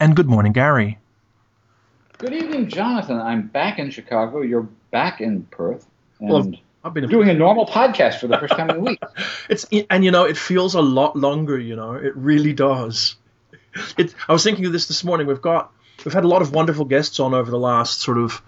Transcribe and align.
And 0.00 0.14
good 0.14 0.28
morning, 0.28 0.52
Gary. 0.52 0.98
Good 2.18 2.32
evening, 2.32 2.68
Jonathan. 2.68 3.20
I'm 3.20 3.48
back 3.48 3.80
in 3.80 3.90
Chicago. 3.90 4.42
You're 4.42 4.68
back 4.92 5.20
in 5.20 5.42
Perth. 5.42 5.88
And 6.20 6.30
Well, 6.30 6.52
I've 6.84 6.94
been 6.94 7.08
doing 7.08 7.28
a 7.28 7.34
normal 7.34 7.66
podcast 7.66 8.20
for 8.20 8.28
the 8.28 8.38
first 8.38 8.54
time 8.56 8.70
in 8.70 8.76
a 8.76 8.80
week. 8.80 9.02
It's 9.48 9.66
and 9.90 10.04
you 10.04 10.10
know 10.10 10.24
it 10.24 10.36
feels 10.36 10.74
a 10.74 10.82
lot 10.82 11.16
longer. 11.16 11.58
You 11.58 11.74
know 11.74 11.94
it 11.94 12.14
really 12.16 12.52
does. 12.52 13.16
It. 13.96 14.14
I 14.28 14.32
was 14.32 14.44
thinking 14.44 14.66
of 14.66 14.72
this 14.72 14.86
this 14.86 15.02
morning. 15.02 15.26
We've 15.26 15.42
got 15.42 15.72
we've 16.04 16.14
had 16.14 16.24
a 16.24 16.28
lot 16.28 16.42
of 16.42 16.52
wonderful 16.52 16.84
guests 16.84 17.18
on 17.18 17.34
over 17.34 17.50
the 17.50 17.58
last 17.58 18.00
sort 18.00 18.18
of 18.18 18.40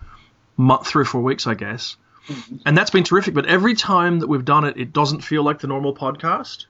month, 0.57 0.87
three 0.87 1.03
or 1.03 1.07
four 1.07 1.23
weeks, 1.23 1.46
I 1.46 1.55
guess, 1.55 1.96
mm-hmm. 2.29 2.57
and 2.64 2.77
that's 2.77 2.91
been 2.91 3.03
terrific. 3.03 3.35
But 3.35 3.46
every 3.46 3.75
time 3.75 4.21
that 4.21 4.29
we've 4.29 4.45
done 4.45 4.64
it, 4.64 4.77
it 4.77 4.93
doesn't 4.93 5.23
feel 5.23 5.43
like 5.43 5.59
the 5.59 5.69
normal 5.69 5.95
podcast, 5.95 6.67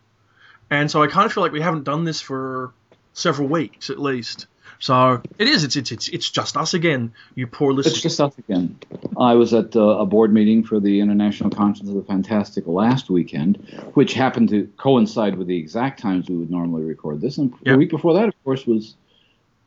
and 0.71 0.91
so 0.91 1.03
I 1.03 1.09
kind 1.09 1.27
of 1.27 1.33
feel 1.33 1.43
like 1.43 1.53
we 1.53 1.61
haven't 1.61 1.85
done 1.85 2.05
this 2.05 2.21
for 2.21 2.73
several 3.13 3.49
weeks 3.49 3.91
at 3.91 3.99
least. 3.99 4.47
So 4.83 5.21
it 5.39 5.47
is. 5.47 5.63
It's 5.65 5.77
it's 5.77 5.93
it's, 5.93 6.09
it's 6.09 6.31
just 6.31 6.57
us 6.57 6.73
again. 6.75 7.13
You 7.35 7.47
poor 7.47 7.73
listeners. 7.75 7.95
It's 7.97 8.03
just 8.03 8.21
us 8.21 8.37
again. 8.39 8.79
I 9.19 9.35
was 9.35 9.53
at 9.53 9.77
uh, 9.77 9.81
a 9.81 10.07
board 10.07 10.33
meeting 10.33 10.65
for 10.65 10.81
the 10.81 11.01
International 11.01 11.51
Conference 11.51 11.89
of 11.89 11.95
the 11.95 12.03
Fantastic 12.03 12.67
last 12.67 13.11
weekend, 13.11 13.57
which 13.95 14.15
happened 14.15 14.49
to 14.49 14.73
coincide 14.79 15.37
with 15.37 15.49
the 15.49 15.57
exact 15.59 16.01
times 16.01 16.29
we 16.31 16.37
would 16.37 16.51
normally 16.51 16.83
record 16.85 17.21
this. 17.21 17.37
And 17.39 17.53
Yeah. 17.63 17.73
the 17.73 17.79
week 17.79 17.91
before 17.91 18.15
that, 18.15 18.29
of 18.29 18.45
course, 18.45 18.67
was 18.67 18.95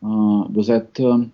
uh, 0.04 0.46
was 0.52 0.72
at 0.72 1.00
um, 1.00 1.32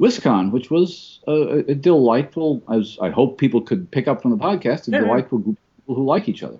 WisCon, 0.00 0.50
which 0.50 0.70
was 0.70 1.20
a, 1.28 1.32
a- 1.32 1.58
a 1.72 1.74
delightful. 1.74 2.62
As 2.72 2.96
I 3.00 3.10
hope 3.10 3.36
people 3.36 3.60
could 3.60 3.90
pick 3.90 4.08
up 4.08 4.22
from 4.22 4.30
the 4.30 4.38
podcast, 4.38 4.88
a 4.88 4.92
Yeah. 4.92 5.00
delightful 5.00 5.38
group 5.38 5.58
of 5.58 5.76
people 5.82 5.94
who 5.96 6.04
like 6.04 6.28
each 6.30 6.42
other. 6.42 6.58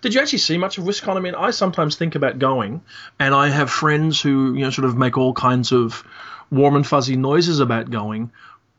Did 0.00 0.14
you 0.14 0.20
actually 0.20 0.38
see 0.38 0.58
much 0.58 0.78
of 0.78 0.84
WisCon? 0.84 1.16
I 1.16 1.20
mean, 1.20 1.34
I 1.34 1.50
sometimes 1.50 1.96
think 1.96 2.14
about 2.14 2.38
going, 2.38 2.80
and 3.18 3.34
I 3.34 3.48
have 3.48 3.70
friends 3.70 4.20
who 4.20 4.54
you 4.54 4.60
know 4.60 4.70
sort 4.70 4.84
of 4.86 4.96
make 4.96 5.16
all 5.18 5.32
kinds 5.32 5.72
of 5.72 6.04
warm 6.50 6.76
and 6.76 6.86
fuzzy 6.86 7.16
noises 7.16 7.60
about 7.60 7.90
going, 7.90 8.30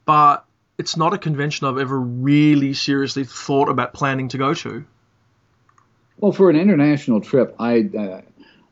but 0.05 0.45
it's 0.77 0.97
not 0.97 1.13
a 1.13 1.17
convention 1.17 1.67
I've 1.67 1.77
ever 1.77 1.99
really 1.99 2.73
seriously 2.73 3.23
thought 3.23 3.69
about 3.69 3.93
planning 3.93 4.27
to 4.29 4.37
go 4.37 4.53
to. 4.53 4.85
Well, 6.17 6.31
for 6.31 6.49
an 6.49 6.55
international 6.55 7.21
trip, 7.21 7.55
I, 7.59 7.89
uh, 7.97 8.21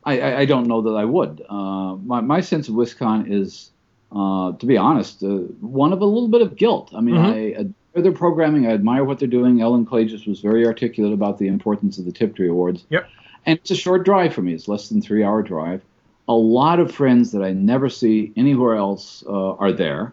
I, 0.04 0.36
I- 0.40 0.44
don't 0.46 0.66
know 0.66 0.82
that 0.82 0.92
I 0.92 1.04
would. 1.04 1.42
Uh, 1.48 1.96
my, 1.96 2.20
my 2.20 2.40
sense 2.40 2.68
of 2.68 2.74
WisCon 2.74 3.30
is, 3.30 3.70
uh, 4.12 4.52
to 4.52 4.66
be 4.66 4.76
honest, 4.76 5.22
uh, 5.22 5.28
one 5.60 5.92
of 5.92 6.00
a 6.00 6.04
little 6.06 6.28
bit 6.28 6.40
of 6.42 6.56
guilt. 6.56 6.92
I 6.94 7.00
mean, 7.00 7.16
Mhm. 7.16 7.74
Their 7.94 8.10
programming. 8.12 8.66
I 8.66 8.70
admire 8.70 9.04
what 9.04 9.20
they're 9.20 9.28
doing. 9.28 9.60
Ellen 9.60 9.86
Klages 9.86 10.26
was 10.26 10.40
very 10.40 10.66
articulate 10.66 11.12
about 11.12 11.38
the 11.38 11.46
importance 11.46 11.96
of 11.98 12.04
the 12.04 12.10
Tiptree 12.12 12.48
Awards. 12.48 12.84
Yep. 12.90 13.08
And 13.46 13.58
it's 13.58 13.70
a 13.70 13.76
short 13.76 14.04
drive 14.04 14.34
for 14.34 14.42
me. 14.42 14.52
It's 14.52 14.66
less 14.66 14.88
than 14.88 15.00
three 15.00 15.22
hour 15.22 15.42
drive. 15.42 15.80
A 16.26 16.32
lot 16.34 16.80
of 16.80 16.90
friends 16.90 17.30
that 17.32 17.42
I 17.42 17.52
never 17.52 17.88
see 17.88 18.32
anywhere 18.36 18.74
else 18.74 19.22
uh, 19.28 19.52
are 19.54 19.70
there. 19.70 20.12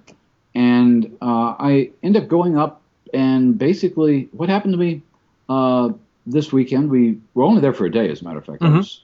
And 0.53 1.05
uh, 1.23 1.55
I 1.57 1.89
end 2.03 2.17
up 2.17 2.27
going 2.27 2.55
up 2.57 2.81
and 3.15 3.57
basically 3.57 4.29
what 4.33 4.47
happened 4.47 4.73
to 4.73 4.77
me 4.79 5.01
uh, 5.49 5.89
this 6.27 6.53
weekend, 6.53 6.89
we 6.91 7.17
were 7.33 7.43
only 7.45 7.61
there 7.61 7.73
for 7.73 7.85
a 7.85 7.91
day, 7.91 8.09
as 8.11 8.21
a 8.21 8.25
matter 8.25 8.37
of 8.37 8.45
fact. 8.45 8.61
I 8.61 8.67
Mhm. 8.67 8.77
was- 8.77 9.01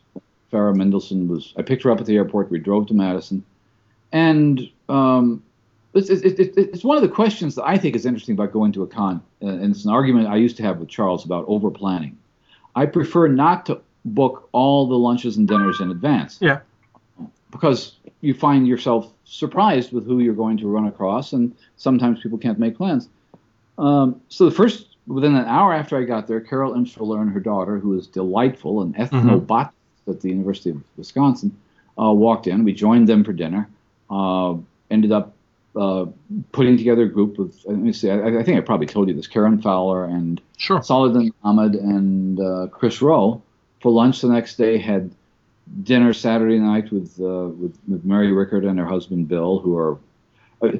Farah 0.53 0.73
Mendlesohn 0.75 1.27
was, 1.27 1.53
I 1.57 1.61
picked 1.61 1.83
her 1.83 1.91
up 1.91 1.99
at 1.99 2.05
the 2.05 2.15
airport. 2.15 2.49
We 2.51 2.59
drove 2.59 2.87
to 2.87 2.93
Madison. 2.93 3.43
And 4.13 4.69
um, 4.87 5.43
it's, 5.97 6.09
it's, 6.39 6.57
it's, 6.57 6.83
one 6.83 6.97
of 6.97 7.03
the 7.03 7.09
questions 7.09 7.55
that 7.55 7.65
I 7.65 7.77
think 7.77 7.95
is 7.95 8.05
interesting 8.05 8.33
about 8.33 8.51
going 8.51 8.71
to 8.73 8.83
a 8.83 8.87
con. 8.87 9.21
uh, 9.41 9.47
And 9.47 9.71
it's 9.71 9.85
an 9.85 9.91
argument 9.91 10.27
I 10.27 10.35
used 10.35 10.57
to 10.57 10.63
have 10.63 10.79
with 10.79 10.89
Charles 10.89 11.25
about 11.25 11.45
over 11.47 11.71
planning. 11.71 12.17
I 12.75 12.85
prefer 12.85 13.27
not 13.27 13.65
to 13.67 13.81
book 14.05 14.49
all 14.51 14.87
the 14.87 14.97
lunches 14.97 15.37
and 15.37 15.47
dinners 15.47 15.79
in 15.79 15.91
advance. 15.91 16.37
Yeah. 16.41 16.59
Because 17.51 17.95
you 18.21 18.33
find 18.33 18.67
yourself 18.67 19.11
surprised 19.25 19.91
with 19.91 20.05
who 20.05 20.19
you're 20.19 20.33
going 20.33 20.57
to 20.57 20.67
run 20.67 20.87
across, 20.87 21.33
and 21.33 21.55
sometimes 21.77 22.21
people 22.21 22.37
can't 22.37 22.59
make 22.59 22.77
plans. 22.77 23.09
Um, 23.77 24.21
so 24.29 24.45
the 24.45 24.51
first, 24.51 24.95
within 25.07 25.35
an 25.35 25.45
hour 25.45 25.73
after 25.73 25.97
I 25.97 26.03
got 26.03 26.27
there, 26.27 26.41
Carol 26.41 26.73
Emshwiller 26.73 27.21
and 27.21 27.31
her 27.31 27.39
daughter, 27.39 27.79
who 27.79 27.97
is 27.97 28.07
delightful, 28.07 28.81
an 28.81 28.93
ethnobotanist 28.93 29.71
at 30.07 30.21
the 30.21 30.29
University 30.29 30.71
of 30.71 30.81
Wisconsin, 30.97 31.55
uh, 31.99 32.11
walked 32.11 32.47
in. 32.47 32.63
We 32.63 32.73
joined 32.73 33.07
them 33.07 33.23
for 33.23 33.33
dinner. 33.33 33.69
Uh, 34.09 34.55
ended 34.89 35.11
up 35.11 35.33
uh, 35.77 36.05
putting 36.51 36.77
together 36.77 37.03
a 37.03 37.09
group 37.09 37.39
of, 37.39 37.53
let 37.65 37.77
me 37.77 37.93
see, 37.93 38.09
I, 38.09 38.39
I 38.39 38.43
think 38.43 38.57
I 38.57 38.61
probably 38.61 38.87
told 38.87 39.07
you 39.09 39.13
this, 39.13 39.27
Karen 39.27 39.61
Fowler 39.61 40.05
and 40.05 40.41
Sure. 40.57 40.81
Saladin 40.81 41.31
Ahmed 41.43 41.75
and 41.75 42.39
uh, 42.39 42.67
Chris 42.71 43.01
Rowe 43.01 43.41
for 43.81 43.91
lunch 43.91 44.21
the 44.21 44.27
next 44.29 44.55
day. 44.55 44.77
Had 44.77 45.11
dinner 45.83 46.13
Saturday 46.13 46.59
night 46.59 46.91
with 46.91 47.19
uh, 47.19 47.49
with, 47.49 47.77
with 47.87 48.03
Mary 48.05 48.31
Rickert 48.31 48.63
and 48.65 48.79
her 48.79 48.85
husband 48.85 49.27
Bill, 49.27 49.59
who 49.59 49.77
are 49.77 49.97
uh, 50.61 50.71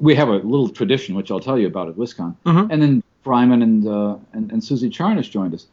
we 0.00 0.14
have 0.16 0.28
a 0.28 0.38
little 0.38 0.68
tradition 0.68 1.14
which 1.14 1.30
I'll 1.30 1.40
tell 1.40 1.58
you 1.58 1.68
about 1.68 1.88
at 1.88 1.94
WisCon. 1.94 2.34
Mhm. 2.44 2.68
And 2.70 2.82
then 2.82 3.02
Fryman 3.24 3.62
and, 3.62 3.86
uh, 3.86 4.16
and 4.32 4.50
and 4.50 4.64
Suzy 4.64 4.90
Charnas 4.90 5.30
joined 5.30 5.54
us. 5.54 5.66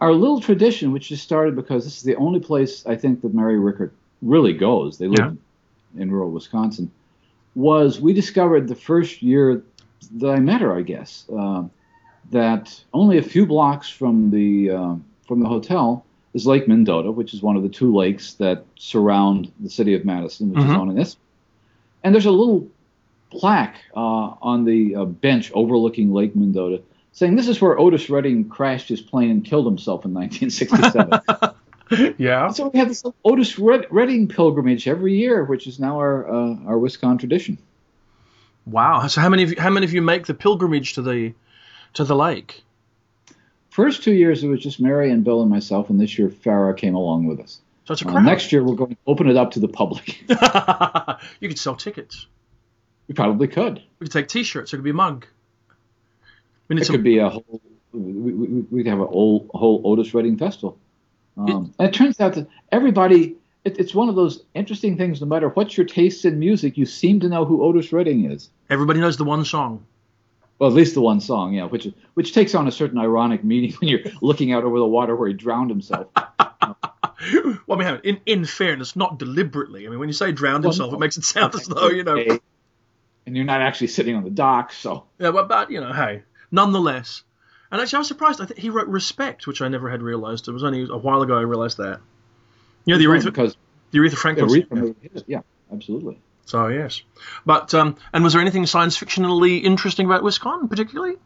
Our 0.00 0.12
little 0.12 0.40
tradition, 0.40 0.90
which 0.92 1.08
just 1.08 1.22
started 1.22 1.54
because 1.54 1.84
this 1.84 1.96
is 1.98 2.02
the 2.02 2.16
only 2.16 2.40
place 2.40 2.84
I 2.86 2.96
think 2.96 3.20
that 3.22 3.34
Mary 3.34 3.58
Rickert 3.58 3.92
really 4.22 4.52
goes. 4.52 4.98
They 4.98 5.06
live 5.08 5.36
in 5.98 6.10
rural 6.10 6.30
Wisconsin. 6.30 6.90
Was 7.54 8.00
we 8.00 8.12
discovered 8.12 8.68
the 8.68 8.74
first 8.74 9.22
year 9.22 9.62
that 10.16 10.30
I 10.30 10.40
met 10.40 10.60
her, 10.62 10.76
I 10.76 10.82
guess. 10.82 11.24
Uh, 11.34 11.64
that 12.30 12.82
only 12.94 13.18
a 13.18 13.22
few 13.22 13.44
blocks 13.46 13.88
from 13.90 14.30
the 14.30 14.70
uh, 14.70 14.94
from 15.26 15.40
the 15.40 15.48
hotel 15.48 16.04
is 16.32 16.46
Lake 16.46 16.66
Mendota, 16.66 17.10
which 17.10 17.34
is 17.34 17.42
one 17.42 17.56
of 17.56 17.62
the 17.62 17.68
two 17.68 17.94
lakes 17.94 18.34
that 18.34 18.64
surround 18.78 19.52
the 19.60 19.68
city 19.68 19.92
of 19.94 20.04
Madison, 20.06 20.50
which 20.50 20.60
is 20.60 20.64
Mhm. 20.70 20.78
on 20.78 20.88
an 20.90 20.98
isthmus. 20.98 21.16
And 22.02 22.14
there's 22.14 22.24
a 22.26 22.30
little 22.30 22.66
plaque 23.30 23.76
uh, 23.94 24.00
on 24.40 24.64
the 24.64 24.94
uh, 24.94 25.04
bench 25.04 25.50
overlooking 25.54 26.12
Lake 26.12 26.34
Mendota 26.34 26.80
saying 27.12 27.36
this 27.36 27.48
is 27.48 27.60
where 27.60 27.78
Otis 27.78 28.08
Redding 28.08 28.48
crashed 28.48 28.88
his 28.88 29.02
plane 29.02 29.30
and 29.30 29.44
killed 29.44 29.66
himself 29.66 30.06
in 30.06 30.14
1967. 30.14 31.20
Yeah. 32.18 32.48
so 32.50 32.68
we 32.68 32.78
have 32.78 32.88
this 32.88 33.02
Otis 33.24 33.58
Red- 33.58 33.86
Redding 33.90 34.28
pilgrimage 34.28 34.86
every 34.88 35.16
year, 35.16 35.44
which 35.44 35.66
is 35.66 35.78
now 35.78 35.96
our 35.98 36.28
uh, 36.28 36.56
our 36.66 36.78
Wisconsin 36.78 37.18
tradition. 37.18 37.58
Wow. 38.66 39.06
So 39.08 39.20
how 39.20 39.28
many 39.28 39.42
of 39.42 39.50
you, 39.50 39.60
how 39.60 39.70
many 39.70 39.84
of 39.86 39.92
you 39.92 40.02
make 40.02 40.26
the 40.26 40.34
pilgrimage 40.34 40.94
to 40.94 41.02
the 41.02 41.34
to 41.94 42.04
the 42.04 42.14
lake? 42.16 42.62
First 43.70 44.02
two 44.02 44.12
years 44.12 44.44
it 44.44 44.48
was 44.48 44.60
just 44.60 44.80
Mary 44.80 45.10
and 45.10 45.24
Bill 45.24 45.40
and 45.40 45.50
myself, 45.50 45.88
and 45.90 46.00
this 46.00 46.18
year 46.18 46.28
Farah 46.28 46.76
came 46.76 46.94
along 46.94 47.26
with 47.26 47.40
us. 47.40 47.60
So 47.86 47.92
it's 47.94 48.02
a 48.02 48.08
Uh, 48.08 48.12
crowd. 48.12 48.24
next 48.24 48.52
year 48.52 48.62
we're 48.62 48.74
going 48.76 48.90
to 48.92 48.96
open 49.06 49.28
it 49.28 49.36
up 49.36 49.52
to 49.52 49.60
the 49.60 49.68
public. 49.68 50.20
you 51.40 51.48
could 51.48 51.58
sell 51.58 51.74
tickets. 51.74 52.26
we 53.08 53.14
probably 53.14 53.48
could. 53.48 53.82
We 53.98 54.04
could 54.06 54.12
take 54.12 54.28
T-shirts. 54.28 54.72
It 54.72 54.76
could 54.76 54.84
be 54.84 54.90
a 54.90 54.94
mug. 54.94 55.26
We 56.68 56.76
need 56.76 56.82
It 56.82 56.88
could 56.88 57.02
be 57.02 57.18
a 57.18 57.28
whole. 57.28 57.60
We, 57.92 58.32
we, 58.32 58.46
we'd 58.70 58.86
have 58.86 59.00
a 59.00 59.06
whole, 59.06 59.50
whole 59.52 59.82
Otis 59.84 60.14
Redding 60.14 60.38
festival. 60.38 60.78
Um, 61.36 61.74
and 61.78 61.88
it 61.88 61.94
turns 61.94 62.20
out 62.20 62.34
that 62.34 62.48
everybody. 62.70 63.36
It, 63.64 63.78
it's 63.78 63.94
one 63.94 64.08
of 64.08 64.16
those 64.16 64.42
interesting 64.54 64.96
things. 64.96 65.20
No 65.20 65.26
matter 65.28 65.48
what 65.48 65.76
your 65.76 65.86
taste 65.86 66.24
in 66.24 66.38
music, 66.38 66.76
you 66.76 66.84
seem 66.84 67.20
to 67.20 67.28
know 67.28 67.44
who 67.44 67.62
Otis 67.62 67.92
Redding 67.92 68.30
is. 68.30 68.50
Everybody 68.68 68.98
knows 69.00 69.16
the 69.16 69.24
one 69.24 69.44
song. 69.44 69.86
Well, 70.58 70.68
at 70.68 70.76
least 70.76 70.94
the 70.94 71.00
one 71.00 71.20
song, 71.20 71.54
yeah, 71.54 71.64
which 71.64 71.88
which 72.14 72.34
takes 72.34 72.54
on 72.54 72.66
a 72.68 72.72
certain 72.72 72.98
ironic 72.98 73.44
meaning 73.44 73.72
when 73.80 73.88
you're 73.88 74.00
looking 74.20 74.52
out 74.52 74.64
over 74.64 74.78
the 74.78 74.86
water 74.86 75.14
where 75.16 75.28
he 75.28 75.34
drowned 75.34 75.70
himself. 75.70 76.08
well, 76.16 77.58
I 77.70 77.76
mean, 77.76 78.00
in, 78.04 78.20
in 78.26 78.44
fairness, 78.44 78.96
not 78.96 79.18
deliberately. 79.18 79.86
I 79.86 79.90
mean, 79.90 79.98
when 79.98 80.08
you 80.08 80.12
say 80.12 80.32
drowned 80.32 80.64
Well, 80.64 80.72
himself, 80.72 80.90
no. 80.90 80.96
it 80.96 81.00
makes 81.00 81.16
it 81.16 81.24
sound 81.24 81.54
as 81.56 81.66
though 81.66 81.88
you 81.88 82.04
know. 82.04 82.16
And 83.26 83.36
you're 83.36 83.44
not 83.44 83.60
actually 83.60 83.86
sitting 83.86 84.16
on 84.16 84.24
the 84.24 84.30
dock, 84.30 84.72
so 84.72 85.04
Yeah, 85.18 85.30
but, 85.30 85.48
but 85.48 85.70
you 85.70 85.80
know, 85.80 85.92
hey, 85.92 86.22
nonetheless. 86.50 87.22
And 87.72 87.80
actually, 87.80 87.96
I 87.96 88.00
was 88.00 88.08
surprised. 88.08 88.40
I 88.40 88.44
think 88.44 88.60
he 88.60 88.68
wrote 88.68 88.86
"Respect," 88.86 89.46
which 89.46 89.62
I 89.62 89.68
never 89.68 89.88
had 89.90 90.02
realized. 90.02 90.46
It 90.46 90.52
was 90.52 90.62
only 90.62 90.82
a 90.82 90.96
while 90.98 91.22
ago 91.22 91.36
I 91.38 91.40
realized 91.40 91.78
that. 91.78 92.00
You 92.84 92.94
know, 92.94 92.98
the 92.98 93.06
Aretha, 93.06 93.24
because 93.24 93.56
the 93.92 93.98
Aretha 93.98 94.16
Franklin. 94.16 94.48
Aretha 94.50 94.94
yeah. 95.02 95.20
yeah, 95.26 95.40
absolutely. 95.72 96.18
So 96.44 96.68
yes, 96.68 97.02
but 97.46 97.72
um, 97.72 97.96
and 98.12 98.22
was 98.22 98.34
there 98.34 98.42
anything 98.42 98.66
science 98.66 98.98
fictionally 98.98 99.62
interesting 99.62 100.04
about 100.04 100.22
Wisconsin, 100.22 100.68
particularly? 100.68 101.16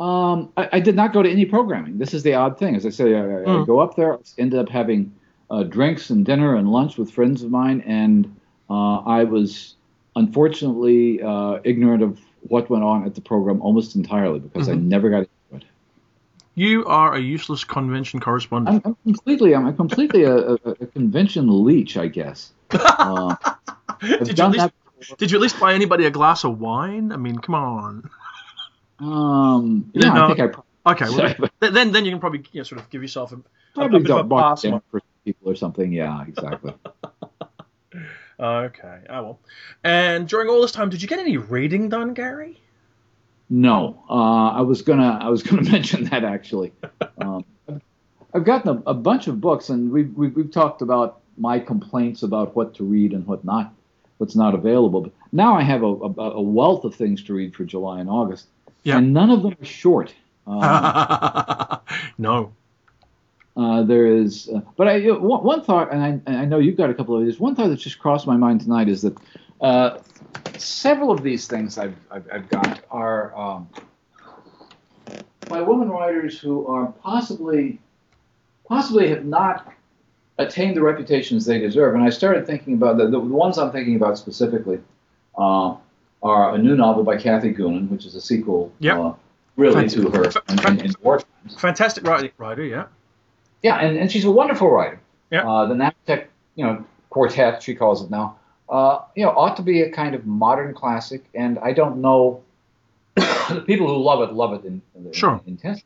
Um, 0.00 0.52
I, 0.56 0.68
I 0.72 0.80
did 0.80 0.96
not 0.96 1.12
go 1.12 1.22
to 1.22 1.30
any 1.30 1.44
programming. 1.44 1.98
This 1.98 2.12
is 2.12 2.24
the 2.24 2.34
odd 2.34 2.58
thing. 2.58 2.74
As 2.74 2.84
I 2.84 2.90
say, 2.90 3.14
I, 3.14 3.20
I 3.20 3.58
Hmm. 3.58 3.64
go 3.64 3.78
up 3.78 3.94
there, 3.94 4.18
ended 4.36 4.58
up 4.58 4.68
having 4.68 5.14
uh, 5.48 5.62
drinks 5.62 6.10
and 6.10 6.26
dinner 6.26 6.56
and 6.56 6.68
lunch 6.68 6.98
with 6.98 7.12
friends 7.12 7.44
of 7.44 7.52
mine, 7.52 7.84
and 7.86 8.34
uh, 8.68 8.96
I 8.96 9.24
was 9.24 9.76
unfortunately 10.16 11.22
uh, 11.22 11.58
ignorant 11.62 12.02
of 12.02 12.18
what 12.48 12.68
went 12.70 12.84
on 12.84 13.04
at 13.04 13.14
the 13.14 13.20
program 13.20 13.60
almost 13.62 13.94
entirely 13.96 14.38
because 14.40 14.68
I 14.68 14.72
Mhm. 14.74 14.82
never 14.84 15.10
got 15.10 15.18
into 15.18 15.28
it. 15.56 15.64
You 16.54 16.84
are 16.86 17.14
a 17.14 17.20
useless 17.20 17.64
convention 17.64 18.20
correspondent. 18.20 18.82
I'm, 18.84 18.96
I'm 19.06 19.14
completely, 19.14 19.54
I'm 19.54 19.74
completely 19.76 20.24
a, 20.24 20.36
a, 20.36 20.54
a 20.54 20.86
convention 20.86 21.64
leech, 21.64 21.96
I 21.96 22.08
guess. 22.08 22.52
Uh, 22.72 23.36
did, 24.24 24.36
you 24.38 24.44
at 24.44 24.50
least, 24.50 24.70
did 25.18 25.30
you 25.30 25.38
at 25.38 25.42
least 25.42 25.60
buy 25.60 25.74
anybody 25.74 26.06
a 26.06 26.10
glass 26.10 26.42
of 26.44 26.58
wine? 26.60 27.12
I 27.12 27.16
mean, 27.16 27.38
come 27.38 27.54
on. 27.54 28.10
Um, 28.98 29.90
yeah, 29.94 30.12
know, 30.12 30.24
I 30.24 30.26
think 30.28 30.40
I 30.40 30.46
probably, 30.48 30.68
Okay, 30.84 31.04
well, 31.38 31.50
but- 31.60 31.72
then 31.72 31.92
then 31.92 32.04
you 32.04 32.10
can 32.10 32.18
probably 32.18 32.40
you 32.52 32.60
know, 32.60 32.64
sort 32.64 32.80
of 32.80 32.90
give 32.90 33.00
yourself 33.02 33.30
a, 33.30 33.36
a, 33.36 33.38
a 33.38 33.42
probably 33.74 34.00
bit 34.00 34.10
of 34.10 34.26
a 34.26 34.28
pass. 34.28 34.62
for 34.62 35.00
people 35.24 35.48
or 35.50 35.54
something. 35.54 35.92
Yeah, 35.92 36.24
exactly. 36.26 36.74
Okay. 38.42 38.98
Oh 39.08 39.22
well. 39.22 39.38
And 39.84 40.26
during 40.28 40.48
all 40.48 40.60
this 40.60 40.72
time, 40.72 40.90
did 40.90 41.00
you 41.00 41.08
get 41.08 41.20
any 41.20 41.36
reading 41.36 41.88
done, 41.88 42.12
Gary? 42.12 42.60
No. 43.48 44.02
Uh, 44.10 44.48
I 44.50 44.62
was 44.62 44.82
gonna 44.82 45.18
I 45.20 45.28
was 45.28 45.42
gonna 45.48 45.62
mention 45.62 46.04
that 46.04 46.24
actually. 46.24 46.72
Um, 47.18 47.44
I've 48.34 48.44
gotten 48.44 48.82
a, 48.86 48.90
a, 48.90 48.94
bunch 48.94 49.26
of 49.28 49.40
books, 49.42 49.68
and 49.68 49.92
we've, 49.92 50.12
we've, 50.16 50.34
we've 50.34 50.50
talked 50.50 50.80
about 50.80 51.20
my 51.36 51.58
complaints 51.58 52.22
about 52.22 52.56
what 52.56 52.74
to 52.76 52.84
read 52.84 53.12
and 53.12 53.26
what 53.26 53.44
not, 53.44 53.74
what's 54.16 54.34
not 54.34 54.54
available. 54.54 55.02
But 55.02 55.12
now 55.32 55.54
I 55.54 55.62
have 55.62 55.82
a, 55.82 55.86
a, 55.86 56.30
a 56.36 56.40
wealth 56.40 56.84
of 56.84 56.94
things 56.94 57.22
to 57.24 57.34
read 57.34 57.54
for 57.54 57.64
July 57.64 58.00
and 58.00 58.08
August, 58.08 58.46
Yeah. 58.84 58.96
and 58.96 59.12
none 59.12 59.30
of 59.30 59.42
them 59.42 59.54
are 59.60 59.64
short. 59.66 60.14
Um, 60.46 60.62
no. 62.18 62.52
Uh, 63.54 63.82
there 63.82 64.06
is, 64.06 64.48
uh, 64.48 64.60
but 64.76 64.88
I, 64.88 65.00
one, 65.10 65.44
one 65.44 65.62
thought, 65.62 65.92
and 65.92 66.02
I, 66.02 66.08
and 66.26 66.36
I 66.38 66.44
know 66.46 66.58
you've 66.58 66.76
got 66.76 66.88
a 66.88 66.94
couple 66.94 67.18
of 67.18 67.24
these. 67.24 67.38
One 67.38 67.54
thought 67.54 67.68
that 67.68 67.76
just 67.76 67.98
crossed 67.98 68.26
my 68.26 68.36
mind 68.36 68.62
tonight 68.62 68.88
is 68.88 69.02
that 69.02 69.18
uh, 69.60 69.98
several 70.56 71.10
of 71.10 71.22
these 71.22 71.46
things 71.46 71.76
I've, 71.76 71.94
I've, 72.10 72.26
I've 72.32 72.48
got 72.48 72.80
are 72.90 73.36
um, 73.36 73.68
by 75.48 75.60
women 75.60 75.90
writers 75.90 76.38
who 76.38 76.66
are 76.66 76.86
possibly, 77.02 77.78
possibly 78.66 79.08
have 79.10 79.26
not 79.26 79.70
attained 80.38 80.74
the 80.74 80.82
reputations 80.82 81.44
they 81.44 81.58
deserve. 81.58 81.94
And 81.94 82.02
I 82.02 82.08
started 82.08 82.46
thinking 82.46 82.72
about 82.74 82.96
the, 82.96 83.08
the 83.08 83.20
ones 83.20 83.58
I'm 83.58 83.70
thinking 83.70 83.96
about 83.96 84.16
specifically 84.16 84.80
uh, 85.36 85.76
are 86.22 86.54
a 86.54 86.58
new 86.58 86.74
novel 86.74 87.04
by 87.04 87.18
Kathy 87.18 87.52
Goonan, 87.52 87.90
which 87.90 88.06
is 88.06 88.14
a 88.14 88.20
sequel, 88.20 88.72
Yep. 88.78 88.96
uh, 88.96 89.12
really 89.56 89.88
to 89.90 90.08
her 90.08 90.32
in, 90.48 90.66
in, 90.66 90.86
in 90.86 90.94
war 91.02 91.18
times. 91.18 91.60
Fantastic 91.60 92.04
writer, 92.04 92.30
writer 92.38 92.64
yeah. 92.64 92.86
Yeah, 93.62 93.76
and, 93.78 93.96
and 93.96 94.10
she's 94.10 94.24
a 94.24 94.30
wonderful 94.30 94.68
writer. 94.70 95.00
Yeah. 95.30 95.48
Uh, 95.48 95.66
the 95.66 95.74
Nanotech, 95.74 96.26
you 96.56 96.64
know, 96.64 96.84
quartet, 97.10 97.62
she 97.62 97.74
calls 97.74 98.02
it 98.02 98.10
now, 98.10 98.36
uh, 98.68 99.00
you 99.14 99.24
know, 99.24 99.30
ought 99.30 99.56
to 99.56 99.62
be 99.62 99.82
a 99.82 99.90
kind 99.90 100.14
of 100.14 100.26
modern 100.26 100.74
classic, 100.74 101.24
and 101.34 101.58
I 101.58 101.72
don't 101.72 101.98
know, 102.00 102.42
the 103.16 103.62
people 103.66 103.86
who 103.86 104.02
love 104.02 104.28
it 104.28 104.32
love 104.34 104.52
it 104.54 104.64
in, 104.66 104.82
in, 104.94 105.12
Sure. 105.12 105.40
intensely. 105.46 105.84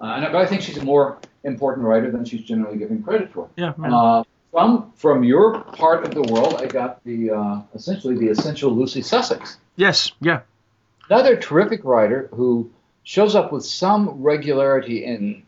Uh, 0.00 0.04
I- 0.06 0.20
but 0.32 0.36
I 0.36 0.46
think 0.46 0.62
she's 0.62 0.76
a 0.78 0.84
more 0.84 1.18
important 1.44 1.86
writer 1.86 2.10
than 2.10 2.24
she's 2.24 2.42
generally 2.42 2.78
given 2.78 3.02
credit 3.02 3.32
for. 3.32 3.48
Yeah. 3.56 3.72
Uh, 3.82 4.24
from 4.50 4.92
from 4.96 5.24
your 5.24 5.60
part 5.60 6.04
of 6.04 6.12
the 6.14 6.22
world, 6.32 6.56
I 6.60 6.66
got 6.66 7.02
the 7.04 7.30
uh, 7.30 7.60
essentially 7.74 8.16
the 8.16 8.28
essential 8.28 8.70
Lucy 8.70 9.00
Sussex, 9.02 9.56
yes. 9.76 10.12
Yeah. 10.20 10.40
another 11.08 11.36
terrific 11.36 11.84
writer 11.84 12.28
who 12.34 12.70
shows 13.02 13.34
up 13.34 13.50
with 13.52 13.64
some 13.64 14.22
regularity 14.22 15.04
in 15.04 15.42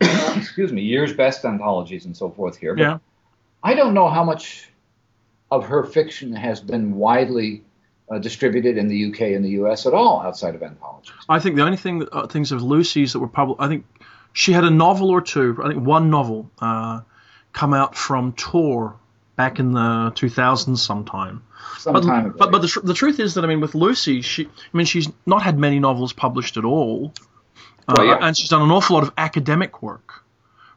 excuse 0.36 0.72
me 0.72 0.82
years 0.82 1.12
best 1.12 1.44
anthologies 1.44 2.04
and 2.04 2.16
so 2.16 2.30
forth 2.30 2.56
here. 2.56 2.74
But 2.74 2.82
Yeah. 2.82 2.98
I 3.62 3.74
don't 3.74 3.94
know 3.94 4.08
how 4.08 4.24
much 4.24 4.68
of 5.50 5.66
her 5.66 5.84
fiction 5.84 6.34
has 6.34 6.60
been 6.60 6.96
widely 6.96 7.62
uh, 8.10 8.18
distributed 8.18 8.76
in 8.76 8.88
the 8.88 9.10
UK 9.10 9.20
and 9.34 9.44
the 9.44 9.50
US 9.62 9.86
at 9.86 9.94
all 9.94 10.20
outside 10.20 10.54
of 10.54 10.62
anthologies. 10.62 11.12
I 11.28 11.38
think 11.38 11.56
the 11.56 11.62
only 11.62 11.76
thing 11.76 12.00
that, 12.00 12.12
uh, 12.12 12.26
things 12.26 12.52
of 12.52 12.62
Lucy's 12.62 13.12
that 13.12 13.18
were 13.18 13.28
published, 13.28 13.60
I 13.60 13.68
think 13.68 13.84
she 14.32 14.52
had 14.52 14.64
a 14.64 14.70
novel 14.70 15.10
or 15.10 15.20
two, 15.20 15.58
I 15.62 15.68
think 15.68 15.84
one 15.84 16.10
novel, 16.10 16.50
uh, 16.60 17.00
come 17.52 17.74
out 17.74 17.96
from 17.96 18.32
Tor 18.34 18.96
back 19.36 19.58
in 19.58 19.72
the 19.72 20.12
2000s 20.14 20.78
sometime. 20.78 21.42
Some 21.78 21.94
But, 21.94 22.36
but, 22.36 22.52
but 22.52 22.62
the, 22.62 22.68
tr- 22.68 22.80
the 22.80 22.94
truth 22.94 23.18
is 23.20 23.34
that, 23.34 23.44
I 23.44 23.48
mean, 23.48 23.60
with 23.60 23.74
Lucy, 23.74 24.22
she, 24.22 24.46
I 24.46 24.76
mean, 24.76 24.86
she's 24.86 25.08
not 25.26 25.42
had 25.42 25.58
many 25.58 25.78
novels 25.78 26.12
published 26.12 26.56
at 26.56 26.64
all. 26.64 27.12
Uh, 27.88 27.94
Well, 27.96 28.06
yeah. 28.06 28.18
And 28.20 28.36
she's 28.36 28.48
done 28.48 28.62
an 28.62 28.70
awful 28.70 28.94
lot 28.96 29.02
of 29.04 29.12
academic 29.16 29.82
work, 29.82 30.22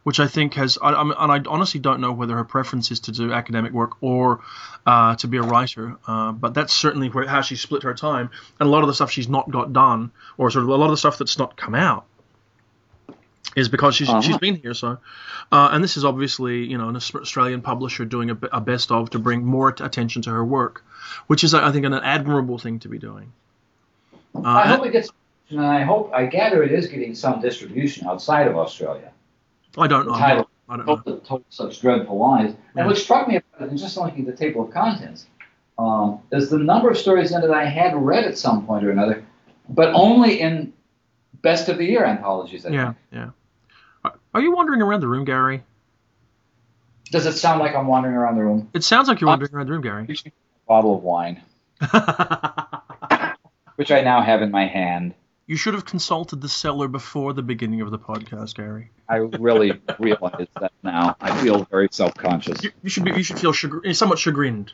which 0.03 0.19
I 0.19 0.27
think 0.27 0.53
has, 0.55 0.77
I, 0.81 0.93
I 0.93 1.03
mean, 1.03 1.13
and 1.17 1.31
I 1.31 1.41
honestly 1.49 1.79
don't 1.79 2.01
know 2.01 2.11
whether 2.11 2.35
her 2.35 2.43
preference 2.43 2.91
is 2.91 2.99
to 3.01 3.11
do 3.11 3.33
academic 3.33 3.71
work 3.71 4.01
or 4.01 4.41
uh, 4.85 5.15
to 5.15 5.27
be 5.27 5.37
a 5.37 5.41
writer. 5.41 5.97
Uh, 6.07 6.31
but 6.31 6.53
that's 6.53 6.73
certainly 6.73 7.09
where, 7.09 7.27
how 7.27 7.41
she 7.41 7.55
split 7.55 7.83
her 7.83 7.93
time. 7.93 8.29
And 8.59 8.67
a 8.67 8.71
lot 8.71 8.81
of 8.81 8.87
the 8.87 8.93
stuff 8.93 9.11
she's 9.11 9.29
not 9.29 9.49
got 9.49 9.73
done, 9.73 10.11
or 10.37 10.51
sort 10.51 10.63
of 10.63 10.69
a 10.69 10.75
lot 10.75 10.85
of 10.85 10.91
the 10.91 10.97
stuff 10.97 11.17
that's 11.17 11.37
not 11.37 11.57
come 11.57 11.75
out, 11.75 12.05
is 13.55 13.67
because 13.67 13.95
she's, 13.95 14.07
Uh-huh. 14.09 14.21
she's 14.21 14.37
been 14.37 14.55
here. 14.55 14.75
So, 14.75 14.99
uh, 15.51 15.69
and 15.71 15.83
this 15.83 15.97
is 15.97 16.05
obviously, 16.05 16.65
you 16.65 16.77
know, 16.77 16.89
an 16.89 16.95
Australian 16.95 17.61
publisher 17.61 18.05
doing 18.05 18.29
a 18.29 18.61
best 18.61 18.91
of 18.91 19.09
to 19.11 19.19
bring 19.19 19.43
more 19.43 19.71
t- 19.71 19.83
attention 19.83 20.21
to 20.23 20.29
her 20.29 20.45
work, 20.45 20.85
which 21.25 21.43
is, 21.43 21.55
I 21.55 21.71
think, 21.71 21.85
an 21.85 21.93
admirable 21.95 22.59
thing 22.59 22.79
to 22.81 22.87
be 22.89 22.99
doing. 22.99 23.31
Uh, 24.35 24.41
I 24.45 24.67
hope 24.67 24.85
it 24.85 24.91
gets 24.91 25.09
and 25.49 25.59
I 25.61 25.81
hope 25.83 26.11
I 26.13 26.25
gather 26.25 26.63
it 26.63 26.71
is 26.71 26.87
getting 26.87 27.15
some 27.15 27.41
distribution 27.41 28.07
outside 28.07 28.47
of 28.47 28.57
Australia. 28.57 29.11
I 29.77 29.87
don't 29.87 30.05
know. 30.07 30.13
The 30.13 30.19
title 30.19 30.49
I 30.67 30.77
don't 30.77 30.85
know. 30.85 30.97
told, 30.97 31.25
told 31.25 31.43
such 31.49 31.81
dreadful 31.81 32.17
lies. 32.17 32.51
Yeah. 32.51 32.55
And 32.81 32.87
what 32.87 32.97
struck 32.97 33.27
me 33.27 33.37
about 33.37 33.61
it, 33.67 33.69
and 33.71 33.79
just 33.79 33.97
looking 33.97 34.27
at 34.27 34.37
the 34.37 34.37
table 34.45 34.65
of 34.65 34.71
contents, 34.73 35.25
um, 35.77 36.19
is 36.31 36.49
the 36.49 36.57
number 36.59 36.89
of 36.89 36.97
stories 36.97 37.31
in 37.31 37.43
it 37.43 37.49
I 37.49 37.65
had 37.65 37.95
read 37.95 38.25
at 38.25 38.37
some 38.37 38.65
point 38.67 38.83
or 38.85 38.91
another, 38.91 39.25
but 39.69 39.93
only 39.93 40.41
in 40.41 40.73
best 41.41 41.69
of 41.69 41.77
the 41.77 41.85
year 41.85 42.03
anthologies. 42.05 42.65
I 42.65 42.69
Yeah, 42.69 42.85
think. 42.85 42.97
yeah. 43.11 43.29
Are- 44.03 44.15
Are 44.35 44.41
you 44.41 44.51
wandering 44.55 44.81
around 44.81 44.99
the 45.01 45.07
room, 45.07 45.25
Gary? 45.25 45.63
Does 47.11 47.25
it 47.25 47.33
sound 47.33 47.59
like 47.59 47.73
I'm 47.75 47.87
wandering 47.87 48.13
around 48.15 48.35
the 48.35 48.43
room? 48.43 48.69
It 48.73 48.83
sounds 48.83 49.07
like 49.07 49.19
you're 49.21 49.29
wandering 49.29 49.53
around 49.55 49.65
the 49.67 49.71
room, 49.73 49.81
Gary. 49.81 50.05
bottle 50.67 50.95
of 50.95 51.01
wine, 51.01 51.41
which 53.77 53.91
I 53.91 54.01
now 54.01 54.21
have 54.21 54.41
in 54.41 54.51
my 54.51 54.67
hand. 54.67 55.15
You 55.49 55.55
should 55.55 55.73
have 55.73 55.83
consulted 55.83 56.41
the 56.41 56.47
cellar 56.47 56.87
before 56.87 57.33
the 57.33 57.41
beginning 57.41 57.81
of 57.81 57.89
the 57.89 57.97
podcast, 57.97 58.53
Gary. 58.53 58.91
I 59.09 59.15
really 59.15 59.81
realize 59.99 60.45
that 60.61 60.71
now. 60.83 61.15
I 61.19 61.41
feel 61.41 61.63
very 61.71 61.87
self-conscious. 61.89 62.63
You, 62.63 62.71
you 62.83 62.89
should 62.91 63.03
be. 63.03 63.13
You 63.13 63.23
should 63.23 63.39
feel 63.39 63.51
chagr- 63.51 63.83
eh, 63.83 63.93
somewhat 63.93 64.19
chagrined. 64.19 64.71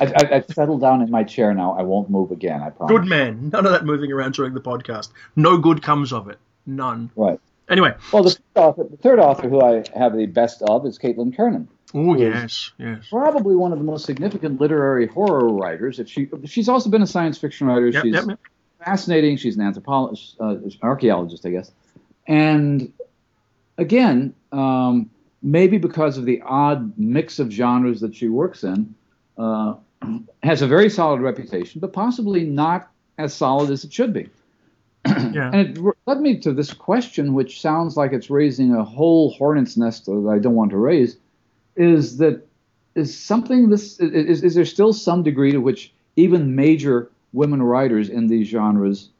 I've, 0.00 0.12
I've, 0.16 0.32
I've 0.32 0.46
settled 0.46 0.80
down 0.80 1.02
in 1.02 1.10
my 1.12 1.22
chair 1.22 1.54
now. 1.54 1.78
I 1.78 1.82
won't 1.82 2.10
move 2.10 2.32
again. 2.32 2.60
I 2.60 2.70
promise. 2.70 2.98
Good 2.98 3.08
man. 3.08 3.50
None 3.50 3.64
of 3.64 3.70
that 3.70 3.84
moving 3.84 4.10
around 4.10 4.34
during 4.34 4.54
the 4.54 4.60
podcast. 4.60 5.10
No 5.36 5.56
good 5.56 5.84
comes 5.84 6.12
of 6.12 6.28
it. 6.28 6.38
None. 6.66 7.12
Right. 7.14 7.38
Anyway. 7.68 7.94
Well, 8.12 8.24
the 8.24 8.30
third, 8.30 8.42
author, 8.56 8.82
the 8.82 8.96
third 8.96 9.20
author 9.20 9.48
who 9.48 9.60
I 9.62 9.84
have 9.96 10.16
the 10.16 10.26
best 10.26 10.62
of 10.62 10.84
is 10.84 10.98
Caitlin 10.98 11.32
Kiernan. 11.36 11.68
Oh 11.94 12.16
Yes. 12.16 12.72
yes, 12.76 12.96
yes. 12.98 13.08
Probably 13.08 13.54
one 13.54 13.70
of 13.70 13.78
the 13.78 13.84
most 13.84 14.04
significant 14.06 14.60
literary 14.60 15.06
horror 15.06 15.48
writers. 15.48 16.00
If 16.00 16.08
she, 16.08 16.28
she's 16.46 16.68
also 16.68 16.90
been 16.90 17.02
a 17.02 17.06
science 17.06 17.38
fiction 17.38 17.68
writer. 17.68 17.86
Yep, 17.86 18.02
she's 18.02 18.14
yep, 18.14 18.24
yep. 18.26 18.38
Fascinating. 18.84 19.36
She's 19.36 19.56
an 19.56 19.62
anthropologist, 19.62 20.36
uh, 20.40 20.56
archaeologist, 20.82 21.46
I 21.46 21.50
guess. 21.50 21.72
And 22.26 22.92
again, 23.78 24.34
um, 24.52 25.10
maybe 25.42 25.78
because 25.78 26.18
of 26.18 26.24
the 26.24 26.40
odd 26.42 26.96
mix 26.98 27.38
of 27.38 27.50
genres 27.50 28.00
that 28.00 28.14
she 28.14 28.28
works 28.28 28.64
in, 28.64 28.94
uh, 29.38 29.74
has 30.42 30.62
a 30.62 30.66
very 30.66 30.90
solid 30.90 31.20
reputation, 31.20 31.80
but 31.80 31.92
possibly 31.92 32.44
not 32.44 32.90
as 33.18 33.34
solid 33.34 33.70
as 33.70 33.84
it 33.84 33.92
should 33.92 34.12
be. 34.12 34.28
Yeah. 35.32 35.50
And 35.50 35.78
it 35.78 35.94
led 36.06 36.20
me 36.20 36.38
to 36.40 36.52
this 36.52 36.74
question, 36.74 37.32
which 37.32 37.62
sounds 37.62 37.96
like 37.96 38.12
it's 38.12 38.28
raising 38.28 38.74
a 38.74 38.84
whole 38.84 39.30
hornet's 39.32 39.78
nest 39.78 40.04
that 40.04 40.28
I 40.30 40.38
don't 40.38 40.54
want 40.54 40.72
to 40.72 40.76
raise, 40.76 41.16
is 41.74 42.18
that 42.18 42.46
is 42.94 43.18
something 43.18 43.70
this 43.70 43.98
is, 43.98 44.42
is 44.42 44.54
there 44.54 44.66
still 44.66 44.92
some 44.92 45.22
degree 45.22 45.52
to 45.52 45.58
which 45.58 45.90
even 46.16 46.54
major 46.54 47.10
women 47.32 47.62
writers 47.62 48.08
in 48.08 48.26
these 48.26 48.48
genres 48.48 49.10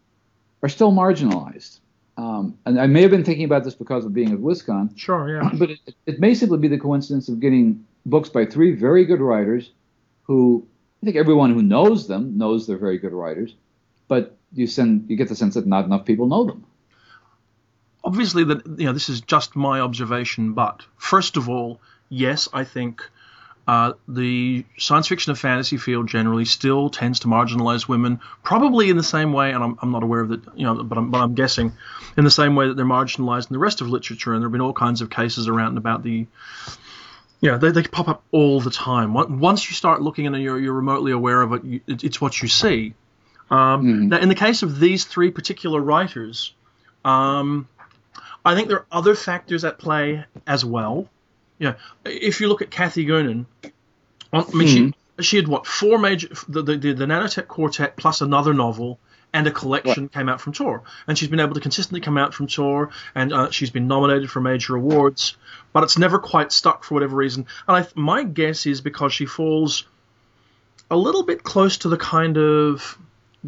are 0.62 0.68
still 0.68 0.92
marginalized? 0.92 1.78
Um, 2.16 2.58
and 2.66 2.78
I 2.80 2.86
may 2.86 3.02
have 3.02 3.10
been 3.10 3.24
thinking 3.24 3.44
about 3.46 3.64
this 3.64 3.74
because 3.74 4.04
of 4.04 4.12
being 4.12 4.32
at 4.32 4.38
WisCon, 4.38 4.96
Sure. 4.98 5.28
Yeah. 5.42 5.50
but 5.58 5.70
it, 5.70 5.78
it 6.06 6.20
may 6.20 6.34
simply 6.34 6.58
be 6.58 6.68
the 6.68 6.78
coincidence 6.78 7.28
of 7.28 7.40
getting 7.40 7.84
books 8.04 8.28
by 8.28 8.44
three 8.44 8.74
very 8.74 9.04
good 9.06 9.20
writers 9.20 9.70
who 10.24 10.66
I 11.02 11.06
think 11.06 11.16
everyone 11.16 11.52
who 11.54 11.62
knows 11.62 12.06
them 12.06 12.36
knows 12.38 12.66
they're 12.66 12.76
very 12.76 12.98
good 12.98 13.12
writers, 13.12 13.54
but 14.08 14.36
you 14.52 14.66
send 14.66 15.08
you 15.08 15.16
get 15.16 15.28
the 15.28 15.34
sense 15.34 15.54
that 15.54 15.66
not 15.66 15.84
enough 15.86 16.04
people 16.04 16.26
know 16.26 16.44
them. 16.44 16.64
obviously 18.04 18.44
that 18.44 18.66
you 18.78 18.86
know 18.86 18.92
this 18.92 19.08
is 19.08 19.20
just 19.22 19.56
my 19.56 19.80
observation, 19.80 20.52
but 20.52 20.82
first 20.96 21.36
of 21.36 21.48
all, 21.48 21.80
yes, 22.08 22.48
I 22.52 22.64
think 22.64 23.02
uh, 23.68 23.92
the 24.08 24.64
science 24.78 25.06
fiction 25.08 25.30
and 25.30 25.38
fantasy 25.38 25.76
field 25.76 26.08
generally 26.08 26.44
still 26.44 26.90
tends 26.90 27.20
to 27.20 27.28
marginalize 27.28 27.86
women, 27.88 28.20
probably 28.42 28.90
in 28.90 28.96
the 28.96 29.02
same 29.02 29.32
way, 29.32 29.52
and 29.52 29.62
I'm, 29.62 29.78
I'm 29.80 29.92
not 29.92 30.02
aware 30.02 30.20
of 30.20 30.30
that, 30.30 30.40
you 30.58 30.64
know, 30.64 30.82
but 30.82 30.98
I'm, 30.98 31.10
but 31.10 31.20
I'm 31.20 31.34
guessing 31.34 31.72
in 32.16 32.24
the 32.24 32.30
same 32.30 32.56
way 32.56 32.66
that 32.68 32.76
they're 32.76 32.84
marginalized 32.84 33.50
in 33.50 33.54
the 33.54 33.58
rest 33.60 33.80
of 33.80 33.88
literature, 33.88 34.32
and 34.34 34.42
there 34.42 34.48
have 34.48 34.52
been 34.52 34.60
all 34.60 34.72
kinds 34.72 35.00
of 35.00 35.10
cases 35.10 35.46
around 35.48 35.68
and 35.68 35.78
about 35.78 36.02
the. 36.02 36.26
Yeah, 37.40 37.56
they, 37.56 37.72
they 37.72 37.82
pop 37.82 38.08
up 38.08 38.22
all 38.30 38.60
the 38.60 38.70
time. 38.70 39.14
Once- 39.14 39.68
you 39.68 39.74
start 39.74 40.00
looking 40.00 40.26
and 40.28 40.36
you're, 40.40 40.58
you're 40.60 40.72
remotely 40.72 41.10
aware 41.12 41.42
of 41.42 41.52
it, 41.52 41.64
you, 41.64 41.80
it, 41.88 42.04
it's 42.04 42.20
what 42.20 42.40
you 42.40 42.46
see. 42.48 42.94
Um, 43.50 43.82
Mhm. 43.84 44.08
Now, 44.08 44.18
in 44.18 44.28
the 44.28 44.34
case 44.36 44.62
of 44.62 44.78
these 44.78 45.04
three 45.04 45.30
particular 45.30 45.80
writers, 45.80 46.54
um, 47.04 47.66
I 48.44 48.54
think 48.54 48.68
there 48.68 48.78
are 48.78 48.86
other 48.92 49.14
factors 49.14 49.64
at 49.64 49.78
play 49.78 50.24
as 50.46 50.64
well. 50.64 51.08
Yeah, 51.58 51.74
if 52.04 52.40
you 52.40 52.48
look 52.48 52.62
at 52.62 52.70
Kathy 52.70 53.06
Goonan, 53.06 53.46
I 54.32 54.44
mean, 54.52 54.94
she 55.18 55.22
she 55.22 55.36
had 55.36 55.48
what 55.48 55.66
four 55.66 55.98
major 55.98 56.28
the 56.48 56.62
the, 56.62 56.76
the, 56.76 57.04
Nanotech 57.06 57.46
Quartet 57.48 57.96
plus 57.96 58.20
another 58.20 58.54
novel, 58.54 58.98
and 59.32 59.46
a 59.46 59.50
collection 59.50 60.08
came 60.08 60.28
out 60.28 60.40
from 60.40 60.52
Tor. 60.52 60.82
And 61.06 61.16
she's 61.16 61.28
been 61.28 61.40
able 61.40 61.54
to 61.54 61.60
consistently 61.60 62.00
come 62.00 62.18
out 62.18 62.34
from 62.34 62.46
Tor, 62.46 62.90
and 63.14 63.32
uh, 63.32 63.50
she's 63.50 63.70
been 63.70 63.86
nominated 63.86 64.30
for 64.30 64.40
major 64.40 64.76
awards, 64.76 65.36
but 65.72 65.84
it's 65.84 65.98
never 65.98 66.18
quite 66.18 66.52
stuck 66.52 66.84
for 66.84 66.94
whatever 66.94 67.16
reason. 67.16 67.46
And 67.68 67.84
I, 67.84 67.88
my 67.94 68.24
guess 68.24 68.66
is 68.66 68.80
because 68.80 69.12
she 69.12 69.26
falls 69.26 69.84
a 70.90 70.96
little 70.96 71.22
bit 71.22 71.42
close 71.42 71.78
to 71.78 71.88
the 71.88 71.96
kind 71.96 72.36
of 72.36 72.98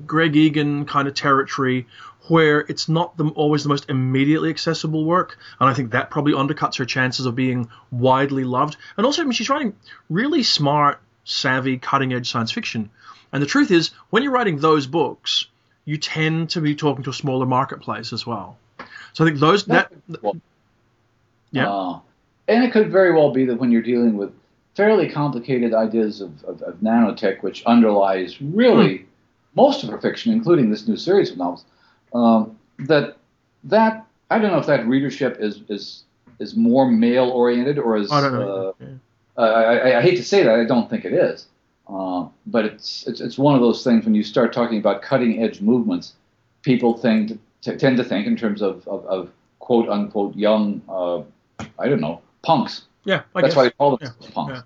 Greg 0.06 0.36
Egan 0.36 0.86
kind 0.86 1.06
of 1.08 1.14
territory 1.14 1.86
where 2.28 2.60
it's 2.60 2.88
not 2.88 3.16
the, 3.16 3.26
always 3.28 3.62
the 3.62 3.68
most 3.68 3.88
immediately 3.90 4.50
accessible 4.50 5.04
work, 5.04 5.38
and 5.60 5.68
I 5.68 5.74
think 5.74 5.92
that 5.92 6.10
probably 6.10 6.32
undercuts 6.32 6.78
her 6.78 6.84
chances 6.84 7.26
of 7.26 7.34
being 7.34 7.68
widely 7.90 8.44
loved. 8.44 8.76
And 8.96 9.04
also, 9.04 9.22
I 9.22 9.24
mean, 9.24 9.32
she's 9.32 9.50
writing 9.50 9.74
really 10.08 10.42
smart, 10.42 11.00
savvy, 11.24 11.78
cutting-edge 11.78 12.30
science 12.30 12.52
fiction. 12.52 12.90
And 13.32 13.42
the 13.42 13.46
truth 13.46 13.70
is, 13.70 13.90
when 14.10 14.22
you're 14.22 14.32
writing 14.32 14.58
those 14.58 14.86
books, 14.86 15.46
you 15.84 15.98
tend 15.98 16.50
to 16.50 16.60
be 16.60 16.74
talking 16.74 17.04
to 17.04 17.10
a 17.10 17.14
smaller 17.14 17.46
marketplace 17.46 18.12
as 18.12 18.26
well. 18.26 18.58
So 19.12 19.24
I 19.24 19.28
think 19.28 19.38
those 19.38 19.64
that, 19.66 19.92
well, 20.22 20.36
yeah, 21.50 21.70
uh, 21.70 22.00
and 22.48 22.64
it 22.64 22.72
could 22.72 22.90
very 22.90 23.12
well 23.12 23.30
be 23.30 23.44
that 23.46 23.56
when 23.56 23.70
you're 23.70 23.82
dealing 23.82 24.16
with 24.16 24.32
fairly 24.74 25.08
complicated 25.08 25.72
ideas 25.72 26.20
of, 26.20 26.42
of, 26.44 26.62
of 26.62 26.76
nanotech, 26.76 27.42
which 27.42 27.64
underlies 27.64 28.40
really 28.40 28.98
hmm. 28.98 29.04
most 29.54 29.84
of 29.84 29.90
her 29.90 30.00
fiction, 30.00 30.32
including 30.32 30.70
this 30.70 30.88
new 30.88 30.96
series 30.96 31.30
of 31.30 31.38
novels, 31.38 31.64
um, 32.14 32.58
that 32.78 33.16
that 33.64 34.06
I 34.30 34.38
don't 34.38 34.52
know 34.52 34.58
if 34.58 34.66
that 34.66 34.86
readership 34.86 35.38
is 35.40 35.60
is 35.68 36.04
is 36.38 36.56
more 36.56 36.90
male 36.90 37.30
oriented 37.30 37.78
or 37.78 37.96
is. 37.96 38.10
I 38.10 38.20
don't 38.20 38.32
know. 38.32 38.48
Uh, 38.48 38.72
yeah. 38.80 38.86
uh, 39.36 39.40
I, 39.40 39.98
I, 39.98 40.02
hate 40.02 40.16
to 40.16 40.24
say 40.24 40.42
that. 40.42 40.58
I 40.58 40.64
don't 40.64 40.90
think 40.90 41.04
it 41.04 41.12
is. 41.12 41.46
Uh, 41.88 42.26
but 42.46 42.64
it's, 42.64 43.06
it's 43.06 43.20
it's 43.20 43.38
one 43.38 43.54
of 43.54 43.60
those 43.60 43.84
things 43.84 44.04
when 44.04 44.14
you 44.14 44.22
start 44.22 44.52
talking 44.52 44.78
about 44.78 45.02
cutting 45.02 45.42
edge 45.42 45.60
movements, 45.60 46.14
people 46.62 46.96
think 46.96 47.38
t- 47.60 47.76
tend 47.76 47.96
to 47.98 48.04
think 48.04 48.26
in 48.26 48.36
terms 48.36 48.62
of, 48.62 48.86
of, 48.88 49.04
of 49.06 49.30
quote 49.58 49.88
unquote 49.88 50.34
young 50.34 50.80
uh, 50.88 51.22
I 51.78 51.88
don't 51.88 52.00
know 52.00 52.22
punks. 52.42 52.86
Yeah, 53.04 53.22
I 53.34 53.42
that's 53.42 53.52
guess. 53.52 53.56
why 53.56 53.64
they 53.64 53.70
call 53.72 53.96
them 53.96 54.14
yeah. 54.20 54.28
punks. 54.32 54.62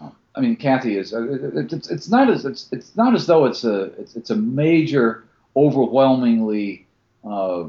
Yeah. 0.00 0.10
I 0.36 0.40
mean, 0.40 0.56
Kathy 0.56 0.98
is. 0.98 1.14
Uh, 1.14 1.32
it, 1.32 1.72
it's, 1.72 1.90
it's 1.90 2.08
not 2.08 2.30
as 2.30 2.44
it's, 2.44 2.68
it's 2.70 2.94
not 2.94 3.14
as 3.14 3.26
though 3.26 3.46
it's 3.46 3.64
a 3.64 3.84
it's, 3.98 4.14
it's 4.16 4.30
a 4.30 4.36
major 4.36 5.24
overwhelmingly 5.56 6.86
uh, 7.24 7.64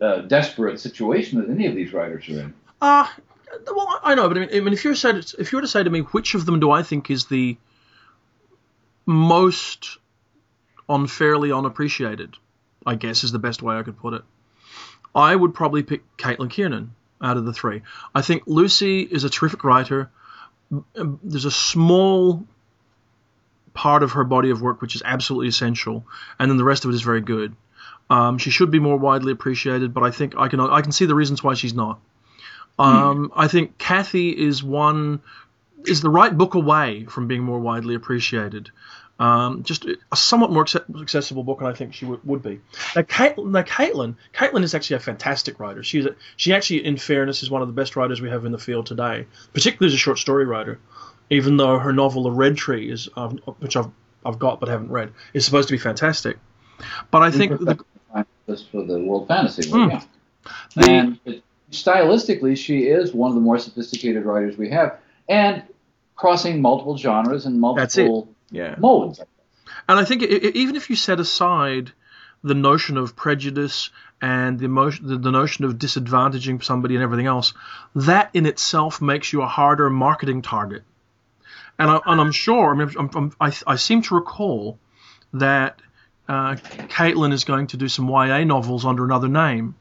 uh, 0.00 0.20
desperate 0.22 0.80
situation 0.80 1.40
that 1.40 1.50
any 1.50 1.66
of 1.66 1.74
these 1.74 1.92
writers 1.92 2.28
are 2.28 2.40
in. 2.40 2.54
Uh, 2.80 3.06
well, 3.66 4.00
I 4.02 4.14
know, 4.14 4.28
but 4.28 4.38
I 4.38 4.40
mean, 4.40 4.48
I 4.52 4.60
mean, 4.60 4.72
if 4.72 4.84
you 4.84 4.94
said 4.94 5.16
if 5.38 5.52
you 5.52 5.58
were 5.58 5.62
to 5.62 5.68
say 5.68 5.82
to 5.82 5.90
me 5.90 6.00
which 6.00 6.34
of 6.34 6.46
them 6.46 6.58
do 6.60 6.70
I 6.70 6.82
think 6.82 7.10
is 7.10 7.26
the 7.26 7.56
most 9.04 9.98
unfairly 10.88 11.52
unappreciated, 11.52 12.36
I 12.86 12.94
guess 12.94 13.24
is 13.24 13.32
the 13.32 13.38
best 13.38 13.62
way 13.62 13.76
I 13.76 13.82
could 13.82 13.98
put 13.98 14.14
it. 14.14 14.22
I 15.14 15.36
would 15.36 15.54
probably 15.54 15.82
pick 15.82 16.02
Caitlin 16.16 16.50
Kiernan 16.50 16.94
out 17.20 17.36
of 17.36 17.44
the 17.44 17.52
three. 17.52 17.82
I 18.14 18.22
think 18.22 18.44
Lucy 18.46 19.02
is 19.02 19.24
a 19.24 19.30
terrific 19.30 19.64
writer. 19.64 20.10
There's 20.94 21.44
a 21.44 21.50
small 21.50 22.46
part 23.74 24.02
of 24.02 24.12
her 24.12 24.24
body 24.24 24.50
of 24.50 24.60
work 24.60 24.80
which 24.82 24.94
is 24.94 25.02
absolutely 25.04 25.48
essential, 25.48 26.04
and 26.38 26.50
then 26.50 26.58
the 26.58 26.64
rest 26.64 26.84
of 26.84 26.90
it 26.90 26.94
is 26.94 27.02
very 27.02 27.20
good. 27.20 27.54
Um, 28.10 28.38
she 28.38 28.50
should 28.50 28.70
be 28.70 28.78
more 28.78 28.96
widely 28.96 29.32
appreciated, 29.32 29.94
but 29.94 30.02
I 30.02 30.10
think 30.10 30.36
I 30.36 30.48
can 30.48 30.60
I 30.60 30.82
can 30.82 30.92
see 30.92 31.06
the 31.06 31.14
reasons 31.14 31.42
why 31.42 31.54
she's 31.54 31.74
not. 31.74 31.98
Um, 32.78 33.28
mm. 33.28 33.32
I 33.36 33.48
think 33.48 33.78
Kathy 33.78 34.30
is 34.30 34.62
one 34.62 35.20
is 35.86 36.00
the 36.00 36.10
right 36.10 36.36
book 36.36 36.54
away 36.54 37.06
from 37.06 37.26
being 37.26 37.42
more 37.42 37.58
widely 37.58 37.94
appreciated. 37.94 38.70
Um, 39.18 39.62
just 39.62 39.84
a 39.84 40.16
somewhat 40.16 40.50
more 40.50 40.66
accessible 41.00 41.44
book, 41.44 41.60
and 41.60 41.68
I 41.68 41.74
think 41.74 41.94
she 41.94 42.06
w- 42.06 42.20
would 42.24 42.42
be. 42.42 42.60
Now, 42.96 43.02
Kate, 43.02 43.38
now, 43.38 43.62
Caitlin, 43.62 44.16
Caitlin 44.34 44.64
is 44.64 44.74
actually 44.74 44.96
a 44.96 45.00
fantastic 45.00 45.60
writer. 45.60 45.84
She's 45.84 46.06
a, 46.06 46.16
she 46.36 46.52
actually, 46.52 46.84
in 46.84 46.96
fairness, 46.96 47.42
is 47.42 47.50
one 47.50 47.62
of 47.62 47.68
the 47.68 47.74
best 47.74 47.94
writers 47.94 48.20
we 48.20 48.30
have 48.30 48.44
in 48.44 48.52
the 48.52 48.58
field 48.58 48.86
today, 48.86 49.26
particularly 49.52 49.92
as 49.92 49.94
a 49.94 49.98
short 49.98 50.18
story 50.18 50.44
writer 50.44 50.80
even 51.32 51.56
though 51.56 51.78
her 51.78 51.92
novel 51.92 52.24
The 52.24 52.30
Red 52.30 52.56
Tree 52.56 52.90
is, 52.90 53.08
um, 53.16 53.38
which 53.58 53.76
I've 53.76 53.90
I've 54.24 54.38
got 54.38 54.60
but 54.60 54.68
haven't 54.68 54.90
read, 54.90 55.12
is 55.32 55.44
supposed 55.44 55.68
to 55.68 55.74
be 55.74 55.78
fantastic. 55.78 56.38
But 57.10 57.22
I 57.22 57.30
think 57.30 57.58
the, 57.58 57.84
this 58.46 58.62
for 58.62 58.84
the 58.84 59.00
world 59.00 59.28
fantasy, 59.28 59.68
mm, 59.70 59.90
yeah. 59.90 60.02
The, 60.76 60.90
and 60.90 61.20
it, 61.24 61.42
stylistically, 61.70 62.56
she 62.56 62.86
is 62.86 63.12
one 63.12 63.30
of 63.30 63.34
the 63.34 63.40
more 63.40 63.58
sophisticated 63.58 64.24
writers 64.24 64.56
we 64.56 64.70
have, 64.70 64.98
and 65.28 65.62
crossing 66.14 66.60
multiple 66.60 66.96
genres 66.96 67.46
and 67.46 67.60
multiple 67.60 68.28
yeah. 68.50 68.76
modes. 68.78 69.20
And 69.88 69.98
I 69.98 70.04
think 70.04 70.22
it, 70.22 70.54
even 70.54 70.76
if 70.76 70.90
you 70.90 70.96
set 70.96 71.18
aside 71.18 71.92
the 72.44 72.54
notion 72.54 72.96
of 72.96 73.16
prejudice 73.16 73.90
and 74.20 74.58
the, 74.58 74.66
emotion, 74.66 75.06
the, 75.06 75.16
the 75.16 75.30
notion 75.30 75.64
of 75.64 75.74
disadvantaging 75.74 76.62
somebody 76.62 76.94
and 76.94 77.02
everything 77.02 77.26
else, 77.26 77.54
that 77.94 78.30
in 78.34 78.46
itself 78.46 79.00
makes 79.00 79.32
you 79.32 79.42
a 79.42 79.46
harder 79.46 79.88
marketing 79.90 80.42
target 80.42 80.82
and, 81.82 81.90
I, 81.90 82.00
and 82.06 82.20
I'm 82.20 82.32
sure, 82.32 82.72
I'm, 82.72 83.10
I'm, 83.14 83.32
I, 83.40 83.52
I 83.66 83.76
seem 83.76 84.02
to 84.02 84.14
recall 84.14 84.78
that 85.32 85.82
uh, 86.28 86.54
Caitlin 86.54 87.32
is 87.32 87.42
going 87.44 87.66
to 87.68 87.76
do 87.76 87.88
some 87.88 88.08
YA 88.08 88.44
novels 88.44 88.84
under 88.84 89.04
another 89.04 89.26
name. 89.26 89.74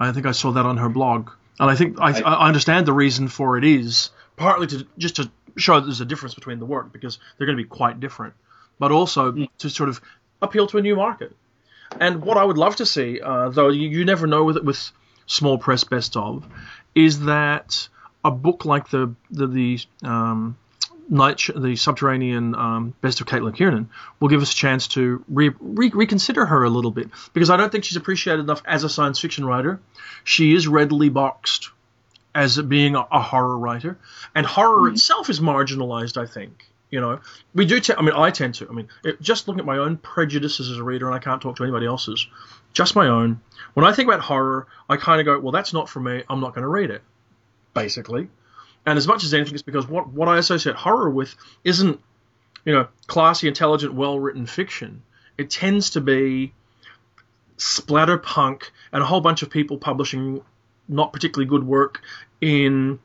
I 0.00 0.12
think 0.12 0.24
I 0.24 0.32
saw 0.32 0.52
that 0.52 0.64
on 0.64 0.78
her 0.78 0.88
blog, 0.88 1.30
and 1.60 1.70
I 1.70 1.76
think 1.76 2.00
I, 2.00 2.18
I 2.20 2.48
understand 2.48 2.86
the 2.86 2.94
reason 2.94 3.28
for 3.28 3.58
it 3.58 3.64
is 3.64 4.10
partly 4.36 4.66
to 4.68 4.86
just 4.96 5.16
to 5.16 5.30
show 5.56 5.74
that 5.74 5.84
there's 5.84 6.00
a 6.00 6.06
difference 6.06 6.34
between 6.34 6.58
the 6.58 6.66
work 6.66 6.92
because 6.92 7.18
they're 7.36 7.46
going 7.46 7.58
to 7.58 7.62
be 7.62 7.68
quite 7.68 8.00
different, 8.00 8.34
but 8.78 8.90
also 8.90 9.32
mm. 9.32 9.48
to 9.58 9.70
sort 9.70 9.88
of 9.88 10.00
appeal 10.40 10.66
to 10.68 10.78
a 10.78 10.82
new 10.82 10.96
market. 10.96 11.36
And 12.00 12.22
what 12.22 12.38
I 12.38 12.44
would 12.44 12.58
love 12.58 12.76
to 12.76 12.86
see, 12.86 13.20
uh, 13.20 13.50
though 13.50 13.68
you, 13.68 13.88
you, 13.88 14.04
never 14.04 14.26
know 14.26 14.44
with 14.44 14.58
with 14.64 14.90
small 15.26 15.58
press 15.58 15.84
best 15.84 16.16
of, 16.16 16.44
is 16.94 17.26
that 17.26 17.88
a 18.24 18.30
book 18.30 18.64
like 18.64 18.88
the 18.88 19.14
the, 19.30 19.46
the 19.46 19.78
um, 20.02 20.56
Night, 21.08 21.48
the 21.54 21.76
Subterranean 21.76 22.54
um, 22.54 22.94
Best 23.02 23.20
of 23.20 23.26
Caitlin 23.26 23.54
Kiernan 23.54 23.90
will 24.20 24.28
give 24.28 24.40
us 24.40 24.52
a 24.52 24.56
chance 24.56 24.88
to 24.88 25.22
re- 25.28 25.52
re- 25.60 25.90
reconsider 25.92 26.46
her 26.46 26.64
a 26.64 26.70
little 26.70 26.90
bit 26.90 27.10
because 27.34 27.50
I 27.50 27.58
don't 27.58 27.70
think 27.70 27.84
she's 27.84 27.96
appreciated 27.96 28.40
enough 28.40 28.62
as 28.64 28.84
a 28.84 28.88
science 28.88 29.20
fiction 29.20 29.44
writer. 29.44 29.80
She 30.24 30.54
is 30.54 30.66
readily 30.66 31.10
boxed 31.10 31.70
as 32.34 32.60
being 32.60 32.96
a, 32.96 33.06
a 33.12 33.20
horror 33.20 33.58
writer, 33.58 33.98
and 34.34 34.46
horror 34.46 34.90
mm. 34.90 34.94
itself 34.94 35.28
is 35.28 35.40
marginalized. 35.40 36.16
I 36.16 36.26
think 36.26 36.66
you 36.90 37.00
know 37.00 37.20
we 37.54 37.66
do. 37.66 37.80
I 37.96 38.02
mean, 38.02 38.14
I 38.16 38.30
tend 38.30 38.54
to. 38.56 38.68
I 38.68 38.72
mean, 38.72 38.88
it, 39.04 39.20
just 39.20 39.46
looking 39.46 39.60
at 39.60 39.66
my 39.66 39.78
own 39.78 39.98
prejudices 39.98 40.70
as 40.70 40.78
a 40.78 40.82
reader, 40.82 41.06
and 41.06 41.14
I 41.14 41.18
can't 41.18 41.40
talk 41.40 41.56
to 41.56 41.64
anybody 41.64 41.86
else's, 41.86 42.26
just 42.72 42.96
my 42.96 43.08
own. 43.08 43.40
When 43.74 43.84
I 43.84 43.92
think 43.92 44.08
about 44.08 44.20
horror, 44.20 44.66
I 44.88 44.96
kind 44.96 45.20
of 45.20 45.26
go, 45.26 45.38
"Well, 45.38 45.52
that's 45.52 45.72
not 45.74 45.88
for 45.88 46.00
me. 46.00 46.22
I'm 46.30 46.40
not 46.40 46.54
going 46.54 46.62
to 46.62 46.68
read 46.68 46.90
it." 46.90 47.02
Basically. 47.74 48.28
And 48.86 48.98
as 48.98 49.06
much 49.06 49.24
as 49.24 49.32
anything, 49.34 49.54
it's 49.54 49.62
because 49.62 49.88
what, 49.88 50.08
what 50.08 50.28
I 50.28 50.38
associate 50.38 50.76
horror 50.76 51.10
with 51.10 51.34
isn't, 51.64 52.00
you 52.64 52.72
know, 52.72 52.88
classy, 53.06 53.48
intelligent, 53.48 53.94
well 53.94 54.18
written 54.18 54.46
fiction. 54.46 55.02
It 55.36 55.50
tends 55.50 55.90
to 55.90 56.00
be 56.00 56.52
splatterpunk 57.58 58.70
and 58.92 59.02
a 59.02 59.06
whole 59.06 59.20
bunch 59.20 59.42
of 59.42 59.50
people 59.50 59.78
publishing 59.78 60.42
not 60.88 61.12
particularly 61.12 61.48
good 61.48 61.64
work 61.64 62.02
in 62.40 62.98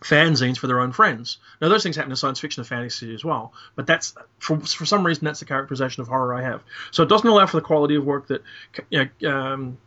fanzines 0.00 0.58
for 0.58 0.68
their 0.68 0.80
own 0.80 0.92
friends. 0.92 1.38
Now, 1.60 1.68
those 1.68 1.82
things 1.82 1.96
happen 1.96 2.12
in 2.12 2.16
science 2.16 2.38
fiction 2.38 2.60
and 2.60 2.68
fantasy 2.68 3.12
as 3.14 3.24
well, 3.24 3.52
but 3.74 3.86
that's 3.86 4.14
for, 4.38 4.60
for 4.60 4.86
some 4.86 5.04
reason 5.04 5.24
that's 5.24 5.40
the 5.40 5.46
characterization 5.46 6.00
of 6.00 6.08
horror 6.08 6.34
I 6.34 6.42
have. 6.42 6.62
So 6.92 7.02
it 7.02 7.08
doesn't 7.08 7.28
allow 7.28 7.46
for 7.46 7.56
the 7.56 7.66
quality 7.66 7.96
of 7.96 8.04
work 8.04 8.28
that 8.28 8.42
you 8.90 9.10
know, 9.20 9.30
um, 9.30 9.78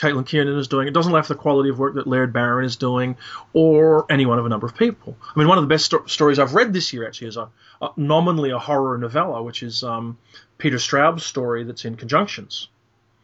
Caitlin 0.00 0.24
Kiernan 0.26 0.58
is 0.58 0.66
doing. 0.66 0.88
It 0.88 0.94
doesn't 0.94 1.12
have 1.12 1.28
the 1.28 1.34
quality 1.34 1.68
of 1.68 1.78
work 1.78 1.94
that 1.94 2.06
Laird 2.06 2.32
Barron 2.32 2.64
is 2.64 2.76
doing, 2.76 3.16
or 3.52 4.06
any 4.10 4.24
one 4.24 4.38
of 4.38 4.46
a 4.46 4.48
number 4.48 4.66
of 4.66 4.74
people. 4.74 5.14
I 5.22 5.38
mean, 5.38 5.46
one 5.46 5.58
of 5.58 5.64
the 5.64 5.68
best 5.68 5.84
sto- 5.84 6.06
stories 6.06 6.38
I've 6.38 6.54
read 6.54 6.72
this 6.72 6.92
year 6.94 7.06
actually 7.06 7.28
is 7.28 7.36
a, 7.36 7.50
a 7.82 7.90
nominally 7.98 8.50
a 8.50 8.58
horror 8.58 8.96
novella, 8.96 9.42
which 9.42 9.62
is 9.62 9.84
um, 9.84 10.16
Peter 10.56 10.78
Straub's 10.78 11.24
story 11.24 11.64
that's 11.64 11.84
in 11.84 11.96
Conjunctions. 11.96 12.68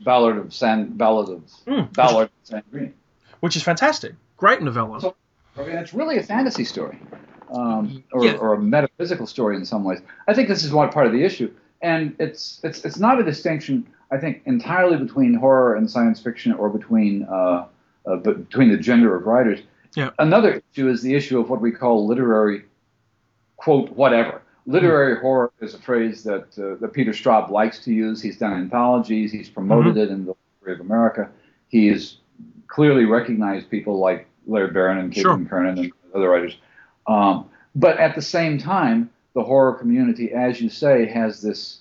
Ballad 0.02 0.37
of 0.37 0.52
San 0.52 0.90
Ballad 0.97 1.30
of 1.30 1.50
mm, 1.66 1.90
Ballad 1.95 2.28
of 2.28 2.62
Sandrine, 2.62 2.92
which 3.40 3.56
is 3.56 3.62
fantastic. 3.62 4.12
Great 4.37 4.61
novella. 4.61 5.00
So, 5.00 5.16
I 5.56 5.61
mean, 5.62 5.76
it's 5.76 5.95
really 5.95 6.18
a 6.18 6.23
fantasy 6.23 6.64
story, 6.64 7.00
um, 7.50 8.04
or, 8.12 8.23
yeah. 8.23 8.33
or 8.35 8.52
a 8.52 8.61
metaphysical 8.61 9.26
story 9.26 9.56
in 9.56 9.64
some 9.64 9.83
ways. 9.83 10.00
I 10.28 10.35
think 10.35 10.49
this 10.49 10.62
is 10.62 10.73
one 10.73 10.90
part 10.90 11.06
of 11.06 11.14
the 11.14 11.25
issue, 11.25 11.50
and 11.80 12.14
it's 12.18 12.61
it's 12.62 12.85
it's 12.85 12.99
not 12.99 13.18
a 13.18 13.25
distinction 13.25 13.87
I 14.10 14.18
think, 14.18 14.42
entirely 14.46 14.96
between 14.96 15.34
horror 15.34 15.75
and 15.75 15.90
science 15.90 16.20
fiction, 16.20 16.52
or 16.52 16.68
between 16.68 17.25
uh, 17.25 17.66
uh, 18.06 18.16
between 18.16 18.70
the 18.70 18.76
gender 18.76 19.16
of 19.16 19.26
writers. 19.26 19.60
Yeah. 19.94 20.10
Another 20.18 20.62
issue 20.72 20.88
is 20.88 21.02
the 21.02 21.14
issue 21.14 21.40
of 21.40 21.48
what 21.50 21.60
we 21.60 21.72
call 21.72 22.06
literary 22.06 22.64
quote 23.56 23.90
whatever. 23.90 24.42
Literary 24.66 25.16
mm 25.16 25.20
horror 25.20 25.52
is 25.60 25.75
a 25.75 25.78
phrase 25.78 26.22
that 26.25 26.46
uh, 26.58 26.76
that 26.80 26.92
Peter 26.92 27.12
Straub 27.12 27.50
likes 27.50 27.78
to 27.84 27.92
use. 27.92 28.20
He's 28.22 28.38
done 28.38 28.52
anthologies. 28.52 29.32
He's 29.32 29.48
promoted 29.48 29.94
mm-hmm. 29.94 30.00
it 30.00 30.10
in 30.10 30.25
the 30.26 30.34
Library 30.58 30.80
of 30.80 30.86
America. 30.86 31.30
He 31.68 31.88
has 31.88 32.18
clearly 32.68 33.04
recognized 33.04 33.70
people 33.70 33.98
like 33.98 34.26
Laird 34.46 34.75
Barron 34.75 34.98
and 34.98 35.12
Caitlin 35.12 35.22
sure. 35.22 35.38
Kiernan 35.48 35.78
and 35.78 35.92
other 36.14 36.28
writers. 36.28 36.56
Um, 37.06 37.48
but 37.75 37.98
at 37.98 38.14
the 38.14 38.22
same 38.22 38.58
time, 38.58 39.10
the 39.34 39.42
horror 39.42 39.75
community, 39.75 40.32
as 40.32 40.60
you 40.60 40.68
say, 40.68 41.06
has 41.06 41.42
this 41.42 41.80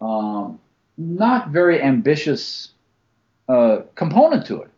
um, 0.00 0.58
not 0.96 1.48
very 1.48 1.82
ambitious 1.82 2.70
uh, 3.48 3.82
component 3.94 4.46
to 4.46 4.62
it. 4.62 4.70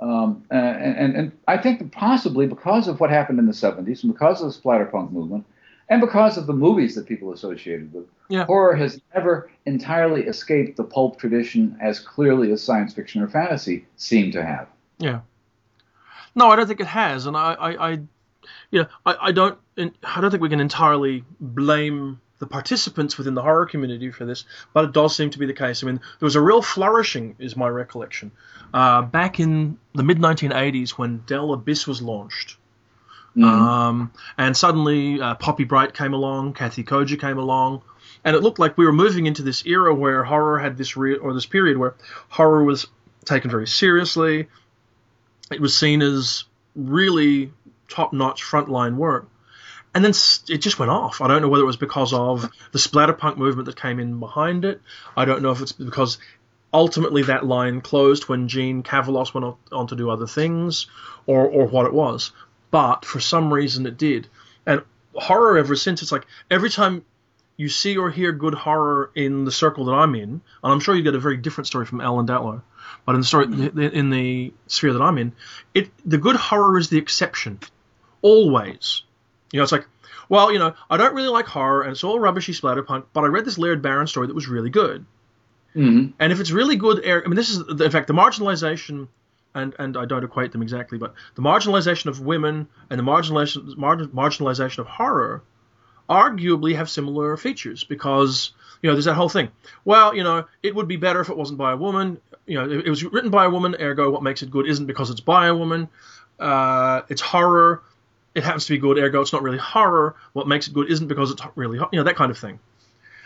Um, 0.00 0.44
and, 0.50 0.96
and, 0.96 1.16
and, 1.16 1.32
I 1.46 1.56
think 1.56 1.78
that 1.78 1.92
possibly 1.92 2.46
because 2.46 2.88
of 2.88 2.98
what 2.98 3.10
happened 3.10 3.38
in 3.38 3.46
the 3.46 3.52
70s 3.52 4.02
and 4.02 4.12
because 4.12 4.42
of 4.42 4.52
the 4.52 4.58
splatterpunk 4.58 5.12
movement 5.12 5.46
and 5.88 6.00
because 6.00 6.36
of 6.36 6.48
the 6.48 6.52
movies 6.52 6.96
that 6.96 7.06
people 7.06 7.32
associated 7.32 7.92
with, 7.92 8.06
yeah. 8.28 8.44
horror 8.46 8.74
has 8.74 9.00
never 9.14 9.48
entirely 9.64 10.22
escaped 10.22 10.76
the 10.76 10.82
pulp 10.82 11.20
tradition 11.20 11.78
as 11.80 12.00
clearly 12.00 12.50
as 12.50 12.60
science 12.60 12.92
fiction 12.92 13.22
or 13.22 13.28
fantasy 13.28 13.86
seem 13.96 14.32
to 14.32 14.44
have. 14.44 14.66
Yeah. 14.98 15.20
No, 16.34 16.48
I 16.50 16.56
don't 16.56 16.66
think 16.66 16.80
it 16.80 16.86
has, 16.86 17.26
and 17.26 17.36
I, 17.36 17.52
I, 17.52 17.90
I 17.90 17.90
you 18.72 18.82
know, 18.82 18.86
I, 19.06 19.16
I 19.20 19.32
don't, 19.32 19.58
I 19.76 20.20
don't 20.20 20.30
think 20.30 20.42
we 20.42 20.48
can 20.48 20.60
entirely 20.60 21.24
blame 21.38 22.20
the 22.42 22.46
participants 22.48 23.16
within 23.16 23.34
the 23.34 23.40
horror 23.40 23.66
community 23.66 24.10
for 24.10 24.24
this, 24.24 24.44
but 24.72 24.84
it 24.84 24.92
does 24.92 25.14
seem 25.14 25.30
to 25.30 25.38
be 25.38 25.46
the 25.46 25.52
case. 25.52 25.84
I 25.84 25.86
mean, 25.86 26.00
there 26.18 26.26
was 26.26 26.34
a 26.34 26.40
real 26.40 26.60
flourishing, 26.60 27.36
is 27.38 27.56
my 27.56 27.68
recollection, 27.68 28.32
uh, 28.74 29.02
back 29.02 29.38
in 29.38 29.78
the 29.94 30.02
mid 30.02 30.18
1980s 30.18 30.90
when 30.90 31.18
Dell 31.18 31.52
Abyss 31.52 31.86
was 31.86 32.02
launched. 32.02 32.56
Mm-hmm. 33.36 33.44
Um, 33.44 34.12
and 34.36 34.56
suddenly 34.56 35.20
uh, 35.20 35.36
Poppy 35.36 35.62
Brite 35.62 35.94
came 35.94 36.14
along, 36.14 36.54
Kathy 36.54 36.82
Koja 36.82 37.16
came 37.16 37.38
along, 37.38 37.82
and 38.24 38.34
it 38.34 38.42
looked 38.42 38.58
like 38.58 38.76
we 38.76 38.86
were 38.86 38.92
moving 38.92 39.26
into 39.26 39.42
this 39.42 39.64
era 39.64 39.94
where 39.94 40.24
horror 40.24 40.58
had 40.58 40.76
this 40.76 40.96
re- 40.96 41.18
or 41.18 41.34
this 41.34 41.46
period 41.46 41.78
where 41.78 41.94
horror 42.28 42.64
was 42.64 42.88
taken 43.24 43.52
very 43.52 43.68
seriously. 43.68 44.48
It 45.52 45.60
was 45.60 45.78
seen 45.78 46.02
as 46.02 46.42
really 46.74 47.52
top-notch 47.88 48.42
frontline 48.42 48.96
work 48.96 49.28
and 49.94 50.04
then 50.04 50.12
it 50.48 50.58
just 50.58 50.78
went 50.78 50.90
off. 50.90 51.20
I 51.20 51.28
don't 51.28 51.42
know 51.42 51.48
whether 51.48 51.64
it 51.64 51.66
was 51.66 51.76
because 51.76 52.12
of 52.12 52.50
the 52.72 52.78
splatterpunk 52.78 53.36
movement 53.36 53.66
that 53.66 53.76
came 53.76 54.00
in 54.00 54.18
behind 54.18 54.64
it. 54.64 54.80
I 55.16 55.24
don't 55.24 55.42
know 55.42 55.50
if 55.50 55.60
it's 55.60 55.72
because 55.72 56.18
ultimately 56.72 57.24
that 57.24 57.44
line 57.44 57.82
closed 57.82 58.28
when 58.28 58.48
Jeanne 58.48 58.82
Cavelos 58.82 59.34
went 59.34 59.56
on 59.70 59.86
to 59.88 59.96
do 59.96 60.08
other 60.10 60.26
things, 60.26 60.86
or 61.26 61.46
or 61.46 61.66
what 61.66 61.86
it 61.86 61.92
was. 61.92 62.32
But 62.70 63.04
for 63.04 63.20
some 63.20 63.52
reason 63.52 63.86
it 63.86 63.98
did, 63.98 64.28
and 64.64 64.82
horror 65.14 65.58
ever 65.58 65.76
since. 65.76 66.02
It's 66.02 66.12
like 66.12 66.26
every 66.50 66.70
time 66.70 67.04
you 67.58 67.68
see 67.68 67.98
or 67.98 68.10
hear 68.10 68.32
good 68.32 68.54
horror 68.54 69.10
in 69.14 69.44
the 69.44 69.52
circle 69.52 69.84
that 69.84 69.92
I'm 69.92 70.14
in, 70.14 70.30
and 70.30 70.72
I'm 70.72 70.80
sure 70.80 70.94
you 70.94 71.02
get 71.02 71.14
a 71.14 71.20
very 71.20 71.36
different 71.36 71.66
story 71.66 71.84
from 71.84 72.00
Ellen 72.00 72.26
Datlow, 72.26 72.62
but 73.04 73.14
in 73.14 73.20
the 73.20 73.26
story 73.26 73.44
in 73.44 74.08
the 74.08 74.54
sphere 74.68 74.94
that 74.94 75.02
I'm 75.02 75.18
in, 75.18 75.32
it 75.74 75.90
the 76.06 76.18
good 76.18 76.36
horror 76.36 76.78
is 76.78 76.88
the 76.88 76.96
exception, 76.96 77.60
always 78.22 79.02
you 79.52 79.58
know, 79.58 79.62
it's 79.62 79.72
like, 79.72 79.86
well, 80.28 80.52
you 80.52 80.58
know, 80.58 80.74
I 80.90 80.96
don't 80.96 81.14
really 81.14 81.28
like 81.28 81.46
horror 81.46 81.82
and 81.82 81.92
it's 81.92 82.02
all 82.02 82.18
rubbishy 82.18 82.52
splatterpunk, 82.52 83.04
but 83.12 83.22
I 83.22 83.26
read 83.26 83.44
this 83.44 83.58
Laird 83.58 83.82
Barron 83.82 84.06
story 84.06 84.26
that 84.26 84.34
was 84.34 84.48
really 84.48 84.70
good. 84.70 85.04
Mm-hmm. 85.76 86.12
And 86.18 86.32
if 86.32 86.40
it's 86.40 86.50
really 86.50 86.76
good, 86.76 87.06
I 87.06 87.20
mean, 87.26 87.34
this 87.34 87.50
is 87.50 87.58
in 87.58 87.90
fact 87.90 88.06
the 88.06 88.14
marginalization, 88.14 89.08
and 89.54 89.74
and 89.78 89.96
I 89.96 90.04
don't 90.04 90.24
equate 90.24 90.52
them 90.52 90.62
exactly, 90.62 90.98
but 90.98 91.14
the 91.34 91.42
marginalization 91.42 92.06
of 92.06 92.20
women 92.20 92.68
and 92.90 92.98
the 92.98 93.04
marginalization 93.04 93.74
marginalization 93.76 94.78
of 94.78 94.86
horror, 94.86 95.42
arguably 96.10 96.76
have 96.76 96.90
similar 96.90 97.36
features 97.38 97.84
because 97.84 98.52
you 98.82 98.88
know 98.88 98.94
there's 98.94 99.06
that 99.06 99.14
whole 99.14 99.30
thing. 99.30 99.48
Well, 99.84 100.14
you 100.14 100.24
know, 100.24 100.44
it 100.62 100.74
would 100.74 100.88
be 100.88 100.96
better 100.96 101.20
if 101.20 101.30
it 101.30 101.36
wasn't 101.36 101.58
by 101.58 101.72
a 101.72 101.76
woman. 101.76 102.20
You 102.46 102.58
know, 102.58 102.70
it, 102.70 102.86
it 102.86 102.90
was 102.90 103.02
written 103.04 103.30
by 103.30 103.46
a 103.46 103.50
woman, 103.50 103.74
ergo, 103.80 104.10
what 104.10 104.22
makes 104.22 104.42
it 104.42 104.50
good 104.50 104.68
isn't 104.68 104.86
because 104.86 105.08
it's 105.08 105.20
by 105.20 105.46
a 105.46 105.54
woman. 105.54 105.88
Uh, 106.38 107.02
it's 107.08 107.22
horror 107.22 107.82
it 108.34 108.42
happens 108.44 108.66
to 108.66 108.72
be 108.72 108.78
good, 108.78 108.98
ergo 108.98 109.20
it's 109.20 109.32
not 109.32 109.42
really 109.42 109.58
horror. 109.58 110.16
What 110.32 110.48
makes 110.48 110.66
it 110.68 110.74
good 110.74 110.90
isn't 110.90 111.06
because 111.06 111.30
it's 111.30 111.42
really, 111.54 111.78
you 111.78 111.98
know, 111.98 112.04
that 112.04 112.16
kind 112.16 112.30
of 112.30 112.38
thing. 112.38 112.58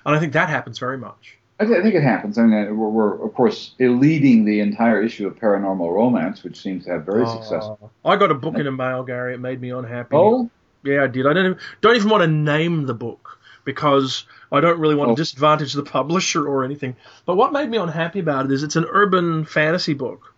And 0.04 0.14
I 0.14 0.18
think 0.18 0.32
that 0.34 0.48
happens 0.48 0.78
very 0.78 0.98
much. 0.98 1.36
I, 1.58 1.64
th- 1.64 1.78
I 1.78 1.82
think 1.82 1.94
it 1.94 2.02
happens. 2.02 2.36
I 2.38 2.42
mean, 2.42 2.76
we're, 2.76 2.88
we're, 2.88 3.24
of 3.24 3.32
course 3.32 3.74
eluding 3.78 4.44
the 4.44 4.60
entire 4.60 5.02
issue 5.02 5.26
of 5.26 5.36
paranormal 5.36 5.90
romance, 5.92 6.44
which 6.44 6.60
seems 6.60 6.84
to 6.84 6.92
have 6.92 7.06
very 7.06 7.24
uh, 7.24 7.32
successful. 7.32 7.90
I 8.04 8.16
got 8.16 8.30
a 8.30 8.34
book 8.34 8.56
in 8.56 8.64
the 8.64 8.72
mail, 8.72 9.02
Gary. 9.02 9.34
It 9.34 9.40
made 9.40 9.60
me 9.60 9.70
unhappy. 9.70 10.14
Oh, 10.14 10.50
yeah, 10.84 11.04
I 11.04 11.06
did. 11.06 11.26
I 11.26 11.32
don't 11.32 11.46
even, 11.46 11.58
don't 11.80 11.96
even 11.96 12.08
want 12.10 12.22
to 12.22 12.28
name 12.28 12.86
the 12.86 12.94
book 12.94 13.38
because 13.64 14.24
I 14.52 14.60
don't 14.60 14.78
really 14.78 14.94
want 14.94 15.10
oh. 15.10 15.14
to 15.14 15.20
disadvantage 15.20 15.72
the 15.72 15.82
publisher 15.82 16.46
or 16.46 16.62
anything. 16.62 16.94
But 17.24 17.36
what 17.36 17.52
made 17.52 17.68
me 17.68 17.78
unhappy 17.78 18.20
about 18.20 18.44
it 18.44 18.52
is 18.52 18.62
it's 18.62 18.76
an 18.76 18.86
urban 18.88 19.44
fantasy 19.44 19.94
book, 19.94 20.34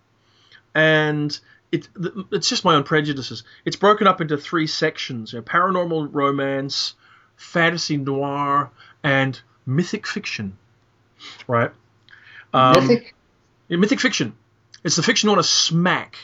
and 0.74 1.38
it, 1.70 1.88
it's 2.32 2.48
just 2.48 2.64
my 2.64 2.74
own 2.74 2.84
prejudices. 2.84 3.42
It's 3.64 3.76
broken 3.76 4.06
up 4.06 4.20
into 4.20 4.36
three 4.36 4.66
sections: 4.66 5.32
you 5.32 5.38
know, 5.38 5.42
paranormal 5.42 6.08
romance, 6.12 6.94
fantasy 7.36 7.96
noir, 7.96 8.70
and 9.02 9.40
mythic 9.66 10.06
fiction. 10.06 10.56
Right? 11.46 11.70
Um, 12.52 12.86
mythic. 12.86 13.14
Yeah, 13.68 13.76
mythic 13.76 14.00
fiction. 14.00 14.34
It's 14.84 14.96
the 14.96 15.02
fiction 15.02 15.28
on 15.28 15.38
a 15.38 15.42
smack. 15.42 16.16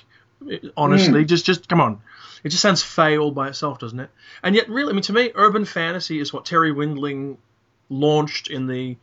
Honestly, 0.76 1.24
mm. 1.24 1.28
just 1.28 1.44
just 1.46 1.68
come 1.68 1.80
on. 1.80 2.00
It 2.42 2.50
just 2.50 2.62
sounds 2.62 2.82
fey 2.82 3.16
all 3.16 3.30
by 3.30 3.48
itself, 3.48 3.78
doesn't 3.78 3.98
it? 3.98 4.10
And 4.42 4.54
yet, 4.54 4.68
really, 4.68 4.90
I 4.90 4.92
mean, 4.92 5.02
to 5.02 5.12
me, 5.14 5.30
urban 5.34 5.64
fantasy 5.64 6.20
is 6.20 6.32
what 6.32 6.44
Terri 6.44 6.74
Windling 6.74 7.38
launched 7.88 8.48
in 8.48 8.66
the 8.66 8.96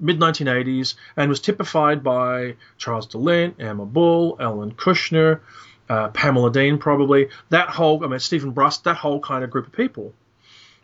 mid 0.00 0.18
1980s 0.18 0.94
and 1.16 1.28
was 1.28 1.40
typified 1.40 2.02
by 2.02 2.56
Charles 2.76 3.06
DeLint, 3.06 3.60
Emma 3.60 3.86
Bull, 3.86 4.36
Ellen 4.40 4.72
Kushner, 4.72 5.40
uh, 5.88 6.08
Pamela 6.08 6.52
Dean, 6.52 6.78
probably 6.78 7.28
that 7.50 7.68
whole. 7.68 8.04
I 8.04 8.08
mean, 8.08 8.18
Steven 8.18 8.50
Brust, 8.50 8.84
that 8.84 8.96
whole 8.96 9.20
kind 9.20 9.44
of 9.44 9.50
group 9.50 9.66
of 9.66 9.72
people. 9.72 10.12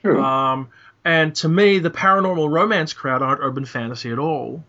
True. 0.02 0.22
Um, 0.22 0.68
and 1.04 1.34
to 1.36 1.48
me, 1.48 1.78
the 1.78 1.90
paranormal 1.90 2.50
romance 2.50 2.92
crowd 2.92 3.22
aren't 3.22 3.40
urban 3.42 3.64
fantasy 3.64 4.10
at 4.10 4.18
all. 4.18 4.64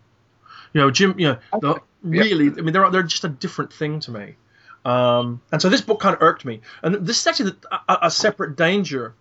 You 0.72 0.80
know, 0.80 0.90
Jim. 0.90 1.18
You 1.18 1.28
know, 1.28 1.38
the, 1.60 1.80
really. 2.02 2.46
I 2.46 2.62
mean, 2.62 2.72
they're 2.72 2.90
they're 2.90 3.02
just 3.02 3.24
a 3.24 3.28
different 3.28 3.72
thing 3.72 4.00
to 4.00 4.10
me. 4.10 4.36
Um, 4.84 5.40
and 5.50 5.60
so 5.60 5.68
this 5.68 5.80
book 5.80 5.98
kind 6.00 6.14
of 6.14 6.22
irked 6.22 6.44
me. 6.44 6.60
And 6.82 6.94
this 7.06 7.20
is 7.20 7.26
actually 7.26 7.52
a, 7.88 7.98
a 8.02 8.10
separate 8.10 8.56
danger. 8.56 9.14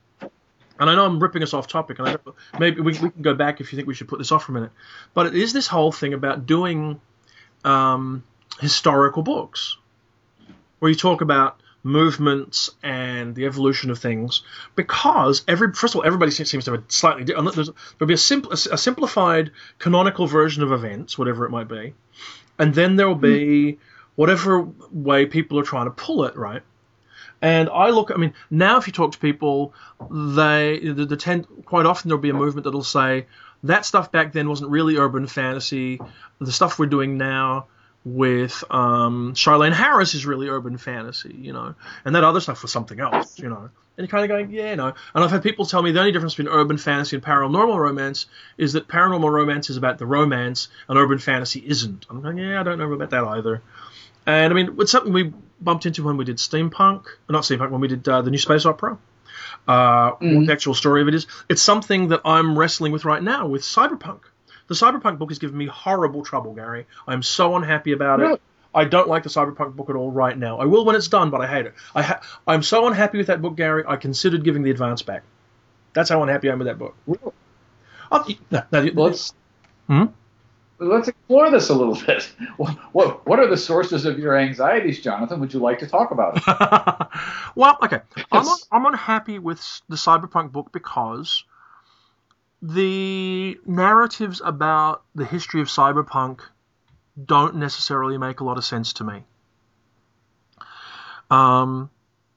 And 0.77 0.89
I 0.89 0.95
know 0.95 1.05
I'm 1.05 1.19
ripping 1.19 1.41
us 1.41 1.53
off 1.53 1.67
topic, 1.67 1.99
and 1.99 2.09
I, 2.09 2.17
maybe 2.59 2.81
we, 2.81 2.91
we 2.99 3.09
can 3.09 3.21
go 3.21 3.33
back 3.33 3.61
if 3.61 3.71
you 3.71 3.77
think 3.77 3.87
we 3.87 3.93
should 3.93 4.09
put 4.09 4.19
this 4.19 4.31
off 4.31 4.43
for 4.43 4.51
a 4.51 4.55
minute. 4.55 4.71
But 5.13 5.27
it 5.27 5.35
is 5.35 5.53
this 5.53 5.67
whole 5.67 5.91
thing 5.91 6.13
about 6.13 6.45
doing 6.45 6.99
um, 7.63 8.23
historical 8.59 9.23
books 9.23 9.77
where 10.85 10.91
you 10.91 10.95
talk 10.95 11.21
about 11.21 11.59
movements 11.81 12.69
and 12.83 13.33
the 13.33 13.47
evolution 13.47 13.89
of 13.89 13.97
things 13.97 14.43
because 14.75 15.43
every 15.47 15.73
first 15.73 15.95
of 15.95 15.99
all 15.99 16.05
everybody 16.05 16.29
seems 16.29 16.63
to 16.63 16.71
have 16.71 16.79
a 16.79 16.83
slightly 16.89 17.23
different 17.23 17.55
there'll 17.55 18.07
be 18.07 18.13
a, 18.13 18.17
simple, 18.17 18.51
a 18.51 18.77
simplified 18.77 19.49
canonical 19.79 20.27
version 20.27 20.61
of 20.61 20.71
events 20.71 21.17
whatever 21.17 21.43
it 21.43 21.49
might 21.49 21.67
be 21.67 21.95
and 22.59 22.75
then 22.75 22.97
there 22.97 23.07
will 23.07 23.15
be 23.15 23.71
hmm. 23.71 23.79
whatever 24.13 24.61
way 24.91 25.25
people 25.25 25.57
are 25.57 25.63
trying 25.63 25.85
to 25.85 25.91
pull 25.91 26.23
it 26.23 26.35
right 26.37 26.61
and 27.41 27.67
I 27.69 27.89
look, 27.89 28.11
I 28.11 28.15
mean, 28.15 28.33
now 28.49 28.77
if 28.77 28.87
you 28.87 28.93
talk 28.93 29.11
to 29.11 29.19
people, 29.19 29.73
they, 30.09 30.79
the, 30.79 31.05
the 31.05 31.17
tend, 31.17 31.45
quite 31.65 31.85
often 31.85 32.07
there'll 32.07 32.21
be 32.21 32.29
a 32.29 32.33
movement 32.33 32.63
that'll 32.63 32.81
say 32.81 33.27
that 33.63 33.85
stuff 33.85 34.11
back 34.11 34.31
then 34.31 34.47
wasn't 34.47 34.71
really 34.71 34.95
urban 34.95 35.27
fantasy. 35.27 35.99
The 36.39 36.51
stuff 36.51 36.79
we're 36.79 36.85
doing 36.85 37.17
now 37.17 37.67
with 38.05 38.63
um, 38.69 39.33
Charlaine 39.33 39.73
Harris 39.73 40.13
is 40.13 40.27
really 40.27 40.47
urban 40.47 40.77
fantasy, 40.77 41.35
you 41.37 41.51
know, 41.51 41.73
and 42.05 42.15
that 42.15 42.23
other 42.23 42.39
stuff 42.39 42.61
was 42.61 42.71
something 42.71 42.99
else, 42.99 43.39
you 43.39 43.49
know. 43.49 43.69
And 43.97 44.05
you're 44.05 44.07
kind 44.07 44.23
of 44.23 44.29
going, 44.29 44.51
yeah, 44.51 44.71
you 44.71 44.75
know. 44.75 44.93
And 45.13 45.23
I've 45.23 45.31
had 45.31 45.41
people 45.41 45.65
tell 45.65 45.81
me 45.81 45.91
the 45.91 45.99
only 45.99 46.11
difference 46.11 46.35
between 46.35 46.53
urban 46.53 46.77
fantasy 46.77 47.15
and 47.15 47.25
paranormal 47.25 47.77
romance 47.77 48.27
is 48.57 48.73
that 48.73 48.87
paranormal 48.87 49.31
romance 49.31 49.71
is 49.71 49.77
about 49.77 49.97
the 49.97 50.05
romance 50.05 50.67
and 50.87 50.99
urban 50.99 51.17
fantasy 51.17 51.63
isn't. 51.65 52.05
I'm 52.09 52.21
going, 52.21 52.37
yeah, 52.37 52.59
I 52.59 52.63
don't 52.63 52.77
know 52.77 52.91
about 52.93 53.09
that 53.09 53.23
either. 53.23 53.63
And 54.27 54.53
I 54.53 54.55
mean, 54.55 54.75
it's 54.79 54.91
something 54.91 55.11
we 55.11 55.33
bumped 55.59 55.87
into 55.87 56.03
when 56.03 56.17
we 56.17 56.25
did 56.25 56.37
steampunk, 56.37 57.05
not 57.27 57.43
steampunk, 57.43 57.71
when 57.71 57.81
we 57.81 57.87
did 57.87 58.07
uh, 58.07 58.21
the 58.21 58.29
new 58.29 58.37
space 58.37 58.65
opera. 58.65 58.99
Uh, 59.67 60.11
mm. 60.15 60.37
What 60.37 60.45
the 60.45 60.53
actual 60.53 60.75
story 60.75 61.01
of 61.01 61.07
it 61.07 61.15
is, 61.15 61.25
it's 61.49 61.61
something 61.61 62.09
that 62.09 62.21
I'm 62.23 62.57
wrestling 62.57 62.91
with 62.91 63.03
right 63.03 63.23
now 63.23 63.47
with 63.47 63.63
cyberpunk 63.63 64.19
the 64.67 64.75
Cyberpunk 64.75 65.17
book 65.17 65.29
has 65.29 65.39
given 65.39 65.57
me 65.57 65.67
horrible 65.67 66.23
trouble, 66.23 66.53
Gary. 66.53 66.85
I'm 67.07 67.23
so 67.23 67.55
unhappy 67.55 67.91
about 67.91 68.19
it. 68.19 68.41
I 68.73 68.83
don't 68.83 69.07
like 69.07 69.23
the 69.23 69.29
Cyberpunk 69.29 69.75
book 69.75 69.89
at 69.89 69.95
all 69.95 70.11
right 70.11 70.37
now. 70.37 70.57
I 70.59 70.65
will 70.65 70.83
when 70.83 70.95
it's 70.95 71.07
done, 71.07 71.29
but 71.29 71.39
I 71.39 71.47
hate 71.47 71.65
it. 71.65 71.73
I 71.95 72.01
ha- 72.01 72.21
I'm 72.45 72.61
so 72.61 72.87
unhappy 72.87 73.17
with 73.17 73.27
that 73.27 73.41
book, 73.41 73.55
Gary. 73.55 73.83
I 73.87 73.95
considered 73.95 74.43
giving 74.43 74.63
the 74.63 74.71
advance 74.71 75.01
back. 75.01 75.23
That's 75.93 76.09
how 76.09 76.21
unhappy 76.21 76.49
I 76.49 76.53
am 76.53 76.59
with 76.59 76.67
that 76.67 76.77
book. 76.77 76.93
Really? 77.07 77.31
Oh, 78.11 78.25
no, 78.51 78.63
no, 78.71 78.81
let's 78.81 79.33
hmm? 79.87 80.05
let's 80.79 81.07
explore 81.07 81.49
this 81.49 81.69
a 81.69 81.73
little 81.73 81.95
bit. 81.95 82.29
What, 82.57 82.77
what 82.93 83.27
what 83.27 83.39
are 83.39 83.47
the 83.47 83.57
sources 83.57 84.05
of 84.05 84.19
your 84.19 84.37
anxieties, 84.37 85.01
Jonathan? 85.01 85.39
Would 85.39 85.53
you 85.53 85.59
like 85.59 85.79
to 85.79 85.87
talk 85.87 86.11
about 86.11 86.37
it? 86.37 86.43
well, 87.55 87.77
okay. 87.83 88.01
I'm, 88.31 88.47
un- 88.47 88.57
I'm 88.71 88.85
unhappy 88.85 89.39
with 89.39 89.59
the 89.89 89.95
Cyberpunk 89.95 90.51
book 90.51 90.71
because 90.71 91.43
the 92.61 93.59
narratives 93.65 94.41
about 94.43 95.03
the 95.13 95.25
history 95.25 95.61
of 95.61 95.67
cyberpunk 95.67 96.41
don't 97.23 97.55
necessarily 97.55 98.17
make 98.17 98.39
a 98.39 98.43
lot 98.43 98.57
of 98.57 98.65
sense 98.65 98.93
to 98.93 99.03
me. 99.03 99.23
Um, 101.29 101.89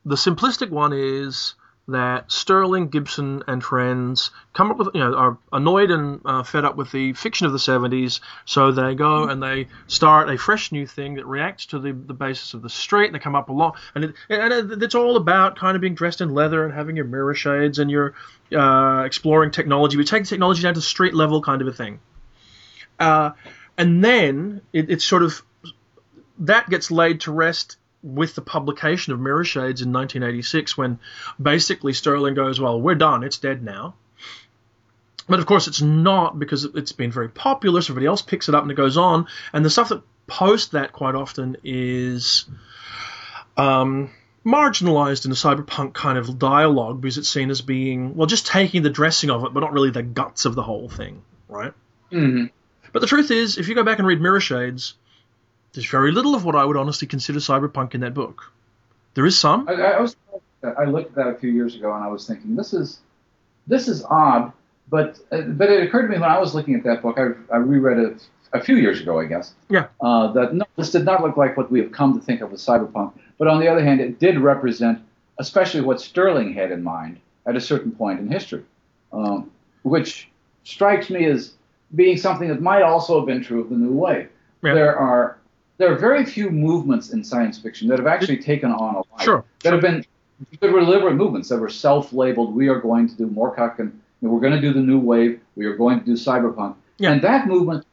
the 0.05 0.15
simplistic 0.15 0.71
one 0.71 0.93
is 0.93 1.55
that 1.89 2.31
Sterling, 2.31 2.89
Gibson, 2.89 3.43
and 3.47 3.65
friends 3.65 4.31
come 4.53 4.71
up 4.71 4.77
with, 4.77 4.89
you 4.95 5.01
know, 5.01 5.15
are 5.15 5.39
annoyed 5.53 5.91
and 5.91 6.21
uh, 6.25 6.43
fed 6.43 6.65
up 6.65 6.77
with 6.77 6.93
the 6.93 7.15
fiction 7.15 7.47
of 7.47 7.53
the 7.53 7.59
70s, 7.59 8.21
so 8.45 8.73
they 8.73 8.95
go 8.95 9.25
and 9.25 9.43
they 9.43 9.69
start 9.87 10.29
a 10.29 10.37
fresh 10.37 10.71
new 10.71 10.87
thing 10.87 11.15
that 11.15 11.27
reacts 11.27 11.67
to 11.67 11.79
the, 11.79 11.93
the 11.93 12.13
basis 12.13 12.53
of 12.53 12.61
the 12.61 12.69
street. 12.69 13.07
And 13.07 13.15
they 13.15 13.19
come 13.19 13.35
up 13.35 13.49
along, 13.49 13.73
and 13.95 14.05
it, 14.05 14.15
and 14.29 14.83
it's 14.83 14.95
all 14.95 15.17
about 15.17 15.57
kind 15.57 15.75
of 15.77 15.81
being 15.81 15.95
dressed 15.95 16.21
in 16.21 16.35
leather 16.35 16.65
and 16.65 16.75
having 16.75 16.95
your 16.95 17.07
mirror 17.07 17.35
shades 17.35 17.79
and 17.79 17.91
your 17.91 18.15
uh, 18.53 19.03
exploring 19.07 19.51
technology. 19.51 19.97
We 19.97 20.05
take 20.05 20.25
technology 20.25 20.63
down 20.63 20.75
to 20.75 20.83
street 20.83 21.15
level 21.15 21.41
kind 21.41 21.63
of 21.63 21.69
a 21.69 21.73
thing. 21.73 22.01
Uh, 23.01 23.31
and 23.79 24.05
then 24.05 24.61
it, 24.75 24.91
it's 24.91 25.05
sort 25.05 25.23
of 25.23 25.43
that 26.41 26.69
gets 26.69 26.91
laid 26.91 27.23
to 27.23 27.33
rest 27.33 27.78
with 28.03 28.35
the 28.35 28.43
publication 28.43 29.13
of 29.13 29.21
Mirror 29.21 29.45
Shades 29.45 29.83
in 29.83 29.93
1986, 29.93 30.77
when 30.77 30.99
basically 31.41 31.93
Sterling 31.93 32.35
goes, 32.35 32.61
"Well, 32.61 32.81
we're 32.81 32.95
done. 32.95 33.25
It's 33.25 33.39
dead 33.39 33.63
now." 33.63 33.95
But 35.29 35.41
of 35.41 35.47
course, 35.47 35.69
it's 35.69 35.83
not 35.83 36.39
because 36.39 36.65
it's 36.65 36.93
been 36.93 37.13
very 37.13 37.29
popular. 37.29 37.83
So 37.83 37.93
everybody 37.93 38.07
else 38.07 38.23
picks 38.23 38.49
it 38.49 38.55
up 38.55 38.63
and 38.63 38.73
it 38.73 38.77
goes 38.77 38.97
on. 38.97 39.27
And 39.53 39.65
the 39.65 39.71
stuff 39.71 39.91
that 39.91 40.03
post 40.27 40.73
that 40.73 40.93
quite 40.93 41.15
often 41.15 41.57
is 41.65 42.47
um, 43.57 44.11
marginalized 44.45 45.27
in 45.27 45.33
a 45.33 45.35
cyberpunk 45.35 45.93
kind 45.93 46.17
of 46.17 46.39
dialogue 46.39 47.01
because 47.01 47.19
it's 47.19 47.29
seen 47.29 47.51
as 47.51 47.61
being 47.61 48.17
well, 48.17 48.27
just 48.27 48.47
taking 48.47 48.83
the 48.83 48.91
dressing 48.91 49.31
of 49.31 49.45
it, 49.45 49.53
but 49.53 49.61
not 49.61 49.73
really 49.73 49.91
the 49.91 50.03
guts 50.03 50.47
of 50.47 50.55
the 50.55 50.63
whole 50.63 50.89
thing, 50.89 51.23
right? 51.49 51.75
Mm-hmm. 52.11 52.47
But 52.93 53.01
the 53.01 53.07
truth 53.07 53.31
is, 53.31 53.59
if 53.59 53.69
you 53.69 53.75
go 53.75 53.85
back 53.85 53.99
and 53.99 54.09
read 54.09 54.21
Mirror 54.21 54.41
Shades, 54.41 54.95
there's 55.79 55.89
very 55.89 56.11
little 56.11 56.35
of 56.35 56.45
what 56.45 56.57
I 56.57 56.65
would 56.65 56.77
honestly 56.77 57.07
consider 57.07 57.39
cyberpunk 57.39 57.95
in 57.95 58.01
that 58.01 58.13
book. 58.13 58.51
There 59.15 59.25
is 59.25 59.39
some. 59.39 59.69
I, 59.69 59.75
I 59.75 60.01
was 60.01 60.17
I 60.77 60.87
looked 60.87 61.11
at 61.11 61.15
that 61.15 61.29
a 61.29 61.35
few 61.37 61.53
years 61.53 61.77
ago 61.77 61.95
and 61.95 62.03
I 62.03 62.09
was 62.09 62.27
thinking 62.27 62.57
this 62.57 62.75
is 62.75 62.99
this 63.69 63.87
is 63.87 64.03
odd, 64.03 64.53
but 64.89 65.21
uh, 65.31 65.43
but 65.43 65.71
it 65.71 65.85
occurred 65.85 66.03
to 66.03 66.09
me 66.09 66.19
when 66.19 66.29
I 66.29 66.41
was 66.41 66.53
looking 66.53 66.75
at 66.75 66.83
that 66.83 67.01
book. 67.01 67.17
I, 67.17 67.55
I 67.55 67.59
reread 67.59 67.99
it 67.99 68.27
a 68.53 68.61
few 68.61 68.75
years 68.75 69.01
ago, 69.01 69.21
I 69.21 69.27
guess. 69.27 69.55
Yeah. 69.69 69.87
Uh, 70.01 70.33
that 70.33 70.53
no, 70.53 70.65
this 70.75 70.91
did 70.91 71.05
not 71.05 71.23
look 71.23 71.37
like 71.37 71.57
what 71.57 71.71
we 71.71 71.79
have 71.79 71.93
come 71.93 72.19
to 72.19 72.27
think 72.27 72.41
of 72.41 72.53
as 72.53 72.61
cyberpunk. 72.61 73.13
But 73.39 73.47
on 73.47 73.61
the 73.61 73.69
other 73.69 73.85
hand, 73.85 74.01
it 74.01 74.19
did 74.19 74.41
represent, 74.41 74.99
especially 75.39 75.83
what 75.83 76.01
Sterling 76.01 76.55
had 76.55 76.73
in 76.73 76.83
mind 76.83 77.21
at 77.47 77.55
a 77.55 77.61
certain 77.61 77.93
point 77.93 78.19
in 78.19 78.29
history, 78.29 78.65
um, 79.13 79.53
which 79.85 80.29
strikes 80.65 81.09
me 81.09 81.27
as 81.27 81.53
being 81.95 82.17
something 82.17 82.49
that 82.49 82.61
might 82.61 82.83
also 82.83 83.21
have 83.21 83.27
been 83.27 83.45
true 83.45 83.61
of 83.61 83.71
the 83.71 83.77
New 83.77 83.93
Wave. 83.93 84.29
Yeah. 84.61 84.75
There 84.75 84.99
are 84.99 85.38
there 85.79 85.93
are 85.93 85.97
very 85.97 86.25
few 86.25 86.51
movements 86.51 87.11
in 87.11 87.25
science 87.25 87.59
fiction 87.59 87.89
that 87.89 87.99
have 87.99 88.07
actually 88.07 88.39
taken 88.39 88.71
on 88.71 88.97
a 88.97 88.99
life. 88.99 89.23
Sure, 89.23 89.45
That 89.63 89.73
have 89.73 89.83
been 89.83 90.05
that 90.61 90.73
were 90.73 90.81
deliberate 90.81 91.15
movements 91.15 91.49
that 91.49 91.59
were 91.59 91.69
self-labeled. 91.69 92.55
We 92.55 92.69
are 92.69 92.81
going 92.81 93.09
to 93.09 93.17
do 93.17 93.27
Moorcock 93.27 93.79
and 93.79 94.01
you 94.21 94.29
know, 94.29 94.35
we're 94.35 94.41
going 94.41 94.55
to 94.55 94.61
do 94.61 94.73
the 94.73 94.81
new 94.81 94.99
wave. 94.99 95.41
We 95.57 95.67
are 95.67 95.75
going 95.77 96.01
to 96.01 96.05
do 96.05 96.13
cyberpunk. 96.13 96.77
Yeah. 96.99 97.13
And 97.13 97.23
that 97.23 97.47
movement, 97.47 97.87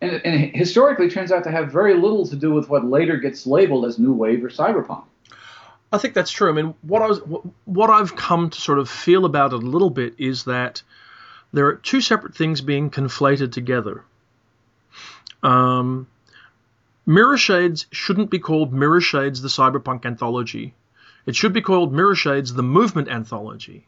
and, 0.00 0.20
and 0.24 0.56
historically, 0.56 1.10
turns 1.10 1.32
out 1.32 1.44
to 1.44 1.50
have 1.50 1.70
very 1.70 1.94
little 1.94 2.26
to 2.28 2.36
do 2.36 2.52
with 2.52 2.68
what 2.68 2.84
later 2.84 3.16
gets 3.16 3.46
labeled 3.46 3.84
as 3.84 3.98
new 3.98 4.12
wave 4.12 4.44
or 4.44 4.48
cyberpunk. 4.48 5.04
I 5.92 5.98
think 5.98 6.14
that's 6.14 6.30
true. 6.30 6.50
I 6.50 6.52
mean, 6.52 6.74
what 6.82 7.02
I 7.02 7.06
was, 7.06 7.20
what, 7.22 7.42
what 7.64 7.90
I've 7.90 8.16
come 8.16 8.50
to 8.50 8.60
sort 8.60 8.78
of 8.78 8.88
feel 8.88 9.24
about 9.24 9.52
it 9.52 9.62
a 9.62 9.66
little 9.66 9.90
bit 9.90 10.14
is 10.18 10.44
that 10.44 10.82
there 11.52 11.66
are 11.66 11.74
two 11.76 12.00
separate 12.00 12.34
things 12.34 12.60
being 12.60 12.90
conflated 12.90 13.52
together. 13.52 14.04
Um, 15.42 16.06
Mirror 17.08 17.38
Shades 17.38 17.86
shouldn't 17.90 18.28
be 18.28 18.38
called 18.38 18.70
Mirror 18.70 19.00
Shades 19.00 19.40
the 19.40 19.48
Cyberpunk 19.48 20.04
Anthology. 20.04 20.74
It 21.24 21.34
should 21.34 21.54
be 21.54 21.62
called 21.62 21.90
Mirror 21.90 22.14
Shades 22.14 22.52
the 22.52 22.62
Movement 22.62 23.08
Anthology, 23.08 23.86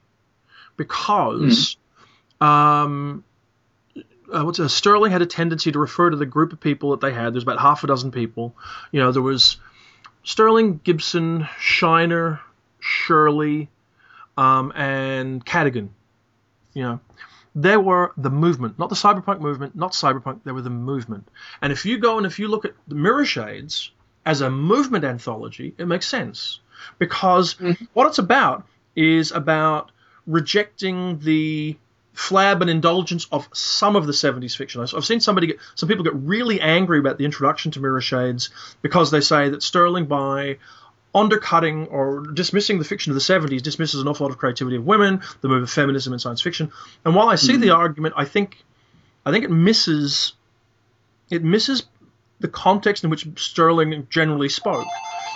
because 0.79 1.77
um, 2.41 3.23
uh, 4.33 4.43
what's 4.43 4.59
uh, 4.59 4.69
Sterling 4.69 5.13
had 5.13 5.21
a 5.21 5.27
tendency 5.27 5.71
to 5.71 5.79
refer 5.79 6.09
to 6.09 6.17
the 6.17 6.25
group 6.25 6.55
of 6.55 6.61
people 6.61 6.93
that 6.93 7.03
they 7.03 7.13
had. 7.13 7.35
There's 7.35 7.43
about 7.43 7.61
half 7.61 7.85
a 7.85 7.87
dozen 7.87 8.11
people. 8.11 8.57
You 8.91 9.01
know, 9.01 9.13
there 9.13 9.21
was 9.21 9.59
Sterling, 10.25 10.81
Gibson, 10.83 11.47
Shiner, 11.59 12.41
Shirley, 12.79 13.69
um, 14.39 14.73
and 14.75 15.45
Cadigan. 15.45 15.91
You 16.73 16.85
know, 16.85 17.01
they 17.55 17.77
were 17.77 18.13
the 18.17 18.31
movement, 18.31 18.79
not 18.79 18.89
the 18.89 18.95
cyberpunk 18.95 19.41
movement, 19.41 19.75
not 19.75 19.93
cyberpunk. 19.93 20.41
They 20.45 20.53
were 20.53 20.63
the 20.63 20.71
movement. 20.71 21.29
And 21.63 21.73
if 21.73 21.85
you 21.85 21.99
go 21.99 22.17
and 22.17 22.27
if 22.27 22.39
you 22.39 22.49
look 22.49 22.65
at 22.65 22.75
the 22.87 22.95
Mirror 22.95 23.25
Shades 23.25 23.91
as 24.25 24.41
a 24.41 24.51
movement 24.51 25.05
anthology, 25.05 25.75
it 25.79 25.87
makes 25.87 26.07
sense 26.07 26.61
because 26.99 27.55
mm-hmm. 27.55 27.85
what 27.93 28.07
it's 28.07 28.19
about 28.19 28.67
is 28.95 29.33
about 29.33 29.91
rejecting 30.27 31.19
the 31.21 31.77
flab 32.15 32.61
and 32.61 32.71
indulgence 32.71 33.27
of 33.33 33.49
some 33.53 33.97
of 33.97 34.07
the 34.07 34.13
70s 34.13 34.57
fiction. 34.57 34.81
I've 34.81 35.05
seen 35.05 35.21
somebody 35.21 35.49
get, 35.49 35.59
some 35.75 35.89
people 35.89 36.05
get 36.05 36.15
really 36.15 36.61
angry 36.61 36.99
about 36.99 37.19
the 37.19 37.25
introduction 37.25 37.71
to 37.73 37.81
Mirror 37.81 38.01
Shades 38.03 38.51
because 38.83 39.11
they 39.11 39.21
say 39.21 39.49
that 39.49 39.63
Sterling 39.63 40.07
by 40.07 40.59
undercutting 41.15 41.87
or 41.89 42.21
dismissing 42.21 42.79
the 42.79 42.85
fiction 42.85 43.11
of 43.11 43.15
the 43.15 43.21
70s 43.21 43.63
dismisses 43.63 44.01
an 44.01 44.09
awful 44.09 44.27
lot 44.27 44.33
of 44.33 44.39
creativity 44.39 44.77
of 44.77 44.85
women, 44.87 45.23
the 45.41 45.49
move 45.49 45.63
of 45.63 45.71
feminism 45.71 46.13
and 46.13 46.23
science 46.23 46.41
fiction. 46.41 46.73
And 47.05 47.15
while 47.15 47.29
I 47.29 47.35
see 47.35 47.57
the 47.57 47.69
hmm. 47.69 47.75
argument, 47.75 48.15
I 48.17 48.25
think 48.25 48.63
I 49.27 49.33
think 49.33 49.45
it 49.45 49.51
misses 49.51 50.35
it 51.31 51.43
misses 51.43 51.85
the 52.41 52.49
context 52.49 53.05
in 53.05 53.11
which 53.11 53.27
Sterling 53.37 54.07
generally 54.11 54.49
spoke. 54.49 54.87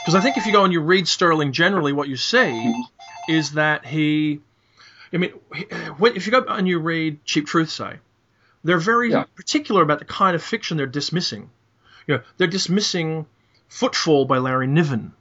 Because 0.01 0.15
I 0.15 0.21
think 0.21 0.37
if 0.37 0.47
you 0.47 0.53
go 0.53 0.65
and 0.65 0.73
you 0.73 0.81
read 0.81 1.09
Sterling 1.09 1.53
generally, 1.53 1.93
what 1.93 2.09
you 2.09 2.17
see 2.17 2.73
hmm. 2.73 2.81
is 3.29 3.53
that 3.53 3.85
he, 3.87 4.41
I 5.13 5.17
mean, 5.19 5.33
if 5.53 6.27
you 6.27 6.33
go 6.33 6.45
and 6.47 6.69
you 6.69 6.79
read 6.79 7.25
Cheap 7.25 7.47
Truth, 7.47 7.71
say, 7.71 7.99
they're 8.65 8.79
very 8.79 9.11
Yeah. 9.11 9.25
particular 9.35 9.83
about 9.83 9.99
the 9.99 10.05
kind 10.05 10.35
of 10.35 10.43
fiction 10.43 10.77
they're 10.77 10.87
dismissing. 10.87 11.51
You 12.07 12.17
know, 12.17 12.23
they're 12.37 12.47
dismissing 12.47 13.27
Footfall 13.69 14.25
by 14.25 14.39
Larry 14.39 14.67
Niven. 14.67 15.13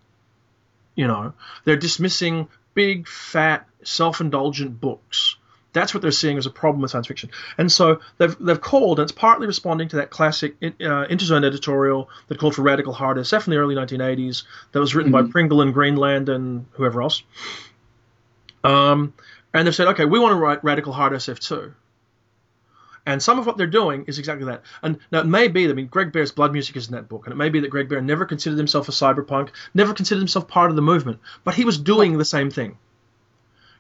You 0.96 1.08
know, 1.08 1.34
they're 1.66 1.76
dismissing 1.76 2.48
big, 2.74 3.08
fat, 3.08 3.68
self-indulgent 3.84 4.80
books. 4.80 5.38
That's 5.74 5.94
what 5.94 6.02
they're 6.02 6.12
seeing 6.12 6.38
as 6.38 6.46
a 6.46 6.52
problem 6.52 6.84
with 6.84 6.92
science 6.92 7.08
fiction. 7.08 7.32
And 7.58 7.72
so 7.72 8.00
they've, 8.20 8.36
they've 8.40 8.62
called, 8.62 9.00
and 9.00 9.06
it's 9.06 9.12
partly 9.12 9.48
responding 9.48 9.88
to 9.90 9.96
that 9.98 10.12
classic 10.12 10.56
uh, 10.62 10.68
Interzone 10.70 11.44
editorial 11.44 12.10
that 12.28 12.38
called 12.38 12.54
for 12.54 12.62
radical 12.62 12.94
hard 12.94 13.18
SF 13.18 13.48
in 13.48 13.52
the 13.52 13.58
early 13.58 13.74
1980s 13.74 14.44
that 14.72 14.80
was 14.80 14.94
written 14.94 15.12
by 15.12 15.24
Pringle 15.24 15.62
and 15.62 15.74
Greenland 15.74 16.30
and 16.30 16.68
whoever 16.74 17.02
else. 17.02 17.24
Um, 18.64 19.14
and 19.52 19.68
they've 19.68 19.74
said, 19.74 19.88
okay, 19.90 20.06
we 20.06 20.20
want 20.20 20.34
to 20.34 20.36
write 20.40 20.64
radical 20.64 20.94
hard 20.94 21.14
SF 21.14 21.40
too. 21.40 21.74
And 23.06 23.22
some 23.22 23.38
of 23.38 23.46
what 23.46 23.58
they're 23.58 23.68
doing 23.68 24.06
is 24.08 24.18
exactly 24.18 24.46
that. 24.46 24.62
And 24.82 24.98
now 25.12 25.20
it 25.20 25.26
may 25.26 25.50
be, 25.50 25.70
I 25.70 25.74
mean, 25.74 25.88
Greg 25.88 26.14
Bear's 26.14 26.32
Blood 26.32 26.54
Music 26.54 26.78
is 26.78 26.88
in 26.88 26.94
that 26.94 27.10
book, 27.10 27.26
and 27.26 27.34
it 27.34 27.36
may 27.36 27.50
be 27.50 27.60
that 27.60 27.70
Greg 27.70 27.90
Bear 27.90 28.02
never 28.02 28.26
considered 28.26 28.58
himself 28.58 28.88
a 28.88 28.92
cyberpunk, 28.92 29.50
never 29.74 29.94
considered 29.94 30.22
himself 30.22 30.48
part 30.48 30.70
of 30.70 30.78
the 30.78 30.82
movement, 30.82 31.20
but 31.44 31.56
he 31.56 31.66
was 31.66 31.78
doing 31.78 32.18
the 32.18 32.26
same 32.26 32.50
thing. 32.50 32.78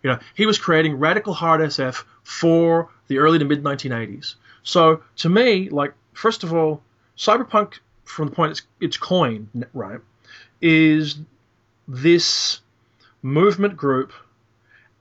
You 0.01 0.09
know, 0.09 0.19
he 0.35 0.45
was 0.45 0.57
creating 0.57 0.99
radical 0.99 1.33
hard 1.33 1.61
SF 1.61 2.03
for 2.23 2.89
the 3.07 3.19
early 3.19 3.39
to 3.39 3.45
mid 3.45 3.63
1980s. 3.63 4.35
So 4.63 5.01
to 5.17 5.29
me, 5.29 5.69
like, 5.69 5.93
first 6.11 6.43
of 6.43 6.53
all, 6.53 6.81
cyberpunk, 7.17 7.75
from 8.03 8.27
the 8.27 8.35
point 8.35 8.51
it's, 8.51 8.61
it's 8.81 8.97
coined, 8.97 9.65
right, 9.73 10.01
is 10.61 11.19
this 11.87 12.59
movement 13.21 13.77
group, 13.77 14.11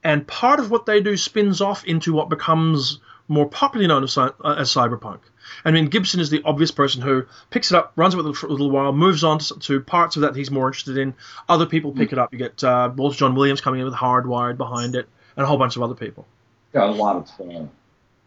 and 0.05 0.27
part 0.27 0.61
of 0.61 0.71
what 0.71 0.87
they 0.87 1.01
do 1.01 1.17
spins 1.17 1.61
off 1.61 1.85
into 1.85 2.13
what 2.13 2.29
becomes 2.29 3.01
more 3.33 3.49
popularly 3.49 3.89
known 3.89 4.05
as, 4.05 4.17
uh, 4.19 4.31
as 4.45 4.71
cyberpunk. 4.71 5.21
I 5.65 5.71
mean, 5.71 5.87
Gibson 5.87 6.21
is 6.21 6.31
the 6.31 6.43
obvious 6.45 6.71
person 6.71 7.03
who 7.03 7.25
picks 7.51 7.71
it 7.73 7.77
up, 7.77 7.93
runs 7.97 8.15
with 8.15 8.27
it 8.27 8.37
for 8.37 8.47
a 8.47 8.51
little 8.51 8.71
while, 8.71 8.93
moves 8.93 9.25
on 9.25 9.39
to, 9.39 9.59
to 9.59 9.81
parts 9.81 10.17
of 10.17 10.23
that 10.23 10.37
he's 10.37 10.51
more 10.51 10.69
interested 10.69 10.99
in. 10.99 11.15
Other 11.49 11.67
people 11.67 11.93
pick 11.93 12.13
it 12.13 12.19
up. 12.19 12.33
You 12.33 12.39
get 12.39 12.63
uh, 12.63 12.93
Walter 12.95 13.17
John 13.17 13.35
Williams 13.35 13.61
coming 13.61 13.81
in 13.81 13.87
with 13.87 13.95
Hardwired 13.95 14.57
behind 14.57 14.95
it, 14.95 15.09
and 15.37 15.45
a 15.45 15.47
whole 15.47 15.59
bunch 15.59 15.77
of 15.77 15.83
other 15.83 15.95
people. 15.95 16.27
Yeah, 16.75 16.85
a 16.85 16.91
lot 16.91 17.17
of 17.17 17.31
uh, 17.41 17.67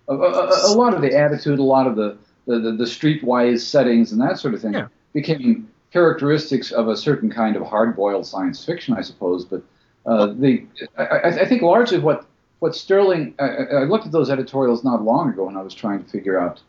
a, 0.08 0.14
a, 0.14 0.72
a 0.72 0.74
lot 0.76 0.94
of 0.94 1.02
the 1.02 1.16
attitude, 1.18 1.60
a 1.60 1.64
lot 1.64 1.88
of 1.88 1.96
the 1.96 2.18
the, 2.48 2.60
the, 2.60 2.72
the 2.74 2.84
streetwise 2.84 3.62
settings 3.62 4.12
and 4.12 4.22
that 4.22 4.38
sort 4.38 4.54
of 4.54 4.62
thing 4.62 4.74
Yeah. 4.74 4.88
became 5.14 5.68
characteristics 5.92 6.72
of 6.72 6.88
a 6.90 6.96
certain 6.98 7.32
kind 7.32 7.56
of 7.56 7.64
hard-boiled 7.66 8.26
science 8.28 8.64
fiction, 8.64 8.94
I 8.96 9.02
suppose. 9.02 9.46
But 9.46 9.64
uh, 10.06 10.28
the 10.28 10.66
I 10.98 11.42
I 11.42 11.46
think 11.46 11.62
largely 11.64 11.98
what 12.00 12.26
what 12.60 12.76
Sterling 12.76 13.36
I, 13.40 13.48
I 13.48 13.84
looked 13.84 14.06
at 14.06 14.12
those 14.12 14.30
editorials 14.30 14.84
not 14.84 15.04
long 15.04 15.30
ago 15.30 15.46
when 15.46 15.58
I 15.58 15.62
was 15.62 15.74
trying 15.74 16.04
to 16.04 16.10
figure 16.10 16.40
out 16.40 16.62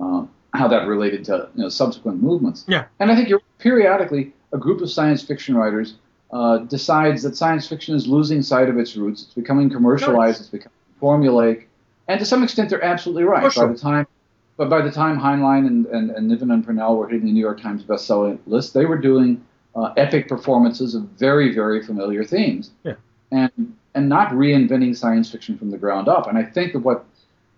uh, 0.00 0.24
how 0.54 0.68
that 0.68 0.86
related 0.86 1.24
to 1.26 1.48
you 1.54 1.62
know, 1.62 1.68
subsequent 1.68 2.22
movements. 2.22 2.64
Yeah. 2.68 2.86
And 2.98 3.10
I 3.10 3.16
think 3.16 3.28
you're, 3.28 3.40
periodically 3.58 4.32
a 4.52 4.58
group 4.58 4.80
of 4.80 4.90
science 4.90 5.22
fiction 5.22 5.54
writers 5.56 5.94
uh, 6.32 6.58
decides 6.58 7.22
that 7.22 7.36
science 7.36 7.68
fiction 7.68 7.94
is 7.94 8.06
losing 8.06 8.42
sight 8.42 8.68
of 8.68 8.78
its 8.78 8.96
roots. 8.96 9.22
It's 9.22 9.34
becoming 9.34 9.70
commercialized. 9.70 10.40
It's 10.40 10.50
becoming 10.50 10.72
formulaic, 11.00 11.64
and 12.08 12.18
to 12.18 12.26
some 12.26 12.42
extent, 12.42 12.70
they're 12.70 12.82
absolutely 12.82 13.24
right. 13.24 13.54
By 13.54 13.66
the 13.66 13.76
time, 13.76 14.06
but 14.56 14.68
by 14.68 14.82
the 14.82 14.90
time 14.90 15.18
Heinlein 15.18 15.66
and, 15.66 15.86
and, 15.86 16.10
and 16.10 16.28
Niven 16.28 16.50
and 16.50 16.66
Pournelle 16.66 16.96
were 16.96 17.08
hitting 17.08 17.26
the 17.26 17.32
New 17.32 17.40
York 17.40 17.60
Times 17.60 17.82
bestseller 17.82 18.38
list, 18.46 18.74
they 18.74 18.84
were 18.84 18.98
doing 18.98 19.44
uh, 19.74 19.92
epic 19.96 20.28
performances 20.28 20.94
of 20.94 21.02
very, 21.02 21.54
very 21.54 21.82
familiar 21.82 22.24
themes. 22.24 22.70
Yeah. 22.84 22.94
And 23.30 23.76
and 23.94 24.08
not 24.08 24.30
reinventing 24.30 24.96
science 24.96 25.30
fiction 25.30 25.58
from 25.58 25.70
the 25.70 25.78
ground 25.78 26.08
up. 26.08 26.26
And 26.26 26.38
I 26.38 26.44
think 26.44 26.72
that 26.72 26.80
what 26.80 27.04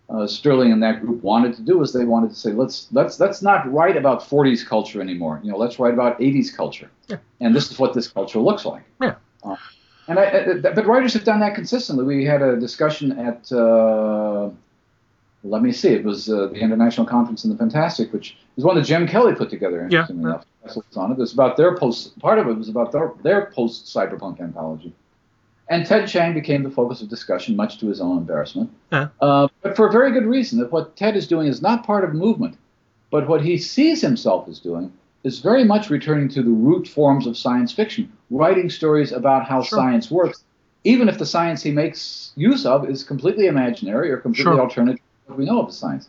uh, 0.08 0.26
Sterling 0.26 0.72
and 0.72 0.82
that 0.82 1.00
group 1.00 1.22
wanted 1.22 1.54
to 1.56 1.62
do 1.62 1.80
is 1.82 1.92
they 1.92 2.04
wanted 2.04 2.30
to 2.30 2.36
say 2.36 2.52
let's 2.52 2.88
let's 2.92 3.18
let's 3.20 3.42
not 3.42 3.70
write 3.72 3.96
about 3.96 4.22
40s 4.22 4.66
culture 4.66 5.00
anymore. 5.00 5.40
You 5.42 5.52
know, 5.52 5.58
let's 5.58 5.78
write 5.78 5.94
about 5.94 6.18
80s 6.18 6.54
culture, 6.54 6.90
yeah. 7.08 7.16
and 7.40 7.54
this 7.54 7.70
is 7.70 7.78
what 7.78 7.94
this 7.94 8.08
culture 8.08 8.38
looks 8.38 8.64
like. 8.64 8.82
Yeah. 9.00 9.14
Uh, 9.42 9.56
and 10.08 10.18
I, 10.18 10.24
I, 10.24 10.54
but 10.54 10.86
writers 10.86 11.14
have 11.14 11.24
done 11.24 11.40
that 11.40 11.54
consistently. 11.54 12.04
We 12.04 12.24
had 12.24 12.42
a 12.42 12.58
discussion 12.58 13.12
at 13.18 13.50
uh, 13.52 14.50
let 15.44 15.62
me 15.62 15.72
see, 15.72 15.88
it 15.88 16.04
was 16.04 16.28
uh, 16.28 16.46
the 16.48 16.60
International 16.60 17.06
Conference 17.06 17.44
in 17.44 17.50
the 17.50 17.56
Fantastic, 17.56 18.12
which 18.12 18.36
is 18.56 18.64
one 18.64 18.76
that 18.76 18.84
Jim 18.84 19.06
Kelly 19.06 19.34
put 19.34 19.50
together. 19.50 19.82
Interestingly 19.82 20.22
yeah. 20.22 20.28
enough, 20.30 20.46
on 20.96 21.10
it. 21.10 21.14
It 21.14 21.18
was 21.18 21.32
about 21.32 21.56
their 21.56 21.76
post. 21.76 22.18
Part 22.20 22.38
of 22.38 22.46
it 22.46 22.56
was 22.56 22.68
about 22.68 22.92
their, 22.92 23.12
their 23.22 23.46
post 23.46 23.86
cyberpunk 23.86 24.40
anthology. 24.40 24.94
And 25.68 25.86
Ted 25.86 26.08
Chiang 26.08 26.34
became 26.34 26.62
the 26.62 26.70
focus 26.70 27.02
of 27.02 27.08
discussion, 27.08 27.56
much 27.56 27.78
to 27.78 27.88
his 27.88 28.00
own 28.00 28.18
embarrassment. 28.18 28.70
Yeah. 28.90 29.08
Uh, 29.20 29.48
but 29.62 29.76
for 29.76 29.86
a 29.86 29.92
very 29.92 30.12
good 30.12 30.26
reason 30.26 30.58
that 30.58 30.72
what 30.72 30.96
Ted 30.96 31.16
is 31.16 31.26
doing 31.26 31.46
is 31.46 31.62
not 31.62 31.86
part 31.86 32.04
of 32.04 32.14
movement, 32.14 32.56
but 33.10 33.28
what 33.28 33.42
he 33.42 33.56
sees 33.58 34.00
himself 34.00 34.48
as 34.48 34.58
doing 34.58 34.92
is 35.24 35.38
very 35.38 35.64
much 35.64 35.88
returning 35.88 36.28
to 36.30 36.42
the 36.42 36.50
root 36.50 36.88
forms 36.88 37.26
of 37.26 37.36
science 37.36 37.72
fiction, 37.72 38.12
writing 38.30 38.68
stories 38.68 39.12
about 39.12 39.46
how 39.46 39.62
sure. 39.62 39.78
science 39.78 40.10
works, 40.10 40.44
even 40.84 41.08
if 41.08 41.18
the 41.18 41.26
science 41.26 41.62
he 41.62 41.70
makes 41.70 42.32
use 42.34 42.66
of 42.66 42.88
is 42.88 43.04
completely 43.04 43.46
imaginary 43.46 44.10
or 44.10 44.16
completely 44.16 44.54
sure. 44.54 44.60
alternative 44.60 44.98
to 44.98 45.30
what 45.32 45.38
we 45.38 45.44
know 45.44 45.60
of 45.60 45.68
the 45.68 45.72
science. 45.72 46.08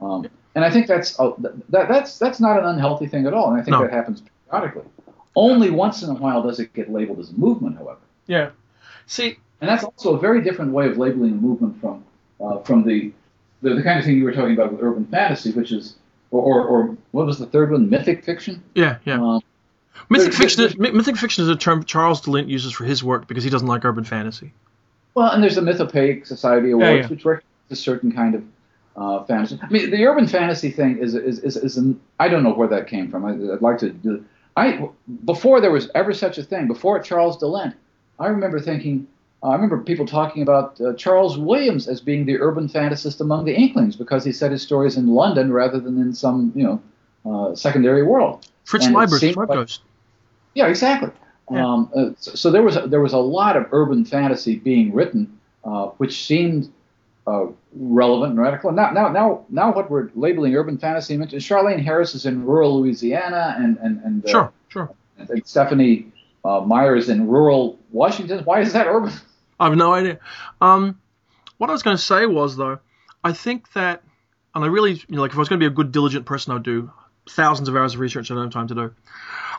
Um, 0.00 0.28
and 0.54 0.64
I 0.64 0.70
think 0.70 0.86
that's 0.86 1.18
uh, 1.18 1.32
that, 1.38 1.88
that's 1.88 2.18
that's 2.18 2.38
not 2.38 2.58
an 2.58 2.64
unhealthy 2.64 3.06
thing 3.06 3.26
at 3.26 3.34
all, 3.34 3.50
and 3.50 3.60
I 3.60 3.64
think 3.64 3.72
no. 3.72 3.82
that 3.82 3.92
happens 3.92 4.22
periodically. 4.48 4.84
Only 5.34 5.70
once 5.70 6.02
in 6.02 6.10
a 6.10 6.14
while 6.14 6.42
does 6.42 6.60
it 6.60 6.72
get 6.74 6.92
labeled 6.92 7.18
as 7.18 7.30
a 7.30 7.34
movement, 7.34 7.76
however. 7.76 7.98
Yeah. 8.26 8.50
See, 9.06 9.38
and 9.60 9.68
that's 9.68 9.84
also 9.84 10.16
a 10.16 10.18
very 10.18 10.42
different 10.42 10.72
way 10.72 10.86
of 10.86 10.98
labeling 10.98 11.32
a 11.32 11.34
movement 11.34 11.80
from 11.80 12.04
uh, 12.40 12.58
from 12.60 12.84
the, 12.84 13.12
the, 13.62 13.74
the 13.74 13.82
kind 13.82 13.98
of 13.98 14.04
thing 14.04 14.16
you 14.16 14.24
were 14.24 14.32
talking 14.32 14.54
about 14.54 14.72
with 14.72 14.82
urban 14.82 15.06
fantasy, 15.06 15.52
which 15.52 15.72
is 15.72 15.96
or, 16.30 16.42
or, 16.42 16.66
or 16.66 16.96
what 17.12 17.26
was 17.26 17.38
the 17.38 17.46
third 17.46 17.70
one? 17.70 17.88
Mythic 17.88 18.24
fiction. 18.24 18.62
Yeah, 18.74 18.98
yeah. 19.04 19.22
Um, 19.22 19.42
mythic 20.08 20.32
there- 20.32 20.40
fiction. 20.40 20.64
Is, 20.64 20.76
mythic 20.76 21.16
fiction 21.16 21.44
is 21.44 21.48
a 21.48 21.56
term 21.56 21.84
Charles 21.84 22.20
DeLint 22.22 22.48
uses 22.48 22.72
for 22.72 22.84
his 22.84 23.04
work 23.04 23.28
because 23.28 23.44
he 23.44 23.50
doesn't 23.50 23.68
like 23.68 23.84
urban 23.84 24.04
fantasy. 24.04 24.52
Well, 25.14 25.30
and 25.30 25.42
there's 25.42 25.54
the 25.54 25.60
Mythopoeic 25.60 26.26
Society 26.26 26.72
Awards, 26.72 27.02
yeah. 27.02 27.06
which 27.08 27.24
recognizes 27.24 27.70
a 27.70 27.76
certain 27.76 28.10
kind 28.10 28.34
of 28.34 28.44
uh, 28.96 29.24
fantasy. 29.24 29.58
I 29.62 29.68
mean, 29.68 29.90
the 29.90 30.04
urban 30.04 30.26
fantasy 30.26 30.70
thing 30.70 30.98
is 30.98 31.14
is 31.14 31.38
is, 31.38 31.56
is 31.56 31.76
an, 31.76 32.00
I 32.18 32.28
don't 32.28 32.42
know 32.42 32.52
where 32.52 32.68
that 32.68 32.88
came 32.88 33.10
from. 33.10 33.24
I, 33.24 33.30
I'd 33.52 33.62
like 33.62 33.78
to 33.78 33.90
do. 33.90 34.24
I 34.56 34.88
before 35.24 35.60
there 35.60 35.70
was 35.70 35.88
ever 35.94 36.12
such 36.12 36.38
a 36.38 36.42
thing, 36.42 36.66
before 36.66 36.98
Charles 37.00 37.38
DeLint, 37.38 37.74
I 38.18 38.26
remember 38.28 38.60
thinking. 38.60 39.06
I 39.42 39.52
remember 39.54 39.78
people 39.82 40.06
talking 40.06 40.42
about 40.42 40.80
uh, 40.80 40.94
Charles 40.94 41.36
Williams 41.36 41.86
as 41.86 42.00
being 42.00 42.24
the 42.24 42.40
urban 42.40 42.66
fantasist 42.66 43.20
among 43.20 43.44
the 43.44 43.54
Inklings 43.54 43.94
because 43.94 44.24
he 44.24 44.32
set 44.32 44.50
his 44.50 44.62
stories 44.62 44.96
in 44.96 45.06
London 45.08 45.52
rather 45.52 45.78
than 45.78 46.00
in 46.00 46.14
some 46.14 46.50
you 46.54 46.62
know 46.64 46.80
uh, 47.50 47.54
secondary 47.54 48.02
world. 48.02 48.46
Fritz 48.64 48.86
Leiber's 48.94 49.20
like- 49.36 49.48
Yeah, 50.54 50.66
exactly. 50.68 51.10
Yeah. 51.50 51.62
Um, 51.66 51.90
uh, 51.94 52.10
so, 52.16 52.34
so 52.34 52.50
there 52.50 52.62
was 52.62 52.76
a, 52.76 52.86
there 52.86 53.00
was 53.02 53.12
a 53.12 53.18
lot 53.18 53.56
of 53.56 53.66
urban 53.72 54.06
fantasy 54.06 54.56
being 54.56 54.94
written, 54.94 55.38
uh, 55.62 55.88
which 55.98 56.24
seemed 56.24 56.72
uh, 57.26 57.46
relevant 57.76 58.30
and 58.32 58.40
radical. 58.40 58.72
Now, 58.72 58.92
now, 58.92 59.08
now, 59.08 59.44
now, 59.50 59.72
what 59.74 59.90
we're 59.90 60.08
labeling 60.14 60.54
urban 60.56 60.78
fantasy, 60.78 61.18
Charlaine 61.18 61.82
Harris 61.82 62.14
is 62.14 62.24
in 62.24 62.46
rural 62.46 62.80
Louisiana, 62.80 63.56
and 63.58 63.76
and 63.78 64.00
and, 64.04 64.24
uh, 64.24 64.28
Sure, 64.30 64.52
sure. 64.68 64.90
and 65.18 65.46
Stephanie 65.46 66.06
uh, 66.44 66.60
in 67.08 67.28
rural 67.28 67.78
Washington. 67.90 68.44
Why 68.44 68.60
is 68.60 68.72
that 68.74 68.86
urban? 68.86 69.12
I 69.58 69.68
have 69.68 69.76
no 69.76 69.92
idea. 69.94 70.18
Um, 70.60 71.00
what 71.58 71.70
I 71.70 71.72
was 71.72 71.82
going 71.82 71.96
to 71.96 72.02
say 72.02 72.26
was 72.26 72.56
though, 72.56 72.78
I 73.22 73.32
think 73.32 73.72
that, 73.72 74.02
and 74.54 74.64
I 74.64 74.68
really, 74.68 74.92
you 74.92 75.16
know, 75.16 75.22
like 75.22 75.30
if 75.30 75.36
I 75.36 75.40
was 75.40 75.48
going 75.48 75.60
to 75.60 75.64
be 75.64 75.72
a 75.72 75.74
good 75.74 75.92
diligent 75.92 76.26
person, 76.26 76.52
I'd 76.52 76.62
do 76.62 76.92
thousands 77.28 77.68
of 77.68 77.76
hours 77.76 77.94
of 77.94 78.00
research 78.00 78.30
I 78.30 78.34
don't 78.34 78.44
have 78.44 78.52
time 78.52 78.68
to 78.68 78.74
do. 78.74 78.94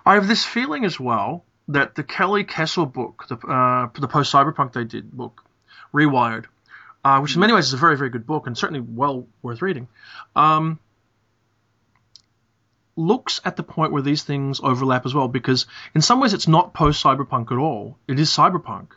I 0.05 0.15
have 0.15 0.27
this 0.27 0.45
feeling 0.45 0.85
as 0.85 0.99
well 0.99 1.45
that 1.69 1.95
the 1.95 2.03
Kelly 2.03 2.43
Kessel 2.43 2.85
book, 2.85 3.25
the 3.27 3.35
uh, 3.37 3.89
the 3.99 4.07
post 4.07 4.31
cyberpunk 4.31 4.73
they 4.73 4.83
did 4.83 5.11
book, 5.11 5.43
Rewired, 5.93 6.45
uh, 7.03 7.19
which 7.19 7.33
in 7.33 7.39
many 7.39 7.53
ways 7.53 7.65
is 7.65 7.73
a 7.73 7.77
very 7.77 7.97
very 7.97 8.09
good 8.09 8.27
book 8.27 8.45
and 8.45 8.55
certainly 8.55 8.81
well 8.81 9.27
worth 9.41 9.61
reading. 9.61 9.87
Um, 10.35 10.79
looks 12.95 13.41
at 13.43 13.57
the 13.57 13.63
point 13.63 13.91
where 13.91 14.01
these 14.01 14.23
things 14.23 14.59
overlap 14.63 15.05
as 15.05 15.13
well 15.13 15.27
because 15.27 15.65
in 15.93 16.01
some 16.01 16.19
ways 16.19 16.33
it's 16.33 16.47
not 16.47 16.73
post 16.73 17.03
cyberpunk 17.03 17.51
at 17.51 17.57
all 17.57 17.97
it 18.07 18.19
is 18.19 18.29
cyberpunk 18.29 18.87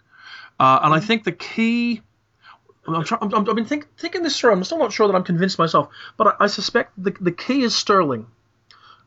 uh, 0.60 0.80
and 0.82 0.94
I 0.94 1.00
think 1.00 1.24
the 1.24 1.32
key. 1.32 2.02
I'm 2.86 3.04
try, 3.04 3.18
I'm, 3.20 3.34
I've 3.34 3.54
been 3.54 3.66
think, 3.66 3.86
thinking 3.98 4.22
this 4.22 4.38
through. 4.38 4.52
I'm 4.52 4.64
still 4.64 4.78
not 4.78 4.92
sure 4.92 5.06
that 5.06 5.14
I'm 5.14 5.24
convinced 5.24 5.58
myself, 5.58 5.88
but 6.16 6.26
I, 6.40 6.44
I 6.44 6.46
suspect 6.46 6.92
the, 6.96 7.14
the 7.20 7.32
key 7.32 7.62
is 7.62 7.76
Sterling, 7.76 8.26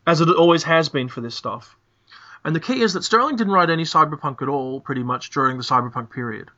as 0.05 0.21
it 0.21 0.29
always 0.29 0.63
has 0.63 0.89
been 0.89 1.09
for 1.09 1.21
this 1.21 1.35
stuff. 1.35 1.75
And 2.45 2.55
the 2.55 2.59
key 2.59 2.81
is 2.81 2.93
that 2.93 3.03
Sterling 3.03 3.35
didn't 3.35 3.53
write 3.53 3.69
any 3.69 3.83
cyberpunk 3.83 4.41
at 4.41 4.49
all, 4.49 4.79
pretty 4.81 5.03
much 5.03 5.31
during 5.31 5.57
the 5.57 5.63
cyberpunk 5.63 6.11
period. 6.11 6.49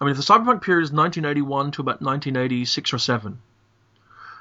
I 0.00 0.04
mean, 0.04 0.12
if 0.12 0.16
the 0.16 0.22
cyberpunk 0.22 0.62
period 0.62 0.84
is 0.84 0.92
1981 0.92 1.72
to 1.72 1.82
about 1.82 2.02
1986 2.02 2.94
or 2.94 2.98
seven, 2.98 3.38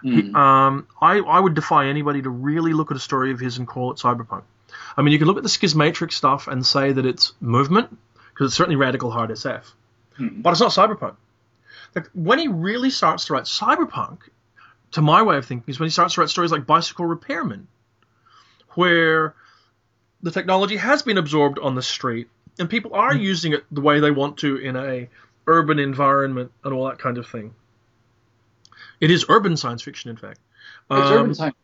he, 0.04 0.32
um, 0.34 0.88
I, 1.02 1.20
I 1.20 1.40
would 1.40 1.56
defy 1.56 1.88
anybody 1.88 2.22
to 2.22 2.30
really 2.30 2.74
look 2.74 2.92
at 2.92 2.98
a 2.98 3.00
story 3.00 3.32
of 3.32 3.40
his 3.40 3.58
and 3.58 3.68
call 3.68 3.92
it 3.92 3.98
cyberpunk. 3.98 4.44
I 4.96 5.02
mean, 5.02 5.12
you 5.12 5.18
can 5.18 5.28
look 5.28 5.38
at 5.38 5.44
the 5.44 5.50
schismatrix 5.50 6.14
stuff 6.14 6.48
and 6.48 6.66
say 6.66 6.92
that 6.92 7.06
it's 7.06 7.34
movement, 7.42 7.98
because 8.34 8.48
it's 8.48 8.56
certainly 8.56 8.76
radical 8.76 9.12
hard 9.12 9.30
SF, 9.30 9.64
mm. 10.18 10.42
but 10.42 10.52
it's 10.52 10.62
not 10.62 10.72
cyberpunk. 10.72 11.16
Like, 11.96 12.10
when 12.14 12.40
he 12.40 12.48
really 12.48 12.90
starts 12.90 13.26
to 13.26 13.34
write 13.34 13.44
cyberpunk, 13.44 14.20
to 14.92 15.02
my 15.02 15.22
way 15.22 15.38
of 15.38 15.46
thinking, 15.46 15.72
is 15.72 15.80
when 15.80 15.88
he 15.88 15.92
starts 15.92 16.16
to 16.16 16.22
write 16.22 16.30
stories 16.30 16.52
like 16.52 16.66
Bicycle 16.66 17.06
Repairman, 17.06 17.68
where 18.76 19.36
the 20.22 20.32
technology 20.32 20.78
has 20.78 21.02
been 21.02 21.18
absorbed 21.18 21.60
on 21.60 21.76
the 21.76 21.82
street 21.82 22.28
and 22.60 22.70
people 22.70 22.94
are 22.94 23.14
mm. 23.14 23.22
using 23.22 23.54
it 23.54 23.64
the 23.72 23.82
way 23.82 24.00
they 24.00 24.12
want 24.12 24.38
to 24.38 24.58
in 24.58 24.76
a 24.76 25.10
urban 25.48 25.80
environment 25.80 26.52
and 26.64 26.74
all 26.74 26.88
that 26.88 27.00
kind 27.00 27.18
of 27.18 27.28
thing. 27.28 27.54
It 29.00 29.12
is 29.12 29.26
urban 29.30 29.56
science 29.58 29.82
fiction, 29.82 30.10
in 30.10 30.18
fact. 30.18 30.40
It's 30.92 31.12
Um, 31.12 31.18
urban 31.18 31.34
science, 31.34 31.56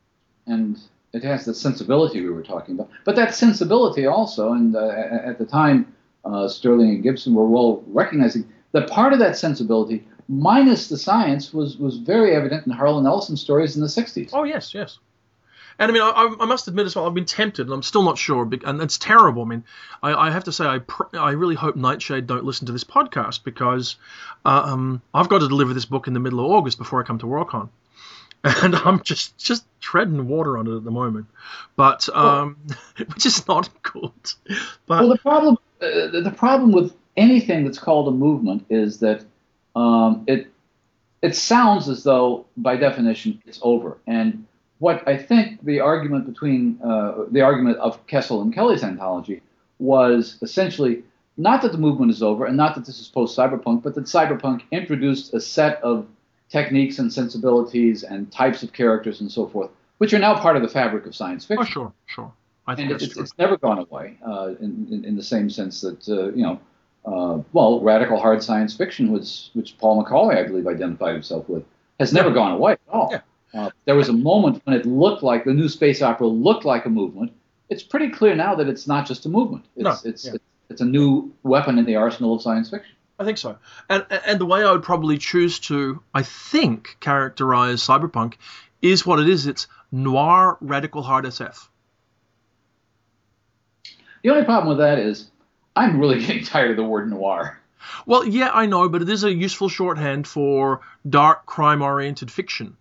and 0.47 0.79
it 1.13 1.23
has 1.23 1.45
the 1.45 1.53
sensibility 1.53 2.21
we 2.21 2.29
were 2.29 2.43
talking 2.43 2.75
about. 2.75 2.89
But 3.03 3.15
that 3.15 3.35
sensibility 3.35 4.05
also, 4.05 4.53
and 4.53 4.75
uh, 4.75 4.87
at 4.87 5.37
the 5.37 5.45
time, 5.45 5.93
uh, 6.23 6.47
Sterling 6.47 6.89
and 6.89 7.03
Gibson 7.03 7.33
were 7.33 7.47
well 7.47 7.83
recognizing 7.87 8.45
that 8.71 8.89
part 8.89 9.13
of 9.13 9.19
that 9.19 9.37
sensibility, 9.37 10.05
minus 10.27 10.87
the 10.87 10.97
science, 10.97 11.53
was 11.53 11.77
was 11.77 11.97
very 11.97 12.35
evident 12.35 12.65
in 12.65 12.73
Harlan 12.73 13.05
Ellison 13.05 13.37
stories 13.37 13.75
in 13.75 13.81
the 13.81 13.87
'60s. 13.87 14.31
Oh 14.33 14.43
yes, 14.43 14.73
yes. 14.73 14.99
And 15.77 15.91
I 15.91 15.93
mean, 15.93 16.03
I, 16.03 16.35
I 16.39 16.45
must 16.45 16.67
admit 16.67 16.85
as 16.85 16.95
well, 16.95 17.05
I've 17.05 17.13
been 17.13 17.25
tempted, 17.25 17.67
and 17.67 17.73
I'm 17.73 17.83
still 17.83 18.03
not 18.03 18.17
sure, 18.17 18.49
and 18.65 18.81
it's 18.81 18.97
terrible. 18.97 19.41
I 19.41 19.45
mean, 19.45 19.63
I, 20.01 20.13
I 20.27 20.31
have 20.31 20.45
to 20.45 20.51
say, 20.51 20.65
I 20.65 20.79
pr- 20.79 21.17
I 21.17 21.31
really 21.31 21.55
hope 21.55 21.75
Nightshade 21.75 22.27
don't 22.27 22.45
listen 22.45 22.67
to 22.67 22.71
this 22.71 22.83
podcast 22.83 23.43
because 23.43 23.97
uh, 24.45 24.63
um, 24.65 25.01
I've 25.13 25.27
got 25.27 25.39
to 25.39 25.47
deliver 25.47 25.73
this 25.73 25.85
book 25.85 26.07
in 26.07 26.13
the 26.13 26.19
middle 26.19 26.39
of 26.39 26.51
August 26.51 26.77
before 26.77 27.01
I 27.01 27.03
come 27.03 27.19
to 27.19 27.25
Worldcon, 27.25 27.69
and 28.43 28.75
I'm 28.75 29.03
just 29.03 29.37
just 29.37 29.65
treading 29.81 30.27
water 30.27 30.57
on 30.57 30.67
it 30.67 30.75
at 30.77 30.83
the 30.83 30.91
moment, 30.91 31.27
but 31.75 32.07
um, 32.15 32.57
which 32.97 33.25
is 33.25 33.45
not 33.47 33.69
good. 33.83 34.11
But 34.85 35.01
Well, 35.01 35.09
the 35.09 35.17
problem 35.17 35.57
uh, 35.81 36.21
the 36.21 36.33
problem 36.35 36.71
with 36.71 36.95
anything 37.17 37.65
that's 37.65 37.79
called 37.79 38.07
a 38.07 38.11
movement 38.11 38.65
is 38.69 38.99
that 38.99 39.25
um, 39.75 40.23
it 40.27 40.47
it 41.21 41.35
sounds 41.35 41.89
as 41.89 42.03
though 42.03 42.45
by 42.55 42.77
definition 42.77 43.41
it's 43.45 43.59
over. 43.61 43.97
And 44.05 44.45
what 44.79 45.07
I 45.07 45.17
think 45.17 45.63
the 45.63 45.79
argument 45.79 46.25
between 46.25 46.79
uh, 46.83 47.25
the 47.31 47.41
argument 47.41 47.77
of 47.77 48.05
Kessel 48.07 48.41
and 48.41 48.53
Kelly's 48.53 48.83
anthology 48.83 49.41
was 49.79 50.37
essentially 50.41 51.03
not 51.37 51.61
that 51.61 51.71
the 51.71 51.77
movement 51.77 52.11
is 52.11 52.23
over 52.23 52.45
and 52.45 52.55
not 52.55 52.75
that 52.75 52.85
this 52.85 52.99
is 52.99 53.07
post 53.07 53.37
cyberpunk, 53.37 53.83
but 53.83 53.95
that 53.95 54.05
cyberpunk 54.05 54.61
introduced 54.71 55.33
a 55.33 55.41
set 55.41 55.81
of 55.81 56.07
techniques 56.49 56.99
and 56.99 57.11
sensibilities 57.11 58.03
and 58.03 58.31
types 58.31 58.63
of 58.63 58.71
characters 58.71 59.21
and 59.21 59.31
so 59.31 59.47
forth, 59.47 59.69
which 59.97 60.13
are 60.13 60.19
now 60.19 60.37
part 60.37 60.55
of 60.55 60.61
the 60.61 60.67
fabric 60.67 61.05
of 61.05 61.15
science 61.15 61.45
fiction 61.45 61.65
oh, 61.67 61.71
sure, 61.71 61.93
sure, 62.05 62.33
I 62.67 62.75
think 62.75 62.91
and 62.91 63.01
it's, 63.01 63.17
it's 63.17 63.37
never 63.37 63.57
gone 63.57 63.79
away 63.79 64.17
uh, 64.25 64.53
in, 64.59 64.87
in, 64.91 65.05
in 65.05 65.15
the 65.15 65.23
same 65.23 65.49
sense 65.49 65.81
that 65.81 66.07
uh, 66.07 66.27
you 66.33 66.43
know 66.43 66.59
uh, 67.05 67.41
well 67.53 67.81
radical 67.81 68.19
hard 68.19 68.43
science 68.43 68.75
fiction 68.75 69.11
was 69.11 69.49
which 69.53 69.77
Paul 69.77 70.03
McAuley 70.03 70.37
I 70.37 70.43
believe 70.43 70.67
identified 70.67 71.13
himself 71.13 71.49
with 71.49 71.63
has 71.99 72.13
never 72.13 72.31
gone 72.31 72.51
away 72.51 72.73
at 72.73 72.79
all. 72.89 73.09
Yeah. 73.11 73.21
Uh, 73.55 73.69
there 73.85 73.95
was 73.95 74.09
a 74.09 74.13
moment 74.13 74.61
when 74.65 74.75
it 74.75 74.85
looked 74.85 75.23
like 75.23 75.45
the 75.45 75.53
new 75.53 75.69
space 75.69 76.01
opera 76.01 76.27
looked 76.27 76.65
like 76.65 76.85
a 76.85 76.89
movement. 76.89 77.31
It's 77.69 77.83
pretty 77.83 78.09
clear 78.09 78.35
now 78.35 78.55
that 78.55 78.67
it's 78.67 78.85
not 78.85 79.07
just 79.07 79.25
a 79.25 79.29
movement. 79.29 79.65
It's 79.75 79.83
No, 79.83 80.09
it's, 80.09 80.25
yeah. 80.25 80.33
it's 80.33 80.43
it's 80.69 80.81
a 80.81 80.85
new 80.85 81.33
weapon 81.43 81.77
in 81.77 81.85
the 81.85 81.95
arsenal 81.95 82.35
of 82.35 82.41
science 82.41 82.69
fiction. 82.69 82.95
I 83.17 83.23
think 83.23 83.37
so. 83.37 83.57
And 83.89 84.05
and 84.25 84.39
the 84.39 84.45
way 84.45 84.63
I 84.63 84.71
would 84.71 84.83
probably 84.83 85.17
choose 85.17 85.59
to, 85.59 86.03
I 86.13 86.23
think, 86.23 86.97
characterize 86.99 87.81
cyberpunk 87.81 88.33
is 88.81 89.05
what 89.05 89.19
it 89.19 89.29
is. 89.29 89.47
It's 89.47 89.67
noir 89.91 90.57
radical 90.59 91.01
hard 91.01 91.25
SF. 91.25 91.69
The 94.21 94.31
only 94.31 94.43
problem 94.43 94.69
with 94.69 94.79
that 94.79 94.99
is 94.99 95.31
I'm 95.75 95.99
really 95.99 96.19
getting 96.25 96.43
tired 96.43 96.71
of 96.71 96.77
the 96.77 96.83
word 96.83 97.09
noir. 97.09 97.61
Well, 98.05 98.25
yeah, 98.25 98.49
I 98.51 98.65
know, 98.65 98.89
but 98.89 99.03
it 99.03 99.09
is 99.09 99.23
a 99.23 99.31
useful 99.31 99.69
shorthand 99.69 100.27
for 100.27 100.81
dark 101.07 101.45
crime-oriented 101.45 102.31
fiction. 102.31 102.77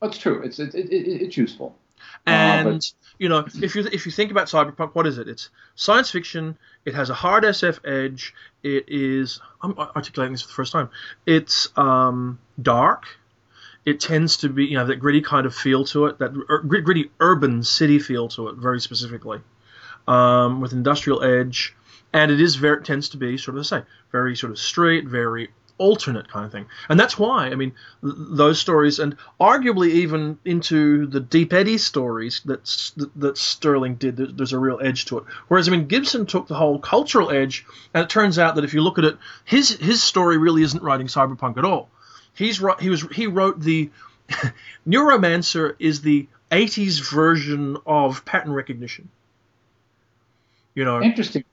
That's 0.00 0.18
true. 0.18 0.42
It's 0.42 0.58
it, 0.58 0.74
it, 0.74 0.92
it 0.92 1.22
it's 1.22 1.36
useful. 1.36 1.76
And 2.26 2.66
Uh, 2.66 2.72
but- 2.72 2.92
you 3.18 3.28
know, 3.28 3.44
if 3.62 3.74
you 3.74 3.86
if 3.92 4.06
you 4.06 4.12
think 4.12 4.30
about 4.30 4.46
cyberpunk, 4.46 4.94
what 4.94 5.06
is 5.06 5.18
it? 5.18 5.28
It's 5.28 5.50
science 5.74 6.10
fiction. 6.10 6.56
It 6.86 6.94
has 6.94 7.10
a 7.10 7.14
hard 7.14 7.44
SF 7.44 7.80
edge. 7.84 8.34
It 8.62 8.86
is 8.88 9.40
I'm 9.60 9.76
articulating 9.78 10.32
this 10.32 10.40
for 10.42 10.48
the 10.48 10.54
first 10.54 10.72
time. 10.72 10.88
It's 11.26 11.68
um, 11.76 12.38
dark. 12.60 13.04
It 13.84 14.00
tends 14.00 14.38
to 14.38 14.48
be 14.48 14.64
you 14.64 14.78
know 14.78 14.86
that 14.86 14.96
gritty 14.96 15.20
kind 15.20 15.44
of 15.44 15.54
feel 15.54 15.84
to 15.86 16.06
it, 16.06 16.18
that 16.18 16.32
gritty 16.66 17.10
urban 17.20 17.62
city 17.62 17.98
feel 17.98 18.28
to 18.28 18.48
it, 18.48 18.56
very 18.56 18.80
specifically, 18.80 19.40
um, 20.08 20.62
with 20.62 20.72
industrial 20.72 21.22
edge. 21.22 21.74
And 22.12 22.32
it 22.32 22.40
is 22.40 22.56
very 22.56 22.82
tends 22.82 23.10
to 23.10 23.18
be 23.18 23.36
sort 23.36 23.56
of 23.56 23.60
the 23.60 23.64
same, 23.64 23.84
very 24.12 24.34
sort 24.34 24.50
of 24.50 24.58
straight, 24.58 25.06
very 25.06 25.50
alternate 25.80 26.28
kind 26.28 26.44
of 26.44 26.52
thing. 26.52 26.66
And 26.88 27.00
that's 27.00 27.18
why, 27.18 27.46
I 27.46 27.54
mean, 27.54 27.72
those 28.02 28.60
stories, 28.60 28.98
and 28.98 29.16
arguably 29.40 29.88
even 29.88 30.38
into 30.44 31.06
the 31.06 31.20
Deep 31.20 31.52
Eddy 31.52 31.78
stories 31.78 32.42
that, 32.44 32.64
that, 33.16 33.38
Sterling 33.38 33.94
did, 33.94 34.36
there's 34.36 34.52
a 34.52 34.58
real 34.58 34.78
edge 34.82 35.06
to 35.06 35.18
it. 35.18 35.24
Whereas, 35.48 35.66
I 35.66 35.70
mean, 35.72 35.86
Gibson 35.86 36.26
took 36.26 36.46
the 36.46 36.54
whole 36.54 36.78
cultural 36.78 37.30
edge, 37.30 37.64
and 37.94 38.04
it 38.04 38.10
turns 38.10 38.38
out 38.38 38.56
that 38.56 38.64
if 38.64 38.74
you 38.74 38.82
look 38.82 38.98
at 38.98 39.04
it, 39.04 39.16
his 39.44 39.70
his 39.70 40.02
story 40.02 40.36
really 40.36 40.62
isn't 40.62 40.82
writing 40.82 41.06
cyberpunk 41.06 41.56
at 41.56 41.64
all. 41.64 41.88
He's 42.34 42.62
he 42.78 42.90
was 42.90 43.02
he 43.12 43.26
wrote 43.26 43.60
the 43.60 43.90
Neuromancer 44.86 45.76
is 45.78 46.02
the 46.02 46.28
80s 46.50 47.10
version 47.10 47.78
of 47.86 48.24
pattern 48.26 48.52
recognition. 48.52 49.08
You 50.74 50.84
know, 50.84 51.02
interesting 51.02 51.44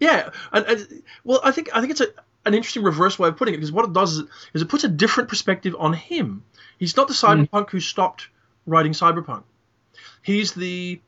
yeah, 0.00 0.30
and, 0.52 0.66
and 0.66 1.02
well, 1.24 1.40
I 1.42 1.50
think 1.50 1.70
I 1.74 1.80
think 1.80 1.90
it's 1.90 2.00
a, 2.00 2.06
an 2.48 2.54
interesting 2.54 2.82
reverse 2.82 3.18
way 3.18 3.28
of 3.28 3.36
putting 3.36 3.54
it 3.54 3.58
because 3.58 3.72
what 3.72 3.84
it 3.84 3.92
does 3.92 4.14
is 4.14 4.18
it, 4.20 4.26
is 4.54 4.62
it 4.62 4.68
puts 4.68 4.84
a 4.84 4.88
different 4.88 5.28
perspective 5.28 5.76
on 5.78 5.92
him. 5.92 6.42
He's 6.78 6.96
not 6.96 7.08
the 7.08 7.14
cyberpunk 7.14 7.70
who 7.70 7.80
stopped 7.80 8.28
writing 8.66 8.92
cyberpunk. 8.92 9.44
He's 10.22 10.52
the 10.52 11.00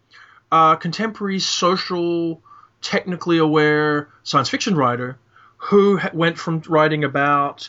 uh, 0.53 0.77
contemporary, 0.77 1.39
social, 1.39 2.41
technically 2.83 3.39
aware 3.39 4.09
science 4.23 4.49
fiction 4.49 4.75
writer 4.77 5.19
who 5.57 5.97
ha- 5.99 6.11
went 6.13 6.39
from 6.39 6.63
writing 6.69 7.05
about 7.05 7.69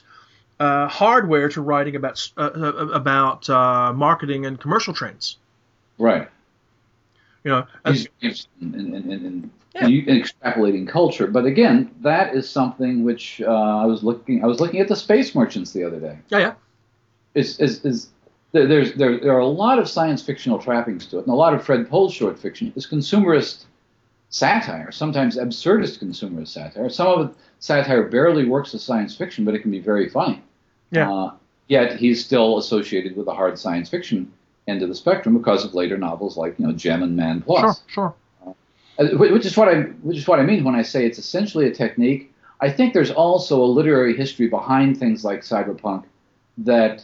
uh, 0.59 0.87
hardware 0.87 1.49
to 1.49 1.61
writing 1.61 1.95
about 1.95 2.31
uh, 2.37 2.41
uh, 2.41 2.87
about 2.93 3.49
uh, 3.49 3.91
marketing 3.93 4.45
and 4.45 4.59
commercial 4.59 4.93
trends. 4.93 5.37
Right. 5.97 6.29
You 7.43 7.51
know, 7.51 7.65
and- 7.85 7.95
He's 7.95 8.07
interested 8.21 8.49
in, 8.61 8.75
in, 8.75 8.95
in, 8.95 9.11
in, 9.11 9.51
Yeah. 9.73 9.87
in 9.87 10.05
extrapolating 10.21 10.87
culture, 10.87 11.27
but 11.27 11.45
again, 11.45 11.89
that 12.01 12.35
is 12.35 12.49
something 12.49 13.03
which 13.03 13.41
uh, 13.41 13.49
I 13.83 13.85
was 13.85 14.03
looking. 14.03 14.43
I 14.43 14.47
was 14.47 14.59
looking 14.59 14.79
at 14.79 14.87
the 14.87 14.95
Space 14.95 15.33
Merchants 15.33 15.71
the 15.71 15.83
other 15.83 15.99
day. 15.99 16.17
yeah, 16.29 16.39
yeah, 16.39 16.53
Is 17.35 17.59
is, 17.59 17.83
is 17.85 18.09
there, 18.51 18.67
there's 18.67 18.93
there, 18.93 19.17
there 19.19 19.33
are 19.35 19.39
a 19.39 19.47
lot 19.47 19.79
of 19.79 19.87
science 19.87 20.21
fictional 20.21 20.59
trappings 20.59 21.05
to 21.07 21.17
it, 21.19 21.25
and 21.25 21.29
a 21.33 21.35
lot 21.35 21.53
of 21.53 21.63
Fred 21.63 21.89
Pohl's 21.89 22.13
short 22.13 22.37
fiction 22.37 22.71
is 22.75 22.85
consumerist 22.85 23.65
satire, 24.29 24.91
sometimes 24.91 25.37
absurdist 25.37 25.99
consumerist 26.03 26.49
satire. 26.49 26.89
Some 26.89 27.07
of 27.07 27.29
it 27.29 27.35
satire 27.59 28.03
barely 28.03 28.45
works 28.45 28.73
as 28.73 28.83
science 28.83 29.15
fiction, 29.15 29.45
but 29.45 29.55
it 29.55 29.59
can 29.59 29.71
be 29.71 29.79
very 29.79 30.09
funny. 30.09 30.41
Yeah. 30.91 31.11
Uh, 31.11 31.31
yet 31.67 31.95
he's 31.97 32.23
still 32.23 32.57
associated 32.57 33.15
with 33.15 33.25
the 33.25 33.33
hard 33.33 33.57
science 33.57 33.89
fiction 33.89 34.31
end 34.67 34.81
of 34.81 34.89
the 34.89 34.95
spectrum 34.95 35.37
because 35.37 35.65
of 35.65 35.73
later 35.73 35.97
novels 35.97 36.37
like 36.37 36.57
you 36.59 36.65
know 36.65 36.73
Jem 36.73 37.03
and 37.03 37.15
Man 37.15 37.41
Plus. 37.41 37.81
sure, 37.87 38.13
sure. 38.45 38.55
Uh, 38.99 39.17
which 39.17 39.45
is 39.45 39.57
what 39.57 39.67
I 39.69 39.81
which 40.03 40.17
is 40.17 40.27
what 40.27 40.39
I 40.39 40.43
mean 40.43 40.63
when 40.63 40.75
I 40.75 40.81
say 40.81 41.05
it's 41.05 41.17
essentially 41.17 41.67
a 41.67 41.71
technique. 41.71 42.33
I 42.59 42.69
think 42.69 42.93
there's 42.93 43.09
also 43.11 43.61
a 43.61 43.65
literary 43.65 44.15
history 44.15 44.47
behind 44.47 44.97
things 44.97 45.25
like 45.25 45.41
cyberpunk 45.41 46.03
that 46.59 47.03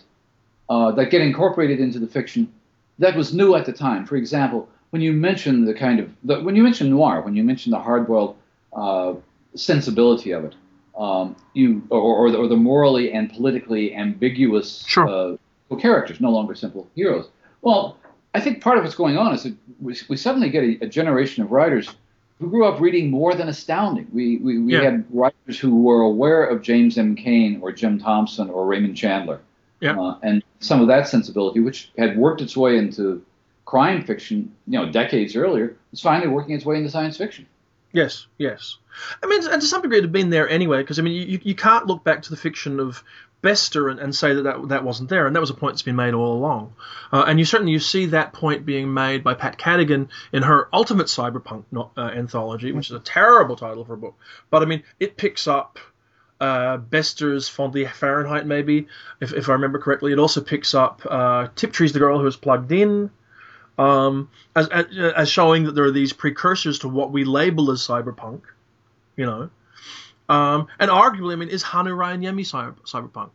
uh, 0.70 0.91
that 0.91 1.10
get 1.10 1.22
incorporated 1.22 1.80
into 1.80 2.00
the 2.00 2.08
fiction 2.08 2.52
that 3.00 3.15
was 3.15 3.34
new 3.34 3.56
at 3.56 3.65
the 3.65 3.74
time. 3.74 4.06
For 4.06 4.15
example, 4.15 4.67
when 4.91 5.02
you 5.02 5.13
mention 5.13 5.65
the 5.65 5.74
kind 5.74 6.00
of 6.00 6.10
the, 6.24 6.41
when 6.41 6.56
you 6.56 6.63
mention 6.63 6.89
noir, 6.89 7.22
when 7.22 7.36
you 7.36 7.43
mention 7.43 7.72
the 7.72 7.80
hardboiled 7.80 8.36
uh, 8.74 9.13
sensibility 9.56 10.32
of 10.32 10.46
it, 10.46 10.56
um, 10.98 11.36
you 11.54 11.82
or, 11.89 12.00
or, 12.02 12.32
the, 12.32 12.38
or 12.38 12.48
the 12.48 12.56
morally 12.56 13.12
and 13.13 13.32
politically 13.32 13.96
ambiguous 13.96 14.84
Sure. 14.88 15.08
uh, 15.08 15.76
characters, 15.80 16.20
no 16.20 16.30
longer 16.32 16.56
simple 16.56 16.88
heroes. 16.96 17.28
Well, 17.62 17.98
I 18.34 18.39
think 18.39 18.62
part 18.62 18.78
of 18.78 18.84
what's 18.84 18.96
going 18.96 19.17
on 19.17 19.34
is 19.34 19.43
that 19.43 19.56
we, 19.80 19.98
we 20.10 20.17
suddenly 20.17 20.50
get 20.50 20.63
a, 20.63 20.86
a 20.86 20.88
generation 20.88 21.43
of 21.43 21.52
writers 21.52 21.89
who 22.39 22.50
grew 22.50 22.65
up 22.65 22.80
reading 22.80 23.10
more 23.10 23.34
than 23.34 23.50
astounding. 23.50 24.08
We, 24.13 24.38
we, 24.38 24.60
we 24.60 24.74
Yeah. 24.74 24.84
had 24.84 25.06
writers 25.12 25.60
who 25.60 25.82
were 25.82 26.02
aware 26.02 26.43
of 26.43 26.62
James 26.62 26.98
M. 26.98 27.15
Cain 27.15 27.60
or 27.62 27.72
Jim 27.72 27.98
Thompson 28.00 28.50
or 28.50 28.65
Raymond 28.67 28.96
Chandler. 28.96 29.39
Yeah. 29.80 30.00
Uh, 30.00 30.17
and 30.24 30.43
some 30.60 30.82
of 30.82 30.88
that 30.88 31.08
sensibility, 31.08 31.60
which 31.60 31.91
had 31.98 32.17
worked 32.17 32.41
its 32.41 32.56
way 32.56 32.78
into 32.78 33.24
crime 33.65 34.04
fiction, 34.04 34.56
you 34.67 34.80
know, 34.80 34.91
decades 34.91 35.36
earlier, 35.36 35.76
is 35.93 36.02
finally 36.02 36.28
working 36.28 36.56
its 36.56 36.65
way 36.65 36.78
into 36.78 36.89
science 36.89 37.17
fiction. 37.17 37.46
Yes, 37.93 38.28
yes. 38.38 38.78
I 39.24 39.28
mean, 39.28 39.48
and 39.48 39.62
to 39.62 39.67
some 39.67 39.82
degree, 39.82 39.98
it 40.00 40.04
had 40.04 40.12
been 40.12 40.30
there 40.30 40.48
anyway, 40.50 40.80
because 40.80 41.00
I 41.00 41.02
mean, 41.02 41.28
you, 41.30 41.39
you 41.43 41.56
can't 41.56 41.88
look 41.88 42.04
back 42.04 42.22
to 42.24 42.30
the 42.30 42.38
fiction 42.38 42.80
of 42.80 43.04
Bester 43.47 43.88
and, 43.88 43.97
and 43.97 44.13
say 44.13 44.33
that, 44.33 44.41
that 44.41 44.67
that 44.67 44.83
wasn't 44.83 45.10
there, 45.10 45.25
and 45.25 45.33
that 45.33 45.39
was 45.39 45.49
a 45.49 45.53
point 45.53 45.75
that's 45.75 45.81
been 45.81 45.95
made 45.95 46.13
all 46.13 46.33
along. 46.33 46.73
Uh, 47.13 47.23
and 47.25 47.39
you 47.39 47.45
certainly 47.45 47.71
you 47.71 47.79
see 47.79 48.07
that 48.07 48.33
point 48.33 48.65
being 48.65 48.93
made 48.93 49.23
by 49.23 49.36
Pat 49.36 49.57
Cadigan 49.57 50.10
in 50.33 50.43
her 50.43 50.67
Ultimate 50.73 51.07
Cyberpunk 51.07 51.63
no, 51.71 51.89
uh, 51.95 52.01
anthology, 52.01 52.73
which 52.73 52.89
is 52.89 52.97
a 52.97 52.99
terrible 52.99 53.55
title 53.55 53.86
for 53.86 53.93
a 53.93 53.97
book, 53.97 54.15
but 54.49 54.63
I 54.63 54.65
mean, 54.65 54.83
it 54.99 55.15
picks 55.15 55.47
up. 55.47 55.79
Uh, 56.39 56.77
Bester's 56.77 57.49
Fondly 57.49 57.86
Fahrenheit, 57.86 58.45
maybe, 58.45 58.88
if, 59.19 59.33
if 59.33 59.49
I 59.49 59.53
remember 59.53 59.79
correctly. 59.79 60.12
It 60.12 60.19
also 60.19 60.39
picks 60.39 60.75
up 60.75 61.01
uh, 61.10 61.47
Tiptree's 61.55 61.93
the 61.93 61.99
girl 61.99 62.19
who 62.19 62.25
was 62.25 62.36
plugged 62.36 62.71
in, 62.71 63.10
um, 63.79 64.29
as, 64.55 64.67
as, 64.67 64.86
as 65.15 65.29
showing 65.29 65.63
that 65.63 65.71
there 65.73 65.86
are 65.86 65.91
these 65.91 66.13
precursors 66.13 66.79
to 66.79 66.89
what 66.89 67.12
we 67.12 67.23
label 67.23 67.71
as 67.71 67.81
cyberpunk, 67.81 68.41
you 69.15 69.25
know. 69.25 69.49
Um, 70.29 70.67
and 70.77 70.91
arguably, 70.91 71.33
I 71.33 71.38
mean, 71.38 71.49
is 71.49 71.63
Hannu 71.63 71.95
Rajaniemi 71.95 72.41
cyber, 72.41 72.75
cyberpunk? 72.86 73.31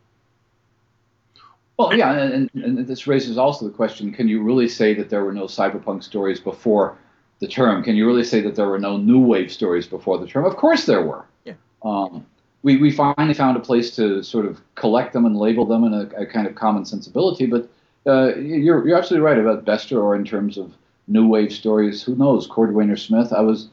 Well, 1.78 1.94
yeah, 1.96 2.12
and, 2.12 2.50
and, 2.54 2.86
this 2.86 3.06
raises 3.06 3.38
also 3.38 3.66
the 3.66 3.72
question: 3.72 4.12
Can 4.12 4.28
you 4.28 4.42
really 4.42 4.68
say 4.68 4.94
that 4.94 5.10
there 5.10 5.24
were 5.24 5.32
no 5.32 5.44
cyberpunk 5.44 6.04
stories 6.04 6.38
before 6.38 6.98
the 7.40 7.48
term? 7.48 7.82
Can 7.82 7.96
you 7.96 8.06
really 8.06 8.24
say 8.24 8.40
that 8.42 8.54
there 8.54 8.68
were 8.68 8.78
no 8.78 8.96
new 8.96 9.18
wave 9.18 9.50
stories 9.50 9.86
before 9.86 10.18
the 10.18 10.26
term? 10.26 10.44
Of 10.44 10.56
course, 10.56 10.84
there 10.86 11.02
were. 11.02 11.24
Yeah. 11.44 11.54
Um, 11.82 12.26
we 12.62 12.76
we 12.76 12.90
finally 12.90 13.34
found 13.34 13.56
a 13.56 13.60
place 13.60 13.96
to 13.96 14.22
sort 14.22 14.46
of 14.46 14.60
collect 14.74 15.12
them 15.12 15.24
and 15.26 15.36
label 15.36 15.64
them 15.64 15.84
in 15.84 15.94
a, 15.94 16.22
a 16.22 16.26
kind 16.26 16.46
of 16.46 16.54
common 16.54 16.84
sensibility. 16.84 17.46
But 17.46 17.68
uh, 18.06 18.36
you're 18.36 18.86
you're 18.86 18.98
absolutely 18.98 19.24
right 19.26 19.38
about 19.38 19.64
Bester, 19.64 20.00
or 20.00 20.14
in 20.14 20.24
terms 20.24 20.58
of 20.58 20.72
new 21.08 21.26
wave 21.26 21.52
stories. 21.52 22.02
Who 22.02 22.14
knows? 22.14 22.46
Cordwainer 22.46 22.98
Smith. 22.98 23.32
I 23.32 23.40
was 23.40 23.68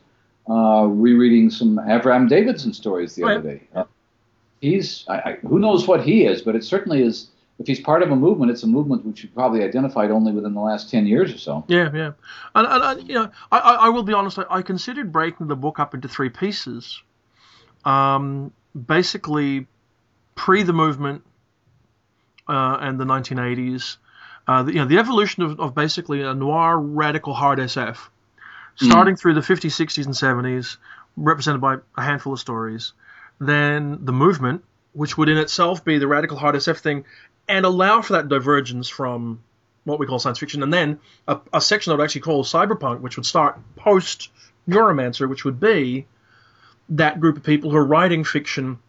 uh, 0.49 0.85
rereading 0.87 1.49
some 1.49 1.77
Avram 1.77 2.27
Davidson 2.27 2.73
stories 2.73 3.15
the 3.15 3.23
Right. 3.23 3.37
other 3.37 3.53
day. 3.55 3.67
Uh, 3.75 3.83
he's 4.61 5.05
I, 5.07 5.15
I, 5.17 5.37
who 5.47 5.59
knows 5.59 5.87
what 5.87 6.03
he 6.03 6.25
is, 6.25 6.41
but 6.41 6.55
it 6.55 6.63
certainly 6.63 7.03
is. 7.03 7.27
If 7.59 7.67
he's 7.67 7.79
part 7.79 8.01
of 8.01 8.11
a 8.11 8.15
movement, 8.15 8.51
it's 8.51 8.63
a 8.63 8.67
movement 8.67 9.05
which 9.05 9.23
you 9.23 9.29
probably 9.29 9.63
identified 9.63 10.11
only 10.11 10.31
within 10.31 10.53
the 10.53 10.61
last 10.61 10.89
ten 10.89 11.05
years 11.05 11.33
or 11.33 11.37
so. 11.37 11.65
Yeah, 11.67 11.89
yeah. 11.93 12.11
And, 12.55 12.67
and, 12.67 12.83
and 12.83 13.07
you 13.09 13.15
know, 13.15 13.31
I, 13.51 13.59
I, 13.59 13.73
I 13.73 13.89
will 13.89 14.03
be 14.03 14.13
honest. 14.13 14.39
I, 14.39 14.45
I 14.49 14.61
considered 14.61 15.11
breaking 15.11 15.47
the 15.47 15.57
book 15.57 15.77
up 15.77 15.93
into 15.93 16.07
three 16.07 16.29
pieces. 16.29 17.01
Um, 17.83 18.53
basically, 18.87 19.67
pre 20.35 20.63
the 20.63 20.73
movement 20.73 21.23
uh, 22.47 22.77
and 22.79 22.99
the 22.99 23.05
1980s. 23.05 23.97
Uh, 24.47 24.63
the, 24.63 24.73
you 24.73 24.79
know, 24.79 24.85
the 24.85 24.97
evolution 24.97 25.43
of, 25.43 25.59
of 25.59 25.75
basically 25.75 26.23
a 26.23 26.33
noir 26.33 26.79
radical 26.79 27.33
hard 27.33 27.59
SF, 27.59 27.97
starting 28.75 29.15
through 29.15 29.35
the 29.35 29.41
50s, 29.41 29.69
60s, 29.69 30.05
and 30.05 30.15
70s, 30.15 30.77
represented 31.15 31.61
by 31.61 31.75
a 31.95 32.01
handful 32.01 32.33
of 32.33 32.39
stories. 32.39 32.93
Then 33.39 33.99
the 34.05 34.11
movement, 34.11 34.63
which 34.93 35.17
would 35.17 35.29
in 35.29 35.37
itself 35.37 35.85
be 35.85 35.99
the 35.99 36.07
radical 36.07 36.37
hard 36.37 36.55
SF 36.55 36.79
thing, 36.79 37.05
and 37.49 37.65
allow 37.65 38.01
for 38.01 38.13
that 38.13 38.29
divergence 38.29 38.87
from 38.87 39.41
what 39.83 39.99
we 39.99 40.05
call 40.05 40.19
science 40.19 40.39
fiction, 40.39 40.63
and 40.63 40.71
then 40.71 40.99
a, 41.27 41.39
a 41.51 41.59
section 41.59 41.91
I 41.91 41.95
would 41.95 42.03
actually 42.03 42.21
call 42.21 42.43
cyberpunk, 42.43 43.01
which 43.01 43.17
would 43.17 43.25
start 43.25 43.59
post 43.75 44.29
Neuromancer, 44.67 45.27
which 45.27 45.43
would 45.43 45.59
be 45.59 46.05
that 46.89 47.19
group 47.19 47.37
of 47.37 47.43
people 47.43 47.71
who 47.71 47.77
are 47.77 47.85
writing 47.85 48.23
fiction 48.23 48.79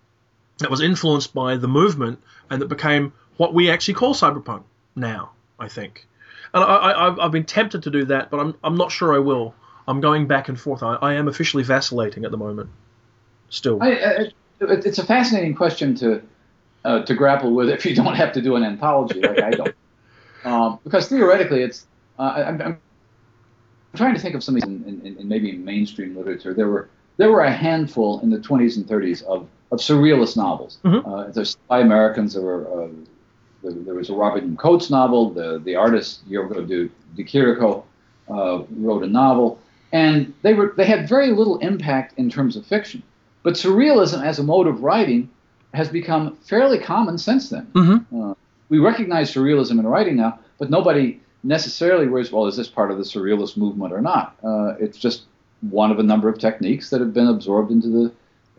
that 0.59 0.71
was 0.71 0.81
influenced 0.81 1.33
by 1.35 1.57
the 1.57 1.69
movement 1.69 2.23
and 2.51 2.61
that 2.61 2.69
became 2.69 3.13
what 3.39 3.55
we 3.55 3.71
actually 3.71 3.95
call 3.95 4.15
cyberpunk 4.15 4.63
now, 4.95 5.31
I 5.59 5.69
think. 5.69 6.07
And 6.53 6.63
I, 6.63 7.15
I've 7.19 7.33
been 7.33 7.45
tempted 7.45 7.85
to 7.85 7.91
do 7.91 8.05
that, 8.07 8.31
but 8.31 8.41
I'm, 8.41 8.55
I'm 8.63 8.77
not 8.77 8.93
sure 8.93 9.15
I 9.15 9.19
will. 9.19 9.55
I'm 9.89 10.01
going 10.01 10.27
back 10.27 10.49
and 10.49 10.61
forth. 10.61 10.83
I, 10.83 10.95
I 10.97 11.15
am 11.15 11.29
officially 11.29 11.63
vacillating 11.63 12.25
at 12.25 12.31
the 12.31 12.37
moment. 12.37 12.69
Still. 13.49 13.83
I, 13.83 13.93
I, 13.93 14.33
it's 14.61 14.99
a 14.99 15.07
fascinating 15.07 15.55
question 15.55 15.95
to 15.97 16.23
uh, 16.85 17.03
to 17.03 17.15
grapple 17.15 17.53
with 17.53 17.69
if 17.69 17.85
you 17.85 17.95
don't 17.95 18.15
have 18.15 18.33
to 18.33 18.43
do 18.43 18.57
an 18.57 18.65
anthology 18.65 19.21
like 19.21 19.41
I 19.43 19.51
don't, 19.51 19.75
um, 20.45 20.79
because 20.85 21.09
theoretically 21.09 21.63
it's. 21.63 21.87
Uh, 22.19 22.45
I'm, 22.47 22.61
I'm 22.63 22.81
trying 23.95 24.15
to 24.15 24.21
think 24.21 24.35
of 24.35 24.45
some 24.45 24.57
of 24.57 24.63
these 24.63 24.69
in, 24.71 25.01
in, 25.05 25.17
in 25.19 25.29
maybe 25.29 25.53
mainstream 25.53 26.17
literature. 26.17 26.55
There 26.55 26.69
were 26.69 26.89
there 27.17 27.31
were 27.31 27.43
a 27.43 27.53
handful 27.53 28.21
in 28.21 28.31
the 28.31 28.39
20s 28.39 28.77
and 28.77 28.87
30s 28.87 29.23
of, 29.25 29.47
of 29.73 29.79
surrealist 29.79 30.37
novels. 30.37 30.79
Mhm. 30.85 31.07
Uh, 31.07 31.31
there's 31.33 31.57
by 31.69 31.81
Americans. 31.81 32.35
There 32.35 32.43
were 32.43 32.85
uh, 32.85 32.89
there, 33.63 33.73
there 33.73 33.95
was 33.95 34.09
a 34.11 34.15
Robert 34.15 34.43
M. 34.43 34.57
Coates 34.57 34.91
novel. 34.91 35.31
The 35.31 35.61
the 35.65 35.77
artist 35.77 36.27
Giorgio 36.29 36.65
de, 36.65 36.89
de 37.17 37.25
Chirico 37.25 37.85
uh, 38.31 38.63
wrote 38.71 39.03
a 39.03 39.07
novel, 39.07 39.59
and 39.93 40.33
they 40.43 40.55
were 40.55 40.73
they 40.77 40.87
had 40.87 41.09
very 41.09 41.31
little 41.31 41.59
impact 41.59 42.15
in 42.19 42.31
terms 42.31 42.57
of 42.57 42.65
fiction. 42.67 43.03
But 43.43 43.55
surrealism 43.55 44.23
as 44.25 44.39
a 44.39 44.43
mode 44.43 44.67
of 44.67 44.83
writing 44.83 45.29
has 45.75 45.89
become 45.89 46.37
fairly 46.37 46.79
common 46.79 47.19
since 47.19 47.51
then. 47.51 47.67
Mm-hmm. 47.73 48.23
Uh, 48.31 48.35
we 48.69 48.79
recognize 48.79 49.33
surrealism 49.33 49.79
in 49.79 49.87
writing 49.87 50.17
now, 50.17 50.39
but 50.59 50.71
nobody 50.71 51.21
necessarily 51.43 52.07
worries, 52.07 52.31
well, 52.31 52.47
is 52.47 52.57
this 52.57 52.69
part 52.69 52.91
of 52.91 52.99
the 52.99 53.05
surrealist 53.05 53.57
movement 53.57 53.93
or 53.93 54.01
not? 54.01 54.37
Uh, 54.45 54.75
it's 54.79 54.99
just 54.99 55.23
one 55.63 55.91
of 55.91 55.99
a 55.99 56.03
number 56.03 56.29
of 56.29 56.39
techniques 56.39 56.91
that 56.91 57.01
have 57.01 57.13
been 57.15 57.29
absorbed 57.29 57.71
into 57.71 57.89
the, 57.89 58.05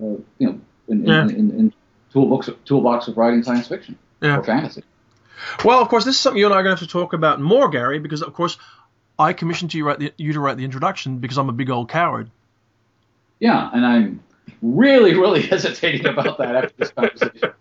uh, 0.05 0.17
you 0.39 0.47
know, 0.47 0.59
in, 0.87 1.05
Yeah. 1.05 1.23
in, 1.23 1.29
in, 1.31 1.51
in 1.51 1.73
toolbox, 2.11 2.49
toolbox 2.65 3.07
of 3.07 3.17
writing 3.17 3.43
science 3.43 3.67
fiction 3.67 3.97
Yeah. 4.21 4.37
or 4.37 4.43
fantasy. 4.43 4.83
Well, 5.65 5.79
of 5.81 5.89
course, 5.89 6.05
this 6.05 6.15
is 6.15 6.21
something 6.21 6.39
you 6.39 6.45
and 6.45 6.53
I 6.53 6.59
are 6.59 6.63
going 6.63 6.75
to 6.75 6.79
have 6.79 6.87
to 6.87 6.91
talk 6.91 7.13
about 7.13 7.39
more, 7.41 7.69
Gary, 7.69 7.99
because 7.99 8.21
of 8.21 8.33
course 8.33 8.57
I 9.17 9.33
commissioned 9.33 9.73
you, 9.73 9.85
write 9.85 9.99
the, 9.99 10.13
you 10.17 10.33
to 10.33 10.39
write 10.39 10.57
the 10.57 10.65
introduction 10.65 11.17
because 11.19 11.37
I'm 11.37 11.49
a 11.49 11.53
big 11.53 11.69
old 11.69 11.89
coward. 11.89 12.29
Yeah, 13.39 13.69
and 13.73 13.85
I'm 13.85 14.23
really, 14.61 15.13
really 15.15 15.41
hesitating 15.47 16.05
about 16.05 16.37
that 16.37 16.55
after 16.55 16.73
this 16.77 16.91
conversation. 16.91 17.53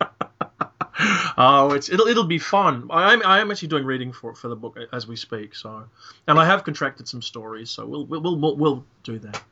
oh, 1.38 1.72
it's 1.72 1.88
it'll 1.88 2.06
it'll 2.06 2.24
be 2.24 2.38
fun. 2.38 2.88
I 2.90 3.12
am 3.12 3.22
I 3.24 3.40
am 3.40 3.50
actually 3.50 3.68
doing 3.68 3.84
reading 3.84 4.12
for 4.12 4.34
for 4.34 4.48
the 4.48 4.56
book 4.56 4.78
as 4.92 5.06
we 5.06 5.16
speak. 5.16 5.54
So, 5.54 5.84
and 6.26 6.38
I 6.38 6.44
have 6.44 6.64
contracted 6.64 7.08
some 7.08 7.22
stories, 7.22 7.70
so 7.70 7.86
we'll 7.86 8.06
we'll 8.06 8.36
we'll, 8.36 8.56
we'll 8.56 8.84
do 9.02 9.18
that. 9.20 9.42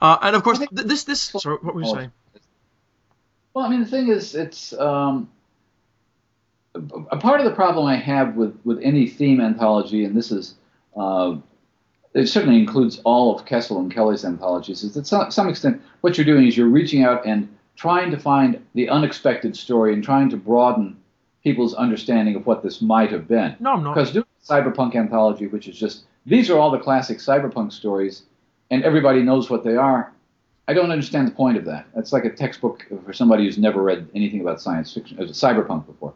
Uh, 0.00 0.18
and 0.22 0.36
of 0.36 0.42
course, 0.42 0.58
th- 0.58 0.70
this 0.70 1.04
this. 1.04 1.20
Sorry, 1.20 1.56
what 1.60 1.74
were 1.74 1.82
you 1.82 1.94
saying? 1.94 2.12
Well, 3.54 3.66
I 3.66 3.68
mean, 3.68 3.80
the 3.80 3.86
thing 3.86 4.08
is, 4.08 4.34
it's 4.34 4.72
um, 4.72 5.30
a 6.74 6.80
a 7.10 7.16
part 7.18 7.40
of 7.40 7.44
the 7.44 7.54
problem 7.54 7.86
I 7.86 7.96
have 7.96 8.34
with, 8.34 8.58
with 8.64 8.80
any 8.82 9.06
theme 9.08 9.40
anthology, 9.40 10.04
and 10.04 10.16
this 10.16 10.32
is, 10.32 10.54
uh, 10.96 11.36
it 12.14 12.26
certainly 12.26 12.58
includes 12.58 13.00
all 13.04 13.34
of 13.34 13.44
Kessel 13.46 13.78
and 13.80 13.92
Kelly's 13.92 14.24
anthologies, 14.24 14.82
is 14.84 14.94
that 14.94 15.04
to 15.06 15.30
some 15.32 15.48
extent 15.48 15.80
what 16.02 16.16
you're 16.18 16.26
doing 16.26 16.46
is 16.46 16.56
you're 16.56 16.66
reaching 16.68 17.02
out 17.04 17.24
and 17.26 17.48
trying 17.76 18.10
to 18.10 18.18
find 18.18 18.64
the 18.74 18.88
unexpected 18.88 19.56
story 19.56 19.92
and 19.94 20.04
trying 20.04 20.28
to 20.30 20.36
broaden 20.36 20.96
people's 21.42 21.74
understanding 21.74 22.36
of 22.36 22.46
what 22.46 22.62
this 22.62 22.80
might 22.82 23.10
have 23.10 23.26
been. 23.26 23.56
No, 23.60 23.72
I'm 23.72 23.82
not. 23.82 23.94
Because 23.94 24.12
doing 24.12 24.24
a 24.48 24.52
cyberpunk 24.52 24.94
anthology, 24.94 25.46
which 25.46 25.68
is 25.68 25.76
just 25.78 26.04
these 26.26 26.50
are 26.50 26.58
all 26.58 26.70
the 26.70 26.78
classic 26.78 27.18
cyberpunk 27.18 27.72
stories, 27.72 28.22
and 28.70 28.84
everybody 28.84 29.22
knows 29.22 29.50
what 29.50 29.64
they 29.64 29.74
are. 29.76 30.12
I 30.68 30.74
don't 30.74 30.92
understand 30.92 31.26
the 31.26 31.32
point 31.32 31.56
of 31.56 31.64
that. 31.64 31.86
It's 31.96 32.12
like 32.12 32.24
a 32.24 32.30
textbook 32.30 32.86
for 33.04 33.12
somebody 33.12 33.44
who's 33.44 33.58
never 33.58 33.82
read 33.82 34.08
anything 34.14 34.40
about 34.40 34.60
science 34.60 34.92
fiction, 34.94 35.18
uh, 35.18 35.24
cyberpunk 35.24 35.86
before. 35.86 36.14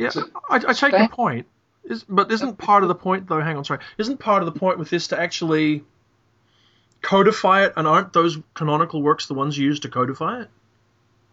Yeah, 0.00 0.08
So- 0.08 0.24
I, 0.50 0.56
I 0.56 0.72
take 0.72 0.92
your 0.92 1.08
point. 1.08 1.46
Is, 1.84 2.04
but 2.04 2.32
isn't 2.32 2.56
part 2.56 2.82
of 2.82 2.88
the 2.88 2.94
point 2.94 3.28
though? 3.28 3.40
Hang 3.40 3.56
on, 3.56 3.64
sorry. 3.64 3.80
Isn't 3.98 4.18
part 4.18 4.42
of 4.42 4.46
the 4.52 4.58
point 4.58 4.78
with 4.78 4.90
this 4.90 5.08
to 5.08 5.20
actually 5.20 5.84
codify 7.02 7.64
it? 7.64 7.74
And 7.76 7.86
aren't 7.86 8.12
those 8.12 8.38
canonical 8.54 9.02
works 9.02 9.26
the 9.26 9.34
ones 9.34 9.58
you 9.58 9.66
use 9.66 9.80
to 9.80 9.88
codify 9.88 10.42
it? 10.42 10.48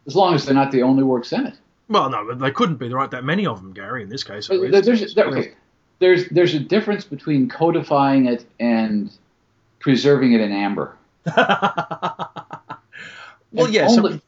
As 0.07 0.15
long 0.15 0.33
as 0.33 0.45
they're 0.45 0.53
not 0.55 0.71
the 0.71 0.83
only 0.83 1.03
works 1.03 1.31
in 1.31 1.45
it. 1.45 1.53
Well, 1.87 2.09
no, 2.09 2.33
they 2.33 2.51
couldn't 2.51 2.77
be. 2.77 2.87
There 2.87 2.99
aren't 2.99 3.11
that 3.11 3.23
many 3.23 3.45
of 3.45 3.61
them, 3.61 3.73
Gary. 3.73 4.03
In 4.03 4.09
this 4.09 4.23
case, 4.23 4.49
at 4.49 4.59
least. 4.59 4.85
There's, 4.85 5.13
there- 5.13 5.27
okay, 5.27 5.53
there's 5.99 6.27
there's 6.29 6.53
a 6.53 6.59
difference 6.59 7.05
between 7.05 7.47
codifying 7.47 8.25
it 8.25 8.45
and 8.59 9.11
preserving 9.79 10.33
it 10.33 10.41
in 10.41 10.51
amber. 10.51 10.97
well, 11.37 12.29
And 13.53 13.73
yes. 13.73 13.97
Only, 13.97 14.21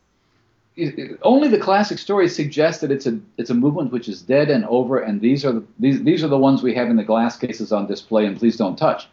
it- 0.75 0.97
it- 0.97 1.19
only 1.21 1.47
the 1.47 1.57
classic 1.59 1.97
stories 1.99 2.35
suggest 2.35 2.81
that 2.81 2.91
it's 2.91 3.05
a 3.05 3.19
it's 3.37 3.49
a 3.49 3.53
movement 3.53 3.91
which 3.91 4.07
is 4.09 4.21
dead 4.21 4.49
and 4.49 4.65
over, 4.65 4.99
and 4.99 5.21
these 5.21 5.45
are 5.45 5.51
the 5.53 5.63
these 5.79 6.01
these 6.03 6.23
are 6.23 6.27
the 6.27 6.37
ones 6.37 6.63
we 6.63 6.73
have 6.75 6.89
in 6.89 6.95
the 6.95 7.03
glass 7.03 7.37
cases 7.37 7.71
on 7.71 7.87
display, 7.87 8.25
and 8.25 8.37
please 8.37 8.57
don't 8.57 8.77
touch. 8.77 9.07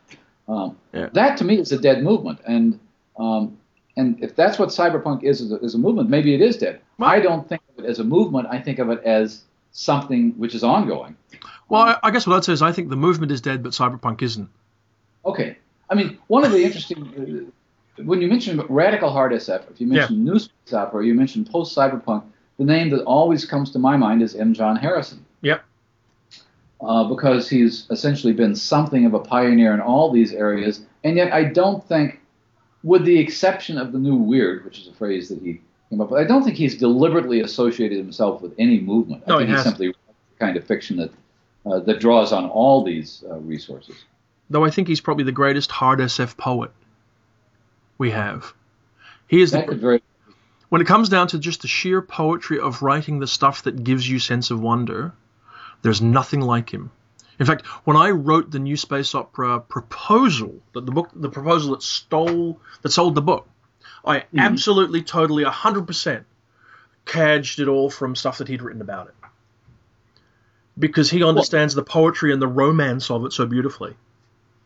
Um, 0.48 0.76
Yeah. 0.92 1.08
That 1.12 1.36
to 1.38 1.44
me 1.44 1.58
is 1.58 1.70
a 1.72 1.78
dead 1.78 2.02
movement, 2.02 2.38
and 2.46 2.78
um, 3.18 3.56
and 3.96 4.22
if 4.22 4.34
that's 4.36 4.58
what 4.58 4.70
cyberpunk 4.70 5.22
is 5.22 5.40
as 5.42 5.52
a, 5.52 5.58
as 5.62 5.74
a 5.74 5.78
movement, 5.78 6.08
maybe 6.08 6.34
it 6.34 6.40
is 6.40 6.56
dead. 6.56 6.80
Well- 6.98 7.10
I 7.10 7.20
don't 7.20 7.46
think 7.48 7.62
of 7.76 7.84
it 7.84 7.88
as 7.88 7.98
a 7.98 8.04
movement. 8.04 8.48
I 8.50 8.58
think 8.58 8.78
of 8.78 8.88
it 8.90 9.02
as 9.04 9.42
something 9.72 10.32
which 10.38 10.54
is 10.54 10.64
ongoing. 10.64 11.14
well, 11.68 11.82
I, 11.82 11.98
I 12.04 12.10
guess 12.10 12.26
what 12.26 12.36
I'd 12.36 12.44
say 12.44 12.52
is 12.52 12.62
I 12.62 12.72
think 12.72 12.88
the 12.88 12.96
movement 12.96 13.30
is 13.32 13.40
dead, 13.40 13.62
but 13.62 13.72
cyberpunk 13.72 14.22
isn't. 14.22 14.48
Okay. 15.24 15.56
I 15.90 15.94
mean, 15.94 16.18
one 16.28 16.44
of 16.44 16.52
the 16.52 16.64
interesting 16.64 16.98
uh, 17.46 17.50
when 18.04 18.20
you 18.20 18.28
mention 18.28 18.60
radical 18.68 19.10
hard 19.10 19.32
SF, 19.32 19.70
if 19.70 19.80
you 19.80 19.86
mention 19.86 20.24
new 20.24 20.38
space 20.38 20.72
opera, 20.72 21.04
you 21.04 21.14
mention 21.14 21.44
post 21.44 21.76
cyberpunk, 21.76 22.24
the 22.58 22.64
name 22.64 22.90
that 22.90 23.02
always 23.04 23.44
comes 23.44 23.70
to 23.72 23.78
my 23.78 23.96
mind 23.96 24.22
is 24.22 24.34
M. 24.34 24.52
John 24.52 24.76
Harrison. 24.76 25.24
Yep. 25.42 25.64
Uh, 26.80 27.04
because 27.04 27.48
he's 27.48 27.86
essentially 27.90 28.32
been 28.32 28.54
something 28.54 29.04
of 29.04 29.14
a 29.14 29.18
pioneer 29.18 29.74
in 29.74 29.80
all 29.80 30.10
these 30.10 30.32
areas, 30.32 30.82
and 31.04 31.16
yet 31.16 31.32
I 31.32 31.44
don't 31.44 31.86
think, 31.86 32.20
with 32.82 33.04
the 33.04 33.18
exception 33.18 33.76
of 33.76 33.92
the 33.92 33.98
new 33.98 34.16
weird, 34.16 34.64
which 34.64 34.78
is 34.78 34.88
a 34.88 34.92
phrase 34.92 35.28
that 35.28 35.42
he 35.42 35.60
came 35.90 36.00
up 36.00 36.10
with, 36.10 36.20
I 36.20 36.24
don't 36.24 36.42
think 36.42 36.56
he's 36.56 36.76
deliberately 36.76 37.40
associated 37.40 37.98
himself 37.98 38.40
with 38.40 38.54
any 38.58 38.80
movement. 38.80 39.26
No, 39.26 39.36
I 39.36 39.38
think 39.38 39.50
he 39.50 39.54
he's 39.56 39.64
simply 39.64 39.88
the 39.88 39.94
kind 40.38 40.56
of 40.56 40.64
fiction 40.64 40.96
that 40.96 41.10
uh, 41.66 41.80
that 41.80 42.00
draws 42.00 42.32
on 42.32 42.48
all 42.48 42.82
these 42.82 43.22
uh, 43.28 43.36
resources. 43.36 43.96
Though 44.48 44.64
I 44.64 44.70
think 44.70 44.88
he's 44.88 45.00
probably 45.00 45.24
the 45.24 45.32
greatest 45.32 45.70
hard 45.70 46.00
SF 46.00 46.36
poet 46.38 46.70
we 48.00 48.10
have. 48.10 48.54
He 49.28 49.42
is 49.42 49.52
That 49.52 49.68
the, 49.68 49.76
very 49.76 50.02
when 50.70 50.80
it 50.80 50.86
comes 50.86 51.08
down 51.08 51.28
to 51.28 51.38
just 51.38 51.62
the 51.62 51.68
sheer 51.68 52.00
poetry 52.00 52.58
of 52.58 52.80
writing 52.80 53.20
the 53.20 53.26
stuff 53.26 53.64
that 53.64 53.84
gives 53.84 54.08
you 54.08 54.18
sense 54.18 54.50
of 54.50 54.60
wonder, 54.60 55.12
there's 55.82 56.00
nothing 56.00 56.40
like 56.40 56.70
him. 56.70 56.90
In 57.38 57.46
fact, 57.46 57.66
when 57.84 57.96
I 57.96 58.10
wrote 58.10 58.50
the 58.50 58.58
new 58.58 58.76
space 58.76 59.14
opera 59.14 59.60
proposal, 59.60 60.54
the, 60.72 60.80
the 60.80 60.92
book, 60.92 61.10
the 61.14 61.28
proposal 61.28 61.72
that 61.72 61.82
stole, 61.82 62.58
that 62.82 62.90
sold 62.90 63.14
the 63.14 63.22
book, 63.22 63.46
I 64.04 64.20
hmm. 64.20 64.38
absolutely, 64.38 65.02
totally, 65.02 65.44
hundred 65.44 65.86
percent 65.86 66.24
cadged 67.04 67.58
it 67.58 67.68
all 67.68 67.90
from 67.90 68.16
stuff 68.16 68.38
that 68.38 68.48
he'd 68.48 68.62
written 68.62 68.80
about 68.80 69.08
it, 69.08 69.14
because 70.78 71.10
he 71.10 71.22
understands 71.22 71.74
the 71.74 71.82
poetry 71.82 72.32
and 72.32 72.40
the 72.40 72.48
romance 72.48 73.10
of 73.10 73.26
it 73.26 73.32
so 73.32 73.44
beautifully. 73.44 73.94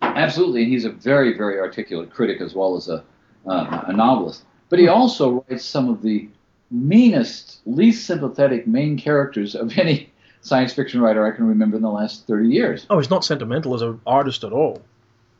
Absolutely, 0.03 0.62
and 0.62 0.72
he's 0.72 0.85
a 0.85 0.91
very, 0.91 1.37
very 1.37 1.59
articulate 1.59 2.12
critic 2.12 2.41
as 2.41 2.55
well 2.55 2.76
as 2.76 2.89
a, 2.89 3.03
uh, 3.47 3.85
a 3.87 3.93
novelist. 3.93 4.45
But 4.69 4.79
he 4.79 4.89
also 4.89 5.45
writes 5.49 5.65
some 5.65 5.89
of 5.89 6.03
the 6.03 6.29
meanest, 6.71 7.61
least 7.67 8.07
sympathetic 8.07 8.67
main 8.67 8.99
characters 8.99 9.55
of 9.55 9.77
any 9.79 10.11
science 10.43 10.75
fiction 10.75 11.01
writer 11.01 11.27
I 11.27 11.35
can 11.35 11.47
remember 11.47 11.77
in 11.77 11.83
the 11.83 11.91
last 11.91 12.27
30 12.27 12.49
years. 12.49 12.87
Oh, 12.91 12.99
he's 12.99 13.11
not 13.11 13.25
sentimental 13.25 13.75
as 13.75 13.83
an 13.83 14.01
artist 14.07 14.45
at 14.45 14.53
all. 14.53 14.83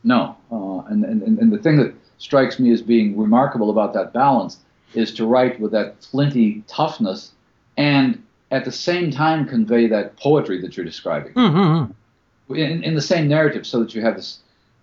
No, 0.03 0.37
uh, 0.53 0.81
and, 0.91 1.05
and, 1.05 1.23
and 1.39 1.53
the 1.53 1.59
thing 1.59 1.77
that 1.79 1.95
strikes 2.19 2.59
me 2.59 2.73
as 2.73 2.83
being 2.83 3.19
remarkable 3.19 3.71
about 3.71 3.95
that 3.95 4.13
balance 4.13 4.59
is 4.95 5.13
to 5.15 5.27
write 5.27 5.59
with 5.61 5.73
that 5.73 6.03
flinty 6.05 6.63
toughness 6.67 7.33
and 7.77 8.23
at 8.51 8.65
the 8.65 8.73
same 8.73 9.11
time 9.11 9.47
convey 9.47 9.87
that 9.89 10.17
poetry 10.17 10.61
that 10.61 10.77
you're 10.77 10.87
describing. 10.87 11.33
Mm-hmm. 11.35 12.55
in, 12.55 12.85
in 12.85 12.95
the 12.95 13.03
same 13.03 13.29
narrative 13.29 13.67
so 13.67 13.81
that 13.81 13.95
you 13.95 14.03
have 14.03 14.17
this 14.17 14.39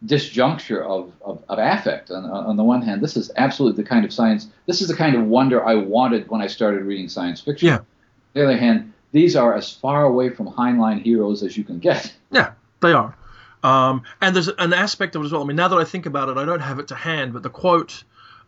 disjuncture 0.06 0.84
of, 0.84 1.12
of, 1.22 1.43
of 1.47 1.60
affect. 1.60 2.12
On, 2.12 2.26
on 2.26 2.58
the 2.58 2.64
one 2.64 2.82
hand, 2.82 3.02
this 3.02 3.16
is 3.16 3.32
absolutely 3.38 3.84
the 3.84 3.88
kind 3.88 4.04
of 4.06 4.12
science, 4.12 4.47
this 4.66 4.82
is 4.82 4.88
the 4.88 4.95
kind 4.95 5.16
of 5.16 5.26
wonder 5.26 5.66
I 5.66 5.76
wanted 5.76 6.30
when 6.30 6.41
I 6.41 6.47
started 6.47 6.84
reading 6.84 7.10
science 7.10 7.41
fiction. 7.41 7.68
Yeah. 7.68 7.78
On 7.78 7.86
the 8.34 8.43
other 8.43 8.58
hand, 8.58 8.93
these 9.12 9.36
are 9.36 9.54
as 9.56 9.72
far 9.72 10.06
away 10.06 10.30
from 10.30 10.47
Heinlein 10.47 11.02
heroes 11.02 11.43
as 11.43 11.58
you 11.58 11.64
can 11.64 11.80
get. 11.80 12.14
Yeah, 12.32 12.54
they 12.82 12.93
are. 12.93 13.16
Um, 13.64 14.04
and 14.22 14.36
there's 14.36 14.47
an 14.47 14.74
aspect 14.74 15.16
of 15.16 15.22
it 15.22 15.26
as 15.26 15.32
well. 15.32 15.43
I 15.43 15.45
mean, 15.45 15.58
now 15.58 15.68
that 15.68 15.78
I 15.78 15.84
think 15.84 16.06
about 16.06 16.30
it, 16.30 16.38
I 16.38 16.45
don't 16.45 16.62
have 16.62 16.80
it 16.80 16.88
to 16.88 16.95
hand, 16.95 17.34
but 17.34 17.43
the 17.43 17.49
quote 17.49 18.04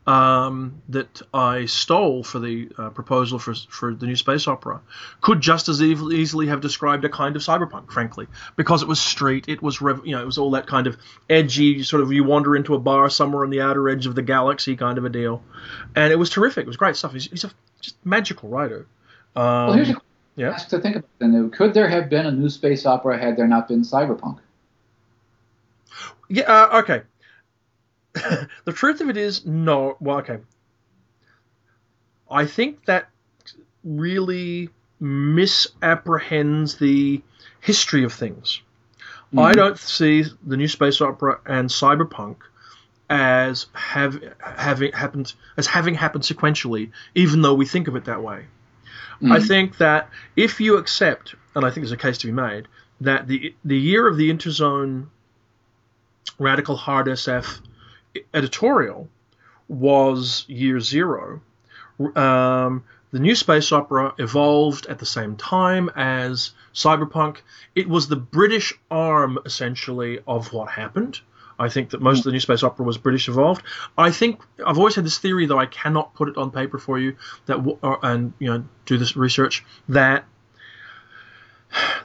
um, 0.05 0.81
that 0.89 1.21
I 1.33 1.65
stole 1.65 2.23
for 2.23 2.39
the 2.39 2.69
uh, 2.77 2.89
proposal 2.89 3.39
for 3.39 3.53
for 3.69 3.93
the 3.93 4.05
new 4.05 4.15
space 4.15 4.47
opera 4.47 4.81
could 5.21 5.39
just 5.39 5.69
as 5.69 5.81
easily 5.81 6.47
have 6.47 6.61
described 6.61 7.05
a 7.05 7.09
kind 7.09 7.35
of 7.35 7.41
cyberpunk, 7.41 7.91
frankly, 7.91 8.27
because 8.55 8.81
it 8.81 8.87
was 8.87 8.99
street, 8.99 9.45
it 9.47 9.61
was 9.61 9.81
rev- 9.81 10.01
you 10.05 10.13
know, 10.13 10.21
it 10.21 10.25
was 10.25 10.37
all 10.37 10.51
that 10.51 10.67
kind 10.67 10.87
of 10.87 10.97
edgy 11.29 11.83
sort 11.83 12.01
of 12.01 12.11
you 12.11 12.23
wander 12.23 12.55
into 12.55 12.75
a 12.75 12.79
bar 12.79 13.09
somewhere 13.09 13.43
on 13.43 13.49
the 13.49 13.61
outer 13.61 13.87
edge 13.87 14.05
of 14.05 14.15
the 14.15 14.21
galaxy 14.21 14.75
kind 14.75 14.97
of 14.97 15.05
a 15.05 15.09
deal, 15.09 15.41
and 15.95 16.11
it 16.11 16.17
was 16.17 16.29
terrific. 16.29 16.63
It 16.63 16.67
was 16.67 16.77
great 16.77 16.95
stuff. 16.95 17.13
He's, 17.13 17.29
he's 17.29 17.43
a 17.45 17.51
just 17.79 17.95
magical 18.05 18.49
writer. 18.49 18.87
Um, 19.35 19.43
well, 19.43 19.73
here's 19.73 19.89
a 19.89 19.93
question 19.93 20.07
yeah. 20.35 20.55
to 20.57 20.79
think 20.79 20.95
about. 20.97 21.09
Then 21.19 21.49
could 21.51 21.73
there 21.73 21.87
have 21.87 22.09
been 22.09 22.25
a 22.25 22.31
new 22.31 22.49
space 22.49 22.85
opera 22.85 23.17
had 23.17 23.37
there 23.37 23.47
not 23.47 23.67
been 23.67 23.81
cyberpunk? 23.81 24.39
Yeah. 26.29 26.43
Uh, 26.43 26.81
okay. 26.81 27.03
the 28.65 28.73
truth 28.73 29.01
of 29.01 29.09
it 29.09 29.17
is, 29.17 29.45
no. 29.45 29.97
Well, 29.99 30.17
okay. 30.19 30.39
I 32.29 32.45
think 32.45 32.85
that 32.85 33.09
really 33.83 34.69
misapprehends 34.99 36.75
the 36.77 37.21
history 37.59 38.03
of 38.03 38.13
things. 38.13 38.61
I 39.35 39.51
Mhm. 39.51 39.55
don't 39.55 39.79
see 39.79 40.25
the 40.45 40.57
new 40.57 40.67
space 40.67 41.01
opera 41.01 41.39
and 41.45 41.69
cyberpunk 41.69 42.37
as 43.09 43.65
have 43.73 44.21
having 44.39 44.91
happened 44.93 45.33
as 45.57 45.67
having 45.67 45.95
happened 45.95 46.23
sequentially, 46.23 46.91
even 47.15 47.41
though 47.41 47.53
we 47.53 47.65
think 47.65 47.87
of 47.87 47.95
it 47.95 48.05
that 48.05 48.21
way. 48.23 48.45
I 49.25 49.39
think 49.39 49.77
that 49.77 50.09
if 50.35 50.59
you 50.59 50.77
accept, 50.77 51.35
and 51.55 51.63
I 51.65 51.69
think 51.69 51.83
there's 51.85 51.91
a 51.93 51.97
case 51.97 52.17
to 52.19 52.27
be 52.27 52.33
made, 52.33 52.67
that 53.01 53.27
the 53.27 53.55
the 53.63 53.77
year 53.77 54.07
of 54.07 54.17
the 54.17 54.29
interzone 54.29 55.07
radical 56.39 56.75
hard 56.75 57.07
SF 57.07 57.59
editorial 58.33 59.09
was 59.67 60.45
year 60.47 60.79
zero. 60.79 61.41
Um, 62.15 62.83
the 63.11 63.19
new 63.19 63.35
space 63.35 63.71
opera 63.71 64.13
evolved 64.17 64.87
at 64.87 64.99
the 64.99 65.05
same 65.05 65.35
time 65.35 65.89
as 65.95 66.51
cyberpunk. 66.73 67.37
It 67.75 67.87
was 67.87 68.07
the 68.07 68.15
British 68.15 68.73
arm, 68.89 69.37
essentially, 69.45 70.19
of 70.27 70.51
what 70.51 70.69
happened. 70.69 71.21
I 71.59 71.69
think 71.69 71.91
that 71.91 72.01
most 72.01 72.19
of 72.19 72.23
the 72.25 72.31
new 72.31 72.39
space 72.39 72.63
opera 72.63 72.85
was 72.85 72.97
British 72.97 73.29
evolved. 73.29 73.63
I 73.97 74.09
think 74.09 74.41
I've 74.65 74.79
always 74.79 74.95
had 74.95 75.05
this 75.05 75.19
theory, 75.19 75.45
though 75.45 75.59
I 75.59 75.67
cannot 75.67 76.15
put 76.15 76.27
it 76.27 76.37
on 76.37 76.49
paper 76.49 76.79
for 76.79 76.97
you, 76.97 77.15
that 77.45 77.57
and 78.01 78.33
you 78.39 78.47
know 78.47 78.65
do 78.85 78.97
this 78.97 79.15
research 79.15 79.63
that 79.89 80.25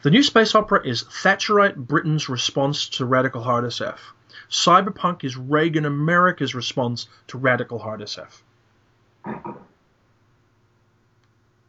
the 0.02 0.10
new 0.10 0.22
space 0.22 0.54
opera 0.54 0.86
is 0.86 1.04
Thatcherite 1.04 1.76
Britain's 1.76 2.28
response 2.28 2.88
to 2.90 3.04
radical 3.04 3.42
hard 3.42 3.64
SF. 3.64 3.98
Cyberpunk 4.50 5.24
is 5.24 5.36
Reagan 5.36 5.84
America's 5.84 6.54
response 6.54 7.08
to 7.28 7.38
radical 7.38 7.78
hard 7.78 8.00
SF. 8.00 8.40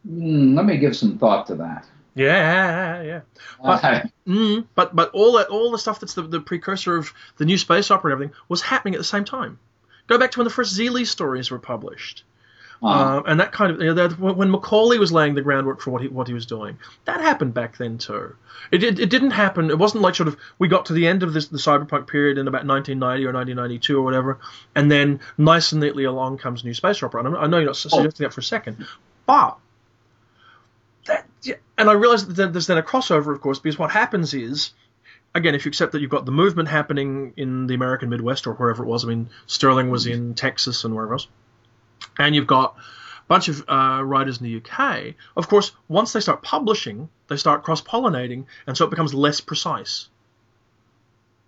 Mm, 0.08 0.56
let 0.56 0.66
me 0.66 0.78
give 0.78 0.96
some 0.96 1.18
thought 1.18 1.48
to 1.48 1.56
that. 1.56 1.86
Yeah, 2.16 3.02
yeah. 3.02 3.22
But, 3.62 3.84
uh, 3.84 4.02
mm, 4.28 4.66
but 4.76 4.96
but 4.96 5.12
all 5.12 5.34
that 5.34 5.48
all 5.48 5.72
the 5.72 5.78
stuff 5.78 6.00
that's 6.00 6.14
the, 6.14 6.24
the 6.24 6.40
precursor 6.40 6.98
of 6.98 7.14
the 7.38 7.46
new 7.46 7.58
space 7.58 7.92
opera 7.92 8.12
and 8.12 8.14
everything 8.14 8.36
was 8.48 8.62
happening 8.62 8.96
at 8.96 8.98
the 8.98 9.06
same 9.06 9.26
time. 9.26 9.60
Go 10.08 10.18
back 10.18 10.32
to 10.32 10.40
when 10.40 10.46
the 10.46 10.54
first 10.54 10.78
Xeelee 10.78 11.06
stories 11.06 11.52
were 11.52 11.60
published. 11.60 12.24
Um, 12.82 13.24
and 13.28 13.40
that 13.40 13.52
kind 13.52 13.72
of 13.72 13.82
you 13.82 13.88
know, 13.88 14.08
that, 14.08 14.18
when 14.20 14.50
McAuley 14.50 15.00
was 15.00 15.12
laying 15.12 15.36
the 15.36 15.42
groundwork 15.42 15.82
for 15.82 15.92
what 15.92 16.02
he 16.02 16.08
what 16.08 16.28
he 16.28 16.34
was 16.34 16.46
doing, 16.46 16.78
that 17.06 17.20
happened 17.20 17.54
back 17.54 17.78
then 17.78 17.98
too. 17.98 18.36
It, 18.72 18.84
it, 18.84 19.00
it 19.00 19.10
didn't 19.10 19.32
happen. 19.32 19.70
It 19.70 19.78
wasn't 19.78 20.02
like 20.02 20.16
sort 20.16 20.30
of 20.30 20.38
we 20.60 20.70
got 20.70 20.86
to 20.86 20.94
the 20.94 21.06
end 21.06 21.22
of 21.22 21.34
this 21.34 21.48
the 21.48 21.58
cyberpunk 21.58 22.08
period 22.08 22.38
in 22.38 22.48
about 22.48 22.66
1990 22.66 23.26
or 23.26 23.34
1992 23.34 23.98
or 23.98 24.02
whatever, 24.02 24.40
and 24.76 24.90
then 24.90 25.20
nice 25.38 25.74
and 25.74 25.82
neatly 25.82 26.06
along 26.06 26.38
comes 26.38 26.64
New 26.64 26.74
Space 26.74 27.04
Opera. 27.04 27.26
And 27.26 27.36
I 27.36 27.48
know 27.48 27.58
you're 27.58 27.66
not 27.66 27.72
oh. 27.72 27.90
suggesting 27.90 28.24
that 28.24 28.34
for 28.34 28.40
a 28.40 28.44
second, 28.44 28.86
but 29.26 29.58
that 31.06 31.28
yeah, 31.44 31.56
and 31.78 31.90
I 31.90 31.94
realize 31.94 32.26
that 32.28 32.54
there's 32.54 32.68
then 32.68 32.78
a 32.78 32.84
crossover, 32.84 33.34
of 33.34 33.42
course, 33.42 33.60
because 33.60 33.78
what 33.78 33.92
happens 33.92 34.34
is 34.34 34.72
again, 35.36 35.54
if 35.54 35.66
you 35.66 35.70
accept 35.70 35.92
that 35.92 36.00
you've 36.00 36.10
got 36.10 36.26
the 36.26 36.32
movement 36.32 36.70
happening 36.70 37.34
in 37.36 37.68
the 37.68 37.74
American 37.74 38.10
Midwest 38.10 38.48
or 38.48 38.54
wherever 38.54 38.84
it 38.84 38.88
was, 38.88 39.04
I 39.04 39.10
mean, 39.10 39.30
Sterling 39.48 39.90
was 39.90 40.08
in 40.08 40.34
Texas 40.34 40.86
and 40.86 40.96
wherever 40.96 41.14
else 41.14 41.28
and 42.18 42.36
you've 42.36 42.48
got 42.48 42.76
a 42.78 43.28
bunch 43.28 43.48
of 43.48 43.64
uh, 43.68 44.02
writers 44.04 44.40
in 44.40 44.46
the 44.46 44.58
UK. 44.58 45.16
Of 45.36 45.48
course, 45.48 45.72
once 45.88 46.14
they 46.14 46.20
start 46.20 46.42
publishing, 46.42 47.10
they 47.28 47.38
start 47.38 47.64
cross 47.64 47.82
pollinating, 47.82 48.46
and 48.68 48.78
so 48.78 48.86
it 48.86 48.90
becomes 48.90 49.14
less 49.14 49.42
precise. 49.42 50.10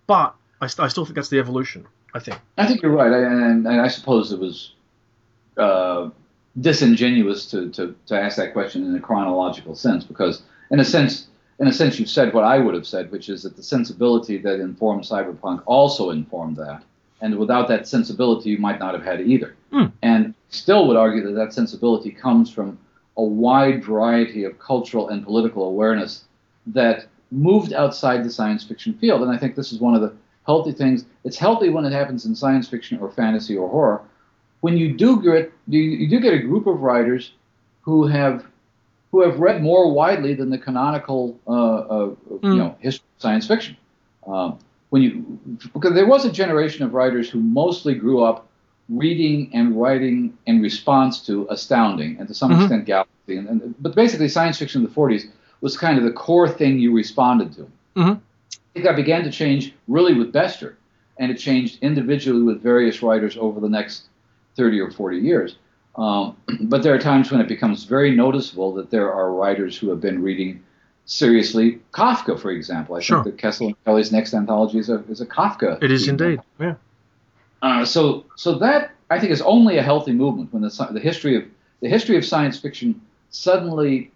But 0.06 0.34
I, 0.60 0.66
st- 0.66 0.84
I, 0.84 0.88
still 0.88 1.04
think 1.04 1.16
that's 1.16 1.28
the 1.28 1.38
evolution. 1.38 1.86
I 2.14 2.18
think. 2.18 2.38
I 2.58 2.66
think 2.66 2.82
you're 2.82 2.92
right, 2.92 3.12
and, 3.12 3.66
and 3.66 3.80
I 3.80 3.88
suppose 3.88 4.32
it 4.32 4.38
was 4.38 4.74
uh, 5.56 6.10
disingenuous 6.60 7.50
to, 7.50 7.70
to, 7.70 7.94
to 8.06 8.20
ask 8.20 8.36
that 8.36 8.52
question 8.52 8.84
in 8.86 8.94
a 8.94 9.00
chronological 9.00 9.74
sense, 9.74 10.04
because 10.04 10.42
in 10.70 10.80
a 10.80 10.84
sense, 10.84 11.28
in 11.58 11.68
a 11.68 11.72
sense, 11.72 11.98
you've 11.98 12.10
said 12.10 12.34
what 12.34 12.44
I 12.44 12.58
would 12.58 12.74
have 12.74 12.86
said, 12.86 13.10
which 13.10 13.28
is 13.28 13.42
that 13.44 13.56
the 13.56 13.62
sensibility 13.62 14.38
that 14.38 14.60
informed 14.60 15.04
cyberpunk 15.04 15.62
also 15.66 16.10
informed 16.10 16.56
that, 16.56 16.82
and 17.20 17.38
without 17.38 17.68
that 17.68 17.86
sensibility, 17.86 18.50
you 18.50 18.58
might 18.58 18.78
not 18.78 18.94
have 18.94 19.04
had 19.04 19.20
either. 19.20 19.54
Mm. 19.72 19.92
And 20.02 20.31
still 20.52 20.86
would 20.86 20.96
argue 20.96 21.22
that 21.26 21.32
that 21.32 21.52
sensibility 21.52 22.10
comes 22.10 22.50
from 22.50 22.78
a 23.16 23.22
wide 23.22 23.84
variety 23.84 24.44
of 24.44 24.58
cultural 24.58 25.08
and 25.08 25.24
political 25.24 25.64
awareness 25.64 26.24
that 26.66 27.06
moved 27.30 27.72
outside 27.72 28.24
the 28.24 28.30
science 28.30 28.62
fiction 28.62 28.94
field. 28.94 29.22
And 29.22 29.30
I 29.30 29.36
think 29.36 29.56
this 29.56 29.72
is 29.72 29.80
one 29.80 29.94
of 29.94 30.00
the 30.00 30.14
healthy 30.46 30.72
things. 30.72 31.04
It's 31.24 31.36
healthy 31.36 31.68
when 31.68 31.84
it 31.84 31.92
happens 31.92 32.26
in 32.26 32.34
science 32.34 32.68
fiction 32.68 32.98
or 32.98 33.10
fantasy 33.10 33.56
or 33.56 33.68
horror. 33.68 34.02
When 34.60 34.76
you 34.76 34.92
do 34.94 35.20
get 35.20 35.52
you, 35.66 35.80
you 35.80 36.08
do 36.08 36.20
get 36.20 36.34
a 36.34 36.38
group 36.38 36.66
of 36.66 36.80
writers 36.80 37.32
who 37.80 38.06
have 38.06 38.46
who 39.10 39.22
have 39.22 39.40
read 39.40 39.62
more 39.62 39.92
widely 39.92 40.34
than 40.34 40.50
the 40.50 40.58
canonical 40.58 41.38
uh, 41.46 41.50
uh, 41.50 42.14
mm. 42.30 42.42
you 42.44 42.56
know 42.56 42.76
history 42.78 43.04
of 43.16 43.22
science 43.22 43.46
fiction. 43.46 43.76
Um, 44.26 44.58
when 44.90 45.02
you 45.02 45.40
because 45.72 45.94
there 45.94 46.06
was 46.06 46.24
a 46.24 46.30
generation 46.30 46.84
of 46.84 46.94
writers 46.94 47.28
who 47.28 47.40
mostly 47.40 47.94
grew 47.94 48.22
up 48.22 48.46
reading 48.96 49.50
and 49.52 49.80
writing 49.80 50.36
in 50.46 50.60
response 50.60 51.24
to 51.26 51.46
astounding 51.50 52.18
and 52.18 52.28
to 52.28 52.34
some 52.34 52.50
mm-hmm. 52.50 52.62
extent 52.62 52.84
galaxy. 52.84 53.36
And, 53.36 53.48
and, 53.48 53.74
but 53.80 53.94
basically, 53.94 54.28
science 54.28 54.58
fiction 54.58 54.82
in 54.82 54.88
the 54.88 54.94
40s 54.94 55.24
was 55.60 55.76
kind 55.76 55.98
of 55.98 56.04
the 56.04 56.12
core 56.12 56.48
thing 56.48 56.78
you 56.78 56.92
responded 56.94 57.52
to. 57.54 57.62
Mm-hmm. 57.96 58.12
I 58.12 58.72
think 58.74 58.86
that 58.86 58.96
began 58.96 59.24
to 59.24 59.30
change 59.30 59.74
really 59.88 60.14
with 60.14 60.32
Bester, 60.32 60.76
and 61.18 61.30
it 61.30 61.38
changed 61.38 61.78
individually 61.82 62.42
with 62.42 62.62
various 62.62 63.02
writers 63.02 63.36
over 63.36 63.60
the 63.60 63.68
next 63.68 64.04
30 64.56 64.80
or 64.80 64.90
40 64.90 65.18
years. 65.18 65.56
Um, 65.96 66.36
but 66.62 66.82
there 66.82 66.94
are 66.94 66.98
times 66.98 67.30
when 67.30 67.40
it 67.40 67.48
becomes 67.48 67.84
very 67.84 68.14
noticeable 68.14 68.74
that 68.74 68.90
there 68.90 69.12
are 69.12 69.32
writers 69.32 69.76
who 69.76 69.90
have 69.90 70.00
been 70.00 70.22
reading 70.22 70.62
seriously 71.04 71.80
Kafka, 71.92 72.38
for 72.38 72.50
example. 72.50 72.96
I 72.96 73.00
sure. 73.00 73.22
think 73.22 73.36
that 73.36 73.40
Kessel 73.40 73.68
and 73.68 73.84
Kelly's 73.84 74.12
next 74.12 74.34
anthology 74.34 74.78
is 74.78 74.88
a, 74.88 75.04
is 75.08 75.20
a 75.20 75.26
Kafka. 75.26 75.82
It 75.82 75.90
is 75.90 76.08
indeed. 76.08 76.40
Yeah. 76.58 76.74
Uh, 77.62 77.84
so, 77.84 78.24
so 78.36 78.58
that 78.58 78.90
I 79.08 79.18
think 79.18 79.30
is 79.30 79.40
only 79.42 79.78
a 79.78 79.82
healthy 79.82 80.12
movement 80.12 80.52
when 80.52 80.62
the, 80.62 80.88
the 80.92 81.00
history 81.00 81.36
of 81.36 81.44
the 81.80 81.88
history 81.88 82.16
of 82.16 82.24
science 82.24 82.58
fiction 82.58 83.00
suddenly 83.30 84.10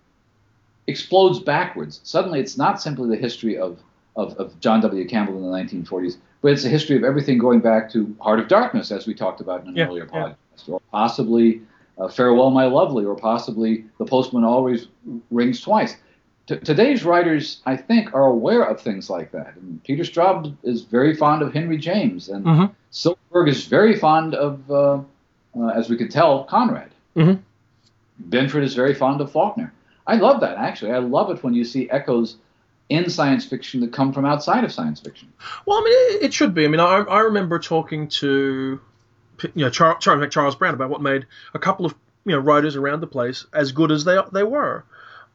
explodes 0.86 1.40
backwards. 1.40 2.00
Suddenly, 2.04 2.40
it's 2.40 2.56
not 2.56 2.80
simply 2.80 3.08
the 3.08 3.20
history 3.20 3.58
of, 3.58 3.78
of, 4.14 4.36
of 4.36 4.58
John 4.60 4.80
W. 4.80 5.06
Campbell 5.08 5.36
in 5.36 5.42
the 5.42 5.82
1940s, 5.82 6.16
but 6.42 6.52
it's 6.52 6.64
a 6.64 6.68
history 6.68 6.96
of 6.96 7.04
everything 7.04 7.38
going 7.38 7.60
back 7.60 7.90
to 7.92 8.14
Heart 8.20 8.40
of 8.40 8.48
Darkness, 8.48 8.92
as 8.92 9.06
we 9.06 9.14
talked 9.14 9.40
about 9.40 9.62
in 9.62 9.68
an 9.68 9.76
yeah, 9.76 9.86
earlier 9.86 10.06
podcast, 10.06 10.36
yeah. 10.66 10.74
or 10.74 10.80
possibly 10.92 11.60
uh, 11.98 12.08
Farewell, 12.08 12.50
My 12.50 12.66
Lovely, 12.66 13.04
or 13.04 13.16
possibly 13.16 13.84
The 13.98 14.04
Postman 14.04 14.44
Always 14.44 14.86
Rings 15.30 15.60
Twice. 15.60 15.96
T- 16.46 16.58
today's 16.58 17.04
writers, 17.04 17.60
I 17.66 17.76
think, 17.76 18.14
are 18.14 18.26
aware 18.26 18.62
of 18.62 18.80
things 18.80 19.10
like 19.10 19.32
that. 19.32 19.56
And 19.56 19.82
Peter 19.82 20.04
Straub 20.04 20.56
is 20.62 20.82
very 20.82 21.14
fond 21.14 21.42
of 21.42 21.52
Henry 21.52 21.76
James, 21.76 22.28
and 22.28 22.44
mm-hmm. 22.44 22.72
Silverberg 22.90 23.48
is 23.48 23.66
very 23.66 23.96
fond 23.96 24.34
of, 24.34 24.70
uh, 24.70 25.00
uh, 25.58 25.68
as 25.68 25.90
we 25.90 25.96
could 25.96 26.10
tell, 26.10 26.44
Conrad. 26.44 26.90
Mm-hmm. 27.16 27.42
Benford 28.30 28.62
is 28.62 28.74
very 28.74 28.94
fond 28.94 29.20
of 29.20 29.30
Faulkner. 29.30 29.72
I 30.06 30.16
love 30.16 30.40
that, 30.40 30.56
actually. 30.56 30.92
I 30.92 30.98
love 30.98 31.30
it 31.30 31.42
when 31.42 31.52
you 31.52 31.64
see 31.64 31.90
echoes 31.90 32.36
in 32.88 33.10
science 33.10 33.44
fiction 33.44 33.80
that 33.80 33.92
come 33.92 34.12
from 34.12 34.24
outside 34.24 34.64
of 34.64 34.72
science 34.72 35.00
fiction. 35.00 35.32
Well, 35.66 35.78
I 35.78 35.84
mean, 35.84 36.24
it, 36.24 36.32
should 36.32 36.54
be. 36.54 36.64
I 36.64 36.68
mean, 36.68 36.80
I, 36.80 36.98
I 36.98 37.20
remember 37.20 37.58
talking 37.58 38.08
to 38.08 38.80
you 39.42 39.64
know 39.64 39.70
Charles, 39.70 40.04
Charles 40.30 40.56
Brown 40.56 40.74
about 40.74 40.90
what 40.90 41.02
made 41.02 41.26
a 41.54 41.58
couple 41.58 41.84
of 41.84 41.94
you 42.24 42.32
know 42.32 42.38
writers 42.38 42.76
around 42.76 43.00
the 43.00 43.06
place 43.06 43.46
as 43.52 43.72
good 43.72 43.90
as 43.90 44.04
they 44.04 44.18
they 44.32 44.44
were. 44.44 44.84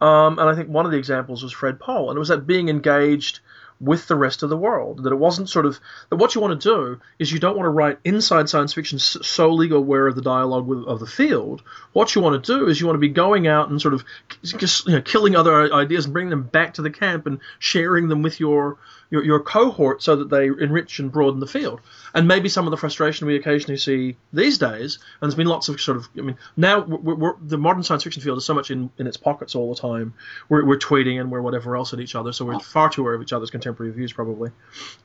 Um, 0.01 0.39
and 0.39 0.49
I 0.49 0.55
think 0.55 0.69
one 0.69 0.85
of 0.85 0.91
the 0.91 0.97
examples 0.97 1.43
was 1.43 1.53
Fred 1.53 1.79
Pohl, 1.79 2.09
and 2.09 2.17
it 2.17 2.19
was 2.19 2.29
that 2.29 2.47
being 2.47 2.69
engaged 2.69 3.39
with 3.79 4.07
the 4.07 4.15
rest 4.15 4.43
of 4.43 4.49
the 4.49 4.57
world. 4.57 5.03
That 5.03 5.11
it 5.11 5.17
wasn't 5.17 5.49
sort 5.49 5.65
of 5.65 5.79
that 6.09 6.15
what 6.15 6.35
you 6.35 6.41
want 6.41 6.59
to 6.59 6.69
do 6.69 7.01
is 7.19 7.31
you 7.31 7.39
don't 7.39 7.55
want 7.55 7.65
to 7.65 7.71
write 7.71 7.99
inside 8.03 8.47
science 8.47 8.73
fiction 8.73 8.99
solely 8.99 9.69
aware 9.71 10.07
of 10.07 10.15
the 10.15 10.21
dialogue 10.21 10.67
with, 10.67 10.85
of 10.85 10.99
the 10.99 11.07
field. 11.07 11.63
What 11.93 12.13
you 12.15 12.21
want 12.21 12.43
to 12.43 12.59
do 12.59 12.67
is 12.67 12.79
you 12.79 12.85
want 12.85 12.95
to 12.95 13.01
be 13.01 13.09
going 13.09 13.47
out 13.47 13.69
and 13.69 13.81
sort 13.81 13.95
of 13.95 14.03
you 14.43 14.93
know, 14.93 15.01
killing 15.01 15.35
other 15.35 15.73
ideas 15.73 16.05
and 16.05 16.13
bringing 16.13 16.29
them 16.29 16.43
back 16.43 16.75
to 16.75 16.81
the 16.81 16.91
camp 16.91 17.25
and 17.25 17.39
sharing 17.59 18.07
them 18.07 18.21
with 18.21 18.39
your 18.39 18.77
your, 19.11 19.23
your 19.23 19.39
cohort 19.41 20.01
so 20.01 20.15
that 20.15 20.29
they 20.29 20.47
enrich 20.47 20.97
and 20.99 21.11
broaden 21.11 21.39
the 21.39 21.45
field. 21.45 21.81
And 22.15 22.27
maybe 22.27 22.49
some 22.49 22.65
of 22.65 22.71
the 22.71 22.77
frustration 22.77 23.27
we 23.27 23.35
occasionally 23.35 23.77
see 23.77 24.15
these 24.33 24.57
days, 24.57 24.97
and 25.21 25.29
there's 25.29 25.35
been 25.35 25.47
lots 25.47 25.69
of 25.69 25.79
sort 25.79 25.97
of, 25.97 26.09
I 26.17 26.21
mean, 26.21 26.37
now 26.57 26.79
we're, 26.79 27.15
we're, 27.15 27.33
the 27.41 27.57
modern 27.57 27.83
science 27.83 28.03
fiction 28.03 28.23
field 28.23 28.39
is 28.39 28.45
so 28.45 28.53
much 28.53 28.71
in, 28.71 28.89
in 28.97 29.05
its 29.05 29.17
pockets 29.17 29.53
all 29.53 29.71
the 29.73 29.79
time. 29.79 30.15
We're, 30.49 30.65
we're 30.65 30.79
tweeting 30.79 31.19
and 31.19 31.29
we're 31.29 31.41
whatever 31.41 31.75
else 31.75 31.93
at 31.93 31.99
each 31.99 32.15
other, 32.15 32.31
so 32.31 32.45
we're 32.45 32.59
far 32.59 32.89
too 32.89 33.01
aware 33.01 33.13
of 33.13 33.21
each 33.21 33.33
other's 33.33 33.51
contemporary 33.51 33.91
views 33.91 34.13
probably. 34.13 34.51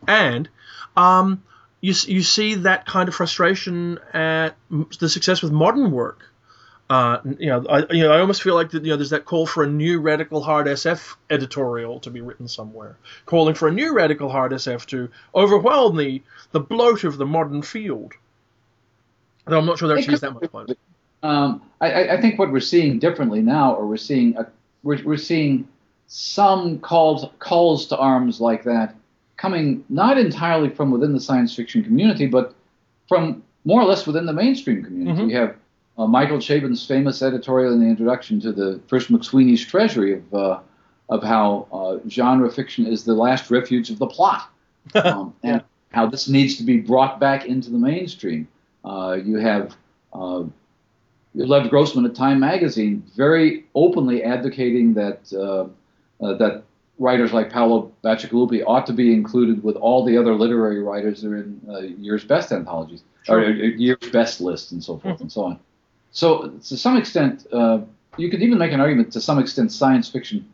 And 0.06 0.48
um, 0.96 1.42
you, 1.80 1.92
you 2.06 2.22
see 2.22 2.54
that 2.54 2.86
kind 2.86 3.08
of 3.08 3.14
frustration 3.14 3.98
at 4.14 4.56
the 4.98 5.08
success 5.08 5.42
with 5.42 5.52
modern 5.52 5.90
work 5.90 6.30
uh, 6.88 7.18
you 7.38 7.46
know, 7.46 7.64
I 7.68 7.92
you 7.92 8.02
know 8.02 8.12
I 8.12 8.20
almost 8.20 8.42
feel 8.42 8.54
like 8.54 8.70
that, 8.70 8.84
you 8.84 8.90
know 8.90 8.96
there's 8.96 9.10
that 9.10 9.24
call 9.24 9.46
for 9.46 9.64
a 9.64 9.66
new 9.66 10.00
radical 10.00 10.40
hard 10.42 10.66
SF 10.66 11.16
editorial 11.30 11.98
to 12.00 12.10
be 12.10 12.20
written 12.20 12.46
somewhere, 12.46 12.96
calling 13.24 13.54
for 13.54 13.68
a 13.68 13.72
new 13.72 13.92
radical 13.92 14.28
hard 14.28 14.52
SF 14.52 14.86
to 14.86 15.10
overwhelm 15.34 15.96
the 15.96 16.22
the 16.52 16.60
bloat 16.60 17.04
of 17.04 17.18
the 17.18 17.26
modern 17.26 17.62
field. 17.62 18.12
Though 19.46 19.58
I'm 19.58 19.66
not 19.66 19.78
sure 19.78 19.88
there 19.88 19.98
actually 19.98 20.14
is 20.14 20.20
that 20.20 20.32
much 20.32 20.50
bloat. 20.50 20.78
Um, 21.22 21.62
I, 21.80 22.10
I, 22.10 22.20
think 22.20 22.38
what 22.38 22.52
we're 22.52 22.60
seeing 22.60 22.98
differently 22.98 23.40
now, 23.40 23.74
or 23.74 23.86
we're 23.86 23.96
seeing 23.96 24.36
a, 24.36 24.46
we're, 24.82 25.02
we're 25.02 25.16
seeing 25.16 25.66
some 26.06 26.78
calls 26.78 27.26
calls 27.38 27.86
to 27.86 27.96
arms 27.96 28.40
like 28.40 28.62
that 28.64 28.94
coming 29.36 29.84
not 29.88 30.18
entirely 30.18 30.70
from 30.70 30.90
within 30.90 31.12
the 31.12 31.20
science 31.20 31.54
fiction 31.54 31.82
community, 31.82 32.26
but 32.26 32.54
from 33.08 33.42
more 33.64 33.80
or 33.80 33.84
less 33.84 34.06
within 34.06 34.26
the 34.26 34.32
mainstream 34.32 34.84
community. 34.84 35.22
Mhm. 35.22 35.30
You 35.30 35.36
have 35.36 35.56
uh, 35.98 36.06
Michael 36.06 36.38
Chabon's 36.38 36.86
famous 36.86 37.22
editorial 37.22 37.72
in 37.72 37.80
the 37.80 37.86
introduction 37.86 38.40
to 38.40 38.52
the 38.52 38.80
first 38.88 39.10
McSweeney's 39.10 39.64
Treasury 39.64 40.14
of 40.14 40.34
uh, 40.34 40.60
of 41.08 41.22
how 41.22 41.68
uh, 41.72 42.08
genre 42.08 42.50
fiction 42.50 42.84
is 42.86 43.04
the 43.04 43.14
last 43.14 43.50
refuge 43.50 43.90
of 43.90 43.98
the 43.98 44.06
plot, 44.06 44.50
um, 44.94 45.34
and 45.44 45.62
how 45.90 46.06
this 46.06 46.28
needs 46.28 46.56
to 46.56 46.64
be 46.64 46.78
brought 46.78 47.20
back 47.20 47.46
into 47.46 47.70
the 47.70 47.78
mainstream. 47.78 48.48
Uh, 48.84 49.16
you 49.24 49.36
have 49.38 49.76
uh, 50.12 50.42
Lev 51.34 51.70
Grossman 51.70 52.04
at 52.06 52.14
Time 52.14 52.40
Magazine 52.40 53.04
very 53.16 53.66
openly 53.74 54.22
advocating 54.22 54.94
that 54.94 55.20
uh, 55.32 55.66
uh, 56.24 56.34
that 56.38 56.64
writers 56.98 57.32
like 57.32 57.50
Paolo 57.52 57.92
Bacigalupi 58.02 58.62
ought 58.66 58.86
to 58.86 58.92
be 58.92 59.12
included 59.12 59.62
with 59.62 59.76
all 59.76 60.04
the 60.04 60.16
other 60.16 60.34
literary 60.34 60.82
writers 60.82 61.20
that 61.22 61.28
are 61.30 61.36
in 61.36 61.60
uh, 61.68 61.78
year's 61.80 62.24
best 62.24 62.52
anthologies 62.52 63.02
or 63.28 63.42
Sure. 63.42 63.50
uh, 63.50 63.52
year's 63.52 64.10
best 64.12 64.40
list 64.40 64.72
and 64.72 64.82
so 64.82 64.96
forth 64.98 65.20
and 65.20 65.30
so 65.30 65.44
on. 65.44 65.58
So 66.16 66.48
to 66.48 66.76
some 66.78 66.96
extent, 66.96 67.46
uh, 67.52 67.80
you 68.16 68.30
could 68.30 68.40
even 68.42 68.56
make 68.56 68.72
an 68.72 68.80
argument 68.80 69.12
to 69.12 69.20
some 69.20 69.38
extent 69.38 69.70
science 69.70 70.08
fiction 70.08 70.50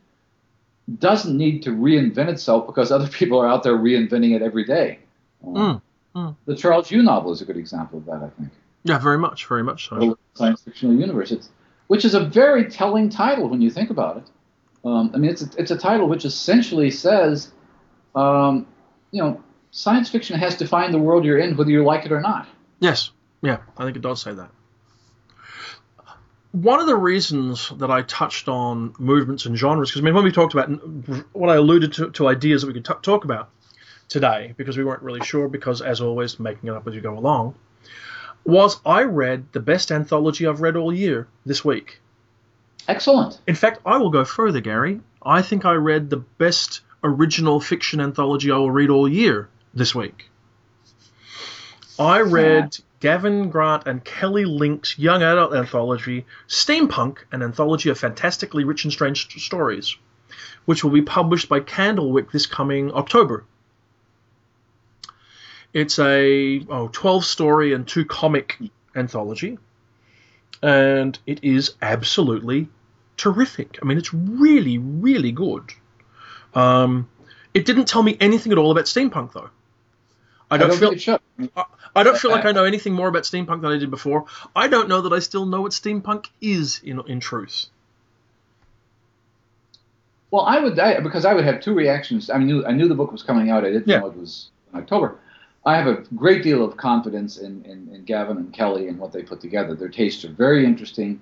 doesn't 0.99 1.37
need 1.39 1.63
to 1.63 1.71
reinvent 1.71 2.31
itself 2.31 2.67
because 2.67 2.91
other 2.91 3.07
people 3.21 3.39
are 3.39 3.47
out 3.47 3.63
there 3.63 3.77
reinventing 3.77 4.35
it 4.35 4.43
every 4.43 4.65
day. 4.65 4.99
Uh, 5.45 5.51
Mm, 5.51 5.83
mm. 6.17 6.37
The 6.47 6.57
Charles 6.57 6.91
Yu 6.91 7.01
novel 7.05 7.31
is 7.31 7.43
a 7.43 7.45
good 7.45 7.57
example 7.57 7.99
of 7.99 8.07
that, 8.07 8.23
I 8.25 8.31
think 8.37 8.51
Yeah, 8.83 8.99
very 8.99 9.19
much, 9.19 9.47
very 9.47 9.63
much 9.63 9.89
so. 9.89 10.01
the 10.01 10.19
science 10.35 10.63
fictional 10.63 10.97
universe. 10.97 11.31
It's, 11.31 11.49
which 11.87 12.05
is 12.05 12.15
a 12.15 12.25
very 12.25 12.69
telling 12.69 13.09
title 13.09 13.49
when 13.49 13.63
you 13.63 13.71
think 13.71 13.91
about 13.91 14.17
it. 14.17 14.25
Um, 14.85 15.13
I 15.15 15.19
mean, 15.19 15.31
it's 15.31 15.43
a, 15.43 15.49
it's 15.59 15.71
a 15.71 15.79
title 15.79 16.09
which 16.09 16.25
essentially 16.25 16.91
says, 16.91 17.53
um, 18.17 18.67
you 19.13 19.23
know, 19.23 19.41
science 19.71 20.11
fiction 20.11 20.37
has 20.41 20.57
defined 20.57 20.93
the 20.93 20.99
world 20.99 21.25
you're 21.25 21.39
in, 21.39 21.57
whether 21.57 21.71
you 21.71 21.85
like 21.85 22.05
it 22.05 22.11
or 22.11 22.21
not. 22.21 22.49
Yes, 22.81 23.13
yeah, 23.43 23.59
I 23.79 23.85
think 23.85 23.97
it 23.97 24.03
does 24.03 24.21
say 24.21 24.35
that. 24.35 24.51
One 26.53 26.81
of 26.81 26.87
the 26.87 26.97
reasons 26.97 27.71
that 27.79 27.91
I 27.91 28.03
touched 28.03 28.47
on 28.47 28.95
movements 28.99 29.47
and 29.47 29.57
genres, 29.57 29.91
because 29.91 30.03
I 30.03 30.05
mean, 30.05 30.15
when 30.15 30.25
we 30.25 30.33
talked 30.33 30.55
about 30.55 30.69
what 31.33 31.49
I 31.51 31.57
alluded 31.57 31.95
to, 31.95 32.11
to 32.11 32.29
ideas 32.29 32.63
that 32.63 32.69
we 32.69 32.75
could 32.75 32.85
t- 32.85 32.93
talk 33.03 33.25
about 33.25 33.49
today, 34.09 34.55
because 34.57 34.77
we 34.77 34.85
weren't 34.85 35.03
really 35.03 35.25
sure, 35.25 35.49
because 35.49 35.81
as 35.81 36.03
always, 36.03 36.39
making 36.39 36.69
it 36.69 36.75
up 36.75 36.87
as 36.87 36.95
you 36.95 37.01
go 37.01 37.17
along, 37.17 37.55
was 38.45 38.81
I 38.85 39.05
read 39.05 39.47
the 39.53 39.61
best 39.61 39.91
anthology 39.91 40.47
I've 40.47 40.61
read 40.61 40.77
all 40.77 40.93
year 40.93 41.27
this 41.47 41.65
week. 41.65 42.01
Excellent. 42.87 43.41
In 43.47 43.55
fact, 43.55 43.81
I 43.87 43.97
will 43.99 44.11
go 44.11 44.25
further, 44.25 44.61
Gary. 44.61 45.01
I 45.23 45.41
think 45.43 45.65
I 45.65 45.73
read 45.73 46.11
the 46.11 46.17
best 46.17 46.83
original 47.03 47.61
fiction 47.61 48.01
anthology 48.01 48.51
I 48.51 48.57
will 48.57 48.71
read 48.71 48.91
all 48.91 49.09
year 49.09 49.49
this 49.73 49.95
week. 49.95 50.29
I 51.99 52.21
read 52.21 52.77
Gavin 53.01 53.51
Grant 53.51 53.87
and 53.87 54.05
Kelly 54.05 54.45
Link's 54.45 54.99
young 54.99 55.23
adult 55.23 55.55
anthology, 55.55 56.25
Steampunk, 56.49 57.19
an 57.33 57.43
anthology 57.43 57.91
of 57.91 57.99
fantastically 57.99 58.65
rich 58.65 58.85
and 58.85 58.93
strange 58.93 59.29
st- 59.29 59.43
stories, 59.43 59.97
which 60.65 60.83
will 60.83 60.91
be 60.91 61.03
published 61.03 61.49
by 61.49 61.61
Candlewick 61.61 62.31
this 62.31 62.47
coming 62.47 62.93
October. 62.93 63.45
It's 65.73 65.99
a 65.99 66.65
oh, 66.69 66.89
12 66.93 67.25
story 67.25 67.73
and 67.73 67.89
two 67.89 68.05
comic 68.05 68.59
anthology, 68.95 69.59
and 70.63 71.19
it 71.27 71.43
is 71.43 71.75
absolutely 71.81 72.69
terrific. 73.17 73.79
I 73.83 73.87
mean, 73.87 73.99
it's 73.99 74.13
really, 74.13 74.79
really 74.79 75.33
good. 75.33 75.73
Um, 76.55 77.09
it 77.55 77.65
didn't 77.65 77.87
tell 77.87 78.03
me 78.03 78.17
anything 78.21 78.53
at 78.53 78.59
all 78.59 78.71
about 78.71 78.85
steampunk, 78.85 79.33
though. 79.33 79.51
I 80.55 80.57
don't, 80.59 80.71
feel 80.71 80.91
think 80.91 80.93
it 80.95 81.01
should. 81.03 81.21
I, 81.57 81.65
I 81.97 82.03
don't 82.03 82.17
feel 82.19 82.31
like 82.31 82.45
I 82.45 82.53
know 82.53 82.65
anything 82.65 82.93
more 82.93 83.09
about 83.09 83.25
steampunk 83.25 83.61
than 83.63 83.73
I 83.73 83.79
did 83.79 83.91
before. 83.91 84.27
I 84.55 84.69
don't 84.69 84.89
know 84.89 85.03
that 85.03 85.13
I 85.13 85.19
still 85.19 85.47
know 85.47 85.63
what 85.63 85.73
steampunk 85.73 86.27
is 86.41 86.81
in 86.85 87.01
in 87.07 87.21
truth. 87.21 87.67
Well, 90.31 90.43
I 90.43 90.59
would 90.61 90.79
I, 90.79 91.01
because 91.01 91.25
I 91.25 91.35
would 91.35 91.45
have 91.45 91.61
two 91.61 91.75
reactions. 91.75 92.31
I 92.31 92.39
knew 92.39 92.65
I 92.65 92.73
knew 92.73 92.89
the 92.89 92.95
book 92.95 93.13
was 93.13 93.23
coming 93.23 93.51
out. 93.51 93.65
I 93.65 93.71
didn't 93.71 93.89
Yeah. 93.89 94.01
know 94.01 94.07
it 94.07 94.17
was 94.17 94.51
in 94.73 94.79
October. 94.81 95.19
I 95.65 95.77
have 95.77 95.87
a 95.87 96.03
great 96.17 96.43
deal 96.43 96.65
of 96.65 96.77
confidence 96.77 97.37
in, 97.39 97.65
in, 97.65 97.89
in 97.95 98.05
Gavin 98.05 98.37
and 98.37 98.53
Kelly 98.53 98.89
and 98.89 98.99
what 98.99 99.13
they 99.13 99.23
put 99.23 99.41
together. 99.41 99.75
Their 99.77 99.89
tastes 99.91 100.25
are 100.25 100.33
very 100.33 100.65
interesting. 100.67 101.21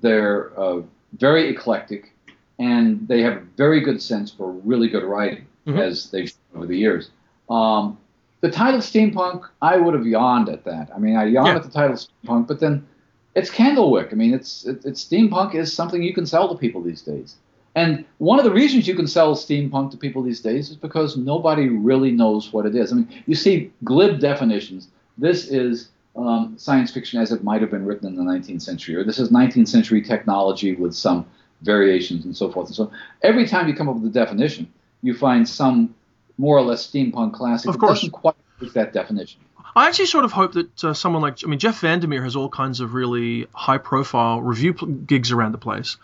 They're 0.00 0.52
uh, 0.60 0.82
very 1.18 1.48
eclectic, 1.48 2.12
and 2.60 3.08
they 3.08 3.22
have 3.22 3.32
a 3.38 3.40
very 3.56 3.80
good 3.80 4.00
sense 4.00 4.30
for 4.30 4.52
really 4.52 4.86
good 4.88 5.02
writing, 5.02 5.46
Mhm. 5.66 5.80
as 5.80 6.08
they've 6.10 6.28
shown 6.28 6.38
over 6.58 6.66
the 6.66 6.78
years. 6.78 7.10
Um, 7.48 7.98
the 8.40 8.50
title 8.50 8.80
steampunk, 8.80 9.44
I 9.60 9.76
would 9.76 9.94
have 9.94 10.06
yawned 10.06 10.48
at 10.48 10.64
that. 10.64 10.90
I 10.94 10.98
mean, 10.98 11.16
I 11.16 11.24
yawned 11.24 11.48
Yeah. 11.48 11.56
at 11.56 11.62
the 11.62 11.70
title 11.70 11.96
steampunk, 11.96 12.46
but 12.48 12.60
then 12.60 12.86
it's 13.34 13.50
Candlewick. 13.50 14.12
I 14.12 14.16
mean, 14.16 14.34
it's, 14.34 14.66
it, 14.66 14.84
it's 14.84 15.04
steampunk 15.04 15.54
is 15.54 15.72
something 15.72 16.02
you 16.02 16.14
can 16.14 16.26
sell 16.26 16.48
to 16.48 16.54
people 16.58 16.82
these 16.82 17.02
days. 17.02 17.36
And 17.76 18.04
one 18.18 18.38
of 18.38 18.44
the 18.44 18.50
reasons 18.50 18.88
you 18.88 18.96
can 18.96 19.06
sell 19.06 19.36
steampunk 19.36 19.92
to 19.92 19.96
people 19.96 20.22
these 20.22 20.40
days 20.40 20.70
is 20.70 20.76
because 20.76 21.16
nobody 21.16 21.68
really 21.68 22.10
knows 22.10 22.52
what 22.52 22.66
it 22.66 22.74
is. 22.74 22.92
I 22.92 22.96
mean, 22.96 23.08
you 23.26 23.36
see 23.36 23.70
glib 23.84 24.18
definitions. 24.18 24.88
This 25.18 25.46
is 25.48 25.90
um, 26.16 26.54
science 26.56 26.90
fiction 26.90 27.20
as 27.20 27.30
it 27.30 27.44
might 27.44 27.60
have 27.60 27.70
been 27.70 27.84
written 27.86 28.08
in 28.08 28.16
the 28.16 28.24
19th 28.24 28.62
century, 28.62 28.96
or 28.96 29.04
this 29.04 29.20
is 29.20 29.30
19th 29.30 29.68
century 29.68 30.02
technology 30.02 30.74
with 30.74 30.94
some 30.94 31.24
variations 31.62 32.24
and 32.24 32.36
so 32.36 32.50
forth 32.50 32.66
and 32.68 32.74
so 32.74 32.84
on. 32.84 32.90
Every 33.22 33.46
time 33.46 33.68
you 33.68 33.74
come 33.74 33.88
up 33.88 33.96
with 33.96 34.06
a 34.06 34.12
definition, 34.12 34.66
you 35.02 35.14
find 35.14 35.48
some 35.48 35.94
more 36.40 36.56
or 36.56 36.62
less 36.62 36.90
steampunk 36.90 37.34
classic 37.34 37.68
Of 37.68 37.78
course. 37.78 38.00
doesn't 38.00 38.10
quite 38.10 38.34
fit 38.58 38.72
that 38.74 38.92
definition. 38.92 39.40
I 39.76 39.86
actually 39.86 40.06
sort 40.06 40.24
of 40.24 40.32
hope 40.32 40.54
that 40.54 40.84
uh, 40.84 40.94
someone 40.94 41.22
like 41.22 41.44
I 41.44 41.46
mean 41.46 41.60
Jeff 41.60 41.80
Vandermeer 41.80 42.24
has 42.24 42.34
all 42.34 42.48
kinds 42.48 42.80
of 42.80 42.94
really 42.94 43.46
high 43.52 43.78
profile 43.78 44.40
review 44.40 44.74
pl- 44.74 44.88
gigs 44.88 45.30
around 45.30 45.52
the 45.52 45.58
place, 45.58 45.96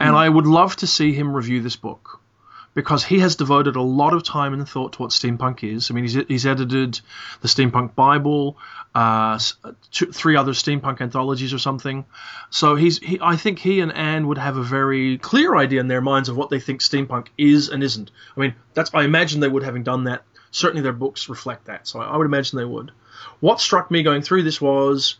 and 0.00 0.16
I 0.16 0.26
would 0.28 0.46
love 0.46 0.76
to 0.76 0.86
see 0.86 1.12
him 1.12 1.34
review 1.34 1.60
this 1.60 1.76
book 1.76 2.20
because 2.74 3.04
he 3.04 3.18
has 3.18 3.36
devoted 3.36 3.76
a 3.76 3.82
lot 3.82 4.14
of 4.14 4.22
time 4.22 4.54
and 4.54 4.68
thought 4.68 4.94
to 4.94 5.02
what 5.02 5.10
steampunk 5.10 5.62
is. 5.62 5.90
I 5.90 5.94
mean, 5.94 6.04
he's, 6.04 6.14
he's 6.14 6.46
edited 6.46 7.00
the 7.42 7.48
Steampunk 7.48 7.94
Bible, 7.94 8.56
uh, 8.94 9.38
two, 9.90 10.12
three 10.12 10.36
other 10.36 10.52
steampunk 10.52 11.00
anthologies 11.00 11.52
or 11.52 11.58
something. 11.58 12.04
So 12.50 12.74
he's 12.74 12.98
he, 12.98 13.18
I 13.20 13.36
think 13.36 13.58
he 13.58 13.80
and 13.80 13.92
Anne 13.92 14.26
would 14.28 14.38
have 14.38 14.56
a 14.56 14.62
very 14.62 15.18
clear 15.18 15.56
idea 15.56 15.80
in 15.80 15.88
their 15.88 16.00
minds 16.00 16.28
of 16.28 16.36
what 16.36 16.50
they 16.50 16.60
think 16.60 16.80
steampunk 16.80 17.28
is 17.36 17.68
and 17.68 17.82
isn't. 17.82 18.10
I 18.36 18.40
mean, 18.40 18.54
that's 18.74 18.94
I 18.94 19.04
imagine 19.04 19.40
they 19.40 19.48
would 19.48 19.62
having 19.62 19.82
done 19.82 20.04
that. 20.04 20.22
Certainly, 20.50 20.82
their 20.82 20.92
books 20.92 21.28
reflect 21.28 21.66
that. 21.66 21.86
So 21.86 22.00
I, 22.00 22.06
I 22.06 22.16
would 22.16 22.26
imagine 22.26 22.58
they 22.58 22.64
would. 22.64 22.90
What 23.40 23.60
struck 23.60 23.90
me 23.90 24.02
going 24.02 24.22
through 24.22 24.44
this 24.44 24.60
was 24.60 25.16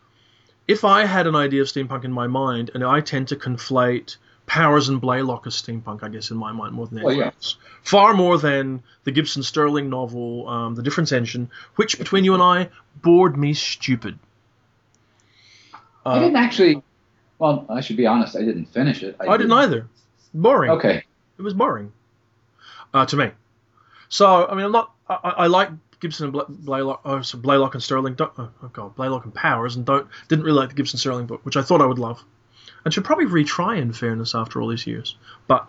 if 0.69 0.85
I 0.85 1.05
had 1.05 1.27
an 1.27 1.35
idea 1.35 1.63
of 1.63 1.69
steampunk 1.69 2.05
in 2.05 2.13
my 2.13 2.27
mind, 2.27 2.71
and 2.75 2.85
I 2.85 3.01
tend 3.01 3.29
to 3.29 3.37
conflate 3.37 4.17
Powers 4.53 4.91
and 4.91 5.01
Blaylock 5.01 5.47
as 5.47 5.55
steampunk, 5.55 6.03
I 6.03 6.11
guess, 6.11 6.31
in 6.31 6.37
my 6.37 6.53
mind 6.53 6.75
more 6.75 6.87
than 6.87 6.99
Well, 6.99 7.07
anything 7.13 7.21
yeah. 7.21 7.33
else. 7.35 7.57
Far 7.85 8.13
more 8.13 8.37
than 8.37 8.83
the 9.05 9.11
Gibson 9.11 9.43
Sterling 9.43 9.89
novel, 9.89 10.47
um, 10.47 10.75
The 10.75 10.83
Difference 10.83 11.11
Engine, 11.11 11.51
which 11.77 11.99
between 11.99 12.23
you 12.23 12.35
and 12.35 12.43
I 12.43 12.69
bored 13.01 13.39
me 13.39 13.55
stupid. 13.55 14.19
I 16.05 16.11
Uh, 16.17 16.19
didn't 16.19 16.37
actually. 16.37 16.83
Well, 17.39 17.65
I 17.71 17.81
should 17.81 17.97
be 17.97 18.07
honest. 18.07 18.37
I 18.37 18.41
didn't 18.41 18.67
finish 18.67 19.03
it. 19.03 19.17
I 19.19 19.39
didn't 19.39 19.53
either. 19.53 19.87
Boring. 20.35 20.71
Okay. 20.73 21.05
It 21.39 21.43
was 21.43 21.55
boring 21.55 21.91
uh, 22.93 23.07
to 23.07 23.17
me. 23.17 23.31
So 24.11 24.47
I 24.47 24.55
mean, 24.55 24.67
I'm 24.67 24.73
not. 24.73 24.93
I, 25.09 25.15
I 25.25 25.31
I 25.31 25.47
like 25.47 25.71
Gibson 26.01 26.25
and 26.25 26.33
Bla- 26.35 26.45
Blaylock. 26.49 27.01
Oh, 27.07 27.23
so 27.23 27.39
Blaylock 27.39 27.73
and 27.73 27.83
Sterling. 27.83 28.17
Don't, 28.17 28.33
oh 28.37 28.51
oh, 28.63 28.69
God, 28.69 28.95
Blaylock 28.97 29.25
and 29.25 29.35
Powers, 29.35 29.77
and 29.77 29.87
don't 29.87 30.07
didn't 30.29 30.45
really 30.45 30.59
like 30.59 30.69
the 30.69 30.75
Gibson 30.75 30.99
Sterling 30.99 31.25
book, 31.27 31.41
which 31.47 31.57
I 31.57 31.63
thought 31.63 31.81
I 31.81 31.87
would 31.87 31.99
love, 31.99 32.23
and 32.85 32.93
should 32.93 33.05
probably 33.05 33.27
retry. 33.27 33.81
In 33.81 33.93
fairness, 33.93 34.35
after 34.35 34.61
all 34.61 34.69
these 34.69 34.87
years, 34.87 35.17
but 35.47 35.67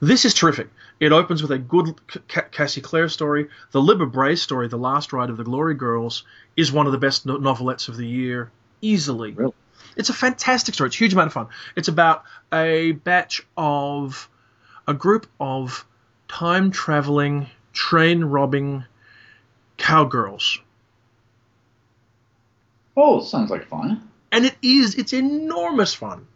this 0.00 0.24
is 0.24 0.34
terrific. 0.34 0.68
It 1.00 1.12
opens 1.12 1.42
with 1.42 1.50
a 1.50 1.58
good 1.58 1.94
Cassie 2.28 2.80
Clare 2.80 3.08
story. 3.08 3.48
The 3.72 3.80
Libba 3.80 4.10
Bray 4.10 4.36
story, 4.36 4.68
The 4.68 4.76
Last 4.76 5.12
Ride 5.12 5.30
of 5.30 5.36
the 5.36 5.44
Glory 5.44 5.74
Girls, 5.74 6.24
is 6.56 6.72
one 6.72 6.86
of 6.86 6.92
the 6.92 6.98
best 6.98 7.26
no- 7.26 7.38
novelettes 7.38 7.88
of 7.88 7.96
the 7.96 8.06
year, 8.06 8.50
easily. 8.80 9.32
Really? 9.32 9.54
It's 9.96 10.08
a 10.08 10.14
fantastic 10.14 10.74
story. 10.74 10.88
It's 10.88 10.96
a 10.96 10.98
huge 10.98 11.12
amount 11.12 11.28
of 11.28 11.32
fun. 11.32 11.48
It's 11.76 11.88
about 11.88 12.24
a 12.52 12.92
batch 12.92 13.46
of 13.56 14.28
a 14.86 14.94
group 14.94 15.26
of 15.40 15.86
time 16.28 16.70
traveling, 16.70 17.48
train 17.72 18.24
robbing 18.24 18.84
cowgirls. 19.76 20.58
Oh, 22.96 23.20
sounds 23.20 23.50
like 23.50 23.66
fun. 23.66 24.08
And 24.30 24.44
it 24.44 24.56
is, 24.62 24.94
it's 24.94 25.12
enormous 25.12 25.94
fun. 25.94 26.26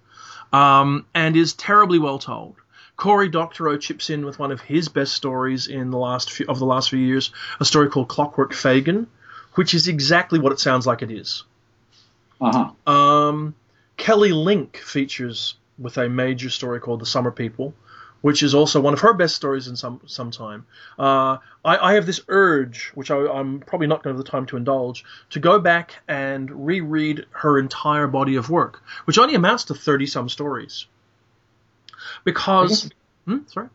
Um, 0.52 1.06
and 1.14 1.36
is 1.36 1.52
terribly 1.52 1.98
well 1.98 2.18
told. 2.18 2.56
Cory 2.96 3.28
Doctorow 3.28 3.76
chips 3.76 4.10
in 4.10 4.24
with 4.24 4.38
one 4.38 4.50
of 4.50 4.60
his 4.60 4.88
best 4.88 5.14
stories 5.14 5.68
in 5.68 5.90
the 5.90 5.98
last 5.98 6.32
few, 6.32 6.46
of 6.48 6.58
the 6.58 6.66
last 6.66 6.90
few 6.90 6.98
years, 6.98 7.30
a 7.60 7.64
story 7.64 7.88
called 7.88 8.08
Clockwork 8.08 8.52
Fagin, 8.52 9.06
which 9.54 9.72
is 9.72 9.86
exactly 9.86 10.38
what 10.38 10.52
it 10.52 10.58
sounds 10.58 10.86
like 10.86 11.02
it 11.02 11.10
is. 11.10 11.44
Uh 12.40 12.70
huh. 12.86 12.92
Um, 12.92 13.54
Kelly 13.96 14.32
Link 14.32 14.78
features 14.78 15.54
with 15.78 15.96
a 15.96 16.08
major 16.08 16.50
story 16.50 16.80
called 16.80 17.00
The 17.00 17.06
Summer 17.06 17.30
People, 17.30 17.72
which 18.20 18.42
is 18.42 18.54
also 18.54 18.80
one 18.80 18.92
of 18.94 19.00
her 19.00 19.12
best 19.12 19.36
stories 19.36 19.68
in 19.68 19.76
some 19.76 20.00
some 20.06 20.30
time. 20.30 20.66
Uh, 20.98 21.38
I, 21.64 21.90
I 21.90 21.94
have 21.94 22.06
this 22.06 22.20
urge, 22.28 22.90
which 22.94 23.10
I, 23.10 23.16
I'm 23.16 23.60
probably 23.60 23.86
not 23.86 24.02
going 24.02 24.14
to 24.14 24.18
have 24.18 24.24
the 24.24 24.30
time 24.30 24.46
to 24.46 24.56
indulge, 24.56 25.04
to 25.30 25.40
go 25.40 25.58
back 25.58 25.94
and 26.08 26.66
reread 26.66 27.26
her 27.30 27.58
entire 27.58 28.06
body 28.06 28.36
of 28.36 28.50
work, 28.50 28.82
which 29.04 29.18
only 29.18 29.34
amounts 29.34 29.64
to 29.64 29.74
thirty 29.74 30.06
some 30.06 30.28
stories. 30.28 30.86
Because, 32.24 32.90
hmm? 33.24 33.38
sorry. 33.46 33.68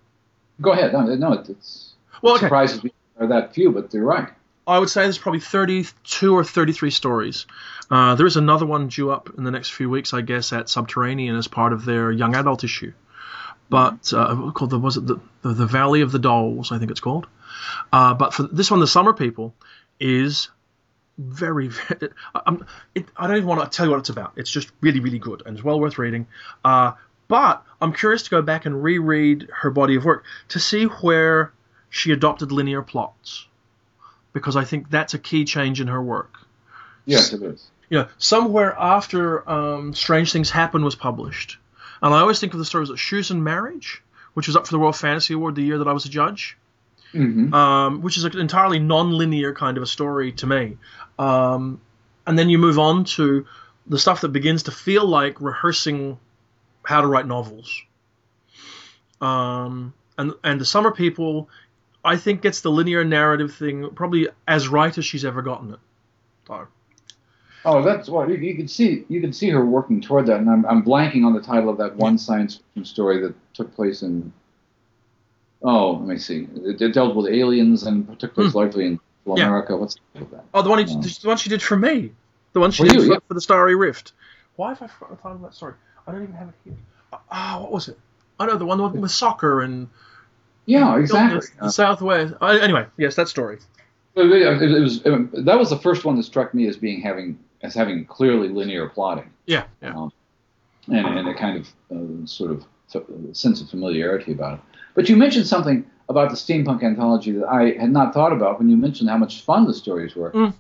Go 0.62 0.72
ahead. 0.72 0.94
No, 0.94 1.02
no 1.02 1.34
it's 1.34 1.94
Well, 2.22 2.36
it 2.36 2.38
okay. 2.38 2.46
surprises 2.46 2.84
me 2.84 2.92
are 3.20 3.28
that 3.28 3.54
few, 3.54 3.72
but 3.72 3.94
you're 3.94 4.04
right. 4.04 4.30
I 4.66 4.80
would 4.80 4.90
say 4.90 5.04
there's 5.04 5.18
probably 5.18 5.42
32 5.42 6.34
or 6.34 6.44
33 6.44 6.90
stories. 6.90 7.46
Uh, 7.92 8.16
there 8.16 8.26
is 8.26 8.38
another 8.38 8.66
one 8.66 8.88
due 8.88 9.12
up 9.12 9.30
in 9.38 9.44
the 9.44 9.52
next 9.52 9.72
few 9.72 9.90
weeks, 9.90 10.14
I 10.14 10.22
guess, 10.22 10.54
at 10.54 10.70
Subterranean 10.70 11.36
as 11.36 11.48
part 11.48 11.74
of 11.74 11.84
their 11.84 12.12
young 12.12 12.34
adult 12.36 12.64
issue. 12.64 12.94
But 13.74 14.14
uh, 14.14 14.52
called 14.52 14.70
the 14.70 14.78
was 14.78 14.98
it 14.98 15.08
the, 15.08 15.20
the 15.42 15.50
the 15.50 15.66
Valley 15.66 16.02
of 16.02 16.12
the 16.12 16.20
Dolls? 16.20 16.72
I 16.72 16.78
think 16.78 16.92
it's 16.92 17.00
called. 17.00 17.26
Uh, 17.92 18.14
but 18.14 18.32
for 18.32 18.44
this 18.44 18.70
one, 18.70 18.80
the 18.80 18.86
Summer 18.86 19.14
People 19.14 19.56
is 20.00 20.50
very, 21.18 21.70
very 21.70 22.12
I'm, 22.36 22.68
it, 22.94 23.08
I 23.18 23.26
don't 23.26 23.38
even 23.38 23.50
want 23.50 23.64
to 23.64 23.76
tell 23.76 23.88
you 23.88 23.90
what 23.90 23.98
it's 23.98 24.10
about. 24.10 24.34
It's 24.36 24.52
just 24.52 24.72
really, 24.82 25.00
really 25.00 25.18
good 25.18 25.42
and 25.48 25.58
it's 25.58 25.64
well 25.64 25.80
worth 25.80 25.98
reading. 25.98 26.28
Uh, 26.64 26.92
but 27.28 27.64
I'm 27.82 27.94
curious 27.94 28.22
to 28.22 28.30
go 28.30 28.44
back 28.44 28.68
and 28.68 28.84
reread 28.84 29.50
her 29.52 29.72
body 29.72 29.96
of 29.96 30.06
work 30.06 30.24
to 30.50 30.60
see 30.60 30.84
where 30.84 31.52
she 31.90 32.12
adopted 32.12 32.52
linear 32.52 32.84
plots 32.84 33.48
because 34.34 34.56
I 34.56 34.66
think 34.66 34.92
that's 34.92 35.16
a 35.16 35.20
key 35.20 35.46
change 35.46 35.82
in 35.82 35.88
her 35.88 36.04
work. 36.04 36.36
Yes, 37.06 37.34
it 37.34 37.42
is. 37.42 37.72
You 37.90 38.02
know, 38.02 38.08
somewhere 38.20 38.76
after 38.78 39.50
um, 39.50 39.96
Strange 39.96 40.32
Things 40.32 40.52
Happen 40.52 40.86
was 40.86 40.94
published, 40.94 41.58
and 42.04 42.14
I 42.14 42.20
always 42.20 42.40
think 42.40 42.54
of 42.54 42.60
the 42.60 42.66
stories 42.66 42.90
of 42.90 43.00
Shoes 43.00 43.32
and 43.32 43.44
Marriage, 43.44 44.04
which 44.34 44.48
was 44.48 44.56
up 44.58 44.68
for 44.68 44.74
the 44.74 44.80
World 44.80 44.98
Fantasy 44.98 45.34
Award 45.34 45.56
the 45.56 45.64
year 45.64 45.78
that 45.78 45.88
I 45.88 45.94
was 45.94 46.06
a 46.06 46.10
judge, 46.10 46.58
hmm 47.14 47.54
um, 47.54 48.02
which 48.02 48.18
is 48.18 48.26
an 48.26 48.38
entirely 48.38 48.80
non-linear 48.80 49.54
kind 49.54 49.78
of 49.78 49.84
a 49.84 49.88
story 49.88 50.34
to 50.34 50.48
me. 50.48 50.78
Um, 51.18 51.80
and 52.28 52.38
then 52.38 52.50
you 52.50 52.58
move 52.58 52.78
on 52.78 53.06
to 53.06 53.46
the 53.88 53.98
stuff 53.98 54.22
that 54.22 54.30
begins 54.30 54.64
to 54.64 54.72
feel 54.72 55.06
like 55.06 55.40
rehearsing 55.42 56.20
how 56.84 57.02
to 57.02 57.08
write 57.08 57.28
novels. 57.28 57.82
Um, 59.22 59.94
and 60.18 60.34
and 60.44 60.60
the 60.60 60.66
Summer 60.66 60.92
People, 60.92 61.50
I 62.04 62.18
think, 62.18 62.42
gets 62.42 62.62
the 62.62 62.72
linear 62.72 63.06
narrative 63.06 63.56
thing 63.56 63.90
probably 63.96 64.28
as 64.46 64.68
right 64.68 64.96
as 64.98 65.06
she's 65.06 65.24
ever 65.24 65.42
gotten 65.42 65.74
it. 65.74 65.80
So, 66.48 66.68
Oh, 67.66 67.82
that's 67.82 68.10
what 68.10 68.28
you, 68.30 68.36
you 68.36 68.56
can 68.56 68.68
see. 68.68 69.06
You 69.08 69.22
can 69.22 69.32
see 69.32 69.50
her 69.50 69.66
working 69.66 70.02
toward 70.02 70.26
that, 70.28 70.40
and 70.40 70.50
I'm, 70.50 70.66
I'm 70.66 70.84
blanking 70.84 71.26
on 71.26 71.34
the 71.34 71.42
title 71.42 71.70
of 71.70 71.78
that 71.78 71.96
one 71.96 72.18
science 72.18 72.58
fiction 72.58 72.84
story 72.86 73.22
that 73.22 73.34
took 73.54 73.74
place 73.74 74.02
in. 74.04 74.34
Oh, 75.62 75.92
let 75.94 76.08
me 76.08 76.18
see. 76.18 76.48
It, 76.56 76.82
it 76.82 76.94
dealt 76.94 77.16
with 77.16 77.32
aliens 77.32 77.84
and 77.84 78.20
took 78.20 78.34
place 78.36 78.54
largely 78.54 78.86
in. 78.86 79.00
Yeah. 79.26 79.46
America. 79.46 79.78
What's 79.78 79.96
the 79.96 80.02
title 80.20 80.26
of 80.28 80.32
that? 80.32 80.46
oh, 80.54 80.62
the 80.62 80.70
one 80.70 80.86
he, 80.86 80.94
Oh. 80.94 81.00
the 81.02 81.28
one 81.30 81.38
she 81.38 81.50
did 81.50 81.62
for 81.62 81.78
me, 81.78 82.12
the 82.52 82.60
one 82.60 82.72
she 82.72 82.84
did 82.84 82.94
you, 82.96 83.06
for, 83.08 83.14
yeah. 83.14 83.20
for 83.26 83.34
the 83.36 83.40
Starry 83.40 83.74
Rift. 83.76 84.12
Why 84.58 84.70
have 84.70 84.82
I 84.82 84.88
forgotten 84.88 85.16
the 85.16 85.22
title 85.22 85.36
of 85.38 85.42
that 85.44 85.54
story? 85.54 85.76
I 86.06 86.12
don't 86.12 86.24
even 86.24 86.36
have 86.36 86.50
it 86.50 86.56
here. 86.66 86.74
Ah, 87.32 87.60
what 87.62 87.72
was 87.72 87.88
it? 87.88 87.98
I 88.38 88.46
know 88.48 88.58
the 88.58 88.66
one 88.66 88.82
with, 88.84 88.96
with 89.02 89.12
soccer 89.12 89.62
and 89.62 89.88
Yeah, 90.66 90.98
exactly. 91.00 91.40
the, 91.58 91.68
the 91.68 91.72
Southwest. 91.72 92.34
Uh, 92.42 92.48
anyway, 92.48 92.86
yes, 92.98 93.16
that 93.16 93.30
story. 93.30 93.60
It, 94.16 94.26
it- 94.30 94.62
it 94.62 94.80
was 94.82 95.02
it- 95.06 95.46
that 95.46 95.58
was 95.58 95.70
the 95.70 95.78
first 95.80 96.04
one 96.04 96.18
that 96.18 96.24
struck 96.24 96.54
me 96.54 96.68
as 96.68 96.76
being 96.76 97.00
having 97.02 97.40
as 97.64 97.74
having 97.74 98.06
clearly 98.06 98.50
linear 98.50 98.88
plotting 98.90 99.30
Yeah, 99.46 99.64
yeah. 99.82 99.94
um, 99.96 100.12
and, 100.88 101.08
and 101.20 101.28
a 101.30 101.34
kind 101.34 101.58
of 101.58 101.68
uh, 102.24 102.26
sort 102.26 102.52
of 102.52 102.66
f- 102.94 103.04
sense 103.36 103.62
of 103.62 103.70
familiarity 103.70 104.32
about 104.34 104.56
it. 104.56 104.60
But 104.96 105.10
you 105.10 105.16
mentioned 105.16 105.48
something 105.48 105.86
about 106.10 106.30
the 106.30 106.36
steampunk 106.36 106.84
anthology 106.84 107.32
that 107.32 107.48
I 107.48 107.72
had 107.80 107.92
not 107.92 108.14
thought 108.14 108.34
about 108.34 108.60
when 108.60 108.70
you 108.70 108.76
mentioned 108.78 109.10
how 109.10 109.18
much 109.18 109.42
fun 109.42 109.66
the 109.66 109.74
stories 109.74 110.16
were. 110.16 110.32
Mm. 110.32 110.54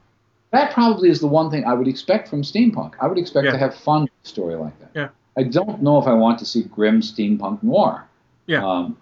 That 0.51 0.71
probably 0.73 1.09
is 1.09 1.19
the 1.19 1.27
one 1.27 1.51
thing 1.51 1.65
I 1.65 1.73
would 1.73 1.87
expect 1.87 2.27
from 2.29 2.41
steampunk. 2.43 2.93
I 3.01 3.07
would 3.07 3.17
expect 3.17 3.45
Yeah. 3.45 3.51
to 3.51 3.57
have 3.57 3.75
fun 3.75 4.07
story 4.23 4.55
like 4.55 4.79
that. 4.79 4.91
Yeah. 4.95 5.09
I 5.37 5.43
don't 5.43 5.81
know 5.81 5.99
if 5.99 6.07
I 6.07 6.13
want 6.13 6.39
to 6.39 6.45
see 6.45 6.63
grim 6.63 7.01
steampunk 7.01 7.61
noir. 7.63 8.07
Yeah. 8.45 8.65
Um, 8.65 8.97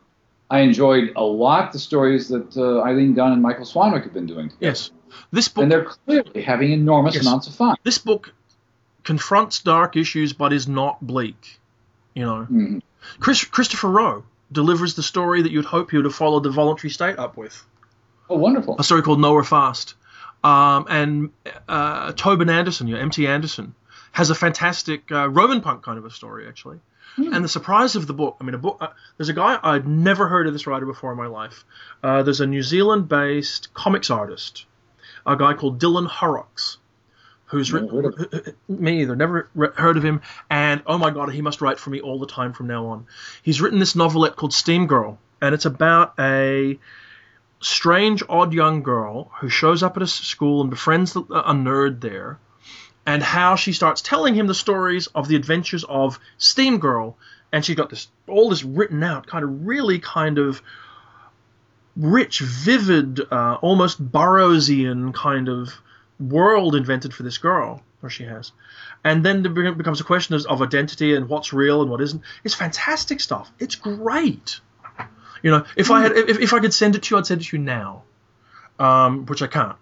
I 0.52 0.60
enjoyed 0.60 1.14
a 1.16 1.24
lot 1.24 1.72
the 1.72 1.80
stories 1.80 2.28
that 2.28 2.56
uh, 2.58 2.82
Eileen 2.82 3.14
Gunn 3.14 3.32
and 3.32 3.42
Michael 3.42 3.66
Swanwick 3.66 4.04
have 4.04 4.14
been 4.14 4.26
doing. 4.28 4.50
together. 4.50 4.66
Yes. 4.68 4.92
This 5.32 5.48
book 5.48 5.64
And 5.64 5.72
they're 5.72 5.86
clearly 5.86 6.42
having 6.44 6.72
enormous 6.74 7.16
Yes. 7.16 7.26
amounts 7.26 7.48
of 7.48 7.56
fun. 7.56 7.76
this 7.84 7.98
book 7.98 8.34
confronts 9.04 9.60
dark 9.60 9.96
issues 9.96 10.34
but 10.34 10.54
is 10.54 10.68
not 10.68 11.02
bleak. 11.02 11.60
You 12.14 12.26
know, 12.26 12.48
Mhm. 12.52 12.82
Chris, 13.20 13.44
Christopher 13.46 13.90
Rowe 13.90 14.24
delivers 14.52 14.96
the 14.96 15.04
story 15.04 15.42
that 15.42 15.52
you'd 15.52 15.66
hope 15.66 15.92
he 15.92 15.98
would 15.98 16.06
have 16.06 16.14
followed 16.16 16.44
the 16.44 16.50
voluntary 16.52 16.92
state 16.92 17.18
up 17.18 17.38
with. 17.38 17.66
Oh, 18.30 18.38
wonderful. 18.38 18.76
A 18.78 18.84
story 18.84 19.02
called 19.02 19.20
Nowhere 19.22 19.44
Fast. 19.46 19.96
Um, 20.44 20.86
and 20.90 21.30
uh, 21.70 22.12
Tobin 22.14 22.50
Anderson, 22.50 22.88
you 22.88 22.96
know, 22.96 23.02
M.T. 23.02 23.26
Anderson, 23.28 23.74
has 24.12 24.30
a 24.30 24.36
fantastic 24.36 25.10
uh, 25.12 25.30
Roman 25.30 25.62
punk 25.62 25.84
kind 25.84 25.98
of 25.98 26.04
a 26.06 26.10
story, 26.10 26.48
actually. 26.48 26.80
Hmm. 27.16 27.34
And 27.34 27.44
the 27.44 27.50
surprise 27.50 27.96
of 27.96 28.08
the 28.08 28.14
book, 28.14 28.38
I 28.40 28.44
mean, 28.44 28.56
a 28.56 28.60
book. 28.60 28.78
Uh, 28.80 28.88
there's 29.18 29.30
a 29.30 29.34
guy 29.34 29.60
I'd 29.62 29.88
never 29.88 30.28
heard 30.28 30.48
of 30.48 30.54
this 30.54 30.68
writer 30.68 30.86
before 30.86 31.12
in 31.12 31.18
my 31.18 31.28
life. 31.28 31.66
Uh, 32.02 32.24
there's 32.24 32.42
a 32.42 32.48
New 32.48 32.64
Zealand-based 32.64 33.74
comics 33.74 34.10
artist, 34.10 34.66
a 35.26 35.36
guy 35.36 35.54
called 35.54 35.80
Dylan 35.80 36.08
Horrocks, 36.08 36.78
who's 37.46 37.74
written 37.74 37.90
heard 37.90 38.56
me 38.70 39.02
either, 39.02 39.16
never 39.16 39.50
re- 39.54 39.70
heard 39.76 39.98
of 39.98 40.04
him. 40.04 40.22
And 40.50 40.82
oh 40.86 40.98
my 40.98 41.12
god, 41.12 41.32
he 41.34 41.42
must 41.42 41.62
write 41.62 41.80
for 41.80 41.90
me 41.90 42.00
all 42.00 42.18
the 42.18 42.28
time 42.28 42.54
from 42.54 42.68
now 42.68 42.88
on. 42.88 43.08
He's 43.44 43.62
written 43.62 43.80
this 43.80 43.96
novelette 43.96 44.38
called 44.38 44.54
Steam 44.54 44.88
Girl, 44.88 45.20
and 45.42 45.54
it's 45.54 45.66
about 45.66 46.14
a 46.18 46.80
strange, 47.60 48.24
odd 48.30 48.54
young 48.54 48.84
girl 48.84 49.32
who 49.40 49.50
shows 49.50 49.84
up 49.84 49.98
at 49.98 50.04
a 50.04 50.08
school 50.08 50.62
and 50.62 50.70
befriends 50.70 51.16
a 51.16 51.54
nerd 51.54 52.00
there, 52.02 52.40
and 53.06 53.24
how 53.24 53.56
she 53.56 53.74
starts 53.74 54.02
telling 54.02 54.36
him 54.36 54.48
the 54.48 54.54
stories 54.54 55.08
of 55.08 55.28
the 55.28 55.36
adventures 55.36 55.84
of 55.84 56.20
Steam 56.38 56.80
Girl, 56.80 57.18
and 57.52 57.66
she's 57.66 57.76
got 57.76 57.90
this 57.90 58.08
all 58.28 58.50
this 58.50 58.64
written 58.64 59.04
out, 59.04 59.28
kind 59.28 59.44
of 59.44 59.66
really 59.66 60.00
kind 60.00 60.38
of 60.38 60.62
rich, 61.96 62.40
vivid, 62.40 63.20
uh, 63.32 63.58
almost 63.62 64.00
Burroughsian 64.00 65.14
kind 65.14 65.50
of 65.50 65.74
world 66.20 66.76
invented 66.76 67.14
for 67.14 67.24
this 67.24 67.38
girl, 67.38 67.82
or 68.02 68.10
she 68.10 68.24
has. 68.24 68.52
And 69.04 69.26
then 69.26 69.42
be- 69.42 69.72
becomes 69.72 70.00
a 70.00 70.04
question 70.04 70.36
of, 70.36 70.46
of 70.46 70.62
identity 70.62 71.16
and 71.16 71.28
what's 71.28 71.52
real 71.54 71.82
and 71.82 71.90
what 71.90 72.02
isn't. 72.02 72.22
It's 72.44 72.54
fantastic 72.54 73.20
stuff. 73.20 73.52
It's 73.60 73.76
great. 73.76 74.60
You 75.44 75.52
know, 75.52 75.66
if 75.76 75.90
I 75.90 76.04
had, 76.04 76.12
if, 76.12 76.40
if 76.40 76.54
I 76.54 76.60
could 76.60 76.74
send 76.74 76.96
it 76.96 77.04
to 77.04 77.16
you, 77.16 77.20
I'd 77.20 77.26
send 77.26 77.42
it 77.42 77.46
to 77.46 77.58
you 77.58 77.64
now, 77.64 78.04
um, 78.78 79.26
which 79.26 79.42
I 79.42 79.48
can't, 79.48 79.76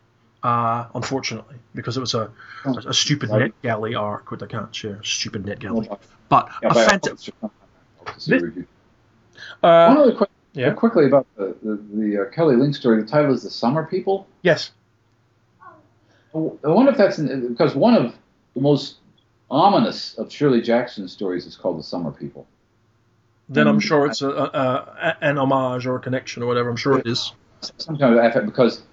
uh, 0.44 0.86
unfortunately, 0.96 1.56
because 1.76 1.98
it 1.98 2.00
was 2.02 2.14
a, 2.14 2.32
a, 2.66 2.72
a 2.88 2.94
stupid 2.94 3.30
Right. 3.30 3.54
NetGalley 3.64 4.00
arc, 4.00 4.32
which 4.32 4.42
I 4.42 4.46
can't 4.48 4.74
share. 4.74 5.00
Stupid 5.04 5.44
NetGalley. 5.46 5.88
But 6.30 6.50
Yeah, 6.62 6.70
a 6.70 6.74
by 6.74 6.84
all 6.84 6.90
fantastic. 6.90 7.34
means, 7.42 7.54
to 8.06 8.20
see 8.20 8.36
a 8.36 8.40
review. 8.40 8.68
Uh, 9.64 9.88
One 9.94 9.98
other 9.98 10.12
question, 10.16 10.34
yeah. 10.54 10.72
quickly 10.74 11.06
about 11.06 11.26
the 11.38 11.56
the, 11.64 11.76
the 11.94 12.22
uh, 12.22 12.26
Kelly 12.32 12.56
Link 12.56 12.76
story. 12.76 13.02
The 13.02 13.08
title 13.08 13.34
is 13.34 13.44
"The 13.44 13.50
Summer 13.50 13.86
People." 13.86 14.28
yes. 14.42 14.72
I 16.34 16.38
wonder 16.68 16.92
if 16.92 16.98
that's 16.98 17.18
in, 17.18 17.48
because 17.50 17.74
one 17.76 17.96
of 17.96 18.14
the 18.54 18.62
most 18.62 18.98
ominous 19.50 20.14
of 20.20 20.32
Shirley 20.32 20.62
Jackson's 20.62 21.12
stories 21.12 21.46
is 21.46 21.56
called 21.56 21.80
"The 21.80 21.84
Summer 21.84 22.12
People." 22.12 22.46
Then 23.52 23.68
I'm 23.68 23.80
Mm. 23.80 23.84
sure 23.84 24.06
it's 24.06 24.22
a, 24.22 24.30
a, 24.30 24.44
a, 24.44 25.18
an 25.22 25.38
homage 25.40 25.88
or 25.88 25.96
a 25.96 26.00
connection 26.00 26.44
or 26.44 26.46
whatever. 26.46 26.70
I'm 26.70 26.76
sure 26.76 27.00
it 27.00 27.08
is. 27.08 27.34
Some 27.78 27.98
kind 27.98 28.14
of 28.14 28.20
effort 28.24 28.46
because 28.46 28.84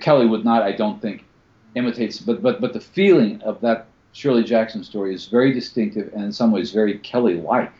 Kelly 0.00 0.26
would 0.26 0.44
not, 0.44 0.62
I 0.62 0.72
don't 0.72 1.00
think, 1.00 1.24
imitates, 1.74 2.18
but 2.18 2.42
but 2.42 2.60
but 2.60 2.72
the 2.72 2.80
feeling 2.80 3.42
of 3.42 3.60
that 3.60 3.86
Shirley 4.12 4.44
Jackson 4.44 4.82
story 4.82 5.14
is 5.14 5.26
very 5.26 5.52
distinctive 5.52 6.12
and 6.14 6.24
in 6.24 6.32
some 6.32 6.50
ways 6.50 6.72
very 6.72 6.98
Kelly-like. 6.98 7.72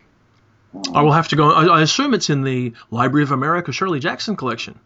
Um, 0.73 0.83
I 0.93 1.01
will 1.01 1.11
have 1.11 1.27
to 1.29 1.35
go. 1.35 1.51
I, 1.51 1.79
I 1.79 1.81
assume 1.81 2.13
it's 2.13 2.29
in 2.29 2.43
the 2.43 2.73
Library 2.91 3.23
of 3.23 3.31
America 3.31 3.71
Shirley 3.71 3.99
Jackson 3.99 4.35
collection. 4.35 4.79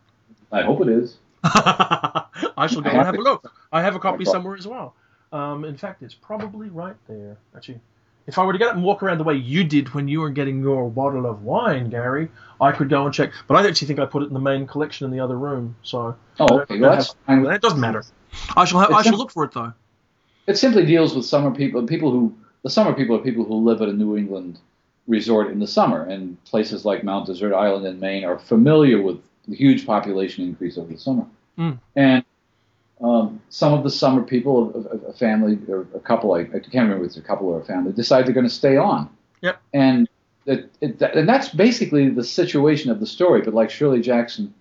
I 0.52 0.62
hope 0.62 0.82
it 0.82 0.88
is. 0.88 1.18
I 1.44 2.68
shall 2.70 2.82
go 2.82 2.90
I 2.90 2.94
and 2.94 2.98
have 2.98 3.06
have 3.08 3.16
a 3.16 3.22
look. 3.22 3.54
I 3.72 3.82
have 3.82 3.96
a 3.96 4.00
copy 4.00 4.26
somewhere 4.26 4.56
as 4.56 4.68
well. 4.68 4.96
Um, 5.34 5.66
in 5.66 5.78
fact, 5.78 6.04
it's 6.04 6.14
probably 6.14 6.70
right 6.70 6.96
there. 7.08 7.38
Actually, 7.56 7.82
if 8.32 8.40
I 8.40 8.46
were 8.46 8.54
to 8.54 8.60
get 8.60 8.70
up 8.70 8.76
and 8.76 8.84
walk 8.84 9.04
around 9.04 9.18
the 9.18 9.26
way 9.26 9.36
you 9.36 9.66
did 9.66 9.94
when 9.94 10.08
you 10.08 10.22
were 10.22 10.30
getting 10.30 10.62
your 10.62 10.90
bottle 10.90 11.26
of 11.26 11.44
wine, 11.44 11.90
Gary, 11.90 12.30
I 12.62 12.72
could 12.72 12.90
go 12.90 13.04
and 13.06 13.14
check. 13.14 13.34
But 13.46 13.56
I 13.56 13.68
actually 13.68 13.88
think 13.88 14.00
I 14.00 14.06
put 14.06 14.24
it 14.24 14.28
in 14.28 14.34
the 14.34 14.40
main 14.40 14.66
collection 14.66 15.04
in 15.04 15.12
the 15.12 15.20
other 15.20 15.38
room. 15.38 15.76
So 15.84 16.16
Oh, 16.40 16.62
okay. 16.62 16.80
Well, 16.80 16.92
that's 16.92 17.14
fine. 17.28 17.44
that 17.44 17.62
doesn't 17.62 17.80
matter. 17.80 18.04
I 18.56 18.64
shall. 18.64 18.80
Have, 18.80 18.92
I 18.92 19.02
shall 19.02 19.18
look 19.18 19.32
for 19.32 19.44
it 19.44 19.52
though. 19.52 19.74
It 20.48 20.58
simply 20.58 20.86
deals 20.86 21.14
with 21.14 21.26
summer 21.26 21.52
people, 21.52 21.86
people 21.86 22.10
who 22.12 22.34
the 22.64 22.70
summer 22.70 22.94
people 22.94 23.18
are 23.18 23.20
people 23.20 23.44
who 23.44 23.56
live 23.56 23.82
at 23.82 23.90
a 23.90 23.94
New 23.94 24.16
England 24.16 24.60
resort 25.08 25.52
in 25.52 25.60
the 25.60 25.68
summer, 25.68 26.04
and 26.04 26.42
places 26.46 26.86
like 26.86 27.04
Mount 27.04 27.28
Desert 27.28 27.54
Island 27.54 27.86
in 27.86 28.00
Maine 28.00 28.24
are 28.24 28.40
familiar 28.40 29.02
with 29.02 29.20
the 29.48 29.56
huge 29.56 29.86
population 29.86 30.46
increase 30.46 30.78
over 30.78 30.94
the 30.94 31.00
summer. 31.00 31.26
Mm. 31.58 31.80
And 31.98 32.24
um, 33.02 33.42
some 33.50 33.74
of 33.74 33.84
the 33.84 33.90
summer 33.90 34.22
people, 34.22 34.88
a, 34.92 35.10
a, 35.10 35.14
family 35.14 35.58
or 35.68 35.88
a 35.96 36.00
couple, 36.00 36.34
I, 36.34 36.42
I 36.42 36.46
can't 36.46 36.74
remember 36.74 37.04
if 37.04 37.10
it's 37.10 37.18
a 37.18 37.22
couple 37.22 37.48
or 37.48 37.60
a 37.60 37.66
family, 37.66 37.92
decide 37.94 38.26
they're 38.26 38.34
going 38.34 38.48
to 38.48 38.54
stay 38.54 38.78
on. 38.78 39.10
Yep. 39.42 39.60
And 39.74 40.08
it, 40.46 40.72
it, 40.82 41.02
and 41.02 41.28
that's 41.28 41.50
basically 41.50 42.10
the 42.10 42.24
situation 42.24 42.92
of 42.92 43.00
the 43.00 43.08
story. 43.08 43.42
But 43.42 43.54
like 43.54 43.70
Shirley 43.70 44.02
Jackson 44.02 44.54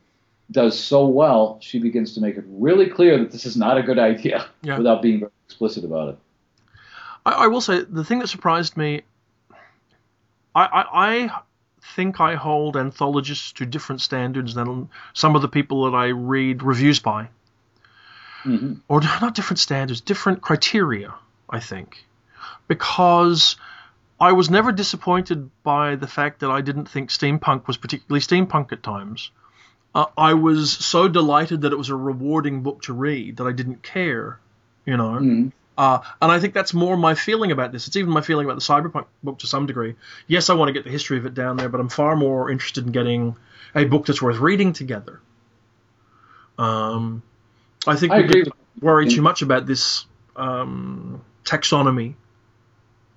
does 0.51 0.79
so 0.79 1.07
well, 1.07 1.59
she 1.61 1.79
begins 1.79 2.15
to 2.15 2.21
make 2.21 2.37
it 2.37 2.45
really 2.49 2.87
clear 2.87 3.19
that 3.19 3.31
this 3.31 3.45
is 3.45 3.57
not 3.57 3.77
a 3.79 3.83
good 3.83 3.99
idea 3.99 4.49
Yeah. 4.63 4.79
without 4.79 5.03
being 5.03 5.21
very 5.21 5.33
explicit 5.47 5.85
about 5.85 6.11
it. 6.11 6.19
I, 7.27 7.33
I 7.33 7.47
will 7.49 7.61
say 7.61 7.83
the 7.83 8.05
thing 8.05 8.21
that 8.21 8.29
surprised 8.29 8.77
me. 8.77 9.03
I, 10.55 10.65
I, 10.65 11.09
I 11.09 11.41
think 11.95 12.21
I 12.21 12.35
hold 12.35 12.77
anthologists 12.77 13.53
to 13.53 13.67
different 13.67 14.01
standards 14.01 14.55
than 14.55 14.89
some 15.13 15.37
of 15.37 15.43
the 15.43 15.49
people 15.49 15.85
that 15.85 15.97
I 15.97 16.09
read 16.09 16.63
reviews 16.63 16.99
by, 16.99 17.29
hmm 18.43 18.75
or 18.89 19.01
not 19.01 19.35
different 19.35 19.59
standards, 19.59 20.01
different 20.01 20.41
criteria. 20.43 21.15
I 21.49 21.61
think 21.61 22.05
because 22.69 23.57
I 24.21 24.33
was 24.33 24.51
never 24.51 24.73
disappointed 24.73 25.51
by 25.63 25.97
the 25.97 26.07
fact 26.07 26.41
that 26.41 26.51
I 26.51 26.61
didn't 26.61 26.89
think 26.89 27.11
steampunk 27.11 27.67
was 27.67 27.77
particularly 27.77 28.21
steampunk 28.21 28.73
at 28.73 28.83
times. 28.83 29.31
Uh, 29.95 30.07
I 30.17 30.35
was 30.35 30.71
so 30.71 31.09
delighted 31.09 31.63
that 31.63 31.73
it 31.73 31.79
was 31.79 31.89
a 31.89 31.97
rewarding 31.97 32.63
book 32.63 32.83
to 32.83 32.93
read 32.93 33.39
that 33.39 33.47
I 33.47 33.53
didn't 33.53 33.83
care, 33.83 34.39
you 34.87 34.97
know. 34.97 35.19
hmm 35.19 35.49
Uh, 35.79 36.01
and 36.21 36.31
I 36.31 36.39
think 36.39 36.53
that's 36.53 36.75
more 36.75 36.97
my 36.97 37.15
feeling 37.15 37.53
about 37.53 37.73
this. 37.73 37.89
It's 37.89 37.97
even 37.97 38.13
my 38.13 38.21
feeling 38.21 38.45
about 38.45 38.57
the 38.57 38.61
cyberpunk 38.61 39.07
book 39.23 39.39
to 39.39 39.47
some 39.47 39.67
degree. 39.67 39.95
Yes, 40.27 40.51
I 40.51 40.55
want 40.55 40.69
to 40.69 40.75
get 40.75 40.85
the 40.85 40.91
history 40.91 41.17
of 41.17 41.25
it 41.25 41.33
down 41.33 41.57
there, 41.57 41.71
but 41.71 41.81
I'm 41.81 41.89
far 41.89 42.17
more 42.17 42.51
interested 42.51 42.85
in 42.85 42.93
getting 42.93 43.37
a 43.75 43.85
book 43.85 44.05
that's 44.07 44.21
worth 44.21 44.37
reading 44.39 44.75
together. 44.75 45.21
Um, 46.59 47.23
I 47.87 47.97
think 47.97 48.13
I 48.13 48.21
we 48.21 48.29
get 48.29 48.49
worry 48.81 49.09
too 49.09 49.23
much 49.23 49.43
about 49.43 49.67
this 49.67 50.07
um, 50.37 51.23
taxonomy. 51.45 52.15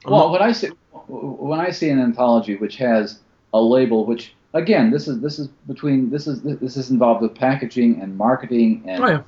Well, 0.05 0.31
when 0.31 0.41
I 0.41 0.51
see 0.51 0.69
when 1.07 1.59
I 1.59 1.71
see 1.71 1.89
an 1.89 1.99
anthology 1.99 2.55
which 2.55 2.77
has 2.77 3.19
a 3.53 3.61
label, 3.61 4.05
which 4.05 4.33
again, 4.53 4.91
this 4.91 5.07
is 5.07 5.19
this 5.21 5.39
is 5.39 5.47
between 5.67 6.09
this 6.09 6.27
is 6.27 6.41
this 6.41 6.77
is 6.77 6.89
involved 6.89 7.21
with 7.21 7.35
packaging 7.35 8.01
and 8.01 8.17
marketing 8.17 8.83
and 8.85 9.03
oh 9.03 9.07
yeah, 9.07 9.23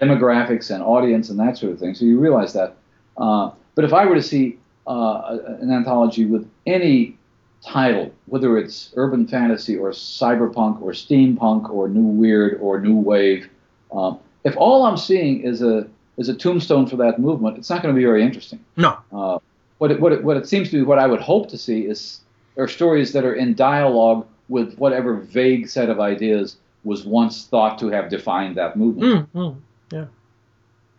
demographics 0.00 0.72
and 0.74 0.82
audience 0.82 1.30
and 1.30 1.38
that 1.38 1.58
sort 1.58 1.72
of 1.72 1.78
thing. 1.78 1.94
So 1.94 2.04
you 2.04 2.18
realize 2.18 2.52
that. 2.54 2.76
Uh, 3.16 3.50
but 3.74 3.84
if 3.84 3.92
I 3.92 4.06
were 4.06 4.14
to 4.14 4.22
see 4.22 4.58
uh, 4.86 5.38
an 5.60 5.70
anthology 5.70 6.24
with 6.26 6.48
any 6.66 7.18
title, 7.62 8.12
whether 8.26 8.56
it's 8.56 8.92
urban 8.96 9.26
fantasy 9.26 9.76
or 9.76 9.90
cyberpunk 9.90 10.80
or 10.80 10.92
steampunk 10.92 11.70
or 11.70 11.88
new 11.88 12.00
weird 12.00 12.58
or 12.60 12.80
new 12.80 12.96
wave, 12.96 13.48
um, 13.92 14.18
if 14.44 14.56
all 14.56 14.84
I'm 14.84 14.96
seeing 14.96 15.42
is 15.42 15.62
a 15.62 15.88
is 16.16 16.28
a 16.28 16.34
tombstone 16.34 16.86
for 16.86 16.96
that 16.96 17.18
movement, 17.18 17.56
it's 17.56 17.70
not 17.70 17.82
going 17.82 17.94
to 17.94 17.98
be 17.98 18.04
very 18.04 18.22
interesting. 18.22 18.62
no, 18.76 18.98
Uh, 19.12 19.38
what, 19.78 19.90
it, 19.90 19.98
what, 19.98 20.12
it, 20.12 20.22
what 20.22 20.36
it 20.36 20.46
seems 20.46 20.68
to 20.70 20.76
be, 20.76 20.82
what 20.82 20.98
I 20.98 21.06
would 21.06 21.22
hope 21.22 21.48
to 21.48 21.56
see 21.56 21.86
is 21.86 22.20
are 22.58 22.68
stories 22.68 23.12
that 23.14 23.24
are 23.24 23.32
in 23.32 23.54
dialogue 23.54 24.26
with 24.50 24.76
whatever 24.76 25.14
vague 25.14 25.68
set 25.68 25.88
of 25.88 25.98
ideas 25.98 26.56
was 26.84 27.06
once 27.06 27.46
thought 27.46 27.78
to 27.78 27.88
have 27.88 28.10
defined 28.10 28.56
that 28.56 28.76
movement. 28.76 29.32
Mm, 29.32 29.40
mm, 29.40 29.56
yeah, 29.92 30.04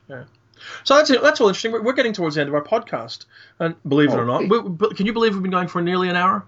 yeah. 0.10 0.24
So 0.84 0.96
that's 0.96 1.10
it. 1.10 1.22
That's 1.22 1.40
all 1.40 1.48
interesting. 1.50 1.72
We're, 1.72 1.94
getting 1.94 2.14
towards 2.14 2.36
the 2.36 2.42
end 2.42 2.50
of 2.50 2.56
our 2.56 2.64
podcast, 2.64 3.26
and 3.60 3.76
believe 3.88 4.12
it 4.12 4.18
or 4.18 4.26
not, 4.26 4.48
we, 4.48 4.96
can 4.96 5.06
you 5.06 5.14
believe 5.14 5.34
we've 5.34 5.42
been 5.42 5.52
going 5.52 5.68
for 5.68 5.82
nearly 5.82 6.10
an 6.10 6.16
hour? 6.16 6.46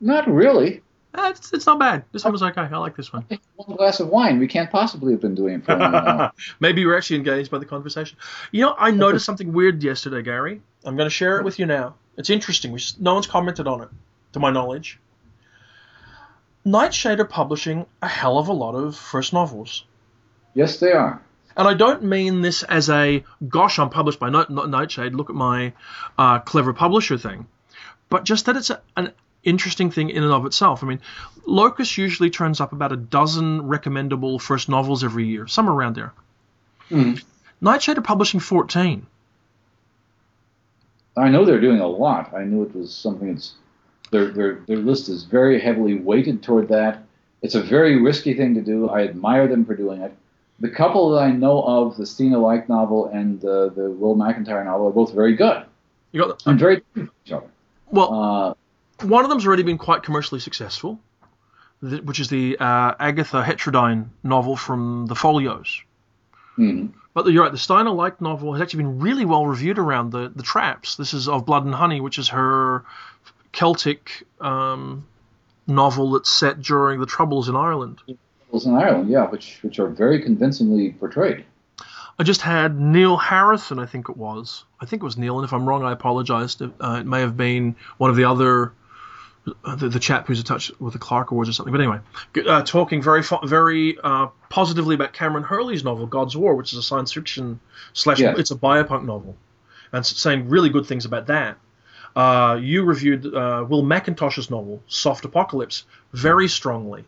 Not 0.00 0.28
really. 0.28 0.82
Eh, 1.14 1.30
it's, 1.30 1.52
it's 1.52 1.66
not 1.66 1.78
bad. 1.78 2.04
This 2.12 2.22
one 2.24 2.32
was 2.32 2.42
okay. 2.42 2.60
I 2.60 2.76
like 2.76 2.94
this 2.96 3.12
one. 3.12 3.24
One 3.56 3.76
glass 3.76 3.98
of 4.00 4.08
wine. 4.08 4.38
We 4.38 4.46
can't 4.46 4.70
possibly 4.70 5.12
have 5.12 5.20
been 5.20 5.34
doing 5.34 5.54
it 5.60 5.64
for 5.64 5.74
long 5.76 5.94
enough. 5.94 6.34
Maybe 6.60 6.82
you're 6.82 6.96
actually 6.96 7.16
engaged 7.16 7.50
by 7.50 7.58
the 7.58 7.64
conversation. 7.64 8.18
You 8.52 8.62
know, 8.66 8.74
I 8.78 8.90
noticed 8.90 9.24
something 9.30 9.52
weird 9.52 9.82
yesterday, 9.82 10.22
Gary. 10.22 10.60
I'm 10.84 10.96
going 10.96 11.06
to 11.06 11.10
share 11.14 11.38
it 11.38 11.44
with 11.44 11.58
you 11.58 11.66
now. 11.66 11.94
It's 12.16 12.30
interesting. 12.30 12.72
We, 12.72 12.78
s- 12.80 12.96
no 13.00 13.14
one's 13.14 13.26
commented 13.26 13.66
on 13.66 13.82
it, 13.82 13.88
to 14.32 14.38
my 14.40 14.50
knowledge. 14.50 14.98
Nightshade 16.64 17.20
are 17.20 17.24
publishing 17.24 17.86
a 18.02 18.08
hell 18.08 18.38
of 18.38 18.48
a 18.48 18.52
lot 18.52 18.74
of 18.74 18.96
first 18.96 19.32
novels. 19.32 19.84
Yes, 20.54 20.78
they 20.78 20.92
are. 20.92 21.22
And 21.56 21.66
I 21.66 21.74
don't 21.74 22.04
mean 22.04 22.42
this 22.42 22.62
as 22.64 22.90
a, 22.90 23.24
gosh, 23.48 23.78
I'm 23.78 23.90
published 23.90 24.20
by 24.20 24.28
Night- 24.30 24.50
Night- 24.50 24.68
Nightshade, 24.68 25.14
look 25.14 25.30
at 25.30 25.36
my 25.36 25.72
uh, 26.18 26.40
clever 26.40 26.72
publisher 26.72 27.16
thing. 27.16 27.46
But 28.10 28.24
just 28.24 28.46
that 28.46 28.56
it's 28.56 28.70
a, 28.70 28.80
an 28.96 29.12
interesting 29.48 29.90
thing 29.90 30.10
in 30.10 30.22
and 30.22 30.32
of 30.32 30.46
itself. 30.46 30.82
I 30.82 30.86
mean, 30.86 31.00
Locus 31.46 31.96
usually 31.98 32.30
turns 32.30 32.60
up 32.60 32.72
about 32.72 32.92
a 32.92 32.96
dozen 32.96 33.62
recommendable 33.62 34.38
first 34.38 34.68
novels 34.68 35.02
every 35.04 35.26
year, 35.26 35.46
somewhere 35.46 35.74
around 35.74 35.96
there. 35.96 36.12
Mhm. 36.90 37.22
Nightshade 37.60 37.98
are 37.98 38.02
publishing 38.02 38.40
14. 38.40 39.06
I 41.16 41.28
know 41.28 41.44
they're 41.44 41.60
doing 41.60 41.80
a 41.80 41.86
lot. 41.86 42.32
I 42.34 42.44
knew 42.44 42.62
it 42.62 42.74
was 42.74 42.94
something 42.94 43.34
that's 43.34 43.54
their 44.10 44.26
their 44.30 44.60
their 44.66 44.76
list 44.76 45.08
is 45.08 45.24
very 45.24 45.60
heavily 45.60 45.94
weighted 45.98 46.42
toward 46.42 46.68
that. 46.68 47.02
It's 47.42 47.54
a 47.54 47.62
very 47.62 48.00
risky 48.00 48.34
thing 48.34 48.54
to 48.54 48.60
do. 48.60 48.88
I 48.88 49.02
admire 49.02 49.48
them 49.48 49.64
for 49.64 49.74
doing 49.74 50.00
it. 50.00 50.14
The 50.60 50.68
couple 50.70 51.10
that 51.10 51.22
I 51.22 51.30
know 51.30 51.62
of, 51.62 51.96
the 51.96 52.06
Stina 52.06 52.38
Leicht 52.38 52.68
novel 52.68 53.06
and 53.06 53.44
uh, 53.44 53.68
the 53.68 53.90
Will 53.90 54.16
McIntyre 54.16 54.64
novel, 54.64 54.88
are 54.88 54.92
both 54.92 55.12
very 55.14 55.34
good 55.36 55.62
You 56.12 56.22
got 56.22 56.44
and 56.46 56.58
very 56.58 56.82
from 56.94 57.10
each 57.24 57.32
other. 57.32 57.46
well, 57.90 58.12
Uh, 58.14 58.54
one 59.02 59.24
of 59.24 59.30
them's 59.30 59.46
already 59.46 59.62
been 59.62 59.78
quite 59.78 60.02
commercially 60.02 60.40
successful, 60.40 61.00
which 61.80 62.20
is 62.20 62.28
the 62.28 62.56
uh, 62.58 62.94
Agatha 62.98 63.42
Heterodyne 63.42 64.08
novel 64.22 64.56
from 64.56 65.06
the 65.06 65.14
Foglios. 65.14 65.80
mhm. 66.56 66.92
But 67.14 67.26
you're 67.26 67.42
right, 67.42 67.50
the 67.50 67.58
Stina 67.58 67.92
Leicht 67.92 68.20
novel 68.20 68.52
has 68.52 68.62
actually 68.62 68.84
been 68.84 69.00
really 69.00 69.24
well 69.24 69.44
reviewed 69.44 69.78
around 69.78 70.12
the, 70.12 70.28
the 70.28 70.42
traps. 70.44 70.94
This 70.94 71.14
is 71.14 71.28
Of 71.28 71.46
Blood 71.46 71.64
and 71.64 71.74
Honey, 71.74 72.00
which 72.00 72.16
is 72.16 72.28
her 72.28 72.84
Celtic 73.50 74.24
um, 74.40 75.04
novel 75.66 76.12
that's 76.12 76.30
set 76.30 76.60
during 76.62 77.00
the 77.00 77.06
Troubles 77.06 77.48
in 77.48 77.56
Ireland. 77.56 77.98
Novels 78.46 78.66
in 78.66 78.74
Ireland, 78.74 79.10
yeah, 79.10 79.26
which 79.28 79.58
which 79.62 79.80
are 79.80 79.88
very 79.88 80.22
convincingly 80.22 80.90
portrayed. 80.92 81.44
I 82.20 82.24
just 82.24 82.40
had 82.40 82.78
Niall 82.78 83.16
Harrison, 83.16 83.78
I 83.78 83.86
think 83.86 84.08
it 84.08 84.16
was. 84.16 84.64
I 84.80 84.86
think 84.86 85.02
it 85.02 85.04
was 85.04 85.16
Niall, 85.16 85.38
and 85.38 85.44
if 85.44 85.52
I'm 85.52 85.68
wrong, 85.68 85.84
I 85.84 85.92
apologise. 85.92 86.60
Uh, 86.60 86.98
it 87.00 87.06
may 87.06 87.20
have 87.20 87.36
been 87.36 87.76
one 87.96 88.10
of 88.10 88.16
the 88.16 88.24
other, 88.24 88.72
the, 89.76 89.88
the 89.88 89.98
chap 89.98 90.26
who's 90.26 90.40
attached 90.40 90.80
with 90.80 90.92
the 90.92 90.98
Clarke 90.98 91.30
Awards 91.30 91.48
or 91.50 91.52
something. 91.52 91.72
But 91.72 91.80
anyway, 91.80 92.00
uh, 92.46 92.62
talking 92.62 93.02
very 93.02 93.22
very 93.44 93.98
uh, 94.02 94.28
positively 94.48 94.94
about 94.94 95.12
Kameron 95.12 95.44
Hurley's 95.44 95.84
novel 95.84 96.06
God's 96.06 96.36
War, 96.36 96.54
which 96.54 96.72
is 96.72 96.78
a 96.78 96.82
science 96.82 97.12
fiction 97.12 97.60
slash 97.92 98.20
it's 98.20 98.50
a 98.50 98.56
biopunk 98.56 99.04
novel, 99.04 99.36
and 99.92 100.04
saying 100.04 100.48
really 100.48 100.70
good 100.70 100.86
things 100.86 101.04
about 101.04 101.26
that. 101.26 101.58
Uh, 102.16 102.58
you 102.60 102.82
reviewed 102.82 103.26
uh, 103.26 103.64
Will 103.68 103.82
McIntosh's 103.82 104.50
novel 104.50 104.82
Soft 104.88 105.24
Apocalypse 105.24 105.84
very 106.12 106.48
strongly. 106.48 107.04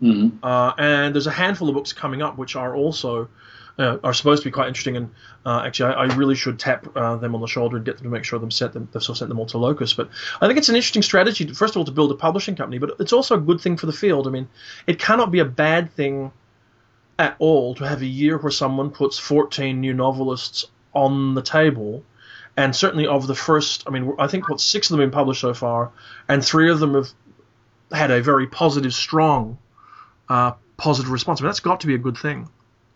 hmm 0.00 0.28
Uh, 0.42 0.72
and 0.78 1.14
there's 1.14 1.26
a 1.26 1.32
handful 1.32 1.68
of 1.68 1.74
books 1.74 1.92
coming 1.92 2.22
up 2.22 2.36
which 2.36 2.56
are 2.56 2.74
also 2.74 3.28
uh, 3.78 3.98
are 4.02 4.12
supposed 4.12 4.42
to 4.42 4.48
be 4.48 4.52
quite 4.52 4.68
interesting. 4.68 4.96
And 4.96 5.10
uh, 5.46 5.62
actually, 5.64 5.94
I, 5.94 6.04
I 6.04 6.14
really 6.14 6.34
should 6.34 6.58
tap 6.58 6.86
uh, 6.96 7.16
them 7.16 7.34
on 7.34 7.40
the 7.40 7.46
shoulder 7.46 7.76
and 7.76 7.84
get 7.84 7.96
them 7.96 8.04
to 8.04 8.10
make 8.10 8.24
sure 8.24 8.38
them 8.38 8.50
set 8.50 8.72
them 8.72 8.88
they've 8.92 9.08
of 9.08 9.16
sent 9.16 9.28
them 9.28 9.38
all 9.38 9.46
to 9.46 9.58
Locus. 9.58 9.94
But 9.94 10.10
I 10.40 10.46
think 10.46 10.58
it's 10.58 10.68
an 10.68 10.76
interesting 10.76 11.02
strategy. 11.02 11.44
To, 11.46 11.54
first 11.54 11.74
of 11.74 11.78
all, 11.78 11.84
to 11.84 11.92
build 11.92 12.10
a 12.10 12.16
publishing 12.16 12.56
company, 12.56 12.78
but 12.78 12.96
it's 12.98 13.12
also 13.12 13.36
a 13.36 13.40
good 13.40 13.60
thing 13.60 13.76
for 13.76 13.86
the 13.86 13.92
field. 13.92 14.26
I 14.26 14.30
mean, 14.30 14.48
it 14.86 14.98
cannot 14.98 15.30
be 15.30 15.38
a 15.38 15.44
bad 15.44 15.92
thing 15.92 16.32
at 17.18 17.36
all 17.38 17.74
to 17.76 17.86
have 17.86 18.02
a 18.02 18.06
year 18.06 18.38
where 18.38 18.50
someone 18.50 18.90
puts 18.90 19.18
14 19.18 19.80
new 19.80 19.94
novelists 19.94 20.66
on 20.94 21.34
the 21.34 21.42
table. 21.42 22.04
And 22.56 22.74
certainly 22.74 23.06
of 23.06 23.28
the 23.28 23.34
first, 23.36 23.84
I 23.86 23.90
mean, 23.90 24.14
I 24.18 24.26
think 24.26 24.48
what 24.48 24.60
six 24.60 24.88
of 24.88 24.96
them 24.96 25.00
have 25.00 25.10
been 25.10 25.16
published 25.16 25.40
so 25.40 25.54
far, 25.54 25.92
and 26.28 26.44
three 26.44 26.70
of 26.70 26.80
them 26.80 26.94
have 26.94 27.08
had 27.92 28.10
a 28.10 28.20
very 28.20 28.48
positive, 28.48 28.92
strong 28.92 29.58
uh, 30.28 30.52
positive 30.76 31.12
response. 31.12 31.40
I 31.40 31.44
mean, 31.44 31.50
that's 31.50 31.60
got 31.60 31.80
to 31.80 31.86
be 31.86 31.94
a 31.94 31.98
good 31.98 32.18
thing 32.18 32.48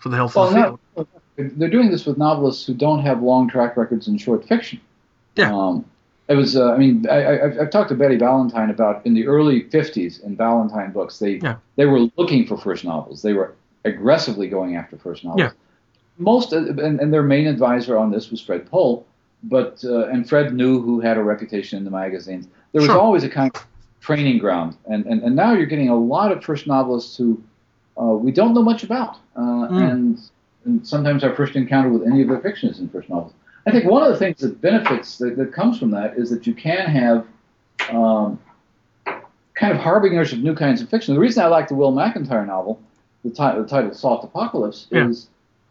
for 0.03 0.09
the 0.09 0.17
health 0.17 0.35
Well, 0.35 0.49
of 0.49 0.79
the 0.97 1.05
field. 1.37 1.51
they're 1.59 1.71
doing 1.71 1.91
this 1.91 2.05
with 2.05 2.19
novelists 2.19 2.67
who 2.67 2.75
don't 2.75 3.01
have 3.03 3.23
long 3.23 3.49
track 3.49 3.77
records 3.77 4.09
in 4.09 4.19
short 4.19 4.45
fiction. 4.47 4.81
Yeah. 5.37 5.55
Um, 5.55 5.85
it 6.29 6.35
was. 6.35 6.57
Uh, 6.57 6.73
I 6.73 6.77
mean, 6.79 7.07
I, 7.09 7.43
I've 7.61 7.71
talked 7.71 7.89
to 7.91 7.95
Betty 7.95 8.17
Ballantine 8.17 8.71
about 8.71 9.05
in 9.07 9.15
the 9.15 9.27
early 9.27 9.65
'50s 9.65 10.23
in 10.25 10.35
Ballantine 10.35 10.91
books. 10.93 11.19
They 11.19 11.35
Yeah. 11.37 11.57
they 11.77 11.87
were 11.87 12.09
looking 12.17 12.47
for 12.47 12.57
first 12.57 12.85
novels. 12.85 13.23
They 13.23 13.33
were 13.33 13.55
aggressively 13.85 14.49
going 14.49 14.77
after 14.77 14.97
first 14.99 15.25
novels. 15.25 15.41
Yeah. 15.41 15.51
Most 16.19 16.53
of- 16.53 16.79
and, 16.79 17.01
and 17.01 17.13
their 17.13 17.23
main 17.23 17.47
advisor 17.47 17.97
on 17.99 18.11
this 18.11 18.31
was 18.31 18.41
Fred 18.41 18.71
Pohl, 18.71 19.07
but 19.45 19.83
uh, 19.85 20.07
and 20.09 20.29
Fred 20.29 20.55
knew 20.55 20.81
who 20.83 21.01
had 21.01 21.17
a 21.17 21.23
reputation 21.23 21.79
in 21.79 21.85
the 21.85 21.91
magazines. 21.91 22.47
There 22.73 22.81
was 22.83 22.91
Sure. 22.91 22.99
always 23.01 23.25
a 23.25 23.29
kind 23.31 23.51
of 23.55 23.67
training 24.01 24.39
ground, 24.39 24.77
and, 24.87 25.05
and 25.07 25.23
and 25.23 25.35
now 25.37 25.53
you're 25.55 25.67
getting 25.67 25.89
a 25.89 25.97
lot 25.97 26.31
of 26.33 26.43
first 26.45 26.67
novelists 26.67 27.17
who 27.17 27.43
uh, 28.01 28.05
we 28.05 28.33
don't 28.33 28.55
know 28.55 28.63
much 28.63 28.83
about, 28.83 29.17
uh, 29.37 29.41
Mm. 29.69 29.91
and 29.91 30.19
and 30.65 30.87
sometimes 30.87 31.25
our 31.25 31.35
first 31.35 31.57
encounter 31.57 31.89
with 31.89 32.05
any 32.07 32.23
of 32.23 32.29
their 32.29 32.39
fiction 32.41 32.69
is 32.71 32.79
in 32.79 32.89
first 32.89 33.09
novels. 33.09 33.33
I 33.67 33.73
think 33.73 33.85
one 33.85 34.03
of 34.05 34.11
the 34.13 34.17
things 34.19 34.39
that 34.39 34.61
benefits 34.61 35.19
that, 35.19 35.37
that 35.37 35.53
comes 35.53 35.77
from 35.79 35.91
that 35.91 36.17
is 36.17 36.31
that 36.31 36.47
you 36.47 36.55
can 36.55 36.87
have 36.89 37.27
um, 37.91 38.39
kind 39.55 39.73
of 39.73 39.79
harbingers 39.79 40.33
of 40.33 40.39
new 40.39 40.55
kinds 40.55 40.81
of 40.81 40.89
fiction. 40.89 41.15
The 41.15 41.21
reason 41.21 41.43
I 41.43 41.49
like 41.49 41.69
the 41.69 41.75
Will 41.75 41.93
McIntyre 41.93 42.47
novel, 42.47 42.81
the, 43.25 43.31
ti- 43.31 43.59
the 43.61 43.67
title 43.69 43.93
Soft 43.93 44.25
Apocalypse, 44.25 44.87
Yeah. 44.91 45.09
is 45.09 45.29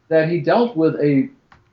that 0.10 0.30
he 0.30 0.40
dealt 0.40 0.76
with 0.76 0.96
a 0.96 1.30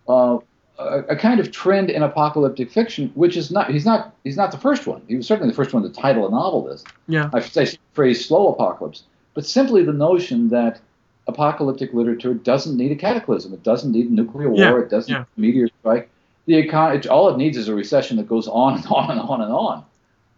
uh, 0.09 0.39
a, 0.79 1.01
a, 1.11 1.17
kind 1.17 1.41
of 1.41 1.51
trend 1.51 1.91
in 1.91 2.03
apocalyptic 2.05 2.71
fiction, 2.71 3.11
which 3.15 3.37
is 3.37 3.51
not 3.51 3.69
he's 3.71 3.85
not 3.85 4.15
he's 4.23 4.37
not 4.37 4.53
the 4.53 4.59
first 4.59 4.87
one. 4.87 5.03
He 5.09 5.17
was 5.17 5.27
certainly 5.27 5.51
the 5.51 5.57
first 5.57 5.75
one 5.75 5.83
to 5.83 5.89
title 5.91 6.27
a 6.27 6.31
novel 6.31 6.63
this. 6.65 6.85
Yeah. 7.09 7.31
I 7.35 7.41
should 7.41 7.53
say 7.53 7.77
phrase 7.95 8.25
slow 8.25 8.53
apocalypse, 8.53 9.03
but 9.39 9.47
simply 9.47 9.85
the 9.85 9.93
notion 9.93 10.49
that 10.49 10.81
apocalyptic 11.29 11.95
literature 11.95 12.35
doesn't 12.35 12.77
need 12.77 12.91
a 12.91 12.97
cataclysm. 12.97 13.53
It 13.55 13.63
doesn't 13.63 13.93
need 13.93 14.11
nuclear 14.11 14.49
war. 14.51 14.59
Yeah, 14.59 14.79
It 14.81 14.91
doesn't 14.91 15.13
yeah. 15.13 15.25
need 15.37 15.51
a 15.51 15.53
meteor 15.53 15.69
strike. 15.79 16.11
The 16.47 16.55
econ- 16.55 16.97
it, 16.97 17.07
all 17.07 17.29
it 17.29 17.37
needs 17.37 17.57
is 17.57 17.69
a 17.69 17.75
recession 17.75 18.17
that 18.17 18.27
goes 18.27 18.49
on 18.49 18.75
and 18.79 18.87
on 18.87 19.13
and 19.13 19.21
on 19.21 19.41
and 19.43 19.53
on. 19.53 19.85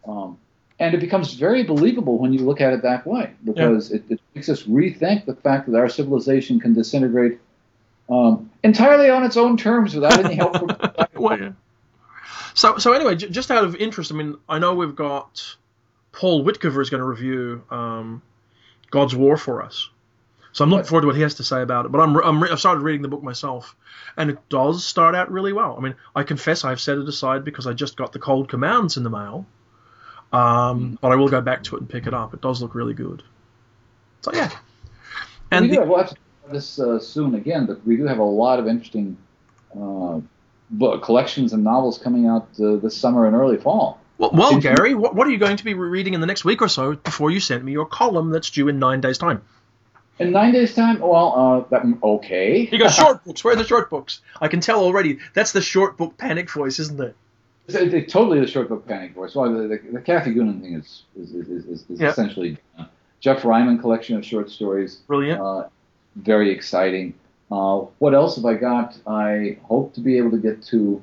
Um, 0.07 0.39
and 0.79 0.95
it 0.95 1.01
becomes 1.01 1.33
very 1.33 1.63
believable 1.63 2.19
when 2.19 2.35
you 2.35 2.41
look 2.41 2.61
at 2.61 2.75
it 2.75 2.83
that 2.83 3.07
way 3.07 3.31
because 3.43 3.91
it, 3.91 4.05
it 4.11 4.21
makes 4.35 4.51
us 4.51 4.65
rethink 4.65 5.25
the 5.25 5.35
fact 5.35 5.71
that 5.71 5.79
our 5.79 5.89
civilization 5.89 6.61
can 6.61 6.75
disintegrate 6.75 7.39
um, 8.11 8.51
entirely 8.63 9.09
on 9.09 9.25
its 9.25 9.39
own 9.39 9.57
terms 9.57 9.95
without 9.95 10.23
any 10.23 10.35
help 10.35 10.59
from 10.59 10.77
Well, 11.15 11.41
yeah. 11.41 11.53
So, 12.53 12.77
so 12.77 12.93
anyway, 12.93 13.15
j- 13.15 13.31
just 13.31 13.51
out 13.51 13.65
of 13.65 13.77
interest, 13.77 14.13
I 14.13 14.15
mean, 14.17 14.37
I 14.47 14.59
know 14.59 14.75
we've 14.75 14.95
got 14.95 15.57
Paul 16.13 16.45
Witcover 16.45 16.83
is 16.83 16.91
going 16.91 17.01
to 17.01 17.07
review 17.07 17.63
um, 17.71 18.21
God's 18.91 19.15
War 19.15 19.37
for 19.37 19.63
us. 19.63 19.89
So 20.53 20.65
I'm 20.65 20.71
looking 20.71 20.87
forward 20.87 21.03
to 21.03 21.07
what 21.07 21.17
he 21.17 21.23
has 21.23 21.35
to 21.37 21.45
say 21.45 21.63
about 21.63 21.87
it. 21.87 21.93
But 21.93 22.01
I'm, 22.01 22.17
I'm 22.17 22.43
re- 22.43 22.51
I've 22.51 22.59
started 22.59 22.81
reading 22.81 23.03
the 23.03 23.09
book 23.09 23.23
myself, 23.23 23.77
and 24.17 24.31
it 24.31 24.39
does 24.49 24.85
start 24.85 25.15
out 25.15 25.31
really 25.31 25.53
well. 25.53 25.77
I 25.79 25.81
mean, 25.81 25.95
I 26.17 26.25
confess 26.25 26.65
I've 26.65 26.81
set 26.81 26.99
it 26.99 27.09
aside 27.09 27.45
because 27.45 27.69
I 27.69 27.73
just 27.73 27.97
got 27.97 28.13
the 28.13 28.19
Cold 28.19 28.49
Commands 28.49 28.97
in 28.97 29.05
the 29.05 29.11
mail, 29.11 29.47
um, 30.33 30.99
but 31.01 31.13
I 31.13 31.17
will 31.17 31.29
go 31.29 31.41
back 31.41 31.63
to 31.65 31.77
it 31.77 31.81
and 31.81 31.89
pick 31.89 32.09
it 32.09 32.15
up. 32.15 32.35
It 32.35 32.41
does 32.41 32.61
look 32.61 32.75
really 32.75 32.95
good. 32.95 33.23
So 34.23 34.33
yeah, 34.35 34.51
and 35.53 35.67
we 35.67 35.69
do 35.69 35.75
the- 35.75 35.81
have, 35.83 35.89
we'll 35.89 35.99
have 35.99 36.09
to 36.09 36.15
talk 36.15 36.23
about 36.45 36.55
this 36.55 36.81
uh, 36.81 36.99
soon 36.99 37.37
again, 37.37 37.67
but 37.67 37.87
we 37.87 37.97
do 37.97 38.05
have 38.07 38.19
a 38.19 38.25
lot 38.25 38.59
of 38.59 38.67
interesting 38.67 39.17
uh, 39.81 40.21
book 40.71 41.03
collections 41.05 41.53
and 41.53 41.63
novels 41.63 41.97
coming 41.97 42.27
out 42.27 42.49
uh, 42.61 42.75
this 42.77 42.97
summer 42.97 43.27
and 43.27 43.37
early 43.37 43.57
fall. 43.57 44.00
Well, 44.21 44.33
well 44.35 44.61
Gary, 44.61 44.95
what, 44.95 45.15
what 45.15 45.27
are 45.27 45.31
you 45.31 45.39
going 45.39 45.57
to 45.57 45.65
be 45.65 45.73
reading 45.73 46.13
in 46.13 46.21
the 46.21 46.27
next 46.27 46.45
week 46.45 46.61
or 46.61 46.69
so 46.69 46.95
before 46.95 47.31
you 47.31 47.41
send 47.41 47.65
me 47.65 47.73
your 47.73 47.87
column 47.87 48.31
that's 48.31 48.51
due 48.51 48.69
in 48.69 48.79
nine 48.79 49.01
days' 49.01 49.17
time? 49.17 49.41
In 50.19 50.31
nine 50.31 50.53
days' 50.53 50.75
time, 50.75 50.99
well, 50.99 51.35
uh, 51.35 51.69
that 51.71 51.87
okay. 52.03 52.69
You 52.71 52.79
got 52.79 52.93
short 52.93 53.25
books. 53.25 53.43
Where 53.43 53.55
are 53.55 53.57
the 53.57 53.65
short 53.65 53.89
books? 53.89 54.21
I 54.39 54.49
can 54.49 54.61
tell 54.61 54.81
already. 54.81 55.21
That's 55.33 55.53
the 55.53 55.63
short 55.63 55.97
book 55.97 56.19
panic 56.19 56.51
voice, 56.51 56.79
isn't 56.79 57.01
it? 57.01 57.17
It's, 57.67 57.77
it's 57.77 58.13
totally 58.13 58.41
the 58.41 58.47
short 58.47 58.69
book 58.69 58.87
panic 58.87 59.15
voice. 59.15 59.35
Well, 59.35 59.51
the, 59.51 59.69
the, 59.69 59.81
the 59.93 60.01
Kathy 60.03 60.35
Goonan 60.35 60.61
thing 60.61 60.75
is 60.75 61.05
is, 61.19 61.33
is, 61.33 61.49
is, 61.49 61.85
is 61.89 62.01
Yeah. 62.01 62.11
essentially 62.11 62.59
uh, 62.79 62.85
Geoff 63.21 63.47
Ryman 63.47 63.79
collection 63.79 64.19
of 64.19 64.25
short 64.27 64.51
stories. 64.51 64.97
Brilliant. 65.07 65.41
Uh, 65.41 65.69
very 66.17 66.51
exciting. 66.51 67.15
Uh, 67.51 67.87
what 67.99 68.13
else 68.13 68.37
have 68.37 68.45
I 68.45 68.55
got? 68.55 68.99
I 69.07 69.57
hope 69.63 69.95
to 69.95 70.01
be 70.01 70.19
able 70.19 70.33
to 70.33 70.39
get 70.39 70.63
to 70.67 71.03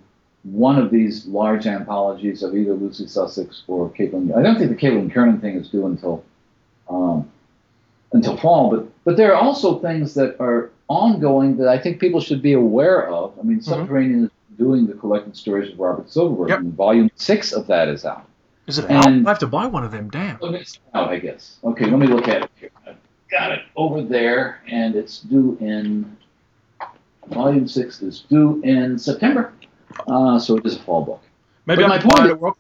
one 0.52 0.78
of 0.78 0.92
these 0.92 1.26
large 1.28 1.68
anthologies 1.68 2.42
of 2.44 2.56
either 2.56 2.74
Lucy 2.74 3.08
Sussex 3.08 3.64
or 3.68 3.90
Caitlin. 3.90 4.36
I 4.38 4.42
don't 4.42 4.58
think 4.58 4.70
the 4.70 4.76
Caitlin 4.78 5.12
Kiernan 5.12 5.40
thing 5.42 5.56
is 5.56 5.70
due 5.70 5.86
until 5.86 6.24
um, 6.90 7.30
until 8.14 8.38
fall, 8.38 8.70
but 8.70 8.88
but 9.04 9.18
there 9.18 9.34
are 9.36 9.42
also 9.42 9.80
things 9.80 10.14
that 10.14 10.40
are 10.40 10.72
ongoing 10.88 11.58
that 11.58 11.68
I 11.68 11.78
think 11.78 12.00
people 12.00 12.22
should 12.22 12.42
be 12.42 12.54
aware 12.54 13.08
of. 13.10 13.38
I 13.40 13.44
mean, 13.44 13.62
Subterranean 13.62 14.26
is 14.26 14.32
doing 14.58 14.88
the 14.88 14.94
collected 14.94 15.36
stories 15.36 15.72
of 15.74 15.80
Robert 15.80 16.10
Silverberg, 16.10 16.50
Yep. 16.50 16.60
and 16.60 16.74
volume 16.74 17.12
six 17.16 17.52
of 17.52 17.68
that 17.68 17.90
is 17.90 18.06
out. 18.06 18.26
Is 18.68 18.78
it 18.80 18.90
out? 18.90 19.06
I 19.08 19.12
have 19.30 19.40
to 19.40 19.48
buy 19.48 19.66
one 19.68 19.84
of 19.84 19.92
them. 19.92 20.10
Damn. 20.10 20.38
Oh, 20.42 20.54
it's 20.54 20.80
out, 20.94 21.10
I 21.10 21.20
guess. 21.20 21.58
Okay, 21.64 21.86
let 21.86 22.00
me 22.00 22.08
look 22.08 22.28
at 22.28 22.44
it 22.44 22.52
here. 22.60 22.70
I've 22.88 22.96
got 23.30 23.52
it 23.52 23.60
over 23.76 24.02
there, 24.02 24.62
and 24.68 24.96
it's 24.96 25.20
due 25.20 25.58
in 25.60 26.16
volume 27.28 27.68
six 27.68 28.02
is 28.02 28.22
due 28.22 28.62
in 28.64 28.98
September. 28.98 29.52
Uh, 30.08 30.40
so 30.40 30.58
it 30.58 30.66
is 30.66 30.76
a 30.76 30.80
fall 30.80 31.04
book. 31.04 31.22
Maybe 31.66 31.84
But 31.84 31.90
my 31.90 32.00
point 32.00 32.40
work. 32.40 32.58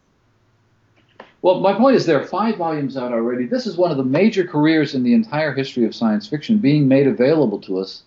Well, 1.41 1.59
my 1.59 1.73
point 1.73 1.95
is 1.95 2.05
there 2.05 2.19
are 2.19 2.25
five 2.25 2.57
volumes 2.57 2.97
out 2.97 3.13
already. 3.13 3.45
This 3.45 3.67
is 3.67 3.77
one 3.77 3.91
of 3.91 3.97
the 3.97 4.03
major 4.03 4.43
careers 4.45 4.95
in 4.95 5.03
the 5.03 5.13
entire 5.13 5.53
history 5.53 5.85
of 5.85 5.95
science 5.95 6.27
fiction 6.27 6.57
being 6.57 6.87
made 6.87 7.07
available 7.07 7.59
to 7.61 7.79
us 7.79 8.03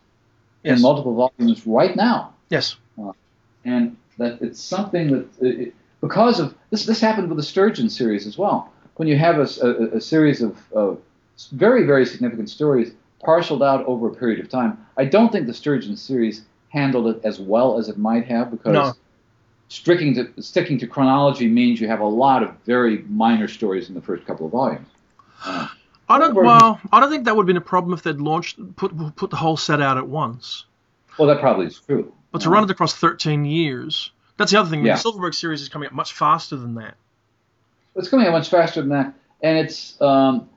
Yes. 0.63 0.77
in 0.77 0.83
multiple 0.83 1.15
volumes 1.15 1.67
right 1.67 1.97
now. 1.97 2.35
Yes. 2.51 2.77
and 3.65 3.97
that 4.19 4.41
it's 4.43 4.61
something 4.61 5.11
that 5.13 5.27
it, 5.41 5.75
because 6.03 6.41
of 6.41 6.55
this 6.71 6.85
this 6.87 7.01
happened 7.01 7.29
with 7.29 7.37
the 7.39 7.43
Sturgeon 7.43 7.89
series 7.89 8.27
as 8.27 8.37
well. 8.37 8.71
When 8.97 9.09
you 9.09 9.17
have 9.17 9.39
a 9.39 10.01
series 10.01 10.43
of, 10.43 10.59
of 10.73 10.99
very 11.53 11.85
very 11.87 12.05
significant 12.05 12.51
stories 12.51 12.93
parceled 13.25 13.63
out 13.63 13.85
over 13.87 14.09
a 14.09 14.15
period 14.15 14.41
of 14.41 14.49
time, 14.51 14.77
I 14.99 15.07
don't 15.07 15.33
think 15.33 15.47
the 15.47 15.55
Sturgeon 15.55 15.97
series 15.97 16.43
handled 16.69 17.07
it 17.09 17.21
as 17.25 17.41
well 17.41 17.79
as 17.79 17.89
it 17.89 17.97
might 17.97 18.27
have 18.27 18.51
because 18.51 18.73
No. 18.73 18.93
Sticking 19.71 20.15
to 20.17 20.43
sticking 20.43 20.77
to 20.81 20.87
chronology 20.87 21.49
means 21.49 21.81
you 21.81 21.89
have 21.89 22.01
a 22.01 22.05
lot 22.07 22.43
of 22.43 22.51
very 22.67 22.99
minor 23.09 23.49
stories 23.49 23.89
in 23.89 23.95
the 23.95 24.03
first 24.03 24.27
couple 24.27 24.45
of 24.45 24.53
volumes. 24.53 24.89
Uh, 25.45 25.69
I 26.09 26.19
don't. 26.19 26.35
Silverberg- 26.35 26.45
Well, 26.45 26.81
I 26.93 27.01
don't 27.01 27.09
think 27.11 27.25
that 27.25 27.35
would 27.37 27.45
have 27.45 27.47
been 27.47 27.57
a 27.57 27.61
problem 27.63 27.95
if 27.95 28.03
they'd 28.03 28.19
launched 28.21 28.59
put 28.77 28.93
put 29.17 29.31
the 29.31 29.37
whole 29.37 29.57
set 29.57 29.81
out 29.81 29.97
at 29.97 30.07
once. 30.07 30.67
well, 31.19 31.29
that 31.29 31.41
probably 31.41 31.67
is 31.67 31.81
true. 31.81 32.13
But 32.33 32.43
to 32.43 32.51
run 32.51 32.63
it 32.65 32.71
across 32.71 32.95
13 32.95 33.45
years, 33.45 34.11
that's 34.37 34.53
the 34.53 34.61
other 34.61 34.69
thing. 34.71 34.85
Yeah. 34.85 34.95
The 34.95 35.01
Silverberg 35.01 35.35
series 35.35 35.63
is 35.63 35.69
coming 35.69 35.87
up 35.87 35.93
much 35.95 36.13
faster 36.13 36.57
than 36.57 36.75
that. 36.77 36.95
It's 37.97 38.09
coming 38.09 38.27
out 38.27 38.33
much 38.33 38.49
faster 38.49 38.81
than 38.81 38.91
that, 38.91 39.15
and 39.43 39.59
it's, 39.59 40.01
um, 40.01 40.49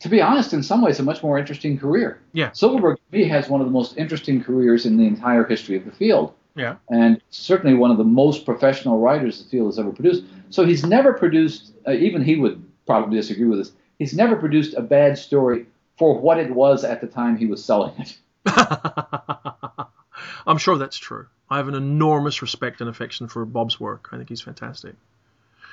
to 0.00 0.08
be 0.10 0.20
honest, 0.20 0.52
in 0.52 0.62
some 0.62 0.82
ways, 0.82 0.98
a 1.00 1.02
much 1.02 1.22
more 1.22 1.38
interesting 1.38 1.78
career. 1.78 2.20
Yeah. 2.32 2.50
Silverberg, 2.52 2.96
to 2.98 3.18
me, 3.18 3.24
has 3.28 3.48
one 3.48 3.62
of 3.62 3.66
the 3.66 3.72
most 3.72 3.96
interesting 3.96 4.42
careers 4.44 4.84
in 4.84 4.96
the 4.98 5.04
entire 5.06 5.44
history 5.44 5.76
of 5.76 5.86
the 5.86 5.90
field, 5.90 6.34
Yeah. 6.58 6.76
and 6.90 7.22
certainly 7.30 7.74
one 7.74 7.90
of 7.90 7.98
the 7.98 8.04
most 8.04 8.44
professional 8.44 8.98
writers 8.98 9.42
the 9.42 9.48
field 9.48 9.68
has 9.68 9.78
ever 9.78 9.92
produced. 9.92 10.24
So 10.50 10.64
he's 10.64 10.84
never 10.84 11.12
produced, 11.12 11.72
uh, 11.86 11.92
even 11.92 12.22
he 12.22 12.36
would 12.36 12.62
probably 12.86 13.16
disagree 13.16 13.46
with 13.46 13.58
this, 13.58 13.72
he's 13.98 14.14
never 14.14 14.36
produced 14.36 14.74
a 14.74 14.82
bad 14.82 15.16
story 15.16 15.66
for 15.96 16.18
what 16.18 16.38
it 16.38 16.50
was 16.50 16.84
at 16.84 17.00
the 17.00 17.06
time 17.06 17.36
he 17.36 17.46
was 17.46 17.64
selling 17.64 17.94
it. 17.98 18.18
I'm 20.46 20.58
sure 20.58 20.78
that's 20.78 20.98
true. 20.98 21.26
I 21.50 21.56
have 21.56 21.68
an 21.68 21.74
enormous 21.74 22.42
respect 22.42 22.80
and 22.80 22.90
affection 22.90 23.28
for 23.28 23.44
Bob's 23.44 23.78
work. 23.78 24.08
I 24.12 24.16
think 24.16 24.28
he's 24.28 24.40
fantastic. 24.40 24.94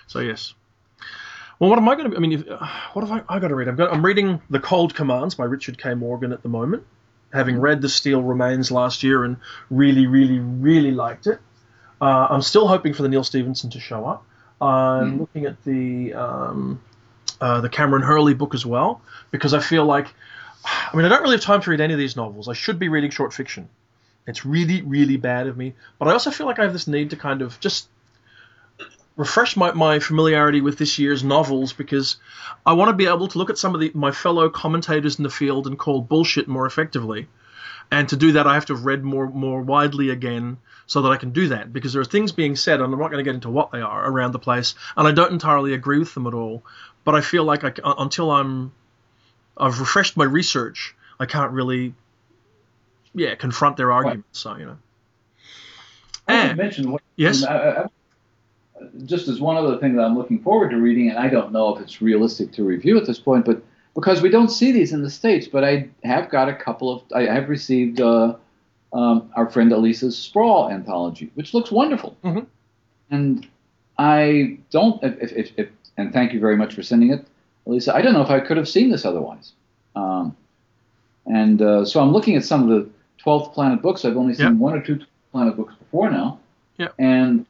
So 0.07 0.19
yes. 0.19 0.53
Well, 1.59 1.69
what 1.69 1.79
am 1.79 1.87
I 1.87 1.95
going 1.95 2.11
to? 2.11 2.17
I 2.17 2.19
mean, 2.19 2.33
if, 2.33 2.49
uh, 2.49 2.67
what 2.93 3.07
have 3.07 3.11
I, 3.11 3.35
I 3.35 3.39
got 3.39 3.47
to 3.47 3.55
read? 3.55 3.69
I've 3.69 3.77
got, 3.77 3.91
I'm 3.91 4.05
reading 4.05 4.41
The 4.49 4.59
Cold 4.59 4.93
Commands 4.93 5.35
by 5.35 5.45
Richard 5.45 5.77
K. 5.77 5.93
Morgan 5.93 6.33
at 6.33 6.43
the 6.43 6.49
moment. 6.49 6.83
Having 7.35 7.59
read 7.59 7.81
The 7.81 7.89
Steel 7.89 8.23
Remains 8.23 8.71
last 8.71 9.03
year 9.03 9.23
and 9.23 9.37
really, 9.69 10.07
really, 10.07 10.39
really 10.39 10.91
liked 10.91 11.27
it. 11.27 11.39
Uh, 12.01 12.27
I'm 12.29 12.41
still 12.41 12.67
hoping 12.67 12.93
for 12.93 13.03
the 13.03 13.09
Neal 13.09 13.23
Stephenson 13.23 13.69
to 13.71 13.79
show 13.79 14.05
up. 14.05 14.25
I'm 14.61 15.17
Mhm. 15.17 15.19
looking 15.19 15.45
at 15.45 15.63
the 15.65 16.13
um, 16.13 16.79
uh, 17.41 17.59
the 17.61 17.69
Kameron 17.69 18.03
Hurley 18.03 18.33
book 18.33 18.53
as 18.53 18.65
well 18.65 19.01
because 19.31 19.53
I 19.53 19.59
feel 19.59 19.83
like, 19.85 20.07
I 20.65 20.95
mean, 20.95 21.05
I 21.05 21.09
don't 21.09 21.21
really 21.21 21.35
have 21.35 21.43
time 21.43 21.61
to 21.61 21.69
read 21.69 21.81
any 21.81 21.93
of 21.93 21.99
these 21.99 22.15
novels. 22.15 22.47
I 22.47 22.53
should 22.53 22.79
be 22.79 22.87
reading 22.87 23.11
short 23.11 23.33
fiction. 23.33 23.67
It's 24.27 24.45
really, 24.45 24.81
really 24.81 25.17
bad 25.17 25.47
of 25.47 25.57
me. 25.57 25.73
But 25.99 26.07
I 26.07 26.13
also 26.13 26.31
feel 26.31 26.47
like 26.47 26.57
I 26.57 26.63
have 26.63 26.73
this 26.73 26.87
need 26.87 27.09
to 27.09 27.17
kind 27.17 27.41
of 27.41 27.59
just 27.59 27.87
refresh 29.15 29.55
my, 29.55 29.71
my 29.71 29.99
familiarity 29.99 30.61
with 30.61 30.77
this 30.77 30.99
year's 30.99 31.23
novels 31.23 31.73
because 31.73 32.17
I 32.65 32.73
want 32.73 32.89
to 32.89 32.93
be 32.93 33.07
able 33.07 33.27
to 33.29 33.37
look 33.37 33.49
at 33.49 33.57
some 33.57 33.73
of 33.73 33.81
the, 33.81 33.91
my 33.93 34.11
fellow 34.11 34.49
commentators 34.49 35.17
in 35.17 35.23
the 35.23 35.29
field 35.29 35.67
and 35.67 35.79
call 35.79 36.01
bullshit 36.01 36.47
more 36.47 36.65
effectively. 36.65 37.27
And 37.91 38.09
to 38.09 38.15
do 38.17 38.33
that, 38.33 38.47
I 38.47 38.55
have 38.55 38.65
to 38.65 38.75
have 38.75 38.83
read 38.85 39.03
more 39.03 39.27
more 39.27 39.61
widely 39.61 40.09
again 40.09 40.57
so 40.87 41.03
that 41.03 41.11
I 41.11 41.17
can 41.17 41.31
do 41.31 41.49
that 41.49 41.71
because 41.71 41.93
there 41.93 42.01
are 42.01 42.05
things 42.05 42.31
being 42.31 42.55
said, 42.55 42.81
and 42.81 42.91
I'm 42.93 42.99
not 42.99 43.11
going 43.11 43.23
to 43.23 43.23
get 43.23 43.35
into 43.35 43.49
what 43.49 43.71
they 43.71 43.79
are 43.81 44.09
around 44.09 44.31
the 44.31 44.39
place, 44.39 44.73
and 44.97 45.07
I 45.07 45.11
don't 45.11 45.31
entirely 45.31 45.73
agree 45.73 45.99
with 45.99 46.13
them 46.15 46.25
at 46.25 46.33
all. 46.33 46.63
But 47.03 47.13
I 47.13 47.21
feel 47.21 47.43
like 47.43 47.63
I, 47.63 47.69
c- 47.69 47.83
uh, 47.83 47.93
until 47.99 48.31
I'm 48.31 48.71
I've 49.55 49.79
refreshed 49.79 50.17
my 50.17 50.23
research, 50.25 50.95
I 51.19 51.27
can't 51.27 51.51
really 51.51 51.93
yeah 53.13 53.35
confront 53.35 53.77
their 53.77 53.91
arguments. 53.91 54.39
So 54.39 54.55
you 54.57 54.65
know. 54.65 54.77
I 56.27 56.47
should 56.47 56.57
mention 56.57 56.91
what, 56.91 57.03
yes. 57.15 57.43
I, 57.43 57.69
I- 57.69 57.85
just 59.05 59.27
as 59.27 59.39
one 59.39 59.55
other 59.57 59.77
thing 59.77 59.95
that 59.95 60.03
I'm 60.03 60.17
looking 60.17 60.39
forward 60.41 60.69
to 60.71 60.77
reading, 60.77 61.09
and 61.09 61.17
I 61.19 61.27
don't 61.29 61.51
know 61.51 61.75
if 61.75 61.81
it's 61.81 62.01
realistic 62.01 62.51
to 62.53 62.63
review 62.63 62.97
at 62.97 63.05
this 63.05 63.19
point, 63.19 63.45
but 63.45 63.61
because 63.93 64.21
we 64.21 64.29
don't 64.29 64.49
see 64.49 64.71
these 64.71 64.91
in 64.93 65.01
the 65.01 65.09
states, 65.09 65.47
but 65.47 65.63
I 65.63 65.87
have 66.03 66.29
got 66.29 66.49
a 66.49 66.53
couple 66.53 66.91
of, 66.91 67.03
I 67.13 67.21
have 67.23 67.47
received 67.49 68.01
uh, 68.01 68.35
um, 68.93 69.31
our 69.35 69.49
friend 69.49 69.71
Alisa's 69.71 70.17
Sprawl 70.17 70.69
anthology, 70.69 71.31
which 71.35 71.53
looks 71.53 71.71
wonderful, 71.71 72.17
Mhm. 72.23 72.45
and 73.11 73.47
I 73.97 74.57
don't, 74.71 75.01
if, 75.03 75.17
if, 75.21 75.31
if, 75.31 75.51
if, 75.57 75.69
and 75.97 76.11
thank 76.11 76.33
you 76.33 76.39
very 76.41 76.57
much 76.57 76.73
for 76.73 76.83
sending 76.83 77.11
it, 77.11 77.25
Alisa. 77.67 77.93
I 77.93 78.01
don't 78.01 78.13
know 78.13 78.21
if 78.21 78.29
I 78.29 78.41
could 78.41 78.57
have 78.57 78.67
seen 78.67 78.91
this 78.91 79.05
otherwise, 79.05 79.53
um, 79.95 80.35
and 81.25 81.61
uh, 81.61 81.85
so 81.85 82.01
I'm 82.01 82.11
looking 82.11 82.35
at 82.35 82.43
some 82.43 82.63
of 82.63 82.69
the 82.69 82.89
Twelfth 83.17 83.53
Planet 83.53 83.81
books. 83.81 84.03
I've 84.05 84.17
only 84.17 84.33
seen 84.33 84.47
Yep. 84.47 84.55
one 84.55 84.73
or 84.73 84.81
two 84.81 84.99
Planet 85.31 85.55
books 85.55 85.73
before 85.75 86.11
now. 86.11 86.39
Yep. 86.77 86.93
And 86.99 87.45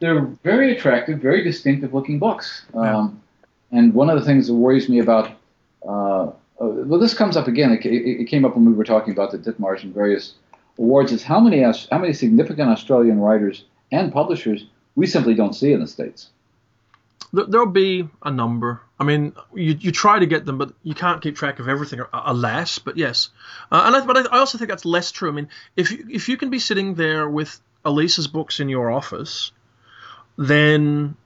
they're 0.00 0.22
very 0.42 0.76
attractive, 0.76 1.20
very 1.20 1.44
distinctive 1.44 1.94
looking 1.94 2.18
books. 2.18 2.64
Yeah. 2.74 2.96
Um, 2.96 3.22
and 3.70 3.94
one 3.94 4.10
of 4.10 4.18
the 4.18 4.24
things 4.24 4.48
that 4.48 4.54
worries 4.54 4.88
me 4.88 4.98
about, 4.98 5.30
uh, 5.86 6.24
uh, 6.24 6.32
well, 6.58 6.98
this 6.98 7.14
comes 7.14 7.36
up 7.36 7.46
again. 7.46 7.70
It, 7.72 7.86
it, 7.86 8.22
it 8.22 8.24
came 8.24 8.44
up 8.44 8.56
when 8.56 8.64
we 8.64 8.72
were 8.72 8.84
talking 8.84 9.12
about 9.12 9.30
the 9.30 9.38
Ditmars 9.38 9.84
and 9.84 9.94
various 9.94 10.34
awards 10.78 11.12
is 11.12 11.22
how 11.22 11.38
many 11.38 11.62
how 11.62 11.98
many 11.98 12.12
significant 12.12 12.70
Australian 12.70 13.20
writers 13.20 13.64
and 13.92 14.12
publishers 14.12 14.66
we 14.96 15.06
simply 15.06 15.34
don't 15.34 15.54
see 15.54 15.72
in 15.72 15.80
the 15.80 15.86
states. 15.86 16.30
There'll 17.32 17.66
be 17.66 18.08
a 18.24 18.30
number. 18.30 18.80
I 18.98 19.04
mean, 19.04 19.34
you, 19.54 19.76
you 19.78 19.92
try 19.92 20.18
to 20.18 20.26
get 20.26 20.44
them, 20.46 20.58
but 20.58 20.72
you 20.82 20.96
can't 20.96 21.22
keep 21.22 21.36
track 21.36 21.60
of 21.60 21.68
everything, 21.68 22.00
alas. 22.12 22.80
But 22.80 22.96
yes, 22.96 23.30
uh, 23.70 23.84
and 23.86 23.94
I, 23.94 24.04
but 24.04 24.32
I 24.32 24.38
also 24.38 24.58
think 24.58 24.68
that's 24.68 24.84
less 24.84 25.12
true. 25.12 25.28
I 25.28 25.32
mean, 25.32 25.48
if 25.76 25.92
you, 25.92 26.06
if 26.10 26.28
you 26.28 26.36
can 26.36 26.50
be 26.50 26.58
sitting 26.58 26.94
there 26.94 27.28
with 27.28 27.60
Alisa's 27.84 28.26
books 28.26 28.58
in 28.58 28.68
your 28.68 28.90
office, 28.90 29.52
then 30.40 31.16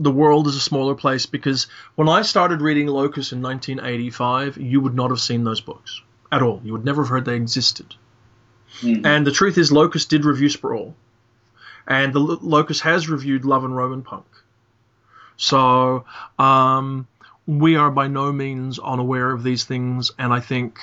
the 0.00 0.10
world 0.10 0.48
is 0.48 0.56
a 0.56 0.60
smaller 0.60 0.96
place. 0.96 1.24
Because 1.24 1.68
when 1.94 2.08
I 2.08 2.22
started 2.22 2.60
reading 2.60 2.88
Locus 2.88 3.32
in 3.32 3.40
1985, 3.40 4.58
you 4.58 4.80
would 4.80 4.94
not 4.94 5.10
have 5.10 5.20
seen 5.20 5.44
those 5.44 5.60
books 5.60 6.02
at 6.32 6.42
all. 6.42 6.60
You 6.64 6.72
would 6.72 6.84
never 6.84 7.02
have 7.02 7.08
heard 7.08 7.24
they 7.24 7.36
existed. 7.36 7.94
Mm-hmm. 8.80 9.06
And 9.06 9.26
the 9.26 9.30
truth 9.30 9.56
is, 9.56 9.70
Locus 9.70 10.04
did 10.04 10.24
review 10.24 10.48
Sprawl, 10.48 10.96
and 11.86 12.12
the 12.12 12.18
Locus 12.18 12.80
has 12.80 13.08
reviewed 13.08 13.44
Love 13.44 13.64
and 13.64 13.72
Romanpunk. 13.72 14.24
So 15.36 16.04
um, 16.38 17.06
we 17.46 17.76
are 17.76 17.90
by 17.90 18.08
no 18.08 18.32
means 18.32 18.80
unaware 18.80 19.30
of 19.30 19.44
these 19.44 19.64
things, 19.64 20.10
and 20.18 20.32
I 20.32 20.40
think. 20.40 20.78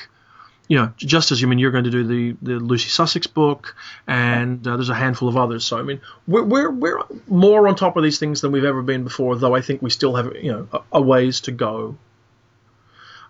You 0.68 0.78
know, 0.78 0.94
just 0.96 1.32
as 1.32 1.42
you 1.42 1.48
I 1.48 1.50
mean, 1.50 1.60
you're 1.60 1.72
going 1.72 1.84
to 1.84 1.90
do 1.90 2.04
the, 2.06 2.38
the 2.42 2.54
Lucy 2.54 2.90
Sussex 2.90 3.28
book, 3.28 3.76
and 4.08 4.66
uh, 4.66 4.78
there's 4.78 4.90
a 4.90 4.96
handful 4.96 5.28
of 5.28 5.36
others. 5.36 5.66
So 5.66 5.78
I 5.78 5.84
mean, 5.84 6.00
we're, 6.26 6.44
we're 6.44 6.72
we're 6.72 7.00
more 7.28 7.68
on 7.68 7.76
top 7.76 7.98
of 7.98 8.04
these 8.04 8.18
things 8.18 8.42
than 8.42 8.52
we've 8.52 8.64
ever 8.64 8.82
been 8.82 9.04
before. 9.04 9.36
Though 9.36 9.56
I 9.56 9.62
think 9.62 9.82
we 9.82 9.90
still 9.90 10.16
have 10.16 10.34
you 10.36 10.52
know 10.52 10.68
a, 10.72 10.80
a 10.94 11.02
ways 11.02 11.42
to 11.42 11.52
go. 11.52 11.98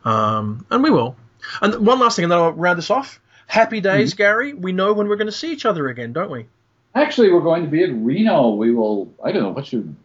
Um, 0.06 0.66
and 0.70 0.84
we 0.84 0.92
will. 0.92 1.16
And 1.62 1.86
one 1.86 2.00
last 2.00 2.16
thing, 2.16 2.24
and 2.24 2.32
then 2.32 2.40
I'll 2.40 2.52
round 2.52 2.78
this 2.78 2.90
off. 2.90 3.20
Happy 3.48 3.82
days, 3.82 4.12
mm-hmm. 4.12 4.18
Gary. 4.18 4.54
We 4.54 4.72
know 4.72 4.94
when 4.94 5.08
we're 5.08 5.16
going 5.16 5.28
to 5.28 5.32
see 5.32 5.52
each 5.52 5.66
other 5.66 5.88
again, 5.90 6.14
don't 6.14 6.32
we? 6.32 6.46
Actually, 6.96 7.32
we're 7.32 7.42
going 7.42 7.64
to 7.64 7.70
be 7.70 7.84
in 7.84 8.06
Reno. 8.06 8.52
We 8.52 8.72
will. 8.72 9.12
I 9.24 9.32
don't 9.32 9.44
know 9.44 9.50
what 9.50 9.66
should 9.66 9.96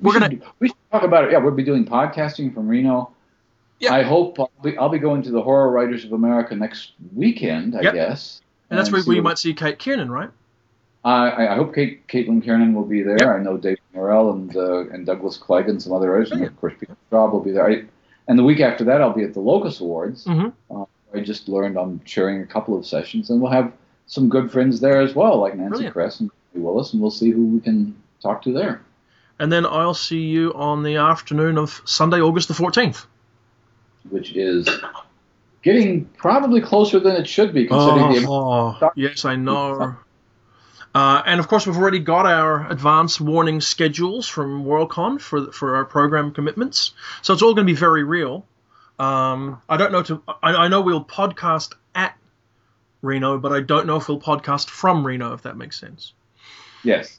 we 0.00 0.10
are 0.10 0.20
gonna 0.20 0.38
we 0.58 0.68
should 0.68 0.76
talk 0.90 1.02
about 1.02 1.24
it. 1.24 1.32
Yeah, 1.32 1.38
we'll 1.38 1.54
be 1.54 1.64
doing 1.64 1.84
podcasting 1.84 2.54
from 2.54 2.68
Reno. 2.68 3.12
Yeah. 3.78 3.94
I 3.94 4.02
hope 4.02 4.38
I'll 4.40 4.50
be, 4.62 4.76
I'll 4.76 4.88
be 4.88 4.98
going 4.98 5.22
to 5.22 5.30
the 5.30 5.42
Horror 5.42 5.70
Writers 5.70 6.04
of 6.04 6.12
America 6.12 6.54
next 6.54 6.92
weekend. 7.14 7.76
I 7.76 7.82
yep. 7.82 7.94
guess. 7.94 8.40
And 8.70 8.78
that's 8.78 8.90
where, 8.90 9.02
you 9.14 9.22
might 9.22 9.38
see 9.38 9.54
Kate 9.54 9.78
Kiernan, 9.78 10.10
right? 10.10 10.30
I, 11.04 11.48
I 11.48 11.54
hope 11.54 11.72
Kate, 11.72 12.06
Caitlin 12.08 12.42
Kiernan 12.42 12.74
will 12.74 12.84
be 12.84 13.02
there. 13.02 13.18
Yep. 13.20 13.28
I 13.28 13.38
know 13.38 13.56
Dave 13.56 13.78
Morrell 13.94 14.32
and 14.32 14.56
uh, 14.56 14.88
and 14.88 15.06
Douglas 15.06 15.36
Clegg 15.36 15.68
and 15.68 15.80
some 15.80 15.92
other 15.92 16.10
writers, 16.10 16.32
and 16.32 16.42
of 16.42 16.60
course 16.60 16.74
Peter 16.80 16.96
Straub 17.10 17.32
will 17.32 17.40
be 17.40 17.52
there. 17.52 17.68
I, 17.68 17.84
and 18.26 18.36
the 18.36 18.42
week 18.42 18.58
after 18.58 18.82
that, 18.84 19.00
I'll 19.00 19.12
be 19.12 19.22
at 19.22 19.34
the 19.34 19.40
Locus 19.40 19.80
Awards. 19.80 20.24
Mm-hmm. 20.24 20.76
Uh, 20.76 20.86
I 21.14 21.20
just 21.20 21.48
learned 21.48 21.78
I'm 21.78 22.04
sharing 22.04 22.42
a 22.42 22.46
couple 22.46 22.76
of 22.76 22.84
sessions, 22.84 23.30
and 23.30 23.40
we'll 23.40 23.52
have 23.52 23.72
some 24.06 24.28
good 24.28 24.50
friends 24.50 24.80
there 24.80 25.00
as 25.00 25.14
well, 25.14 25.38
like 25.38 25.54
Nancy 25.54 25.70
Brilliant. 25.70 25.92
Kress 25.92 26.20
and 26.20 26.30
Willis, 26.54 26.92
and 26.92 27.00
we'll 27.00 27.12
see 27.12 27.30
who 27.30 27.46
we 27.46 27.60
can 27.60 27.94
talk 28.20 28.42
to 28.42 28.52
there 28.52 28.80
and 29.38 29.52
then 29.52 29.66
I'll 29.66 29.94
see 29.94 30.22
you 30.22 30.52
on 30.54 30.82
the 30.82 30.96
afternoon 30.96 31.58
of 31.58 31.82
Sunday, 31.84 32.20
August 32.20 32.48
the 32.48 32.54
14th. 32.54 33.06
Which 34.10 34.34
is 34.34 34.68
getting 35.62 36.04
probably 36.04 36.60
closer 36.60 37.00
than 37.00 37.16
it 37.16 37.26
should 37.26 37.52
be, 37.52 37.66
considering 37.66 38.26
oh, 38.26 38.76
the. 38.78 38.86
Oh, 38.86 38.90
yes, 38.94 39.24
I 39.24 39.36
know. 39.36 39.96
Uh, 40.94 41.22
and 41.26 41.40
of 41.40 41.48
course, 41.48 41.66
we've 41.66 41.76
already 41.76 41.98
got 41.98 42.24
our 42.24 42.70
advance 42.70 43.20
warning 43.20 43.60
schedules 43.60 44.26
from 44.28 44.64
Worldcon 44.64 45.20
for 45.20 45.52
for 45.52 45.76
our 45.76 45.84
program 45.84 46.32
commitments, 46.32 46.92
so 47.22 47.34
it's 47.34 47.42
all 47.42 47.54
going 47.54 47.66
to 47.66 47.72
be 47.72 47.78
very 47.78 48.04
real. 48.04 48.46
Um, 48.98 49.60
I 49.68 49.76
don't 49.76 49.92
know 49.92 50.02
to. 50.04 50.22
I, 50.42 50.54
I 50.54 50.68
know 50.68 50.80
we'll 50.80 51.04
podcast 51.04 51.74
at 51.94 52.16
Reno, 53.02 53.38
but 53.38 53.52
I 53.52 53.60
don't 53.60 53.86
know 53.86 53.96
if 53.96 54.08
we'll 54.08 54.20
podcast 54.20 54.70
from 54.70 55.06
Reno, 55.06 55.34
if 55.34 55.42
that 55.42 55.56
makes 55.56 55.78
sense. 55.78 56.12
Yes 56.82 57.18